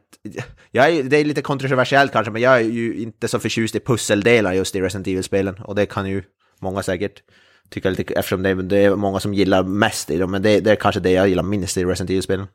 Jag 0.71 0.91
är, 0.91 1.03
det 1.03 1.17
är 1.17 1.25
lite 1.25 1.43
kontroversiellt 1.43 2.13
kanske, 2.13 2.31
men 2.31 2.43
jag 2.43 2.57
är 2.57 2.61
ju 2.61 3.03
inte 3.03 3.29
så 3.29 3.39
förtjust 3.39 3.75
i 3.75 3.81
pusseldelar 3.81 4.53
just 4.53 4.77
i 4.77 4.81
Resident 4.81 5.07
Evil-spelen. 5.07 5.55
Och 5.65 5.75
det 5.75 5.87
kan 5.87 6.09
ju 6.09 6.23
många 6.61 6.83
säkert 6.83 7.23
tycka 7.71 7.91
lite, 7.91 8.15
eftersom 8.15 8.43
det 8.43 8.51
är, 8.51 8.55
det 8.55 8.79
är 8.79 8.97
många 8.97 9.21
som 9.21 9.35
gillar 9.35 9.63
mest 9.63 10.11
i 10.11 10.19
dem, 10.19 10.31
men 10.31 10.43
det, 10.43 10.61
det 10.61 10.71
är 10.71 10.77
kanske 10.77 11.01
det 11.01 11.11
jag 11.11 11.29
gillar 11.29 11.43
minst 11.43 11.77
i 11.77 11.85
Resident 11.85 12.11
Evil-spelen. 12.11 12.47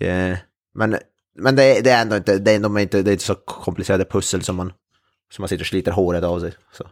Yeah. 0.00 0.38
men 0.74 0.96
men 1.38 1.56
det, 1.56 1.80
det 1.80 1.90
är 1.90 2.02
ändå 2.02 2.16
inte, 2.16 2.38
det 2.38 2.52
är, 2.52 2.60
de 2.60 2.76
är 2.76 2.80
inte, 2.80 3.02
det 3.02 3.10
är 3.10 3.12
inte 3.12 3.24
så 3.24 3.34
komplicerade 3.34 4.04
pussel 4.04 4.42
som 4.42 4.56
man, 4.56 4.72
som 5.32 5.42
man 5.42 5.48
sitter 5.48 5.62
och 5.62 5.66
sliter 5.66 5.92
håret 5.92 6.24
av 6.24 6.40
sig. 6.40 6.52
Så. 6.72 6.84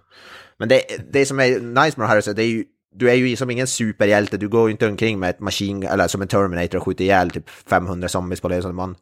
Men 0.58 0.68
det, 0.68 0.82
det 1.12 1.26
som 1.26 1.40
är 1.40 1.60
nice 1.60 2.00
med 2.00 2.04
det 2.04 2.06
här, 2.06 2.16
är 2.16 2.30
att 2.30 2.36
det 2.36 2.42
är 2.42 2.46
ju, 2.46 2.64
du 2.94 3.10
är 3.10 3.14
ju 3.14 3.36
som 3.36 3.50
ingen 3.50 3.66
superhjälte, 3.66 4.36
du 4.36 4.48
går 4.48 4.68
ju 4.68 4.72
inte 4.72 4.88
omkring 4.88 5.18
med 5.18 5.30
ett 5.30 5.40
maskin, 5.40 5.82
eller 5.82 6.08
som 6.08 6.22
en 6.22 6.28
Terminator 6.28 6.78
och 6.78 6.84
skjuter 6.84 7.04
ihjäl 7.04 7.30
typ 7.30 7.50
500 7.50 8.08
zombies 8.08 8.40
på 8.40 8.48
det 8.48 8.72
man... 8.72 8.96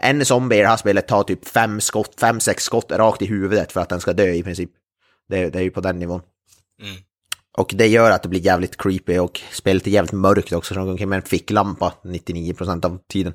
En 0.00 0.24
zombie 0.24 0.56
i 0.56 0.60
det 0.60 0.68
här 0.68 0.76
spelet 0.76 1.08
tar 1.08 1.22
typ 1.22 1.48
fem 1.48 1.80
skott, 1.80 2.14
fem, 2.20 2.40
sex 2.40 2.64
skott 2.64 2.92
rakt 2.92 3.22
i 3.22 3.26
huvudet 3.26 3.72
för 3.72 3.80
att 3.80 3.88
den 3.88 4.00
ska 4.00 4.12
dö 4.12 4.32
i 4.32 4.42
princip. 4.42 4.70
Det, 5.28 5.50
det 5.50 5.58
är 5.58 5.62
ju 5.62 5.70
på 5.70 5.80
den 5.80 5.98
nivån. 5.98 6.20
Mm. 6.82 6.96
Och 7.58 7.74
det 7.76 7.86
gör 7.86 8.10
att 8.10 8.22
det 8.22 8.28
blir 8.28 8.40
jävligt 8.40 8.76
creepy 8.76 9.18
och 9.18 9.40
spelet 9.52 9.86
är 9.86 9.90
jävligt 9.90 10.12
mörkt 10.12 10.52
också, 10.52 10.74
så 10.74 10.80
de 10.80 10.84
går 10.84 10.90
omkring 10.90 11.08
med 11.08 11.16
en 11.16 11.22
ficklampa 11.22 11.92
99% 12.02 12.86
av 12.86 12.98
tiden. 13.08 13.34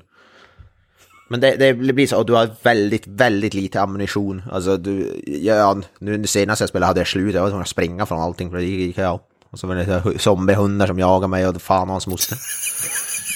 Men 1.28 1.40
det, 1.40 1.56
det 1.56 1.74
blir 1.74 2.06
så, 2.06 2.18
och 2.18 2.26
du 2.26 2.32
har 2.32 2.50
väldigt, 2.62 3.06
väldigt 3.06 3.54
lite 3.54 3.80
ammunition. 3.80 4.42
Alltså 4.52 4.76
du, 4.76 5.22
ja, 5.26 5.80
nu 5.98 6.16
det 6.16 6.28
senaste 6.28 6.62
jag 6.62 6.68
spelade 6.68 6.86
hade 6.86 7.00
jag 7.00 7.06
slut, 7.06 7.34
jag 7.34 7.42
var 7.42 7.48
tvungen 7.48 7.62
att 7.62 7.68
springa 7.68 8.06
från 8.06 8.20
allting 8.20 8.50
för 8.50 8.56
det 8.56 8.64
gick 8.64 8.98
jag. 8.98 9.20
Och 9.50 9.58
så 9.58 9.66
var 9.66 9.74
det 9.74 10.18
zombiehundar 10.18 10.86
som 10.86 10.98
jagade 10.98 11.28
mig 11.28 11.48
och 11.48 11.62
fan 11.62 11.88
hans 11.88 12.06
moster. 12.06 12.38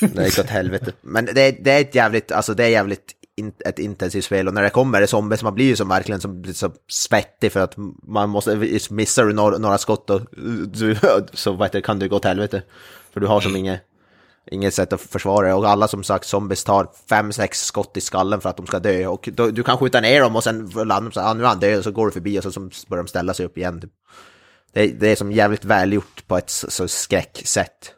Det 0.15 0.25
gick 0.25 0.39
åt 0.39 0.47
helvete. 0.47 0.93
Men 1.01 1.25
det, 1.25 1.65
det 1.65 1.71
är 1.71 1.81
ett 1.81 1.95
jävligt, 1.95 2.33
alltså 2.33 2.55
det 2.55 2.65
är 2.65 2.69
jävligt 2.69 3.13
in, 3.39 3.53
ett 3.65 3.79
intensivt 3.79 4.25
spel 4.25 4.49
och 4.49 4.55
när 4.55 4.63
det 4.63 4.71
kommer 4.71 5.01
det 5.01 5.07
zombies, 5.07 5.43
man 5.43 5.55
blir 5.55 5.67
ju 5.67 5.77
som 5.77 5.89
verkligen 5.89 6.21
som, 6.21 6.45
så 6.55 6.73
svettig 6.89 7.53
för 7.53 7.61
att 7.61 7.75
man 8.03 8.29
måste, 8.29 8.57
missar 8.91 9.25
du 9.25 9.33
några, 9.33 9.59
några 9.59 9.79
skott 9.79 10.11
och 10.11 10.21
du, 10.73 10.97
så 11.33 11.53
vet 11.53 11.73
du, 11.73 11.83
kan 11.83 11.99
du 11.99 12.09
gå 12.09 12.17
åt 12.17 12.25
helvete. 12.25 12.63
För 13.13 13.21
du 13.21 13.27
har 13.27 13.41
som 13.41 13.57
inget, 13.57 13.81
inget 14.51 14.75
sätt 14.75 14.93
att 14.93 15.01
försvara 15.01 15.47
dig. 15.47 15.55
Och 15.55 15.69
alla 15.69 15.89
som 15.89 16.05
sagt 16.05 16.25
zombies 16.25 16.65
tar 16.65 16.89
fem, 17.09 17.33
sex 17.33 17.65
skott 17.65 17.97
i 17.97 18.01
skallen 18.01 18.41
för 18.41 18.49
att 18.49 18.57
de 18.57 18.67
ska 18.67 18.79
dö. 18.79 19.07
Och 19.07 19.29
då, 19.33 19.51
du 19.51 19.63
kan 19.63 19.79
skjuta 19.79 20.01
ner 20.01 20.21
dem 20.21 20.37
och 20.37 20.45
sen 20.45 20.67
landar 20.71 21.01
de 21.01 21.13
så 21.13 21.21
här, 21.21 21.31
ah, 21.31 21.35
nu 21.35 21.43
är 21.45 21.49
han 21.49 21.61
död 21.61 21.79
och 21.79 21.85
så 21.85 21.91
går 21.91 22.07
du 22.07 22.13
förbi 22.13 22.39
och 22.39 22.43
så, 22.43 22.53
så 22.53 22.61
börjar 22.89 23.03
de 23.05 23.09
ställa 23.09 23.35
sig 23.35 23.47
upp 23.47 23.59
igen. 23.59 23.81
Typ. 23.81 23.91
Det, 24.73 24.81
är- 24.83 24.93
det 24.93 25.09
är 25.09 25.17
som 25.17 25.33
jävligt 25.33 25.65
välgjort 25.65 26.27
på 26.27 26.37
ett 26.39 26.51
så, 26.51 26.89
skräcksätt. 26.89 27.93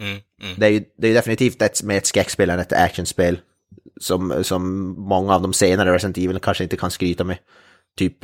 Mm, 0.00 0.18
mm. 0.42 0.54
Det 0.56 0.66
är 0.66 0.70
ju 0.70 0.84
det 0.98 1.08
är 1.08 1.14
definitivt 1.14 1.62
ett, 1.62 1.82
mer 1.82 1.96
ett 1.96 2.06
skräckspel 2.06 2.50
än 2.50 2.58
ett 2.58 2.72
actionspel. 2.72 3.38
Som, 4.00 4.44
som 4.44 4.94
många 4.98 5.34
av 5.34 5.42
de 5.42 5.52
senare 5.52 5.94
Resident 5.94 6.18
Evil 6.18 6.38
kanske 6.38 6.64
inte 6.64 6.76
kan 6.76 6.90
skryta 6.90 7.24
med. 7.24 7.38
Typ, 7.98 8.16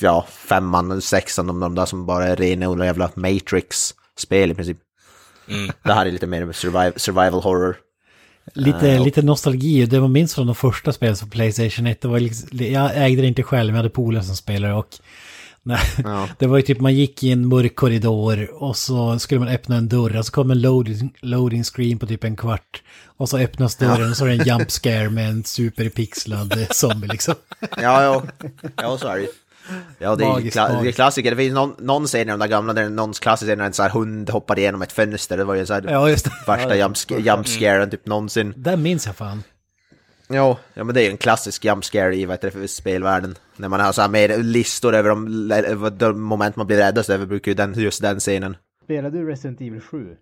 ja, 0.00 0.26
femman, 0.30 1.00
sexan, 1.02 1.46
de, 1.46 1.60
de 1.60 1.74
där 1.74 1.86
som 1.86 2.06
bara 2.06 2.26
är 2.26 2.36
rena 2.36 2.68
och 2.68 2.84
jävla 2.84 3.10
Matrix-spel 3.14 4.50
i 4.50 4.54
princip. 4.54 4.78
Mm. 5.48 5.70
Det 5.82 5.92
här 5.92 6.06
är 6.06 6.10
lite 6.10 6.26
mer 6.26 6.52
survival, 6.52 6.92
survival 6.96 7.42
horror. 7.42 7.76
Lite, 8.54 8.98
och- 8.98 9.04
lite 9.04 9.22
nostalgi, 9.22 9.86
det 9.86 10.00
man 10.00 10.12
minns 10.12 10.34
från 10.34 10.46
de 10.46 10.54
första 10.54 10.92
spelen 10.92 11.16
på 11.16 11.26
Playstation 11.26 11.86
1, 11.86 12.00
det 12.00 12.08
var 12.08 12.20
liksom, 12.20 12.48
jag 12.52 12.90
ägde 12.94 13.22
det 13.22 13.28
inte 13.28 13.42
själv, 13.42 13.66
men 13.66 13.74
jag 13.74 13.82
hade 13.82 13.94
polare 13.94 14.24
som 14.24 14.36
spelade 14.36 14.74
och 14.74 14.86
nej, 15.68 15.80
Ja. 16.04 16.28
det 16.38 16.46
var 16.46 16.56
ju 16.56 16.62
typ 16.62 16.80
man 16.80 16.94
gick 16.94 17.22
i 17.24 17.30
en 17.32 17.48
mörk 17.48 17.76
korridor 17.76 18.62
och 18.62 18.76
så 18.76 19.18
skulle 19.18 19.40
man 19.40 19.48
öppna 19.48 19.76
en 19.76 19.88
dörr 19.88 20.16
och 20.18 20.26
så 20.26 20.32
kom 20.32 20.50
en 20.50 20.60
loading, 20.60 21.14
loading 21.20 21.64
screen 21.64 21.98
på 21.98 22.06
typ 22.06 22.24
en 22.24 22.36
kvart 22.36 22.82
och 23.06 23.28
så 23.28 23.38
öppnas 23.38 23.76
dörren 23.76 24.10
och 24.10 24.16
så 24.16 24.24
är 24.24 24.28
det 24.28 24.34
en 24.34 24.58
jump 24.58 24.70
scare 24.70 25.10
med 25.10 25.28
en 25.30 25.44
superpixlad 25.44 26.66
zombie 26.70 27.08
liksom. 27.08 27.34
Ja, 27.82 28.02
ja, 28.02 28.22
ja 28.76 28.98
så 28.98 29.08
är 29.08 29.16
det 29.16 29.22
ju. 29.22 29.28
Ja, 29.98 30.16
det 30.16 30.24
är, 30.24 30.28
Magiskt, 30.28 30.56
kla- 30.56 30.66
det 30.68 30.72
är 30.72 30.76
magiskt. 30.76 30.96
klassiker. 30.96 31.30
Det 31.30 31.36
finns 31.36 31.54
någon, 31.54 31.74
någon 31.78 32.06
scen 32.06 32.20
i 32.20 32.24
de 32.30 32.40
där 32.40 32.46
gamla, 32.46 32.72
där 32.72 32.88
någon 32.88 33.12
klassiker 33.12 33.56
när 33.56 33.64
en 33.64 33.72
sån 33.72 33.82
här 33.82 33.90
hund 33.90 34.30
hoppar 34.30 34.58
igenom 34.58 34.82
ett 34.82 34.92
fönster. 34.92 35.36
Det 35.36 35.44
var 35.44 35.54
ju 35.54 35.66
så 35.66 35.74
här 35.74 35.84
Ja, 35.90 36.16
värsta 36.46 36.76
jump, 36.76 36.96
jump 37.26 37.46
scaren 37.46 37.90
typ 37.90 38.06
någonsin. 38.06 38.52
Den 38.56 38.82
minns 38.82 39.06
jag 39.06 39.16
fan. 39.16 39.42
Ja, 40.28 40.58
ja 40.74 40.84
men 40.84 40.94
det 40.94 41.00
är 41.00 41.04
ju 41.04 41.10
en 41.10 41.16
klassisk 41.16 41.64
jump 41.64 41.84
scare 41.84 42.16
i 42.16 42.24
vad 42.24 42.34
heter 42.34 42.60
det, 42.60 42.68
spelvärlden. 42.68 43.34
När 43.56 43.68
man 43.68 43.80
har 43.80 43.92
så 43.92 44.02
här 44.02 44.08
mer 44.08 44.38
listor 44.42 44.94
över 44.94 45.10
de, 45.10 45.98
de 45.98 46.20
moment 46.20 46.56
man 46.56 46.66
blir 46.66 46.76
räddast 46.76 47.10
över 47.10 47.26
brukar 47.26 47.50
ju 47.50 47.54
den, 47.54 47.74
just 47.74 48.02
den 48.02 48.18
scenen. 48.18 48.56
Spelade 48.84 49.18
du 49.18 49.26
Resident 49.28 49.60
Evil 49.60 49.80
7? 49.80 50.16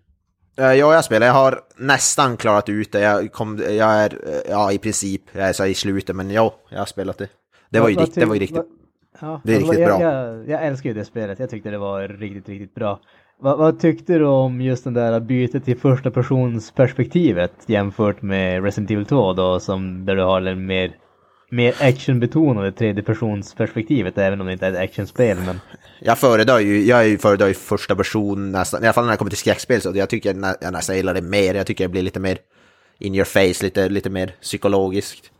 Eh, 0.57 0.65
Ja, 0.65 0.93
jag 0.93 1.05
spelar. 1.05 1.27
Jag 1.27 1.33
har 1.33 1.61
nästan 1.77 2.37
klarat 2.37 2.69
ut 2.69 2.91
det. 2.91 2.99
Jag, 2.99 3.31
kom, 3.31 3.57
jag 3.57 3.93
är, 3.93 4.13
eh, 4.13 4.51
ja 4.51 4.71
i 4.71 4.77
princip, 4.77 5.21
jag 5.31 5.49
är 5.49 5.53
så 5.53 5.65
i 5.65 5.73
slutet, 5.73 6.15
men 6.15 6.31
ja, 6.31 6.55
jag 6.69 6.79
har 6.79 6.85
spelat 6.85 7.17
det. 7.17 7.27
Det 7.69 7.79
var 7.79 7.89
ju, 7.89 7.95
rikt, 7.95 8.15
det 8.15 8.25
var 8.25 8.35
ju 8.35 8.41
riktigt... 8.41 8.65
Ja, 9.21 9.41
Det 9.43 9.51
är 9.51 9.55
alltså, 9.55 9.71
riktigt 9.71 9.87
jag, 9.89 9.99
bra. 9.99 10.11
Jag, 10.11 10.49
jag 10.49 10.65
älskar 10.67 10.89
ju 10.89 10.93
det 10.95 11.05
spelet. 11.05 11.39
Jag 11.39 11.49
tyckte 11.49 11.69
det 11.69 11.77
var 11.77 12.07
riktigt, 12.07 12.49
riktigt 12.49 12.75
bra. 12.75 12.99
Vad, 13.39 13.57
vad 13.57 13.79
tyckte 13.79 14.17
du 14.17 14.25
om 14.25 14.61
just 14.61 14.83
den 14.83 14.93
där 14.93 15.19
bytet 15.19 15.65
till 15.65 15.77
första 15.77 16.11
persons 16.11 16.71
perspektivet 16.71 17.51
jämfört 17.65 18.21
med 18.21 18.63
Resident 18.63 18.91
Evil 18.91 19.05
2 19.05 19.33
då, 19.33 19.59
som 19.59 20.05
där 20.05 20.15
du 20.15 20.21
har 20.21 20.41
den 20.41 20.65
mer, 20.65 20.95
mer 21.49 21.75
actionbetonade 21.79 22.71
tredje 22.71 23.03
persons 23.03 23.55
perspektivet, 23.55 24.17
även 24.17 24.41
om 24.41 24.47
det 24.47 24.53
inte 24.53 24.67
är 24.67 24.71
ett 24.71 24.79
actionspel. 24.79 25.37
Men 25.45 25.59
Jag 25.99 26.17
föredrar 26.17 26.59
ju, 26.59 26.83
jag 26.83 27.21
föredrar 27.21 27.47
ju 27.47 27.53
första 27.53 27.95
person 27.95 28.51
nästan, 28.51 28.83
i 28.83 28.85
alla 28.85 28.93
fall 28.93 29.05
när 29.05 29.11
det 29.11 29.17
kommer 29.17 29.31
till 29.31 29.37
skräckspel 29.37 29.81
så 29.81 29.91
jag 29.95 30.09
tycker 30.09 30.33
nä, 30.33 30.55
jag 30.61 30.73
nästan 30.73 30.95
gillar 30.95 31.13
det 31.13 31.21
mer, 31.21 31.55
jag 31.55 31.65
tycker 31.65 31.83
jag 31.83 31.91
blir 31.91 32.03
lite 32.03 32.19
mer 32.19 32.37
in 32.99 33.15
your 33.15 33.25
face, 33.25 33.63
lite, 33.63 33.89
lite 33.89 34.09
mer 34.09 34.35
psykologiskt. 34.41 35.31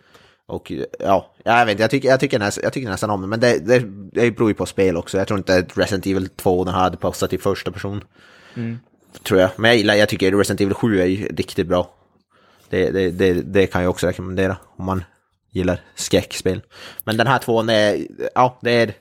Och 0.47 0.71
ja, 0.99 1.33
jag 1.43 1.65
vet 1.65 1.71
inte, 1.71 1.83
jag 1.83 1.91
tycker, 1.91 2.09
jag 2.09 2.19
tycker, 2.19 2.39
nästan, 2.39 2.63
jag 2.63 2.73
tycker 2.73 2.89
nästan 2.89 3.09
om 3.09 3.21
det, 3.21 3.27
men 3.27 3.39
det, 3.39 3.59
det, 3.59 3.79
det 4.11 4.31
beror 4.31 4.49
ju 4.49 4.53
på 4.53 4.65
spel 4.65 4.97
också. 4.97 5.17
Jag 5.17 5.27
tror 5.27 5.37
inte 5.37 5.55
att 5.55 5.77
Resident 5.77 6.05
Evil 6.05 6.29
2 6.29 6.63
den 6.63 6.73
hade 6.73 6.97
passat 6.97 7.33
i 7.33 7.37
första 7.37 7.71
person. 7.71 8.03
Tror 9.23 9.39
jag, 9.39 9.49
men 9.55 9.69
jag 9.69 9.77
gillar, 9.77 9.95
jag 9.95 10.09
tycker 10.09 10.31
Resident 10.31 10.61
Evil 10.61 10.73
7 10.73 11.01
är 11.01 11.05
ju 11.05 11.27
riktigt 11.27 11.67
bra. 11.67 11.93
Det, 12.69 12.91
det, 12.91 13.11
det, 13.11 13.33
det 13.33 13.67
kan 13.67 13.81
jag 13.81 13.89
också 13.89 14.07
rekommendera 14.07 14.57
om 14.77 14.85
man 14.85 15.03
gillar 15.51 15.81
skräckspel. 15.95 16.61
Men 17.03 17.17
den 17.17 17.27
här 17.27 17.39
tvåan 17.39 17.69
är, 17.69 18.07
ja, 18.35 18.59
det 18.61 18.71
är 18.71 18.93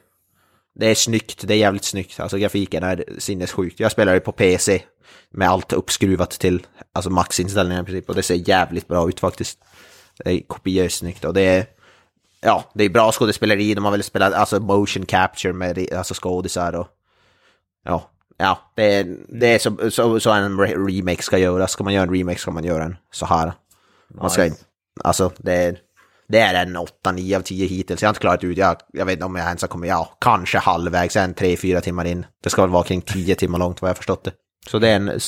det 0.78 0.86
är 0.86 0.94
snyggt, 0.94 1.48
det 1.48 1.54
är 1.54 1.58
jävligt 1.58 1.84
snyggt. 1.84 2.20
Alltså 2.20 2.38
grafiken 2.38 2.82
är 2.82 3.04
sinnessjukt. 3.18 3.80
Jag 3.80 3.92
spelar 3.92 4.14
ju 4.14 4.20
på 4.20 4.32
PC 4.32 4.82
med 5.30 5.48
allt 5.48 5.72
uppskruvat 5.72 6.30
till 6.30 6.66
alltså 6.92 7.10
maxinställningar 7.10 7.82
i 7.82 7.84
princip 7.84 8.08
och 8.08 8.14
det 8.14 8.22
ser 8.22 8.48
jävligt 8.48 8.88
bra 8.88 9.08
ut 9.08 9.20
faktiskt. 9.20 9.58
Det 10.24 10.30
är 10.30 10.40
kopiöst 10.46 10.98
snyggt 10.98 11.24
och 11.24 11.34
det 11.34 11.42
är 11.42 11.66
ja, 12.40 12.64
det 12.74 12.84
är 12.84 12.88
bra 12.88 13.12
skådespeleri, 13.12 13.74
de 13.74 13.84
har 13.84 13.92
väl 13.92 14.02
spelat 14.02 14.34
alltså 14.34 14.60
motion 14.60 15.06
capture 15.06 15.52
med 15.52 15.92
alltså 15.92 16.14
skådisar 16.14 16.72
och 16.72 16.88
ja, 17.84 18.10
ja, 18.36 18.58
det 18.74 18.94
är, 18.94 19.16
det 19.28 19.46
är 19.46 19.58
så, 19.58 19.90
så, 19.90 20.20
så 20.20 20.30
en 20.30 20.60
re- 20.60 20.86
remake 20.86 21.22
ska 21.22 21.38
göras. 21.38 21.70
Ska 21.72 21.84
man 21.84 21.94
göra 21.94 22.02
en 22.02 22.14
remake 22.14 22.38
ska 22.38 22.50
man 22.50 22.64
göra 22.64 22.84
en 22.84 22.96
så 23.12 23.26
här. 23.26 23.52
Man 24.08 24.30
ska 24.30 24.44
inte, 24.46 24.60
alltså 25.04 25.32
det 25.38 25.54
är, 25.54 25.78
det 26.28 26.38
är 26.38 26.66
en 26.66 26.76
8-9 26.76 27.36
av 27.36 27.40
10 27.40 27.66
hittills. 27.66 28.02
Jag 28.02 28.08
har 28.08 28.10
inte 28.10 28.20
klarat 28.20 28.44
ut, 28.44 28.58
jag, 28.58 28.76
jag 28.92 29.06
vet 29.06 29.12
inte 29.12 29.24
om 29.24 29.36
jag 29.36 29.46
ens 29.46 29.62
har 29.62 29.68
kommit, 29.68 29.88
ja, 29.88 30.16
kanske 30.20 30.58
halvvägs, 30.58 31.16
en 31.16 31.34
3-4 31.34 31.80
timmar 31.80 32.04
in. 32.04 32.26
Det 32.42 32.50
ska 32.50 32.62
väl 32.62 32.70
vara 32.70 32.84
kring 32.84 33.02
10 33.02 33.34
timmar 33.34 33.58
långt 33.58 33.82
vad 33.82 33.88
jag 33.88 33.96
förstått 33.96 34.24
det. 34.24 34.32
Så 34.66 34.78
det 34.78 34.88
är 34.88 34.96
en 34.96 35.20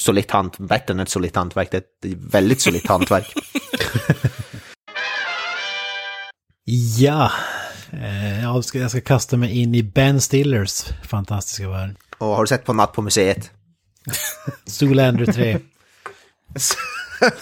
solitt 0.00 0.30
hantverk, 0.30 0.68
bättre 0.68 0.94
än 0.94 1.00
ett 1.00 1.08
solitt 1.08 1.36
hantverk, 1.36 1.70
det 1.70 1.76
är 1.76 2.12
ett 2.12 2.18
väldigt 2.34 2.60
solitt 2.60 2.86
hantverk. 2.86 3.34
Ja, 6.98 7.32
eh, 7.90 8.42
jag 8.42 8.64
ska, 8.64 8.78
jag 8.78 8.90
ska 8.90 9.00
kasta 9.00 9.36
mig 9.36 9.58
in 9.58 9.74
i 9.74 9.82
Ben 9.82 10.20
Stillers 10.20 10.84
fantastiska 11.02 11.68
värld. 11.68 11.96
Och 12.18 12.26
har 12.26 12.42
du 12.42 12.46
sett 12.46 12.64
på 12.64 12.72
Natt 12.72 12.92
på 12.92 13.02
museet? 13.02 13.50
Zoolander 14.66 15.26
3. 15.32 15.58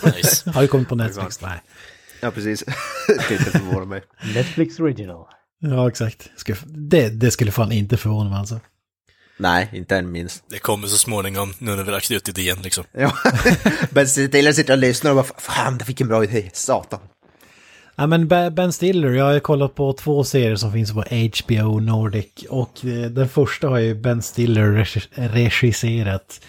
Nice. 0.04 0.50
Har 0.50 0.62
ju 0.62 0.68
kommit 0.68 0.88
på 0.88 0.94
Netflix. 0.94 1.40
Nej. 1.40 1.62
Ja, 2.20 2.30
precis. 2.30 2.64
det 3.28 3.34
inte 3.34 3.50
förvåna 3.50 3.84
mig. 3.84 4.02
Netflix 4.34 4.80
original. 4.80 5.26
Ja, 5.58 5.88
exakt. 5.88 6.30
Det, 6.66 7.08
det 7.08 7.30
skulle 7.30 7.50
fan 7.50 7.72
inte 7.72 7.96
förvåna 7.96 8.30
mig 8.30 8.38
alltså. 8.38 8.60
Nej, 9.36 9.68
inte 9.72 9.96
än 9.96 10.12
minst. 10.12 10.44
Det 10.50 10.58
kommer 10.58 10.86
så 10.88 10.98
småningom, 10.98 11.54
nu 11.58 11.76
när 11.76 11.82
vi 11.84 11.90
lagt 11.90 12.10
ut 12.10 12.28
idén 12.28 12.56
liksom. 12.62 12.84
Ja, 12.92 13.12
Ben 13.90 14.08
Stiller 14.08 14.52
sitter 14.52 14.72
och 14.72 14.78
lyssnar 14.78 15.10
och 15.10 15.16
bara 15.16 15.26
fan, 15.38 15.78
det 15.78 15.84
fick 15.84 16.00
en 16.00 16.08
bra 16.08 16.24
idé, 16.24 16.50
satan. 16.52 17.00
Ja, 17.96 18.06
men 18.06 18.28
Ben 18.28 18.72
Stiller, 18.72 19.10
jag 19.10 19.24
har 19.24 19.40
kollat 19.40 19.74
på 19.74 19.92
två 19.92 20.24
serier 20.24 20.56
som 20.56 20.72
finns 20.72 20.92
på 20.92 21.04
HBO 21.10 21.80
Nordic. 21.80 22.26
Och 22.48 22.84
eh, 22.84 23.10
den 23.10 23.28
första 23.28 23.68
har 23.68 23.78
ju 23.78 23.94
Ben 23.94 24.22
Stiller 24.22 24.62
regi- 24.84 25.08
regisserat. 25.14 26.40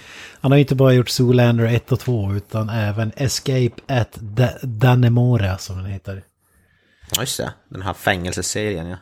Han 0.42 0.52
har 0.52 0.58
ju 0.58 0.62
inte 0.64 0.76
bara 0.76 0.94
gjort 0.94 1.10
Zoolander 1.10 1.66
1 1.66 1.92
och 1.92 2.00
2 2.00 2.34
utan 2.34 2.70
även 2.70 3.12
Escape 3.16 3.72
at 3.88 4.12
Da- 4.20 4.60
Dannemora 4.64 5.58
som 5.58 5.78
den 5.78 5.86
heter. 5.86 6.24
Ja, 7.16 7.22
just 7.22 7.38
det. 7.38 7.54
Den 7.70 7.82
här 7.82 7.94
fängelseserien, 7.94 8.88
ja. 8.88 8.98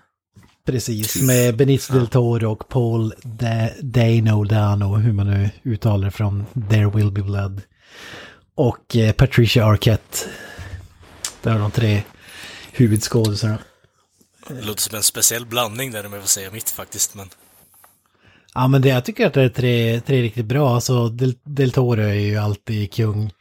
Precis, 0.66 1.22
med 1.22 1.58
Benicio 1.58 1.94
del 1.94 2.08
Toro 2.08 2.52
och 2.52 2.70
Paul 2.70 3.14
Da- 3.24 3.70
Dano 3.82 4.44
Dano, 4.44 4.96
hur 4.96 5.14
man 5.14 5.28
nu 5.28 5.50
uttalar 5.64 6.06
det 6.06 6.12
från 6.12 6.46
There 6.70 6.90
Will 6.90 7.12
Be 7.12 7.22
Blood. 7.22 7.62
Och 8.56 8.96
eh, 8.96 9.12
Patricia 9.14 9.66
Arquette. 9.66 10.18
Det 11.42 11.50
är 11.50 11.60
de 11.60 11.72
tre 11.72 12.04
huvudskådisarna. 12.72 13.58
Det 14.48 14.62
låter 14.62 14.82
som 14.82 14.96
en 14.96 15.04
speciell 15.04 15.46
blandning 15.46 15.92
där 15.92 16.06
om 16.06 16.14
jag 16.14 16.22
får 16.22 16.28
säga 16.30 16.52
mitt 16.52 16.70
faktiskt, 16.70 17.16
men... 17.16 17.30
Ja 18.56 18.68
men 18.68 18.82
det, 18.82 18.90
jag 18.90 19.06
tycker 19.06 19.28
att 19.28 19.34
det 19.34 19.42
är 19.44 19.50
tre, 19.50 20.02
tre 20.02 20.22
riktigt 20.22 20.46
bra. 20.46 20.76
Alltså 20.76 21.10
Del, 21.10 21.36
Del 21.44 21.72
Toro 21.72 22.02
är 22.02 22.14
ju 22.14 22.38
alltid 22.38 22.94
kung. 22.94 23.32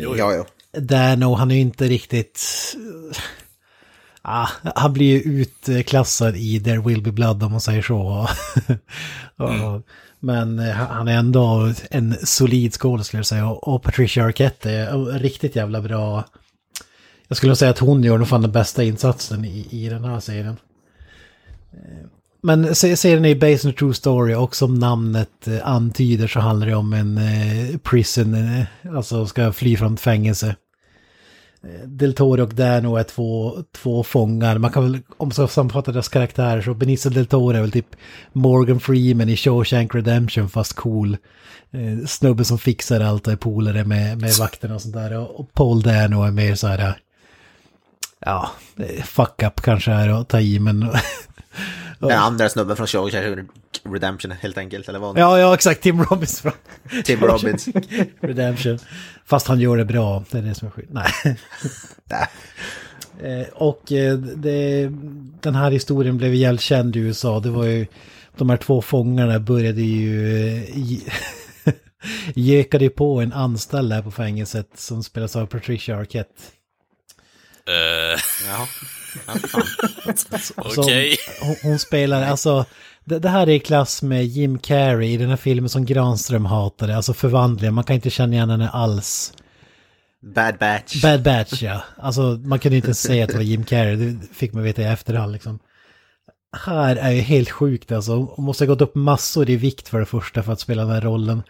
Jo, 0.00 0.14
Ja, 0.16 0.32
ja. 0.34 0.46
Dano, 0.80 1.34
han 1.34 1.50
är 1.50 1.54
ju 1.54 1.60
inte 1.60 1.84
riktigt... 1.88 2.40
Ah, 4.22 4.48
han 4.74 4.92
blir 4.92 5.06
ju 5.26 5.44
utklassad 5.66 6.36
i 6.36 6.60
There 6.60 6.80
Will 6.80 7.02
Be 7.02 7.12
Blood 7.12 7.42
om 7.42 7.50
man 7.52 7.60
säger 7.60 7.82
så. 7.82 7.96
Och- 9.36 9.82
Men 10.20 10.58
eh, 10.58 10.74
han 10.74 11.08
är 11.08 11.16
ändå 11.18 11.72
en 11.90 12.14
solid 12.22 12.72
skådespelare 12.72 13.04
skulle 13.04 13.18
jag 13.18 13.26
säga. 13.26 13.48
Och 13.48 13.82
Patricia 13.82 14.24
Arquette 14.24 14.70
är 14.70 15.18
riktigt 15.18 15.56
jävla 15.56 15.80
bra. 15.80 16.24
Jag 17.28 17.36
skulle 17.36 17.56
säga 17.56 17.70
att 17.70 17.78
hon 17.78 18.04
gör 18.04 18.18
nog 18.18 18.28
fan 18.28 18.42
den 18.42 18.52
bästa 18.52 18.82
insatsen 18.84 19.44
i, 19.44 19.66
i 19.70 19.88
den 19.88 20.04
här 20.04 20.20
serien. 20.20 20.56
Eh, 21.72 22.06
Men 22.42 22.74
se- 22.74 22.96
serien 22.96 23.24
är 23.24 23.34
based 23.34 23.64
on 23.66 23.70
a 23.70 23.74
true 23.78 23.94
story 23.94 24.34
och 24.34 24.56
som 24.56 24.74
namnet 24.74 25.48
eh, 25.48 25.68
antyder 25.68 26.26
så 26.26 26.40
handlar 26.40 26.66
det 26.66 26.74
om 26.74 26.92
en 26.92 27.20
prison, 27.78 28.36
alltså 28.94 29.26
ska 29.26 29.52
fly 29.52 29.76
från 29.76 29.94
ett 29.94 30.00
fängelse. 30.00 30.56
Eh, 31.64 31.88
del 31.88 32.14
Toro 32.14 32.42
och 32.42 32.54
Dano 32.54 32.96
är 32.96 33.02
två, 33.02 33.62
två 33.72 34.02
fångar. 34.02 34.58
Man 34.58 34.70
kan 34.72 34.82
väl, 34.82 35.00
om 35.16 35.28
man 35.28 35.32
ska 35.32 35.48
sammanfatta 35.48 35.92
deras 35.92 36.08
karaktärer 36.08 36.62
så 36.62 36.74
Benicio 36.74 37.10
Del 37.10 37.26
Toro 37.26 37.56
är 37.56 37.60
väl 37.60 37.72
typ 37.72 37.96
Morgan 38.32 38.80
Freeman 38.80 39.28
i 39.28 39.36
Shawshank 39.36 39.94
Redemption 39.94 40.48
fast 40.48 40.72
cool. 40.72 41.16
Eh, 41.70 42.06
snubben 42.06 42.44
som 42.44 42.58
fixar 42.58 43.00
allt 43.00 43.26
och 43.26 43.32
är 43.32 43.36
polare 43.36 43.84
med, 43.84 44.20
med 44.20 44.32
vakterna 44.38 44.74
och 44.74 44.82
sånt 44.82 44.94
där. 44.94 45.18
Och, 45.18 45.40
och 45.40 45.52
Paul 45.52 45.82
Dano 45.82 46.22
är 46.22 46.30
mer 46.30 46.54
så 46.54 46.66
här, 46.66 46.94
ja, 48.18 48.50
eh, 48.76 49.02
fuck 49.02 49.42
up 49.42 49.60
kanske 49.60 49.92
är 49.92 50.08
att 50.08 50.28
ta 50.28 50.40
i 50.40 50.58
men... 50.58 50.90
Den 52.08 52.18
andra 52.18 52.48
snubben 52.48 52.76
från 52.76 52.86
Shawshank 52.86 53.48
Redemption, 53.84 54.30
helt 54.30 54.58
enkelt, 54.58 54.88
eller 54.88 54.98
vad? 54.98 55.18
Ja, 55.18 55.38
ja, 55.38 55.54
exakt. 55.54 55.82
Tim 55.82 56.02
Robbins 56.02 56.40
från 56.40 56.52
Tim 57.04 57.20
Robbins. 57.20 57.68
Redemption. 58.20 58.78
Fast 59.24 59.46
han 59.46 59.60
gör 59.60 59.76
det 59.76 59.84
bra, 59.84 60.24
det 60.30 60.38
är 60.38 60.42
det 60.42 60.54
som 60.54 60.68
är 60.68 60.72
skit. 60.72 60.88
Nej. 60.90 61.12
Eh, 63.22 63.46
Och 63.52 63.92
eh, 63.92 64.16
det, 64.18 64.88
den 65.40 65.54
här 65.54 65.70
historien 65.70 66.16
blev 66.18 66.34
jävligt 66.34 66.60
känd 66.60 66.96
i 66.96 66.98
USA. 66.98 67.40
Det 67.40 67.50
var 67.50 67.64
ju, 67.64 67.86
de 68.36 68.50
här 68.50 68.56
två 68.56 68.82
fångarna 68.82 69.38
började 69.40 69.80
ju, 69.82 70.46
eh, 70.58 70.62
gökade 72.34 72.84
ju 72.84 72.90
på 72.90 73.20
en 73.20 73.32
anställd 73.32 73.92
här 73.92 74.02
på 74.02 74.10
fängelset 74.10 74.68
som 74.74 75.02
spelas 75.02 75.36
av 75.36 75.46
Patricia 75.46 75.96
Arquette. 75.96 76.42
Ja. 78.46 78.66
Som- 78.66 78.66
Okej. 80.56 81.16
Hon, 81.40 81.56
hon 81.62 81.78
spelar, 81.78 82.22
alltså, 82.22 82.64
det, 83.04 83.18
det 83.18 83.28
här 83.28 83.46
är 83.46 83.52
i 83.52 83.60
klass 83.60 84.02
med 84.02 84.24
Jim 84.24 84.58
Carrey 84.58 85.12
i 85.12 85.16
den 85.16 85.28
här 85.28 85.36
filmen 85.36 85.68
som 85.68 85.84
Granström 85.84 86.44
hatade, 86.44 86.96
alltså 86.96 87.14
förvandlingen, 87.14 87.74
man 87.74 87.84
kan 87.84 87.96
inte 87.96 88.10
känna 88.10 88.32
igen 88.34 88.50
henne 88.50 88.68
alls. 88.68 89.32
Bad 90.22 90.58
Batch. 90.58 91.02
Bad 91.02 91.22
Batch 91.22 91.62
ja. 91.62 91.82
Alltså 91.96 92.22
man 92.22 92.58
kunde 92.58 92.76
inte 92.76 92.88
ens 92.88 93.02
säga 93.02 93.24
att 93.24 93.30
det 93.30 93.36
var 93.36 93.42
Jim 93.42 93.64
Carrey, 93.64 93.96
det 93.96 94.34
fick 94.34 94.52
man 94.52 94.62
veta 94.62 94.82
i 94.82 94.84
efterhand 94.84 95.32
liksom. 95.32 95.58
Här 96.66 96.96
är 96.96 97.10
ju 97.10 97.20
helt 97.20 97.50
sjukt 97.50 97.92
alltså. 97.92 98.12
Hon 98.12 98.44
måste 98.44 98.64
ha 98.64 98.68
gått 98.68 98.80
upp 98.80 98.94
massor 98.94 99.50
i 99.50 99.56
vikt 99.56 99.88
för 99.88 100.00
det 100.00 100.06
första 100.06 100.42
för 100.42 100.52
att 100.52 100.60
spela 100.60 100.82
den 100.82 100.90
här 100.90 101.00
rollen. 101.00 101.42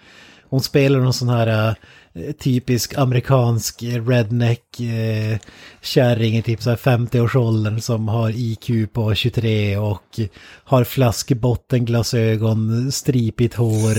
Hon 0.52 0.60
spelar 0.60 1.00
någon 1.00 1.12
sån 1.12 1.28
här 1.28 1.76
eh, 2.12 2.32
typisk 2.32 2.98
amerikansk 2.98 3.82
redneck 3.82 4.80
eh, 4.80 5.38
kärring 5.80 6.36
i 6.36 6.42
typ 6.42 6.62
så 6.62 6.70
här 6.70 6.76
50-årsåldern 6.76 7.80
som 7.80 8.08
har 8.08 8.30
IQ 8.30 8.92
på 8.92 9.14
23 9.14 9.76
och 9.76 10.20
har 10.64 10.84
flaskbottenglasögon, 10.84 12.92
stripigt 12.92 13.54
hår, 13.54 13.96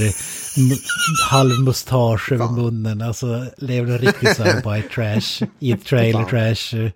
halv 1.29 1.63
mustasch 1.63 2.31
över 2.31 2.49
munnen. 2.49 3.01
Alltså 3.01 3.45
lever 3.57 3.91
en 3.91 3.97
riktigt 3.97 4.35
så 4.35 4.43
här 4.43 4.75
white 4.75 4.89
trash, 4.89 5.47
eat 5.59 5.85
trailer 5.85 6.23
trash 6.23 6.79
eh, 6.79 6.91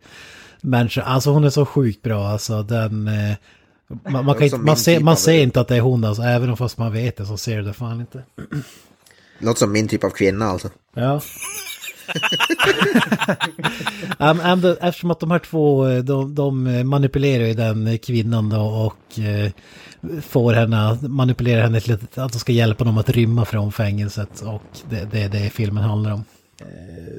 människa. 0.62 1.02
Alltså 1.02 1.30
hon 1.30 1.44
är 1.44 1.50
så 1.50 1.66
sjukt 1.66 2.02
bra 2.02 2.28
alltså. 2.28 2.64
Den... 2.64 3.10
Man, 4.10 4.26
man, 4.26 4.36
kan 4.36 4.44
inte, 4.44 4.50
Som 4.50 4.66
man, 4.66 4.78
ser, 4.78 4.96
typ 4.96 5.04
man 5.04 5.18
ser 5.18 5.44
inte 5.44 5.62
att 5.62 5.68
det 5.68 5.76
är 5.76 5.82
hon 5.82 6.04
alltså, 6.04 6.24
även 6.24 6.50
om 6.50 6.58
fast 6.58 6.78
man 6.78 6.94
vet 6.94 7.18
det 7.18 7.26
så 7.26 7.38
ser 7.38 7.62
det 7.62 7.74
fan 7.74 8.02
inte. 8.02 8.24
Låter 9.40 9.60
som 9.60 9.72
min 9.72 9.88
typ 9.88 10.04
av 10.04 10.10
kvinna 10.10 10.46
alltså. 10.46 10.70
Ja. 10.96 11.22
um, 14.20 14.40
and 14.40 14.62
the, 14.62 14.76
eftersom 14.82 15.12
att 15.12 15.20
de 15.20 15.32
här 15.32 15.40
två, 15.40 15.88
eh, 15.88 16.04
de, 16.04 16.36
de 16.36 16.64
manipulerar 16.90 17.46
ju 17.46 17.54
den 17.54 17.98
kvinnan 17.98 18.50
då 18.50 18.60
och 18.62 19.20
eh, 19.20 19.52
får 20.22 20.54
henne, 20.54 20.98
manipulerar 21.02 21.62
henne 21.62 21.82
till 21.82 21.94
att, 21.94 22.16
de 22.16 22.30
ska 22.40 22.52
hjälpa 22.52 22.84
dem 22.84 22.98
att 22.98 23.10
rymma 23.10 23.46
från 23.46 23.72
fängelset 23.72 24.42
och 24.42 24.62
det, 24.90 25.08
det 25.12 25.22
är 25.22 25.30
det 25.30 25.50
filmen 25.50 25.84
handlar 25.84 26.12
om. 26.12 26.24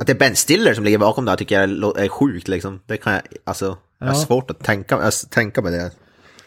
Att 0.00 0.06
det 0.06 0.12
är 0.12 0.18
Ben 0.18 0.36
Stiller 0.36 0.74
som 0.74 0.84
ligger 0.84 0.98
bakom 0.98 1.24
det 1.24 1.30
här 1.30 1.36
tycker 1.36 1.60
jag 1.60 1.98
är- 2.04 2.08
sjukt 2.08 2.48
liksom. 2.48 2.80
Det 2.86 2.96
kan 2.96 3.12
jag, 3.12 3.22
alltså, 3.44 3.76
jag 3.98 4.06
har 4.06 4.14
Ja. 4.14 4.20
svårt 4.20 4.50
att 4.50 4.64
tänka, 4.64 4.96
alltså, 4.96 5.26
tänka 5.30 5.62
mig 5.62 5.72
det. 5.72 5.90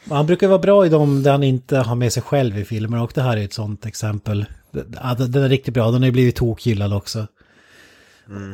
Han 0.09 0.25
brukar 0.25 0.47
vara 0.47 0.59
bra 0.59 0.85
i 0.85 0.89
dem 0.89 1.23
där 1.23 1.31
han 1.31 1.43
inte 1.43 1.77
har 1.77 1.95
med 1.95 2.13
sig 2.13 2.23
själv 2.23 2.57
i 2.59 2.65
filmer 2.65 3.01
och 3.01 3.11
det 3.15 3.21
här 3.21 3.37
är 3.37 3.43
ett 3.45 3.53
sånt 3.53 3.85
exempel. 3.85 4.45
Ja, 4.73 5.13
Den 5.13 5.43
är 5.43 5.49
riktigt 5.49 5.73
bra, 5.73 5.91
den 5.91 6.01
har 6.01 6.05
ju 6.05 6.11
blivit 6.11 6.35
tokhyllad 6.35 6.93
också. 6.93 7.27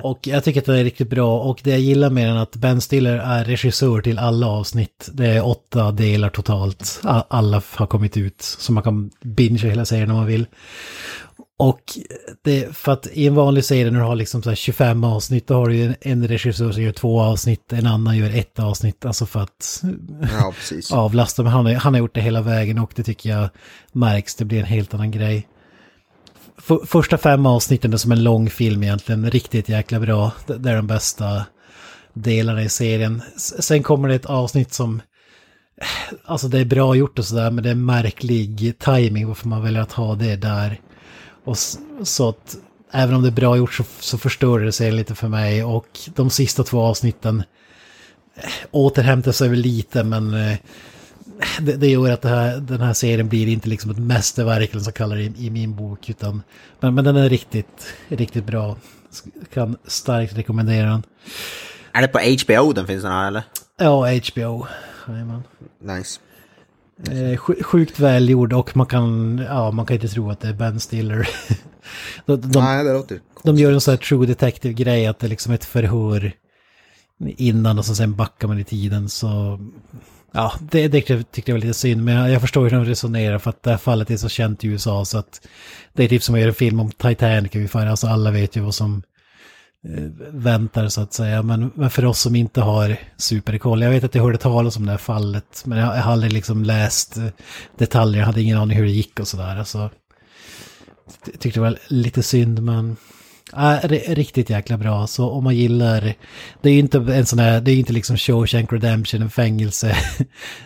Och 0.03 0.27
jag 0.27 0.44
tycker 0.44 0.60
att 0.60 0.65
den 0.65 0.76
är 0.76 0.84
riktigt 0.84 1.10
bra 1.10 1.39
och 1.39 1.60
det 1.64 1.69
jag 1.69 1.80
gillar 1.80 2.10
med 2.10 2.27
den 2.30 2.38
är 2.38 2.41
att 2.41 2.56
Ben 2.56 2.81
Stiller 2.81 3.18
är 3.18 3.45
regissör 3.45 4.02
till 4.02 4.19
alla 4.19 4.48
avsnitt. 4.48 5.10
Det 5.14 5.26
är 5.27 5.45
åtta 5.45 5.91
delar 5.91 6.30
totalt. 6.30 6.99
Alla 7.03 7.61
har 7.76 7.88
kommit 7.88 8.18
ut 8.18 8.41
så 8.41 8.72
man 8.72 8.84
kan 8.84 9.10
binge 9.22 9.60
hela 9.68 9.85
serien 9.85 10.11
om 10.11 10.18
man 10.18 10.26
vill. 10.26 10.45
Och 11.60 11.81
det, 12.44 12.76
för 12.77 12.91
att 12.91 13.07
i 13.14 13.27
en 13.27 13.35
vanlig 13.35 13.65
serie 13.65 13.91
när 13.91 13.99
du 13.99 14.06
har 14.06 14.15
liksom 14.15 14.44
så 14.44 14.49
här 14.49 14.56
25 14.56 15.03
avsnitt, 15.03 15.48
då 15.48 15.53
har 15.53 15.68
du 15.68 15.76
ju 15.76 15.84
en, 15.85 15.95
en 16.02 16.27
regissör 16.27 16.72
som 16.72 16.84
gör 16.84 16.91
två 16.91 17.22
avsnitt, 17.22 17.73
en 17.73 17.88
annan 17.88 18.18
gör 18.18 18.30
ett 18.35 18.60
avsnitt, 18.60 19.06
alltså 19.06 19.26
för 19.26 19.39
att 19.39 19.84
Ja, 20.34 20.53
avlasta. 20.91 21.44
Men 21.44 21.52
han, 21.52 21.65
har- 21.65 21.73
han 21.73 21.94
har 21.94 21.99
gjort 21.99 22.15
det 22.15 22.22
hela 22.22 22.41
vägen 22.41 22.80
och 22.80 22.91
det 22.95 23.03
tycker 23.03 23.30
jag 23.30 23.49
märks. 23.91 24.35
Det 24.35 24.45
blir 24.45 24.60
en 24.60 24.65
helt 24.65 24.94
annan 24.94 25.11
grej. 25.11 25.48
Första 26.85 27.17
fem 27.17 27.45
avsnitten 27.45 27.93
är 27.93 27.97
som 27.97 28.11
en 28.11 28.23
lång 28.23 28.49
film 28.49 28.84
egentligen. 28.84 29.31
Riktigt 29.31 29.69
jäkla 29.69 29.99
bra. 29.99 30.31
Det, 30.45 30.69
är 30.69 30.75
de 30.75 30.88
bästa 30.88 31.45
delarna 32.13 32.63
i 32.63 32.69
serien. 32.69 33.21
Sen 33.38 33.84
kommer 33.84 34.07
det 34.07 34.15
ett 34.15 34.25
avsnitt 34.25 34.73
som, 34.73 35.01
eh, 35.81 36.13
alltså 36.25 36.47
det 36.47 36.59
är 36.59 36.65
bra 36.65 36.95
gjort 36.95 37.19
och 37.19 37.25
sådär, 37.25 37.51
men 37.51 37.63
det 37.63 37.69
är 37.69 37.75
märklig 37.75 38.79
timing 38.79 39.27
varför 39.27 39.47
man 39.47 39.63
väljer 39.63 39.81
att 39.81 39.91
ha 39.91 40.15
det 40.15 40.35
där. 40.35 40.79
Och 41.43 41.57
så 42.03 42.29
att 42.29 42.57
även 42.91 43.15
om 43.15 43.21
det 43.21 43.29
är 43.29 43.31
bra 43.31 43.57
gjort 43.57 43.73
så, 43.73 43.84
så 43.99 44.17
förstör 44.17 44.59
det 44.59 44.71
sig 44.71 44.91
lite 44.91 45.15
för 45.15 45.27
mig 45.27 45.63
och 45.63 45.99
de 46.15 46.29
sista 46.29 46.63
två 46.63 46.81
avsnitten 46.81 47.43
eh, 48.35 48.49
återhämtar 48.71 49.31
sig 49.31 49.49
väl 49.49 49.59
lite 49.59 50.03
men 50.03 50.34
eh, 50.34 50.57
det, 51.61 51.76
det 51.76 51.88
gör 51.88 52.11
att 52.11 52.22
det 52.22 52.30
här, 52.30 52.57
den 52.57 52.81
här 52.81 52.93
serien 52.93 53.27
blir 53.30 53.47
inte 53.47 53.69
liksom 53.69 53.91
ett 53.91 53.97
mästerverk 53.99 54.72
eller 54.72 54.84
så 54.84 54.91
kallar 54.91 55.15
det 55.15 55.23
i, 55.23 55.34
i 55.45 55.49
min 55.49 55.76
bok 55.76 56.09
utan 56.09 56.43
men, 56.80 56.95
men 56.95 57.03
den 57.05 57.15
är 57.15 57.30
riktigt, 57.30 57.93
riktigt 58.07 58.45
bra. 58.45 58.77
Kan 59.53 59.77
starkt 59.85 60.38
rekommendera 60.38 60.89
den. 60.89 61.03
Är 61.91 62.01
det 62.01 62.07
på 62.07 62.19
HBO 62.19 62.73
den 62.73 62.88
finns 62.88 63.03
den 63.03 63.11
här 63.11 63.27
eller? 63.27 63.43
Ja, 63.77 64.07
HBO. 64.07 64.68
Jajamän. 65.07 65.43
Nice. 65.81 66.19
Eh, 67.07 67.14
sj- 67.38 67.64
sjukt 67.64 67.99
välgjord 67.99 68.53
och 68.53 68.77
man 68.77 68.85
kan, 68.88 69.38
ja, 69.49 69.72
man 69.72 69.85
kan 69.85 69.95
inte 69.95 70.07
tro 70.07 70.31
att 70.31 70.39
det 70.39 70.47
är 70.47 70.53
Ben 70.53 70.80
Stiller. 70.80 71.30
de, 72.26 72.41
de, 72.41 72.59
Nej, 72.59 72.84
det 72.84 72.93
låter 72.93 73.19
de 73.43 73.57
gör 73.57 73.72
en 73.72 73.81
sån 73.81 73.91
här 73.91 73.97
true 73.97 74.26
detective-grej 74.26 75.07
att 75.07 75.19
det 75.19 75.27
är 75.27 75.30
liksom 75.30 75.53
ett 75.53 75.65
förhör 75.65 76.31
innan 77.19 77.80
och 77.80 77.85
så 77.85 77.95
sen 77.95 78.15
backar 78.15 78.47
man 78.47 78.59
i 78.59 78.64
tiden 78.64 79.09
så... 79.09 79.59
Ja, 80.31 80.53
det, 80.71 80.87
det 80.87 81.01
tyckte 81.01 81.51
jag 81.51 81.53
var 81.55 81.61
lite 81.61 81.73
synd, 81.73 82.03
men 82.03 82.15
jag, 82.15 82.29
jag 82.29 82.41
förstår 82.41 82.63
hur 82.63 82.71
de 82.71 82.85
resonerar 82.85 83.39
för 83.39 83.49
att 83.49 83.63
det 83.63 83.69
här 83.69 83.77
fallet 83.77 84.11
är 84.11 84.17
så 84.17 84.29
känt 84.29 84.63
i 84.63 84.67
USA 84.67 85.05
så 85.05 85.17
att 85.17 85.47
det 85.93 86.03
är 86.03 86.07
typ 86.07 86.23
som 86.23 86.35
att 86.35 86.41
göra 86.41 86.49
en 86.49 86.55
film 86.55 86.79
om 86.79 86.91
Titanic 86.91 87.55
ungefär, 87.55 87.87
alltså 87.87 88.07
alla 88.07 88.31
vet 88.31 88.55
ju 88.55 88.61
vad 88.61 88.75
som 88.75 89.03
eh, 89.87 90.03
väntar 90.31 90.87
så 90.87 91.01
att 91.01 91.13
säga. 91.13 91.43
Men, 91.43 91.71
men 91.75 91.89
för 91.89 92.05
oss 92.05 92.19
som 92.19 92.35
inte 92.35 92.61
har 92.61 92.97
superkoll, 93.17 93.81
jag 93.81 93.89
vet 93.89 94.03
att 94.03 94.15
jag 94.15 94.23
hörde 94.23 94.37
talas 94.37 94.77
om 94.77 94.85
det 94.85 94.91
här 94.91 94.97
fallet, 94.97 95.63
men 95.65 95.77
jag, 95.77 95.97
jag 95.97 96.01
har 96.01 96.11
aldrig 96.11 96.33
liksom 96.33 96.63
läst 96.63 97.17
eh, 97.17 97.27
detaljer, 97.77 98.19
jag 98.19 98.25
hade 98.25 98.41
ingen 98.41 98.57
aning 98.57 98.77
hur 98.77 98.85
det 98.85 98.91
gick 98.91 99.19
och 99.19 99.27
sådär. 99.27 99.57
Alltså, 99.57 99.89
tyckte 101.39 101.59
det 101.59 101.63
var 101.63 101.77
lite 101.87 102.23
synd, 102.23 102.63
men 102.63 102.97
äh, 103.53 103.80
ri- 103.88 104.15
riktigt 104.15 104.49
jäkla 104.49 104.78
bra. 104.78 105.07
Så 105.07 105.30
om 105.30 105.44
man 105.44 105.56
gillar, 105.56 106.14
det 106.61 106.69
är 106.69 106.74
ju 106.74 106.80
inte 106.80 106.98
en 106.98 107.26
sån 107.26 107.40
här, 107.40 107.61
det 107.61 107.72
är 107.72 107.76
inte 107.76 107.94
liksom 107.94 108.18
Shawshank 108.18 108.74
Redemption, 108.74 109.22
en 109.22 109.30
fängelsefilm, 109.30 109.95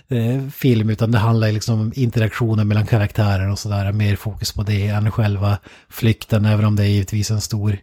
utan 0.90 1.12
det 1.12 1.18
handlar 1.18 1.52
liksom 1.52 1.82
om 1.82 1.94
interaktionen 1.96 2.68
mellan 2.68 2.88
karaktärer 2.88 3.50
och 3.50 3.60
sådär, 3.60 3.92
mer 3.92 4.16
fokus 4.16 4.52
på 4.52 4.64
det 4.64 4.88
än 4.88 5.12
själva 5.12 5.58
flykten, 5.90 6.46
även 6.46 6.66
om 6.66 6.76
det 6.76 6.84
är 6.84 6.88
givetvis 6.88 7.32
en 7.32 7.42
stor 7.42 7.78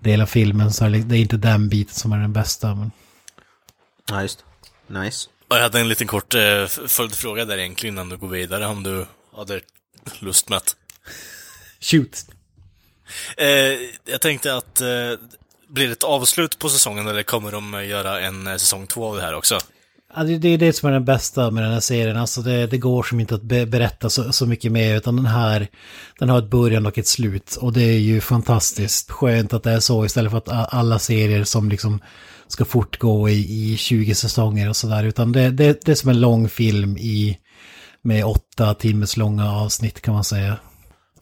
del 0.00 0.20
av 0.20 0.26
filmen, 0.26 0.72
så 0.72 0.84
är 0.84 0.90
det 0.90 0.98
det 0.98 1.16
är 1.16 1.20
inte 1.20 1.36
den 1.36 1.68
biten 1.68 1.94
som 1.94 2.12
är 2.12 2.18
den 2.18 2.32
bästa. 2.32 2.74
Men... 2.74 2.90
Ja, 4.10 4.22
just 4.22 4.44
Nice. 4.86 5.28
Och 5.48 5.56
jag 5.56 5.62
hade 5.62 5.80
en 5.80 5.88
liten 5.88 6.06
kort 6.06 6.34
eh, 6.34 6.66
följdfråga 6.66 7.44
där 7.44 7.58
egentligen 7.58 7.94
innan 7.94 8.08
du 8.08 8.16
går 8.16 8.28
vidare, 8.28 8.66
om 8.66 8.82
du 8.82 9.06
hade 9.36 9.60
lust 10.18 10.48
med 10.48 10.56
att... 10.56 10.76
Shoot! 11.80 12.26
Eh, 13.36 13.46
jag 14.04 14.20
tänkte 14.20 14.56
att, 14.56 14.80
eh, 14.80 14.86
blir 15.68 15.86
det 15.86 15.92
ett 15.92 16.04
avslut 16.04 16.58
på 16.58 16.68
säsongen 16.68 17.08
eller 17.08 17.22
kommer 17.22 17.52
de 17.52 17.74
eh, 17.74 17.88
göra 17.88 18.20
en 18.20 18.46
eh, 18.46 18.56
säsong 18.56 18.86
två 18.86 19.06
av 19.06 19.16
det 19.16 19.22
här 19.22 19.34
också? 19.34 19.58
Ja, 20.16 20.22
det, 20.22 20.38
det 20.38 20.48
är 20.48 20.58
det 20.58 20.72
som 20.72 20.88
är 20.88 20.92
den 20.92 21.04
bästa 21.04 21.50
med 21.50 21.62
den 21.62 21.72
här 21.72 21.80
serien. 21.80 22.16
Alltså 22.16 22.42
det, 22.42 22.66
det 22.66 22.78
går 22.78 23.02
som 23.02 23.20
inte 23.20 23.34
att 23.34 23.42
be, 23.42 23.66
berätta 23.66 24.10
så, 24.10 24.32
så 24.32 24.46
mycket 24.46 24.72
mer, 24.72 24.96
utan 24.96 25.16
den 25.16 25.26
här, 25.26 25.68
den 26.18 26.28
har 26.28 26.38
ett 26.38 26.50
början 26.50 26.86
och 26.86 26.98
ett 26.98 27.06
slut. 27.06 27.56
Och 27.56 27.72
det 27.72 27.82
är 27.82 27.98
ju 27.98 28.20
fantastiskt 28.20 29.10
skönt 29.10 29.52
att 29.52 29.62
det 29.62 29.70
är 29.70 29.80
så 29.80 30.04
istället 30.04 30.30
för 30.30 30.38
att 30.38 30.74
alla 30.74 30.98
serier 30.98 31.44
som 31.44 31.68
liksom 31.68 32.00
ska 32.48 32.64
fortgå 32.64 33.28
i, 33.28 33.72
i 33.72 33.76
20 33.76 34.14
säsonger 34.14 34.68
och 34.68 34.76
sådär. 34.76 35.04
Utan 35.04 35.32
det, 35.32 35.50
det, 35.50 35.84
det 35.84 35.92
är 35.92 35.96
som 35.96 36.10
en 36.10 36.20
lång 36.20 36.48
film 36.48 36.96
i, 36.96 37.38
med 38.02 38.24
åtta 38.24 38.74
timmes 38.74 39.16
långa 39.16 39.52
avsnitt 39.52 40.00
kan 40.00 40.14
man 40.14 40.24
säga. 40.24 40.56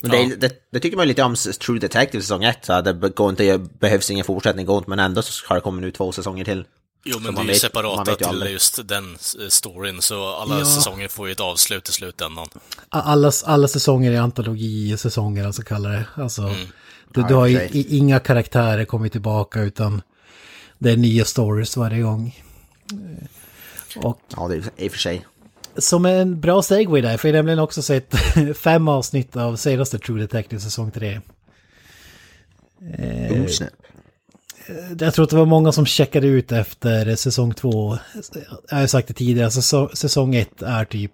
Men 0.03 0.29
det, 0.29 0.37
det, 0.37 0.53
det 0.71 0.81
tycker 0.81 0.97
man 0.97 1.09
lite 1.09 1.23
om 1.23 1.35
True 1.35 1.79
Detective 1.79 2.23
säsong 2.23 2.45
1, 2.45 2.59
så 2.65 2.81
det 2.81 2.93
går 2.93 3.31
inte, 3.31 3.59
behövs 3.79 4.11
ingen 4.11 4.25
fortsättning, 4.25 4.67
går 4.67 4.79
inte, 4.79 4.91
men 4.91 4.99
ändå 4.99 5.23
så 5.23 5.47
har 5.49 5.55
det 5.57 5.61
kommit 5.63 5.83
nu 5.83 5.91
två 5.91 6.13
säsonger 6.13 6.45
till. 6.45 6.65
Jo, 7.05 7.19
men 7.19 7.35
det 7.35 7.41
är 7.41 7.45
ju 7.45 7.49
vet- 7.49 7.61
separata 7.61 8.15
till 8.15 8.27
aldrig. 8.27 8.53
just 8.53 8.89
den 8.89 9.17
storyn, 9.49 10.03
så 10.03 10.29
alla 10.35 10.59
Ja. 10.59 10.65
säsonger 10.65 11.09
får 11.09 11.27
ju 11.29 11.33
ett 11.33 11.41
avslut 11.41 11.89
i 11.89 11.93
slutändan. 11.93 12.49
Alla, 12.89 13.33
alla 13.45 13.69
säsonger 13.69 14.13
är 14.13 14.21
antologisäsonger, 14.21 15.47
alltså 15.47 15.63
kallar 15.63 15.91
det. 15.91 16.23
Alltså, 16.23 16.43
du, 17.13 17.21
Ja, 17.21 17.27
du 17.29 17.35
har 17.35 17.47
ju 17.47 17.69
inga 17.73 18.19
karaktärer 18.21 18.85
kommit 18.85 19.13
tillbaka 19.13 19.61
utan 19.61 20.03
det 20.79 20.91
är 20.91 20.97
nya 20.97 21.25
stories 21.25 21.77
varje 21.77 22.03
gång. 22.03 22.43
Och 23.97 24.21
Ja, 24.37 24.49
det 24.49 24.55
är 24.55 24.71
i 24.85 24.89
och 24.89 24.93
för 24.93 24.99
sig. 24.99 25.27
Som 25.79 26.07
en 26.07 26.41
bra 26.41 26.63
segway 26.63 27.01
där, 27.01 27.17
för 27.17 27.29
jag 27.29 27.35
har 27.35 27.39
nämligen 27.39 27.59
också 27.59 27.83
sett 27.83 28.15
fem 28.57 28.89
avsnitt 28.89 29.37
av 29.37 29.57
senaste 29.57 29.99
True 29.99 30.21
Detective 30.21 30.61
säsong 30.61 30.91
3. 30.91 31.21
Oh, 33.31 33.47
snap. 33.47 33.71
Jag 34.99 35.15
tror 35.15 35.25
att 35.25 35.31
det 35.31 35.37
var 35.37 35.47
många 35.47 35.73
som 35.73 35.87
checkade 35.87 36.27
ut 36.27 36.53
efter 36.53 37.17
säsong 37.17 37.55
2. 37.55 37.99
Jag 38.71 38.77
har 38.77 38.87
sagt 38.87 39.09
det 39.09 39.15
tidigare, 39.15 39.51
säsong, 39.51 39.89
säsong 39.93 40.35
1 40.35 40.63
är 40.63 40.85
typ 40.85 41.13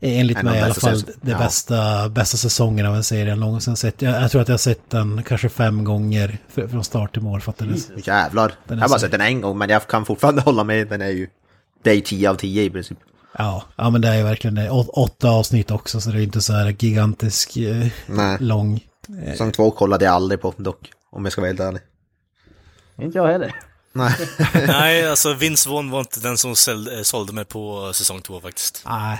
enligt 0.00 0.38
En 0.38 0.46
av 0.46 0.52
mig 0.52 0.60
i 0.60 0.62
alla 0.62 0.74
bästa 0.74 0.90
fall 0.90 1.02
det 1.20 1.30
ja. 1.30 1.38
bästa, 1.38 2.08
bästa 2.08 2.36
säsongen 2.36 2.86
av 2.86 2.96
en 2.96 3.04
serie 3.04 3.28
jag 3.28 3.38
någonsin 3.38 3.76
sett. 3.76 4.02
Jag, 4.02 4.22
jag 4.22 4.30
tror 4.30 4.42
att 4.42 4.48
jag 4.48 4.52
har 4.52 4.58
sett 4.58 4.90
den 4.90 5.22
kanske 5.22 5.48
fem 5.48 5.84
gånger 5.84 6.38
fr- 6.54 6.68
från 6.68 6.84
start 6.84 7.12
till 7.12 7.22
mål 7.22 7.40
för 7.40 7.50
att 7.50 7.58
den 7.58 7.70
är, 7.70 8.08
Jävlar. 8.08 8.52
Den 8.66 8.78
är 8.78 8.82
jag 8.82 8.88
har 8.88 8.88
bara 8.88 8.98
sett 8.98 9.10
den 9.10 9.20
en 9.20 9.40
gång, 9.40 9.58
men 9.58 9.70
jag 9.70 9.86
kan 9.86 10.04
fortfarande 10.04 10.40
hålla 10.42 10.64
med. 10.64 10.88
Den 10.88 11.02
är 11.02 11.10
ju... 11.10 11.28
Det 11.82 11.90
är 11.90 11.94
ju 11.94 12.00
10 12.00 12.30
av 12.30 12.34
10 12.34 12.62
i 12.62 12.70
princip. 12.70 12.98
Ja, 13.38 13.64
ja, 13.76 13.90
men 13.90 14.00
det 14.00 14.08
är 14.08 14.16
ju 14.16 14.22
verkligen 14.22 14.54
det. 14.54 14.70
Å, 14.70 14.84
åtta 14.88 15.30
avsnitt 15.30 15.70
också, 15.70 16.00
så 16.00 16.10
det 16.10 16.18
är 16.18 16.22
inte 16.22 16.40
så 16.40 16.52
här 16.52 16.76
gigantisk 16.78 17.56
eh, 17.56 17.86
Nej. 18.06 18.36
lång. 18.40 18.80
Säsong 19.26 19.52
2 19.52 19.70
kollade 19.70 20.04
jag 20.04 20.14
aldrig 20.14 20.40
på 20.40 20.54
dock, 20.56 20.90
om 21.10 21.24
jag 21.24 21.32
ska 21.32 21.40
vara 21.40 21.48
helt 21.48 21.60
ärlig. 21.60 21.82
Inte 22.98 23.18
jag 23.18 23.26
heller. 23.26 23.54
Nej. 23.92 24.14
Nej, 24.66 25.10
alltså 25.10 25.34
Vince 25.34 25.68
Vaughn 25.68 25.90
var 25.90 25.98
inte 26.00 26.20
den 26.20 26.38
som 26.38 26.56
sålde, 26.56 26.96
eh, 26.96 27.02
sålde 27.02 27.32
mig 27.32 27.44
på 27.44 27.92
säsong 27.94 28.20
två 28.20 28.40
faktiskt. 28.40 28.84
Nej, 28.88 29.18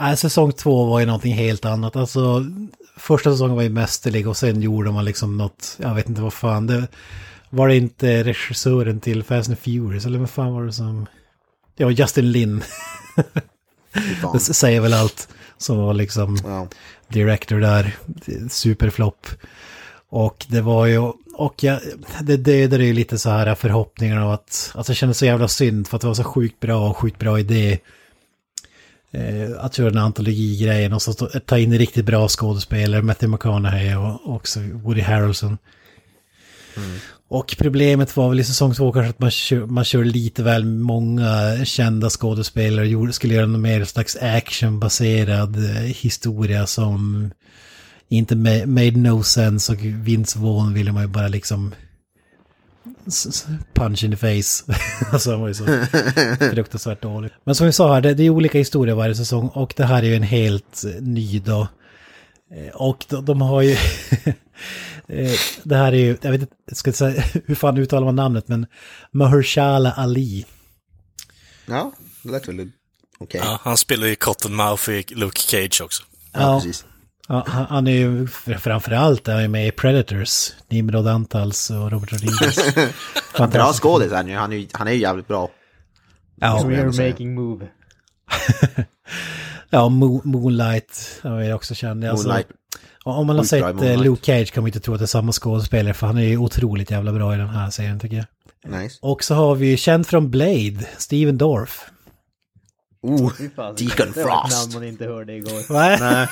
Nej, 0.00 0.16
säsong 0.16 0.52
två 0.52 0.84
var 0.84 1.00
ju 1.00 1.06
någonting 1.06 1.34
helt 1.34 1.64
annat. 1.64 1.96
Alltså, 1.96 2.44
första 2.96 3.30
säsongen 3.32 3.56
var 3.56 3.62
ju 3.62 3.68
mästerlig 3.68 4.28
och 4.28 4.36
sen 4.36 4.62
gjorde 4.62 4.90
man 4.90 5.04
liksom 5.04 5.36
något, 5.36 5.76
jag 5.82 5.94
vet 5.94 6.08
inte 6.08 6.20
vad 6.20 6.32
fan, 6.32 6.66
det 6.66 6.88
var 7.50 7.68
det 7.68 7.76
inte 7.76 8.24
regissören 8.24 9.00
till 9.00 9.22
Fast 9.22 9.48
and 9.48 9.58
Furious, 9.58 10.06
eller 10.06 10.18
vad 10.18 10.30
fan 10.30 10.54
var 10.54 10.64
det 10.64 10.72
som... 10.72 11.06
Ja, 11.76 11.90
Justin 11.90 12.32
Lin, 12.32 12.62
det 14.32 14.40
säger 14.40 14.80
väl 14.80 14.92
allt, 14.94 15.28
som 15.58 15.76
var 15.78 15.94
liksom 15.94 16.38
Ja. 16.44 16.68
director 17.08 17.60
där, 17.60 17.96
superflopp. 18.50 19.26
Och 20.08 20.46
det 20.48 20.60
var 20.60 20.86
ju, 20.86 20.98
och 21.34 21.62
jag, 21.64 21.80
det 22.22 22.36
dödade 22.36 22.84
ju 22.84 22.92
lite 22.92 23.18
så 23.18 23.30
här 23.30 23.54
förhoppningar 23.54 24.20
av 24.20 24.30
att, 24.32 24.72
alltså 24.74 24.92
det 24.92 24.96
kändes 24.96 25.18
så 25.18 25.26
jävla 25.26 25.48
synd 25.48 25.88
för 25.88 25.96
att 25.96 26.00
det 26.00 26.06
var 26.06 26.14
så 26.14 26.24
sjukt 26.24 26.60
bra 26.60 26.90
och 26.90 26.96
sjukt 26.96 27.18
bra 27.18 27.40
idé. 27.40 27.78
Eh, 29.10 29.50
att 29.58 29.78
göra 29.78 29.90
den 29.90 30.02
antologigrejen 30.02 30.92
och 30.92 31.02
så 31.02 31.12
ta- 31.46 31.58
in 31.58 31.78
riktigt 31.78 32.04
bra 32.04 32.28
skådespelare, 32.28 33.02
Matthew 33.02 33.32
McConaughey 33.32 33.94
och 33.96 34.34
också 34.34 34.60
Woody 34.60 35.00
Harrelson. 35.00 35.58
Och 37.28 37.56
problemet 37.58 38.16
var 38.16 38.28
väl 38.28 38.40
i 38.40 38.44
säsong 38.44 38.74
två 38.74 38.92
kanske 38.92 39.10
att 39.10 39.18
man 39.18 39.30
kör, 39.30 39.66
man 39.66 39.84
kör 39.84 40.04
lite 40.04 40.42
väl 40.42 40.64
många 40.64 41.64
kända 41.64 42.10
skådespelare 42.10 42.96
och 42.96 43.14
skulle 43.14 43.34
göra 43.34 43.44
en 43.44 43.60
mer 43.60 43.84
slags 43.84 44.16
actionbaserad 44.16 45.56
eh, 45.56 45.82
historia 45.82 46.66
som 46.66 47.30
inte 48.08 48.34
ma- 48.34 48.66
made 48.66 48.90
no 49.10 49.22
sense 49.22 49.72
och 49.72 49.78
Vince 49.82 50.38
Vaughn 50.38 50.74
ville 50.74 50.92
man 50.92 51.02
ju 51.02 51.08
bara 51.08 51.28
liksom 51.28 51.74
punch 53.74 54.04
in 54.04 54.10
the 54.10 54.16
face. 54.16 54.72
alltså 55.12 55.30
han 55.30 55.40
var 55.40 55.48
ju 55.48 55.54
så 55.54 55.64
fruktansvärt 56.52 57.02
dålig. 57.02 57.30
Men 57.44 57.54
som 57.54 57.66
vi 57.66 57.72
sa 57.72 57.94
här, 57.94 58.00
det, 58.00 58.14
det 58.14 58.22
är 58.22 58.30
olika 58.30 58.58
historier 58.58 58.94
varje 58.94 59.14
säsong 59.14 59.48
och 59.48 59.74
det 59.76 59.84
här 59.84 60.02
är 60.02 60.06
ju 60.06 60.16
en 60.16 60.22
helt 60.22 60.84
ny 61.00 61.38
då. 61.38 61.68
Eh, 62.54 62.74
Och 62.74 63.04
de, 63.08 63.24
de 63.24 63.40
har 63.40 63.62
ju... 63.62 63.76
eh, 65.08 65.30
det 65.62 65.76
här 65.76 65.92
är 65.92 65.96
ju, 65.96 66.16
jag 66.22 66.30
vet 66.30 66.40
inte, 66.40 66.54
jag 66.66 66.76
ska 66.76 66.90
inte 66.90 66.98
säga 66.98 67.22
hur 67.46 67.54
fan 67.54 67.78
uttalar 67.78 68.04
man 68.04 68.16
namnet, 68.16 68.48
men 68.48 68.66
Mahershala 69.12 69.92
Ali. 69.92 70.46
Ja, 71.66 71.92
det 72.22 72.30
lät 72.32 72.48
väl 72.48 72.70
okej. 73.18 73.40
Ja, 73.44 73.58
han 73.62 73.76
spelar 73.76 74.06
ju 74.06 74.14
Cottonmouth 74.16 74.90
i 74.90 75.04
Luke 75.08 75.40
Cage 75.40 75.80
också. 75.84 76.02
Ja, 76.32 76.40
Ja. 76.40 76.60
precis. 76.60 76.84
Ja, 77.28 77.44
han, 77.48 77.66
han 77.66 77.86
är 77.86 77.92
ju 77.92 78.26
fr- 78.26 78.58
framförallt 78.58 79.28
är 79.28 79.32
han 79.32 79.42
ju 79.42 79.48
med 79.48 79.68
i 79.68 79.70
Predators, 79.70 80.52
Nimrod 80.68 81.06
Antals 81.06 81.70
och 81.70 81.90
Robert 81.92 82.12
Rodriguez. 82.12 82.74
Bra 83.52 83.72
skådis 83.72 84.12
är 84.12 84.16
han 84.16 84.28
ju. 84.28 84.36
Han 84.36 84.52
är 84.52 84.56
ju 84.56 84.68
han 84.72 84.88
är 84.88 84.92
ju 84.92 84.98
jävligt 85.00 85.28
bra. 85.28 85.50
Ja, 86.40 86.62
We're 86.64 86.92
säger. 86.92 87.10
making 87.12 87.34
move. 87.34 87.68
ja 89.70 89.88
Mo- 89.88 90.20
Moonlight 90.26 91.20
har 91.22 91.40
jag 91.40 91.56
också 91.56 91.74
känt. 91.74 92.04
Alltså, 92.04 92.28
Moonlight. 92.28 92.48
Om 93.12 93.26
man 93.26 93.36
har 93.36 93.44
sett 93.44 93.82
eh. 93.82 94.02
Luke 94.02 94.24
Cage 94.24 94.52
kan 94.52 94.62
man 94.62 94.68
inte 94.68 94.80
tro 94.80 94.94
att 94.94 95.00
det 95.00 95.04
är 95.04 95.06
samma 95.06 95.32
skådespelare, 95.32 95.94
för 95.94 96.06
han 96.06 96.18
är 96.18 96.22
ju 96.22 96.38
otroligt 96.38 96.90
jävla 96.90 97.12
bra 97.12 97.34
i 97.34 97.38
den 97.38 97.48
här 97.48 97.70
serien 97.70 98.00
tycker 98.00 98.16
jag. 98.16 98.26
Nice. 98.82 98.98
Och 99.02 99.24
så 99.24 99.34
har 99.34 99.54
vi 99.54 99.76
känd 99.76 100.06
från 100.06 100.30
Blade, 100.30 100.86
Steven 100.98 101.38
Dorff. 101.38 101.90
Oh, 103.02 103.32
Deacon 103.38 103.76
det 103.78 103.96
var 103.98 104.06
ett 104.06 104.14
Frost. 104.14 104.72
namn 104.72 104.74
man 104.74 104.88
inte 104.88 105.04
hörde 105.04 105.32
igår. 105.32 105.72
Nej, 105.72 106.28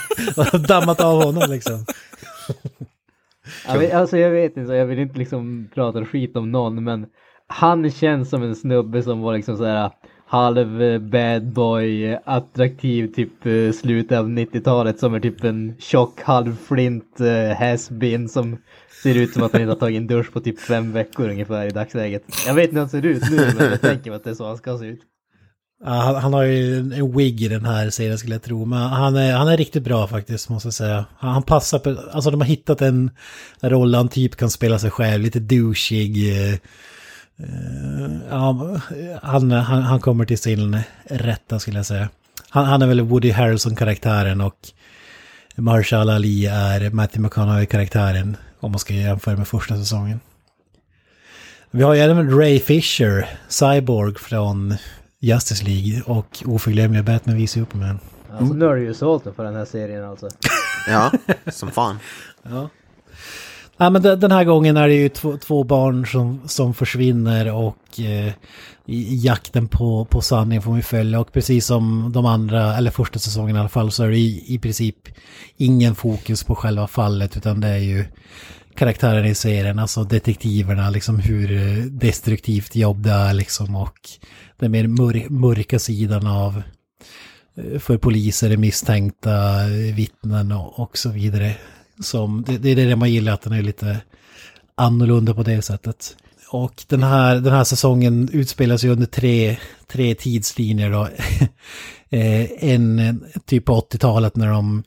dammat 0.68 1.00
av 1.00 1.22
honom 1.22 1.50
liksom. 1.50 1.84
Jag 3.66 3.78
vet, 3.78 3.94
alltså 3.94 4.18
jag 4.18 4.30
vet 4.30 4.56
inte, 4.56 4.72
jag 4.72 4.86
vill 4.86 4.98
inte 4.98 5.18
liksom 5.18 5.68
prata 5.74 6.04
skit 6.04 6.36
om 6.36 6.52
någon 6.52 6.84
men 6.84 7.06
han 7.46 7.90
känns 7.90 8.30
som 8.30 8.42
en 8.42 8.56
snubbe 8.56 9.02
som 9.02 9.20
var 9.20 9.34
liksom 9.36 9.56
såhär 9.56 9.90
halv 10.34 10.82
eh, 10.82 10.98
bad 10.98 11.52
boy, 11.52 12.04
eh, 12.04 12.18
attraktiv 12.24 13.12
typ 13.14 13.46
eh, 13.46 13.72
slutet 13.72 14.18
av 14.18 14.28
90-talet 14.28 14.98
som 14.98 15.14
är 15.14 15.20
typ 15.20 15.44
en 15.44 15.74
tjock 15.78 16.20
halvflint 16.20 17.20
uh, 17.20 17.54
has-been 17.60 18.28
som 18.28 18.56
ser 19.02 19.14
ut 19.14 19.32
som 19.32 19.42
att 19.42 19.52
han 19.52 19.60
inte 19.60 19.72
har 19.72 19.80
tagit 19.80 19.96
en 19.96 20.06
dusch 20.06 20.32
på 20.32 20.40
typ 20.40 20.60
fem 20.60 20.92
veckor 20.92 21.28
ungefär 21.28 21.66
i 21.66 21.70
dagsläget. 21.70 22.22
Jag 22.46 22.54
vet 22.54 22.64
inte 22.64 22.74
hur 22.74 22.80
han 22.80 22.88
ser 22.88 23.06
ut 23.06 23.30
nu 23.30 23.52
men 23.58 23.70
jag 23.70 23.80
tänker 23.80 24.10
mig 24.10 24.16
att 24.16 24.24
det 24.24 24.30
är 24.30 24.34
så 24.34 24.46
han 24.46 24.56
ska 24.56 24.78
se 24.78 24.86
ut. 24.86 25.00
Ja, 25.84 25.90
han, 25.90 26.14
han 26.14 26.32
har 26.32 26.42
ju 26.42 26.78
en, 26.78 26.92
en 26.92 27.16
wig 27.16 27.42
i 27.42 27.48
den 27.48 27.64
här 27.64 27.90
serien 27.90 28.18
skulle 28.18 28.34
jag 28.34 28.42
tro. 28.42 28.64
Men 28.64 28.78
han 28.78 29.16
är, 29.16 29.32
han 29.32 29.48
är 29.48 29.56
riktigt 29.56 29.82
bra 29.84 30.06
faktiskt 30.06 30.48
måste 30.48 30.66
jag 30.66 30.74
säga. 30.74 31.04
Han, 31.18 31.32
han 31.32 31.42
passar 31.42 31.78
på, 31.78 31.96
alltså 32.12 32.30
de 32.30 32.40
har 32.40 32.48
hittat 32.48 32.82
en 32.82 33.10
roll 33.60 33.94
han 33.94 34.08
typ 34.08 34.36
kan 34.36 34.50
spela 34.50 34.78
sig 34.78 34.90
själv, 34.90 35.22
lite 35.22 35.40
douchig. 35.40 36.30
eh, 36.32 36.58
ja, 38.30 38.80
han, 39.22 39.50
han, 39.50 39.82
han 39.82 40.00
kommer 40.00 40.24
till 40.24 40.38
sin 40.38 40.78
rätta 41.04 41.58
skulle 41.58 41.78
jag 41.78 41.86
säga. 41.86 42.08
Han, 42.48 42.64
han 42.64 42.82
är 42.82 42.86
väl 42.86 43.00
Woody 43.00 43.30
Harrelson-karaktären 43.30 44.40
och 44.40 44.58
Marshall 45.56 46.10
Ali 46.10 46.46
är 46.46 46.90
Matthew 46.90 47.28
McConaughey-karaktären. 47.28 48.36
Om 48.60 48.70
man 48.70 48.78
ska 48.78 48.94
jämföra 48.94 49.36
med 49.36 49.48
första 49.48 49.76
säsongen. 49.76 50.20
Vi 51.70 51.82
har 51.82 51.94
ju 51.94 52.00
även 52.00 52.38
Ray 52.38 52.60
Fisher, 52.60 53.28
Cyborg 53.48 54.14
från 54.14 54.74
Justice 55.20 55.64
League 55.64 56.02
och 56.06 56.42
oförglömliga 56.46 57.02
Batman 57.02 57.36
v 57.36 57.46
Superman. 57.46 57.98
Alltså 58.30 58.54
nu 58.54 58.66
är 58.66 58.74
det 58.74 58.80
ju 58.80 58.94
sålt 58.94 59.24
för 59.36 59.44
den 59.44 59.54
här 59.54 59.64
serien 59.64 60.04
alltså. 60.04 60.28
Ja, 60.88 61.12
som 61.46 61.70
fan. 61.70 61.98
Ja. 62.42 62.68
Ja, 63.76 63.90
men 63.90 64.02
den 64.02 64.32
här 64.32 64.44
gången 64.44 64.76
är 64.76 64.88
det 64.88 64.94
ju 64.94 65.08
två, 65.08 65.36
två 65.36 65.64
barn 65.64 66.06
som, 66.06 66.40
som 66.46 66.74
försvinner 66.74 67.52
och 67.54 68.00
eh, 68.00 68.32
i 68.86 69.16
jakten 69.16 69.68
på, 69.68 70.04
på 70.04 70.20
sanningen 70.20 70.62
får 70.62 70.74
vi 70.74 70.82
följa. 70.82 71.20
Och 71.20 71.32
precis 71.32 71.66
som 71.66 72.12
de 72.12 72.26
andra, 72.26 72.76
eller 72.76 72.90
första 72.90 73.18
säsongen 73.18 73.56
i 73.56 73.58
alla 73.58 73.68
fall, 73.68 73.90
så 73.90 74.04
är 74.04 74.10
det 74.10 74.16
i, 74.16 74.44
i 74.54 74.58
princip 74.58 74.96
ingen 75.56 75.94
fokus 75.94 76.44
på 76.44 76.54
själva 76.54 76.86
fallet 76.86 77.36
utan 77.36 77.60
det 77.60 77.68
är 77.68 77.78
ju 77.78 78.04
karaktären 78.74 79.26
i 79.26 79.34
serien, 79.34 79.78
alltså 79.78 80.04
detektiverna, 80.04 80.90
liksom 80.90 81.18
hur 81.18 81.52
eh, 81.52 81.84
destruktivt 81.84 82.76
jobb 82.76 83.02
det 83.02 83.10
är 83.10 83.34
liksom 83.34 83.76
och 83.76 83.98
den 84.58 84.70
mer 84.70 84.86
mör, 84.86 85.30
mörka 85.30 85.78
sidan 85.78 86.26
av 86.26 86.62
eh, 87.56 87.78
för 87.78 87.98
poliser, 87.98 88.56
misstänkta 88.56 89.66
vittnen 89.94 90.52
och, 90.52 90.80
och 90.80 90.98
så 90.98 91.10
vidare. 91.10 91.54
Som, 92.00 92.44
det, 92.46 92.58
det 92.58 92.70
är 92.70 92.76
det 92.76 92.96
man 92.96 93.12
gillar, 93.12 93.32
att 93.32 93.42
den 93.42 93.52
är 93.52 93.62
lite 93.62 94.00
annorlunda 94.74 95.34
på 95.34 95.42
det 95.42 95.62
sättet. 95.62 96.16
Och 96.50 96.84
den 96.88 97.02
här, 97.02 97.34
den 97.34 97.52
här 97.52 97.64
säsongen 97.64 98.28
utspelar 98.32 98.76
sig 98.76 98.90
under 98.90 99.06
tre, 99.06 99.56
tre 99.86 100.14
tidslinjer 100.14 100.90
då. 100.90 101.08
Eh, 102.10 102.70
en 102.70 103.24
typ 103.46 103.64
på 103.64 103.80
80-talet 103.80 104.36
när 104.36 104.48
de, 104.48 104.82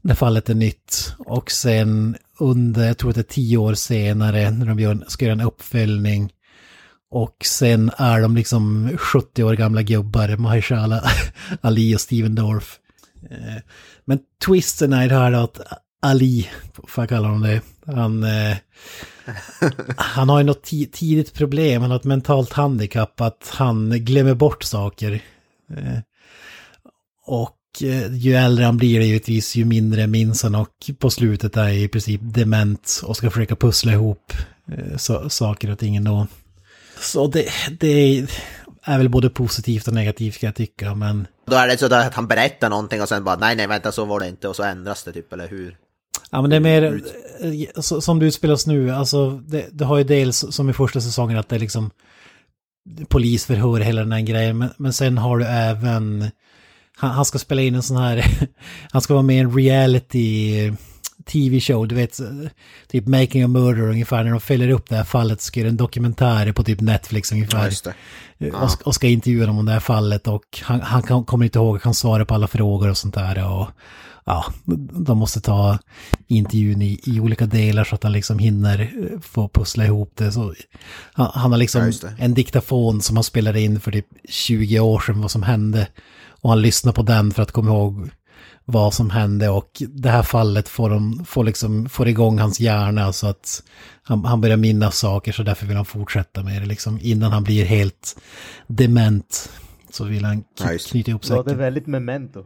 när 0.00 0.14
fallet 0.14 0.48
är 0.48 0.54
nytt. 0.54 1.14
Och 1.18 1.50
sen 1.50 2.16
under, 2.38 2.86
jag 2.86 2.98
tror 2.98 3.10
att 3.10 3.14
det 3.14 3.20
är 3.20 3.34
tio 3.34 3.56
år 3.56 3.74
senare 3.74 4.50
när 4.50 4.66
de 4.66 4.80
gör, 4.80 5.04
ska 5.08 5.24
göra 5.24 5.32
en 5.32 5.40
uppföljning. 5.40 6.32
Och 7.10 7.36
sen 7.44 7.90
är 7.96 8.20
de 8.20 8.36
liksom 8.36 8.90
70 8.98 9.44
år 9.44 9.54
gamla 9.54 9.82
gubbar, 9.82 10.36
Mahershala 10.36 11.02
Ali 11.60 11.96
och 11.96 12.00
Steven 12.00 12.34
Dorff. 12.34 12.78
Eh, 13.30 13.62
men 14.04 14.18
twisten 14.46 14.92
är 14.92 15.08
det 15.08 15.14
här 15.14 15.32
då 15.32 15.38
att 15.38 15.60
Ali, 16.02 16.50
får 16.88 17.02
jag 17.02 17.08
kalla 17.08 17.28
honom 17.28 17.42
det, 17.42 17.60
han, 17.92 18.22
eh, 18.22 18.56
han 19.96 20.28
har 20.28 20.38
ju 20.38 20.44
något 20.44 20.62
tidigt 20.92 21.34
problem, 21.34 21.82
han 21.82 21.90
har 21.90 21.98
ett 21.98 22.04
mentalt 22.04 22.52
handikapp, 22.52 23.20
att 23.20 23.50
han 23.54 23.90
glömmer 23.90 24.34
bort 24.34 24.62
saker. 24.62 25.12
Eh, 25.76 25.98
och 27.26 27.56
eh, 27.82 28.14
ju 28.14 28.34
äldre 28.34 28.64
han 28.64 28.76
blir 28.76 29.00
givetvis, 29.00 29.56
ju 29.56 29.64
mindre 29.64 30.06
minns 30.06 30.42
han 30.42 30.54
och 30.54 30.90
på 30.98 31.10
slutet 31.10 31.56
är 31.56 31.68
i 31.68 31.88
princip 31.88 32.20
dement 32.24 33.00
och 33.04 33.16
ska 33.16 33.30
försöka 33.30 33.56
pussla 33.56 33.92
ihop 33.92 34.32
eh, 34.72 34.96
så, 34.96 35.30
saker 35.30 35.70
och 35.70 35.78
ting 35.78 35.96
ändå. 35.96 36.26
Så 37.00 37.26
det, 37.26 37.48
det 37.80 38.26
är 38.82 38.98
väl 38.98 39.08
både 39.08 39.30
positivt 39.30 39.88
och 39.88 39.94
negativt 39.94 40.38
kan 40.38 40.46
jag 40.46 40.54
tycka, 40.54 40.94
men 40.94 41.26
Då 41.46 41.56
är 41.56 41.66
det 41.68 41.78
så 41.78 41.94
att 41.94 42.14
han 42.14 42.26
berättar 42.26 42.70
någonting 42.70 43.02
och 43.02 43.08
sen 43.08 43.24
bara 43.24 43.36
nej, 43.36 43.56
nej, 43.56 43.66
vänta, 43.66 43.92
så 43.92 44.04
var 44.04 44.20
det 44.20 44.28
inte 44.28 44.48
och 44.48 44.56
så 44.56 44.62
ändras 44.62 45.04
det 45.04 45.12
typ, 45.12 45.32
eller 45.32 45.48
hur? 45.48 45.76
Ja 46.30 46.40
men 46.40 46.50
det 46.50 46.56
är 46.56 46.60
mer, 46.60 47.02
eh, 47.40 47.80
så- 47.80 48.00
som 48.00 48.18
det 48.18 48.26
utspelas 48.26 48.66
nu, 48.66 48.90
alltså 48.90 49.30
det, 49.30 49.66
det 49.72 49.84
har 49.84 49.98
ju 49.98 50.04
dels 50.04 50.44
som 50.50 50.70
i 50.70 50.72
första 50.72 51.00
säsongen 51.00 51.38
att 51.38 51.48
det 51.48 51.56
är 51.56 51.60
liksom 51.60 51.90
polisförhör 53.08 53.80
hela 53.80 54.00
den 54.00 54.12
här 54.12 54.20
grejen, 54.20 54.58
men, 54.58 54.70
men 54.76 54.92
sen 54.92 55.18
har 55.18 55.38
du 55.38 55.44
även, 55.44 56.30
han, 56.96 57.10
han 57.10 57.24
ska 57.24 57.38
spela 57.38 57.62
in 57.62 57.74
en 57.74 57.82
sån 57.82 57.96
här, 57.96 58.24
han 58.90 59.02
ska 59.02 59.14
vara 59.14 59.22
med 59.22 59.36
i 59.36 59.38
en 59.38 59.56
reality 59.56 60.72
tv-show, 61.26 61.88
du 61.88 61.94
vet, 61.94 62.20
typ 62.88 63.06
Making 63.06 63.42
a 63.42 63.48
Murder 63.48 63.82
ungefär, 63.82 64.24
när 64.24 64.30
de 64.30 64.40
följer 64.40 64.68
upp 64.70 64.88
det 64.88 64.96
här 64.96 65.04
fallet 65.04 65.56
göra 65.56 65.68
en 65.68 65.76
dokumentär 65.76 66.52
på 66.52 66.62
typ 66.64 66.80
Netflix 66.80 67.32
ungefär. 67.32 67.58
Ja, 67.84 67.92
det. 68.38 68.50
och, 68.50 68.86
och 68.86 68.94
ska 68.94 69.06
intervjua 69.08 69.46
dem 69.46 69.58
om 69.58 69.66
det 69.66 69.72
här 69.72 69.80
fallet 69.80 70.28
och 70.28 70.42
han, 70.62 70.80
han 70.80 71.02
kan, 71.02 71.24
kommer 71.24 71.44
inte 71.44 71.58
ihåg, 71.58 71.82
kan 71.82 71.94
svara 71.94 72.24
på 72.24 72.34
alla 72.34 72.48
frågor 72.48 72.90
och 72.90 72.96
sånt 72.96 73.14
där 73.14 73.52
och 73.52 73.68
ja, 74.24 74.44
de 75.06 75.18
måste 75.18 75.40
ta 75.40 75.78
intervjun 76.26 76.82
i, 76.82 77.00
i 77.04 77.20
olika 77.20 77.46
delar 77.46 77.84
så 77.84 77.94
att 77.94 78.02
han 78.02 78.12
liksom 78.12 78.38
hinner 78.38 78.80
eh, 78.80 79.20
få 79.20 79.48
pussla 79.48 79.84
ihop 79.84 80.12
det. 80.16 80.32
Så 80.32 80.54
han, 81.12 81.30
han 81.34 81.50
har 81.52 81.58
Ja, 81.58 81.60
liksom 81.60 81.90
det. 81.90 82.14
en 82.18 82.34
diktafon 82.34 83.00
som 83.00 83.16
han 83.16 83.24
spelade 83.24 83.60
in 83.60 83.80
för 83.80 83.92
typ 83.92 84.06
20 84.28 84.80
år 84.80 85.00
sedan 85.00 85.20
vad 85.20 85.30
som 85.30 85.42
hände 85.42 85.88
och 86.42 86.50
han 86.50 86.62
lyssnar 86.62 86.92
på 86.92 87.02
den 87.02 87.30
för 87.32 87.42
att 87.42 87.52
komma 87.52 87.70
ihåg 87.70 88.10
vad 88.64 88.94
som 88.94 89.10
hände 89.10 89.48
och 89.48 89.82
det 89.88 90.08
här 90.10 90.22
fallet 90.22 90.68
får, 90.68 90.90
de, 90.90 91.24
får, 91.24 91.44
liksom, 91.44 91.88
får 91.88 92.08
igång 92.08 92.38
hans 92.38 92.60
hjärna 92.60 93.12
så 93.12 93.26
att 93.26 93.62
han, 94.02 94.24
han 94.24 94.40
börjar 94.40 94.56
minnas 94.56 94.98
saker 94.98 95.32
så 95.32 95.42
därför 95.42 95.66
vill 95.66 95.76
han 95.76 95.84
fortsätta 95.84 96.42
med 96.42 96.62
det 96.62 96.66
liksom 96.66 96.98
innan 97.02 97.32
han 97.32 97.44
blir 97.44 97.64
helt 97.64 98.16
dement 98.66 99.50
så 99.90 100.04
vill 100.04 100.24
han 100.24 100.44
Ja, 100.60 100.66
det. 100.72 100.90
knyta 100.90 101.10
ihop 101.10 101.22
Det 101.22 101.28
låter 101.34 101.50
säcken. 101.50 101.58
väldigt 101.58 101.86
memento. 101.86 102.44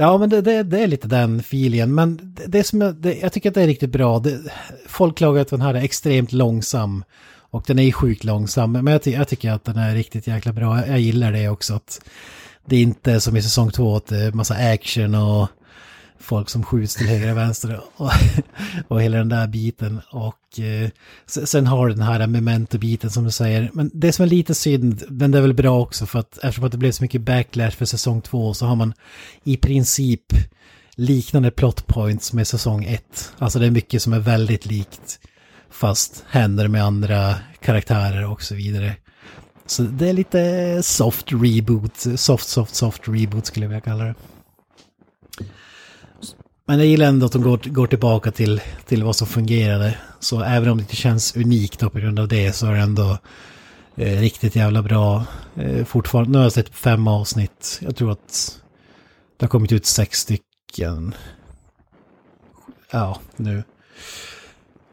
Ja, 0.00 0.18
men 0.18 0.28
det, 0.28 0.40
det, 0.40 0.62
det 0.62 0.80
är 0.80 0.86
lite 0.86 1.08
den 1.08 1.40
feelingen. 1.40 1.94
Men 1.94 2.34
det, 2.34 2.46
det 2.46 2.64
som 2.64 2.80
jag, 2.80 2.94
det, 2.94 3.14
jag 3.14 3.32
tycker 3.32 3.48
att 3.48 3.54
det 3.54 3.62
är 3.62 3.66
riktigt 3.66 3.90
bra. 3.90 4.18
Det, 4.18 4.40
folk 4.86 5.18
klagar 5.18 5.42
att 5.42 5.48
den 5.48 5.60
här 5.60 5.74
är 5.74 5.82
extremt 5.82 6.32
långsam. 6.32 7.04
Och 7.36 7.64
den 7.66 7.78
är 7.78 7.82
ju 7.82 7.92
sjukt 7.92 8.24
långsam. 8.24 8.72
Men 8.72 8.86
jag, 8.86 9.02
ty, 9.02 9.10
jag 9.10 9.28
tycker 9.28 9.50
att 9.50 9.64
den 9.64 9.76
är 9.76 9.94
riktigt 9.94 10.26
jäkla 10.26 10.52
bra. 10.52 10.78
Jag, 10.78 10.88
jag 10.88 11.00
gillar 11.00 11.32
det 11.32 11.48
också. 11.48 11.74
Att 11.74 12.00
det 12.66 12.76
är 12.76 12.82
inte 12.82 13.20
som 13.20 13.36
i 13.36 13.42
säsong 13.42 13.70
två 13.70 13.96
att 13.96 14.06
det 14.06 14.18
är 14.18 14.32
massa 14.32 14.54
action 14.54 15.14
och 15.14 15.48
folk 16.20 16.48
som 16.48 16.64
skjuts 16.64 16.94
till 16.94 17.06
höger 17.06 17.30
och 17.30 17.36
vänster 17.36 17.80
och, 17.96 18.10
och 18.88 19.02
hela 19.02 19.18
den 19.18 19.28
där 19.28 19.46
biten. 19.46 20.00
Och 20.10 20.60
eh, 20.60 20.90
sen 21.26 21.66
har 21.66 21.88
du 21.88 21.94
den 21.94 22.02
här 22.02 22.26
memento-biten 22.26 23.10
som 23.10 23.24
du 23.24 23.30
säger. 23.30 23.70
Men 23.72 23.90
det 23.94 24.12
som 24.12 24.22
är 24.22 24.28
lite 24.28 24.54
synd, 24.54 25.04
men 25.08 25.30
det 25.30 25.38
är 25.38 25.42
väl 25.42 25.54
bra 25.54 25.80
också 25.80 26.06
för 26.06 26.18
att 26.18 26.38
eftersom 26.38 26.64
att 26.64 26.72
det 26.72 26.78
blev 26.78 26.92
så 26.92 27.04
mycket 27.04 27.20
backlash 27.20 27.70
för 27.70 27.84
säsong 27.84 28.20
två 28.20 28.54
så 28.54 28.66
har 28.66 28.76
man 28.76 28.92
i 29.44 29.56
princip 29.56 30.32
liknande 30.94 31.50
plot 31.50 31.86
points 31.86 32.32
med 32.32 32.46
säsong 32.46 32.84
ett. 32.84 33.32
Alltså 33.38 33.58
det 33.58 33.66
är 33.66 33.70
mycket 33.70 34.02
som 34.02 34.12
är 34.12 34.18
väldigt 34.18 34.66
likt 34.66 35.20
fast 35.70 36.24
händer 36.28 36.68
med 36.68 36.84
andra 36.84 37.34
karaktärer 37.60 38.30
och 38.30 38.42
så 38.42 38.54
vidare. 38.54 38.96
Så 39.66 39.82
det 39.82 40.08
är 40.08 40.12
lite 40.12 40.82
soft 40.82 41.26
reboot, 41.32 42.06
soft, 42.16 42.48
soft, 42.48 42.74
soft 42.74 43.02
reboot 43.08 43.46
skulle 43.46 43.64
jag 43.64 43.70
vilja 43.70 43.80
kalla 43.80 44.04
det. 44.04 44.14
Men 46.70 46.78
jag 46.78 46.88
gillar 46.88 47.06
ändå 47.06 47.26
att 47.26 47.32
de 47.32 47.42
går, 47.42 47.60
går 47.64 47.86
tillbaka 47.86 48.30
till, 48.30 48.60
till 48.86 49.04
vad 49.04 49.16
som 49.16 49.26
fungerade. 49.26 49.98
Så 50.20 50.42
även 50.42 50.68
om 50.68 50.76
det 50.76 50.82
inte 50.82 50.96
känns 50.96 51.36
unikt 51.36 51.80
då 51.80 51.90
på 51.90 51.98
grund 51.98 52.18
av 52.18 52.28
det 52.28 52.52
så 52.52 52.66
är 52.66 52.74
det 52.74 52.80
ändå 52.80 53.18
eh, 53.96 54.20
riktigt 54.20 54.56
jävla 54.56 54.82
bra. 54.82 55.24
Eh, 55.56 55.84
fortfarande, 55.84 56.30
nu 56.30 56.38
har 56.38 56.42
jag 56.42 56.52
sett 56.52 56.68
fem 56.68 57.08
avsnitt. 57.08 57.78
Jag 57.82 57.96
tror 57.96 58.12
att 58.12 58.60
det 59.36 59.44
har 59.44 59.48
kommit 59.48 59.72
ut 59.72 59.86
sex 59.86 60.18
stycken. 60.18 61.14
Ja, 62.90 63.18
nu. 63.36 63.62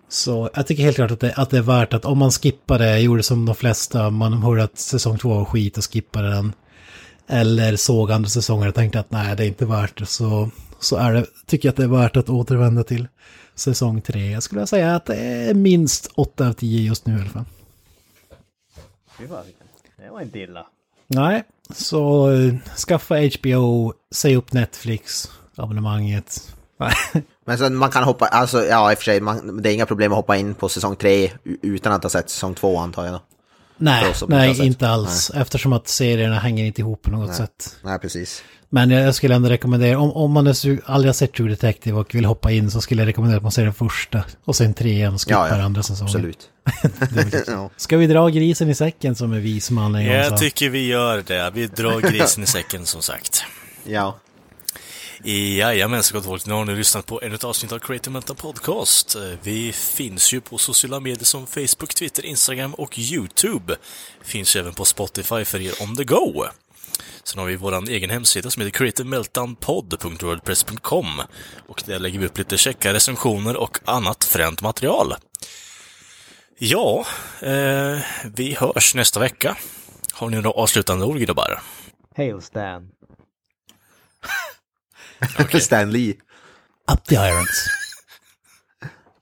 Så 0.10 0.49
jag 0.54 0.68
tycker 0.68 0.84
helt 0.84 0.95
klart 0.95 1.12
att 1.12 1.20
det, 1.20 1.34
att 1.34 1.49
det 1.49 1.58
är 1.58 1.62
värt 1.62 1.94
att 1.94 2.06
om 2.06 2.18
man 2.18 2.32
skippar 2.32 2.80
det, 2.80 2.90
jag 2.90 3.02
gjorde 3.02 3.24
som 3.24 3.45
de 3.45 3.56
flesta, 3.56 4.10
man 4.10 4.34
hörde 4.34 4.64
att 4.64 4.80
säsong 4.80 5.18
två 5.18 5.30
var 5.30 5.45
skit 5.45 5.78
och 5.78 5.94
skippade 5.94 6.30
den. 6.30 6.54
Eller 7.28 7.76
såg 7.76 8.12
andra 8.12 8.30
säsonger 8.30 8.68
och 8.68 8.76
tänkte 8.76 8.99
att 8.99 9.12
nej, 9.12 9.36
det 9.36 9.44
är 9.44 9.48
inte 9.48 9.66
värt 9.66 9.99
det. 9.99 10.06
Så, 10.06 10.49
så 10.80 10.95
är 10.95 11.14
det, 11.14 11.26
tycker 11.45 11.68
jag 11.68 11.72
att 11.72 11.78
det 11.78 11.84
är 11.84 11.88
värt 11.88 12.18
att 12.18 12.30
återvända 12.30 12.84
till 12.84 13.08
säsong 13.56 14.02
tre. 14.02 14.32
Jag 14.32 14.44
skulle 14.44 14.68
säga 14.68 14.95
att 14.95 15.06
det 15.06 15.16
är 15.16 15.54
minst 15.54 16.12
8 16.16 16.48
av 16.48 16.54
10 16.54 16.82
just 16.82 17.06
nu 17.06 17.18
i 17.18 17.22
alla 17.22 17.30
fall. 17.30 17.45
Det 19.98 20.10
var 20.10 20.22
inte 20.22 20.40
illa. 20.40 20.66
Nej, 21.08 21.44
så 21.76 22.32
eh, 22.32 22.54
skaffa 22.88 23.16
HBO, 23.16 23.94
säg 24.12 24.36
upp 24.36 24.54
Netflix, 24.54 25.32
abonnemanget. 25.56 26.54
Men 27.45 27.58
sen 27.58 27.76
man 27.76 27.91
kan 27.91 28.04
hoppa, 28.04 28.26
alltså 28.28 28.64
ja 28.66 28.91
i 28.91 28.95
och 28.95 28.98
för 28.98 29.04
sig, 29.06 29.22
man, 29.22 29.62
det 29.62 29.70
är 29.70 29.74
inga 29.74 29.86
problem 29.86 30.12
att 30.12 30.16
hoppa 30.18 30.38
in 30.38 30.54
på 30.54 30.70
säsong 30.70 30.95
tre 30.95 31.32
u- 31.44 31.58
utan 31.62 31.94
att 31.94 32.04
ha 32.04 32.10
sett 32.10 32.30
säsong 32.30 32.56
två 32.56 32.78
antar 32.78 33.06
jag. 33.06 33.14
Då. 33.14 33.20
Nej, 33.78 34.08
inte 34.08 34.26
nej 34.28 34.66
inte 34.66 34.90
alls. 34.90 35.32
Eftersom 35.36 35.74
att 35.74 35.88
serierna 35.88 36.40
hänger 36.40 36.66
inte 36.66 36.82
ihop 36.82 37.02
på 37.02 37.12
något 37.12 37.36
sätt. 37.36 37.76
Nej, 37.84 37.99
precis. 37.99 38.44
Men 38.70 38.91
jag 38.91 39.02
jag 39.04 39.16
skulle 39.16 39.36
ändå 39.36 39.49
rekommendera, 39.49 39.99
om, 39.99 40.12
om 40.12 40.32
man 40.32 40.48
är 40.48 40.80
aldrig 40.86 41.10
har 41.10 41.14
sett 41.14 41.34
True 41.34 41.49
Detective 41.49 41.98
och 41.98 42.16
vill 42.16 42.26
hoppa 42.26 42.52
in 42.52 42.72
så 42.72 42.82
skulle 42.82 43.02
jag 43.02 43.08
rekommendera 43.08 43.38
att 43.38 43.44
man 43.44 43.52
ser 43.52 43.64
den 43.64 43.74
första 43.74 44.24
och 44.45 44.56
sen 44.56 44.74
trean 44.74 45.14
och 45.14 45.22
skippar 45.22 45.48
Ja, 45.49 45.58
ja, 45.58 45.64
andra 45.64 45.84
säsongen. 45.84 46.06
Absolut. 46.06 46.49
ja. 47.48 47.70
Ska 47.78 47.98
vi 47.98 48.08
dra 48.08 48.30
grisen 48.30 48.70
i 48.70 48.76
säcken 48.76 49.16
som 49.16 49.34
en 49.34 49.41
vis 49.41 49.72
man 49.72 49.95
en 49.95 50.06
gång 50.06 50.14
sa? 50.14 50.30
Jag 50.30 50.38
tycker 50.38 50.70
vi 50.70 50.88
gör 50.88 51.24
det. 51.28 51.52
Vi 51.54 51.68
drar 51.68 52.02
grisen 52.12 52.44
i 52.44 52.48
säcken 52.48 52.86
som 52.86 53.02
sagt. 53.02 53.44
ja. 53.84 54.16
Jajamensan 55.23 56.15
gott 56.15 56.26
folk, 56.26 56.45
nu 56.45 56.53
har 56.53 56.65
ni 56.65 56.76
lyssnat 56.76 57.06
på 57.06 57.22
ännu 57.22 57.35
ett 57.35 57.44
avsnitt 57.44 57.72
av 57.72 57.80
Creative 57.80 58.14
Mental 58.14 58.35
Podcast. 58.35 59.15
Eh, 59.15 59.22
vi 59.41 59.72
finns 59.72 60.34
ju 60.34 60.41
på 60.41 60.57
sociala 60.57 60.99
medier 60.99 61.26
som 61.26 61.48
Facebook, 61.48 61.95
Twitter, 61.95 62.26
Instagram 62.26 62.73
och 62.73 62.99
YouTube. 62.99 63.76
Finns 64.23 64.56
ju 64.56 64.60
även 64.60 64.73
på 64.73 64.85
Spotify 64.85 65.45
för 65.45 65.61
er 65.61 65.73
on 65.81 65.95
the 65.95 66.03
go. 66.03 66.45
Sen 67.23 67.39
har 67.39 67.45
vi 67.45 67.56
vår 67.56 67.89
egen 67.89 68.10
hemsida 68.10 68.49
som 68.49 68.61
heter 68.61 68.77
creativemeltdownpod.wordpress.com 68.77 71.22
och 71.68 71.84
där 71.85 71.99
lägger 71.99 72.19
vi 72.19 72.26
upp 72.26 72.38
lite 72.38 72.57
checka 72.57 72.94
recensioner 72.94 73.57
och 73.57 73.80
annat 73.85 74.23
fränt 74.23 74.61
material. 74.61 75.15
Ja, 76.60 77.06
eh, 77.41 77.98
vi 78.35 78.56
hörs 78.60 78.95
nästa 78.95 79.19
vecka. 79.19 79.57
Har 80.14 80.30
ni 80.30 80.35
några 80.35 80.49
avslutande 80.49 81.06
ord 81.06 81.18
grabbar? 81.18 81.61
Hail 82.15 82.41
Stan. 82.41 82.89
Stan 85.60 85.91
Lee. 85.91 86.18
Up 86.88 87.06
the 87.07 87.18
irons. 87.18 87.69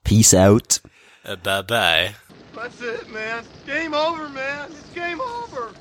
Peace 0.03 0.33
out. 0.33 0.79
Eh, 1.25 1.35
Bye 1.35 1.61
bye. 1.63 2.15
That's 2.55 2.81
it, 2.81 3.09
man. 3.11 3.43
Game 3.65 3.93
over, 3.93 4.29
man. 4.29 4.71
It's 4.71 4.89
game 4.93 5.19
over. 5.19 5.73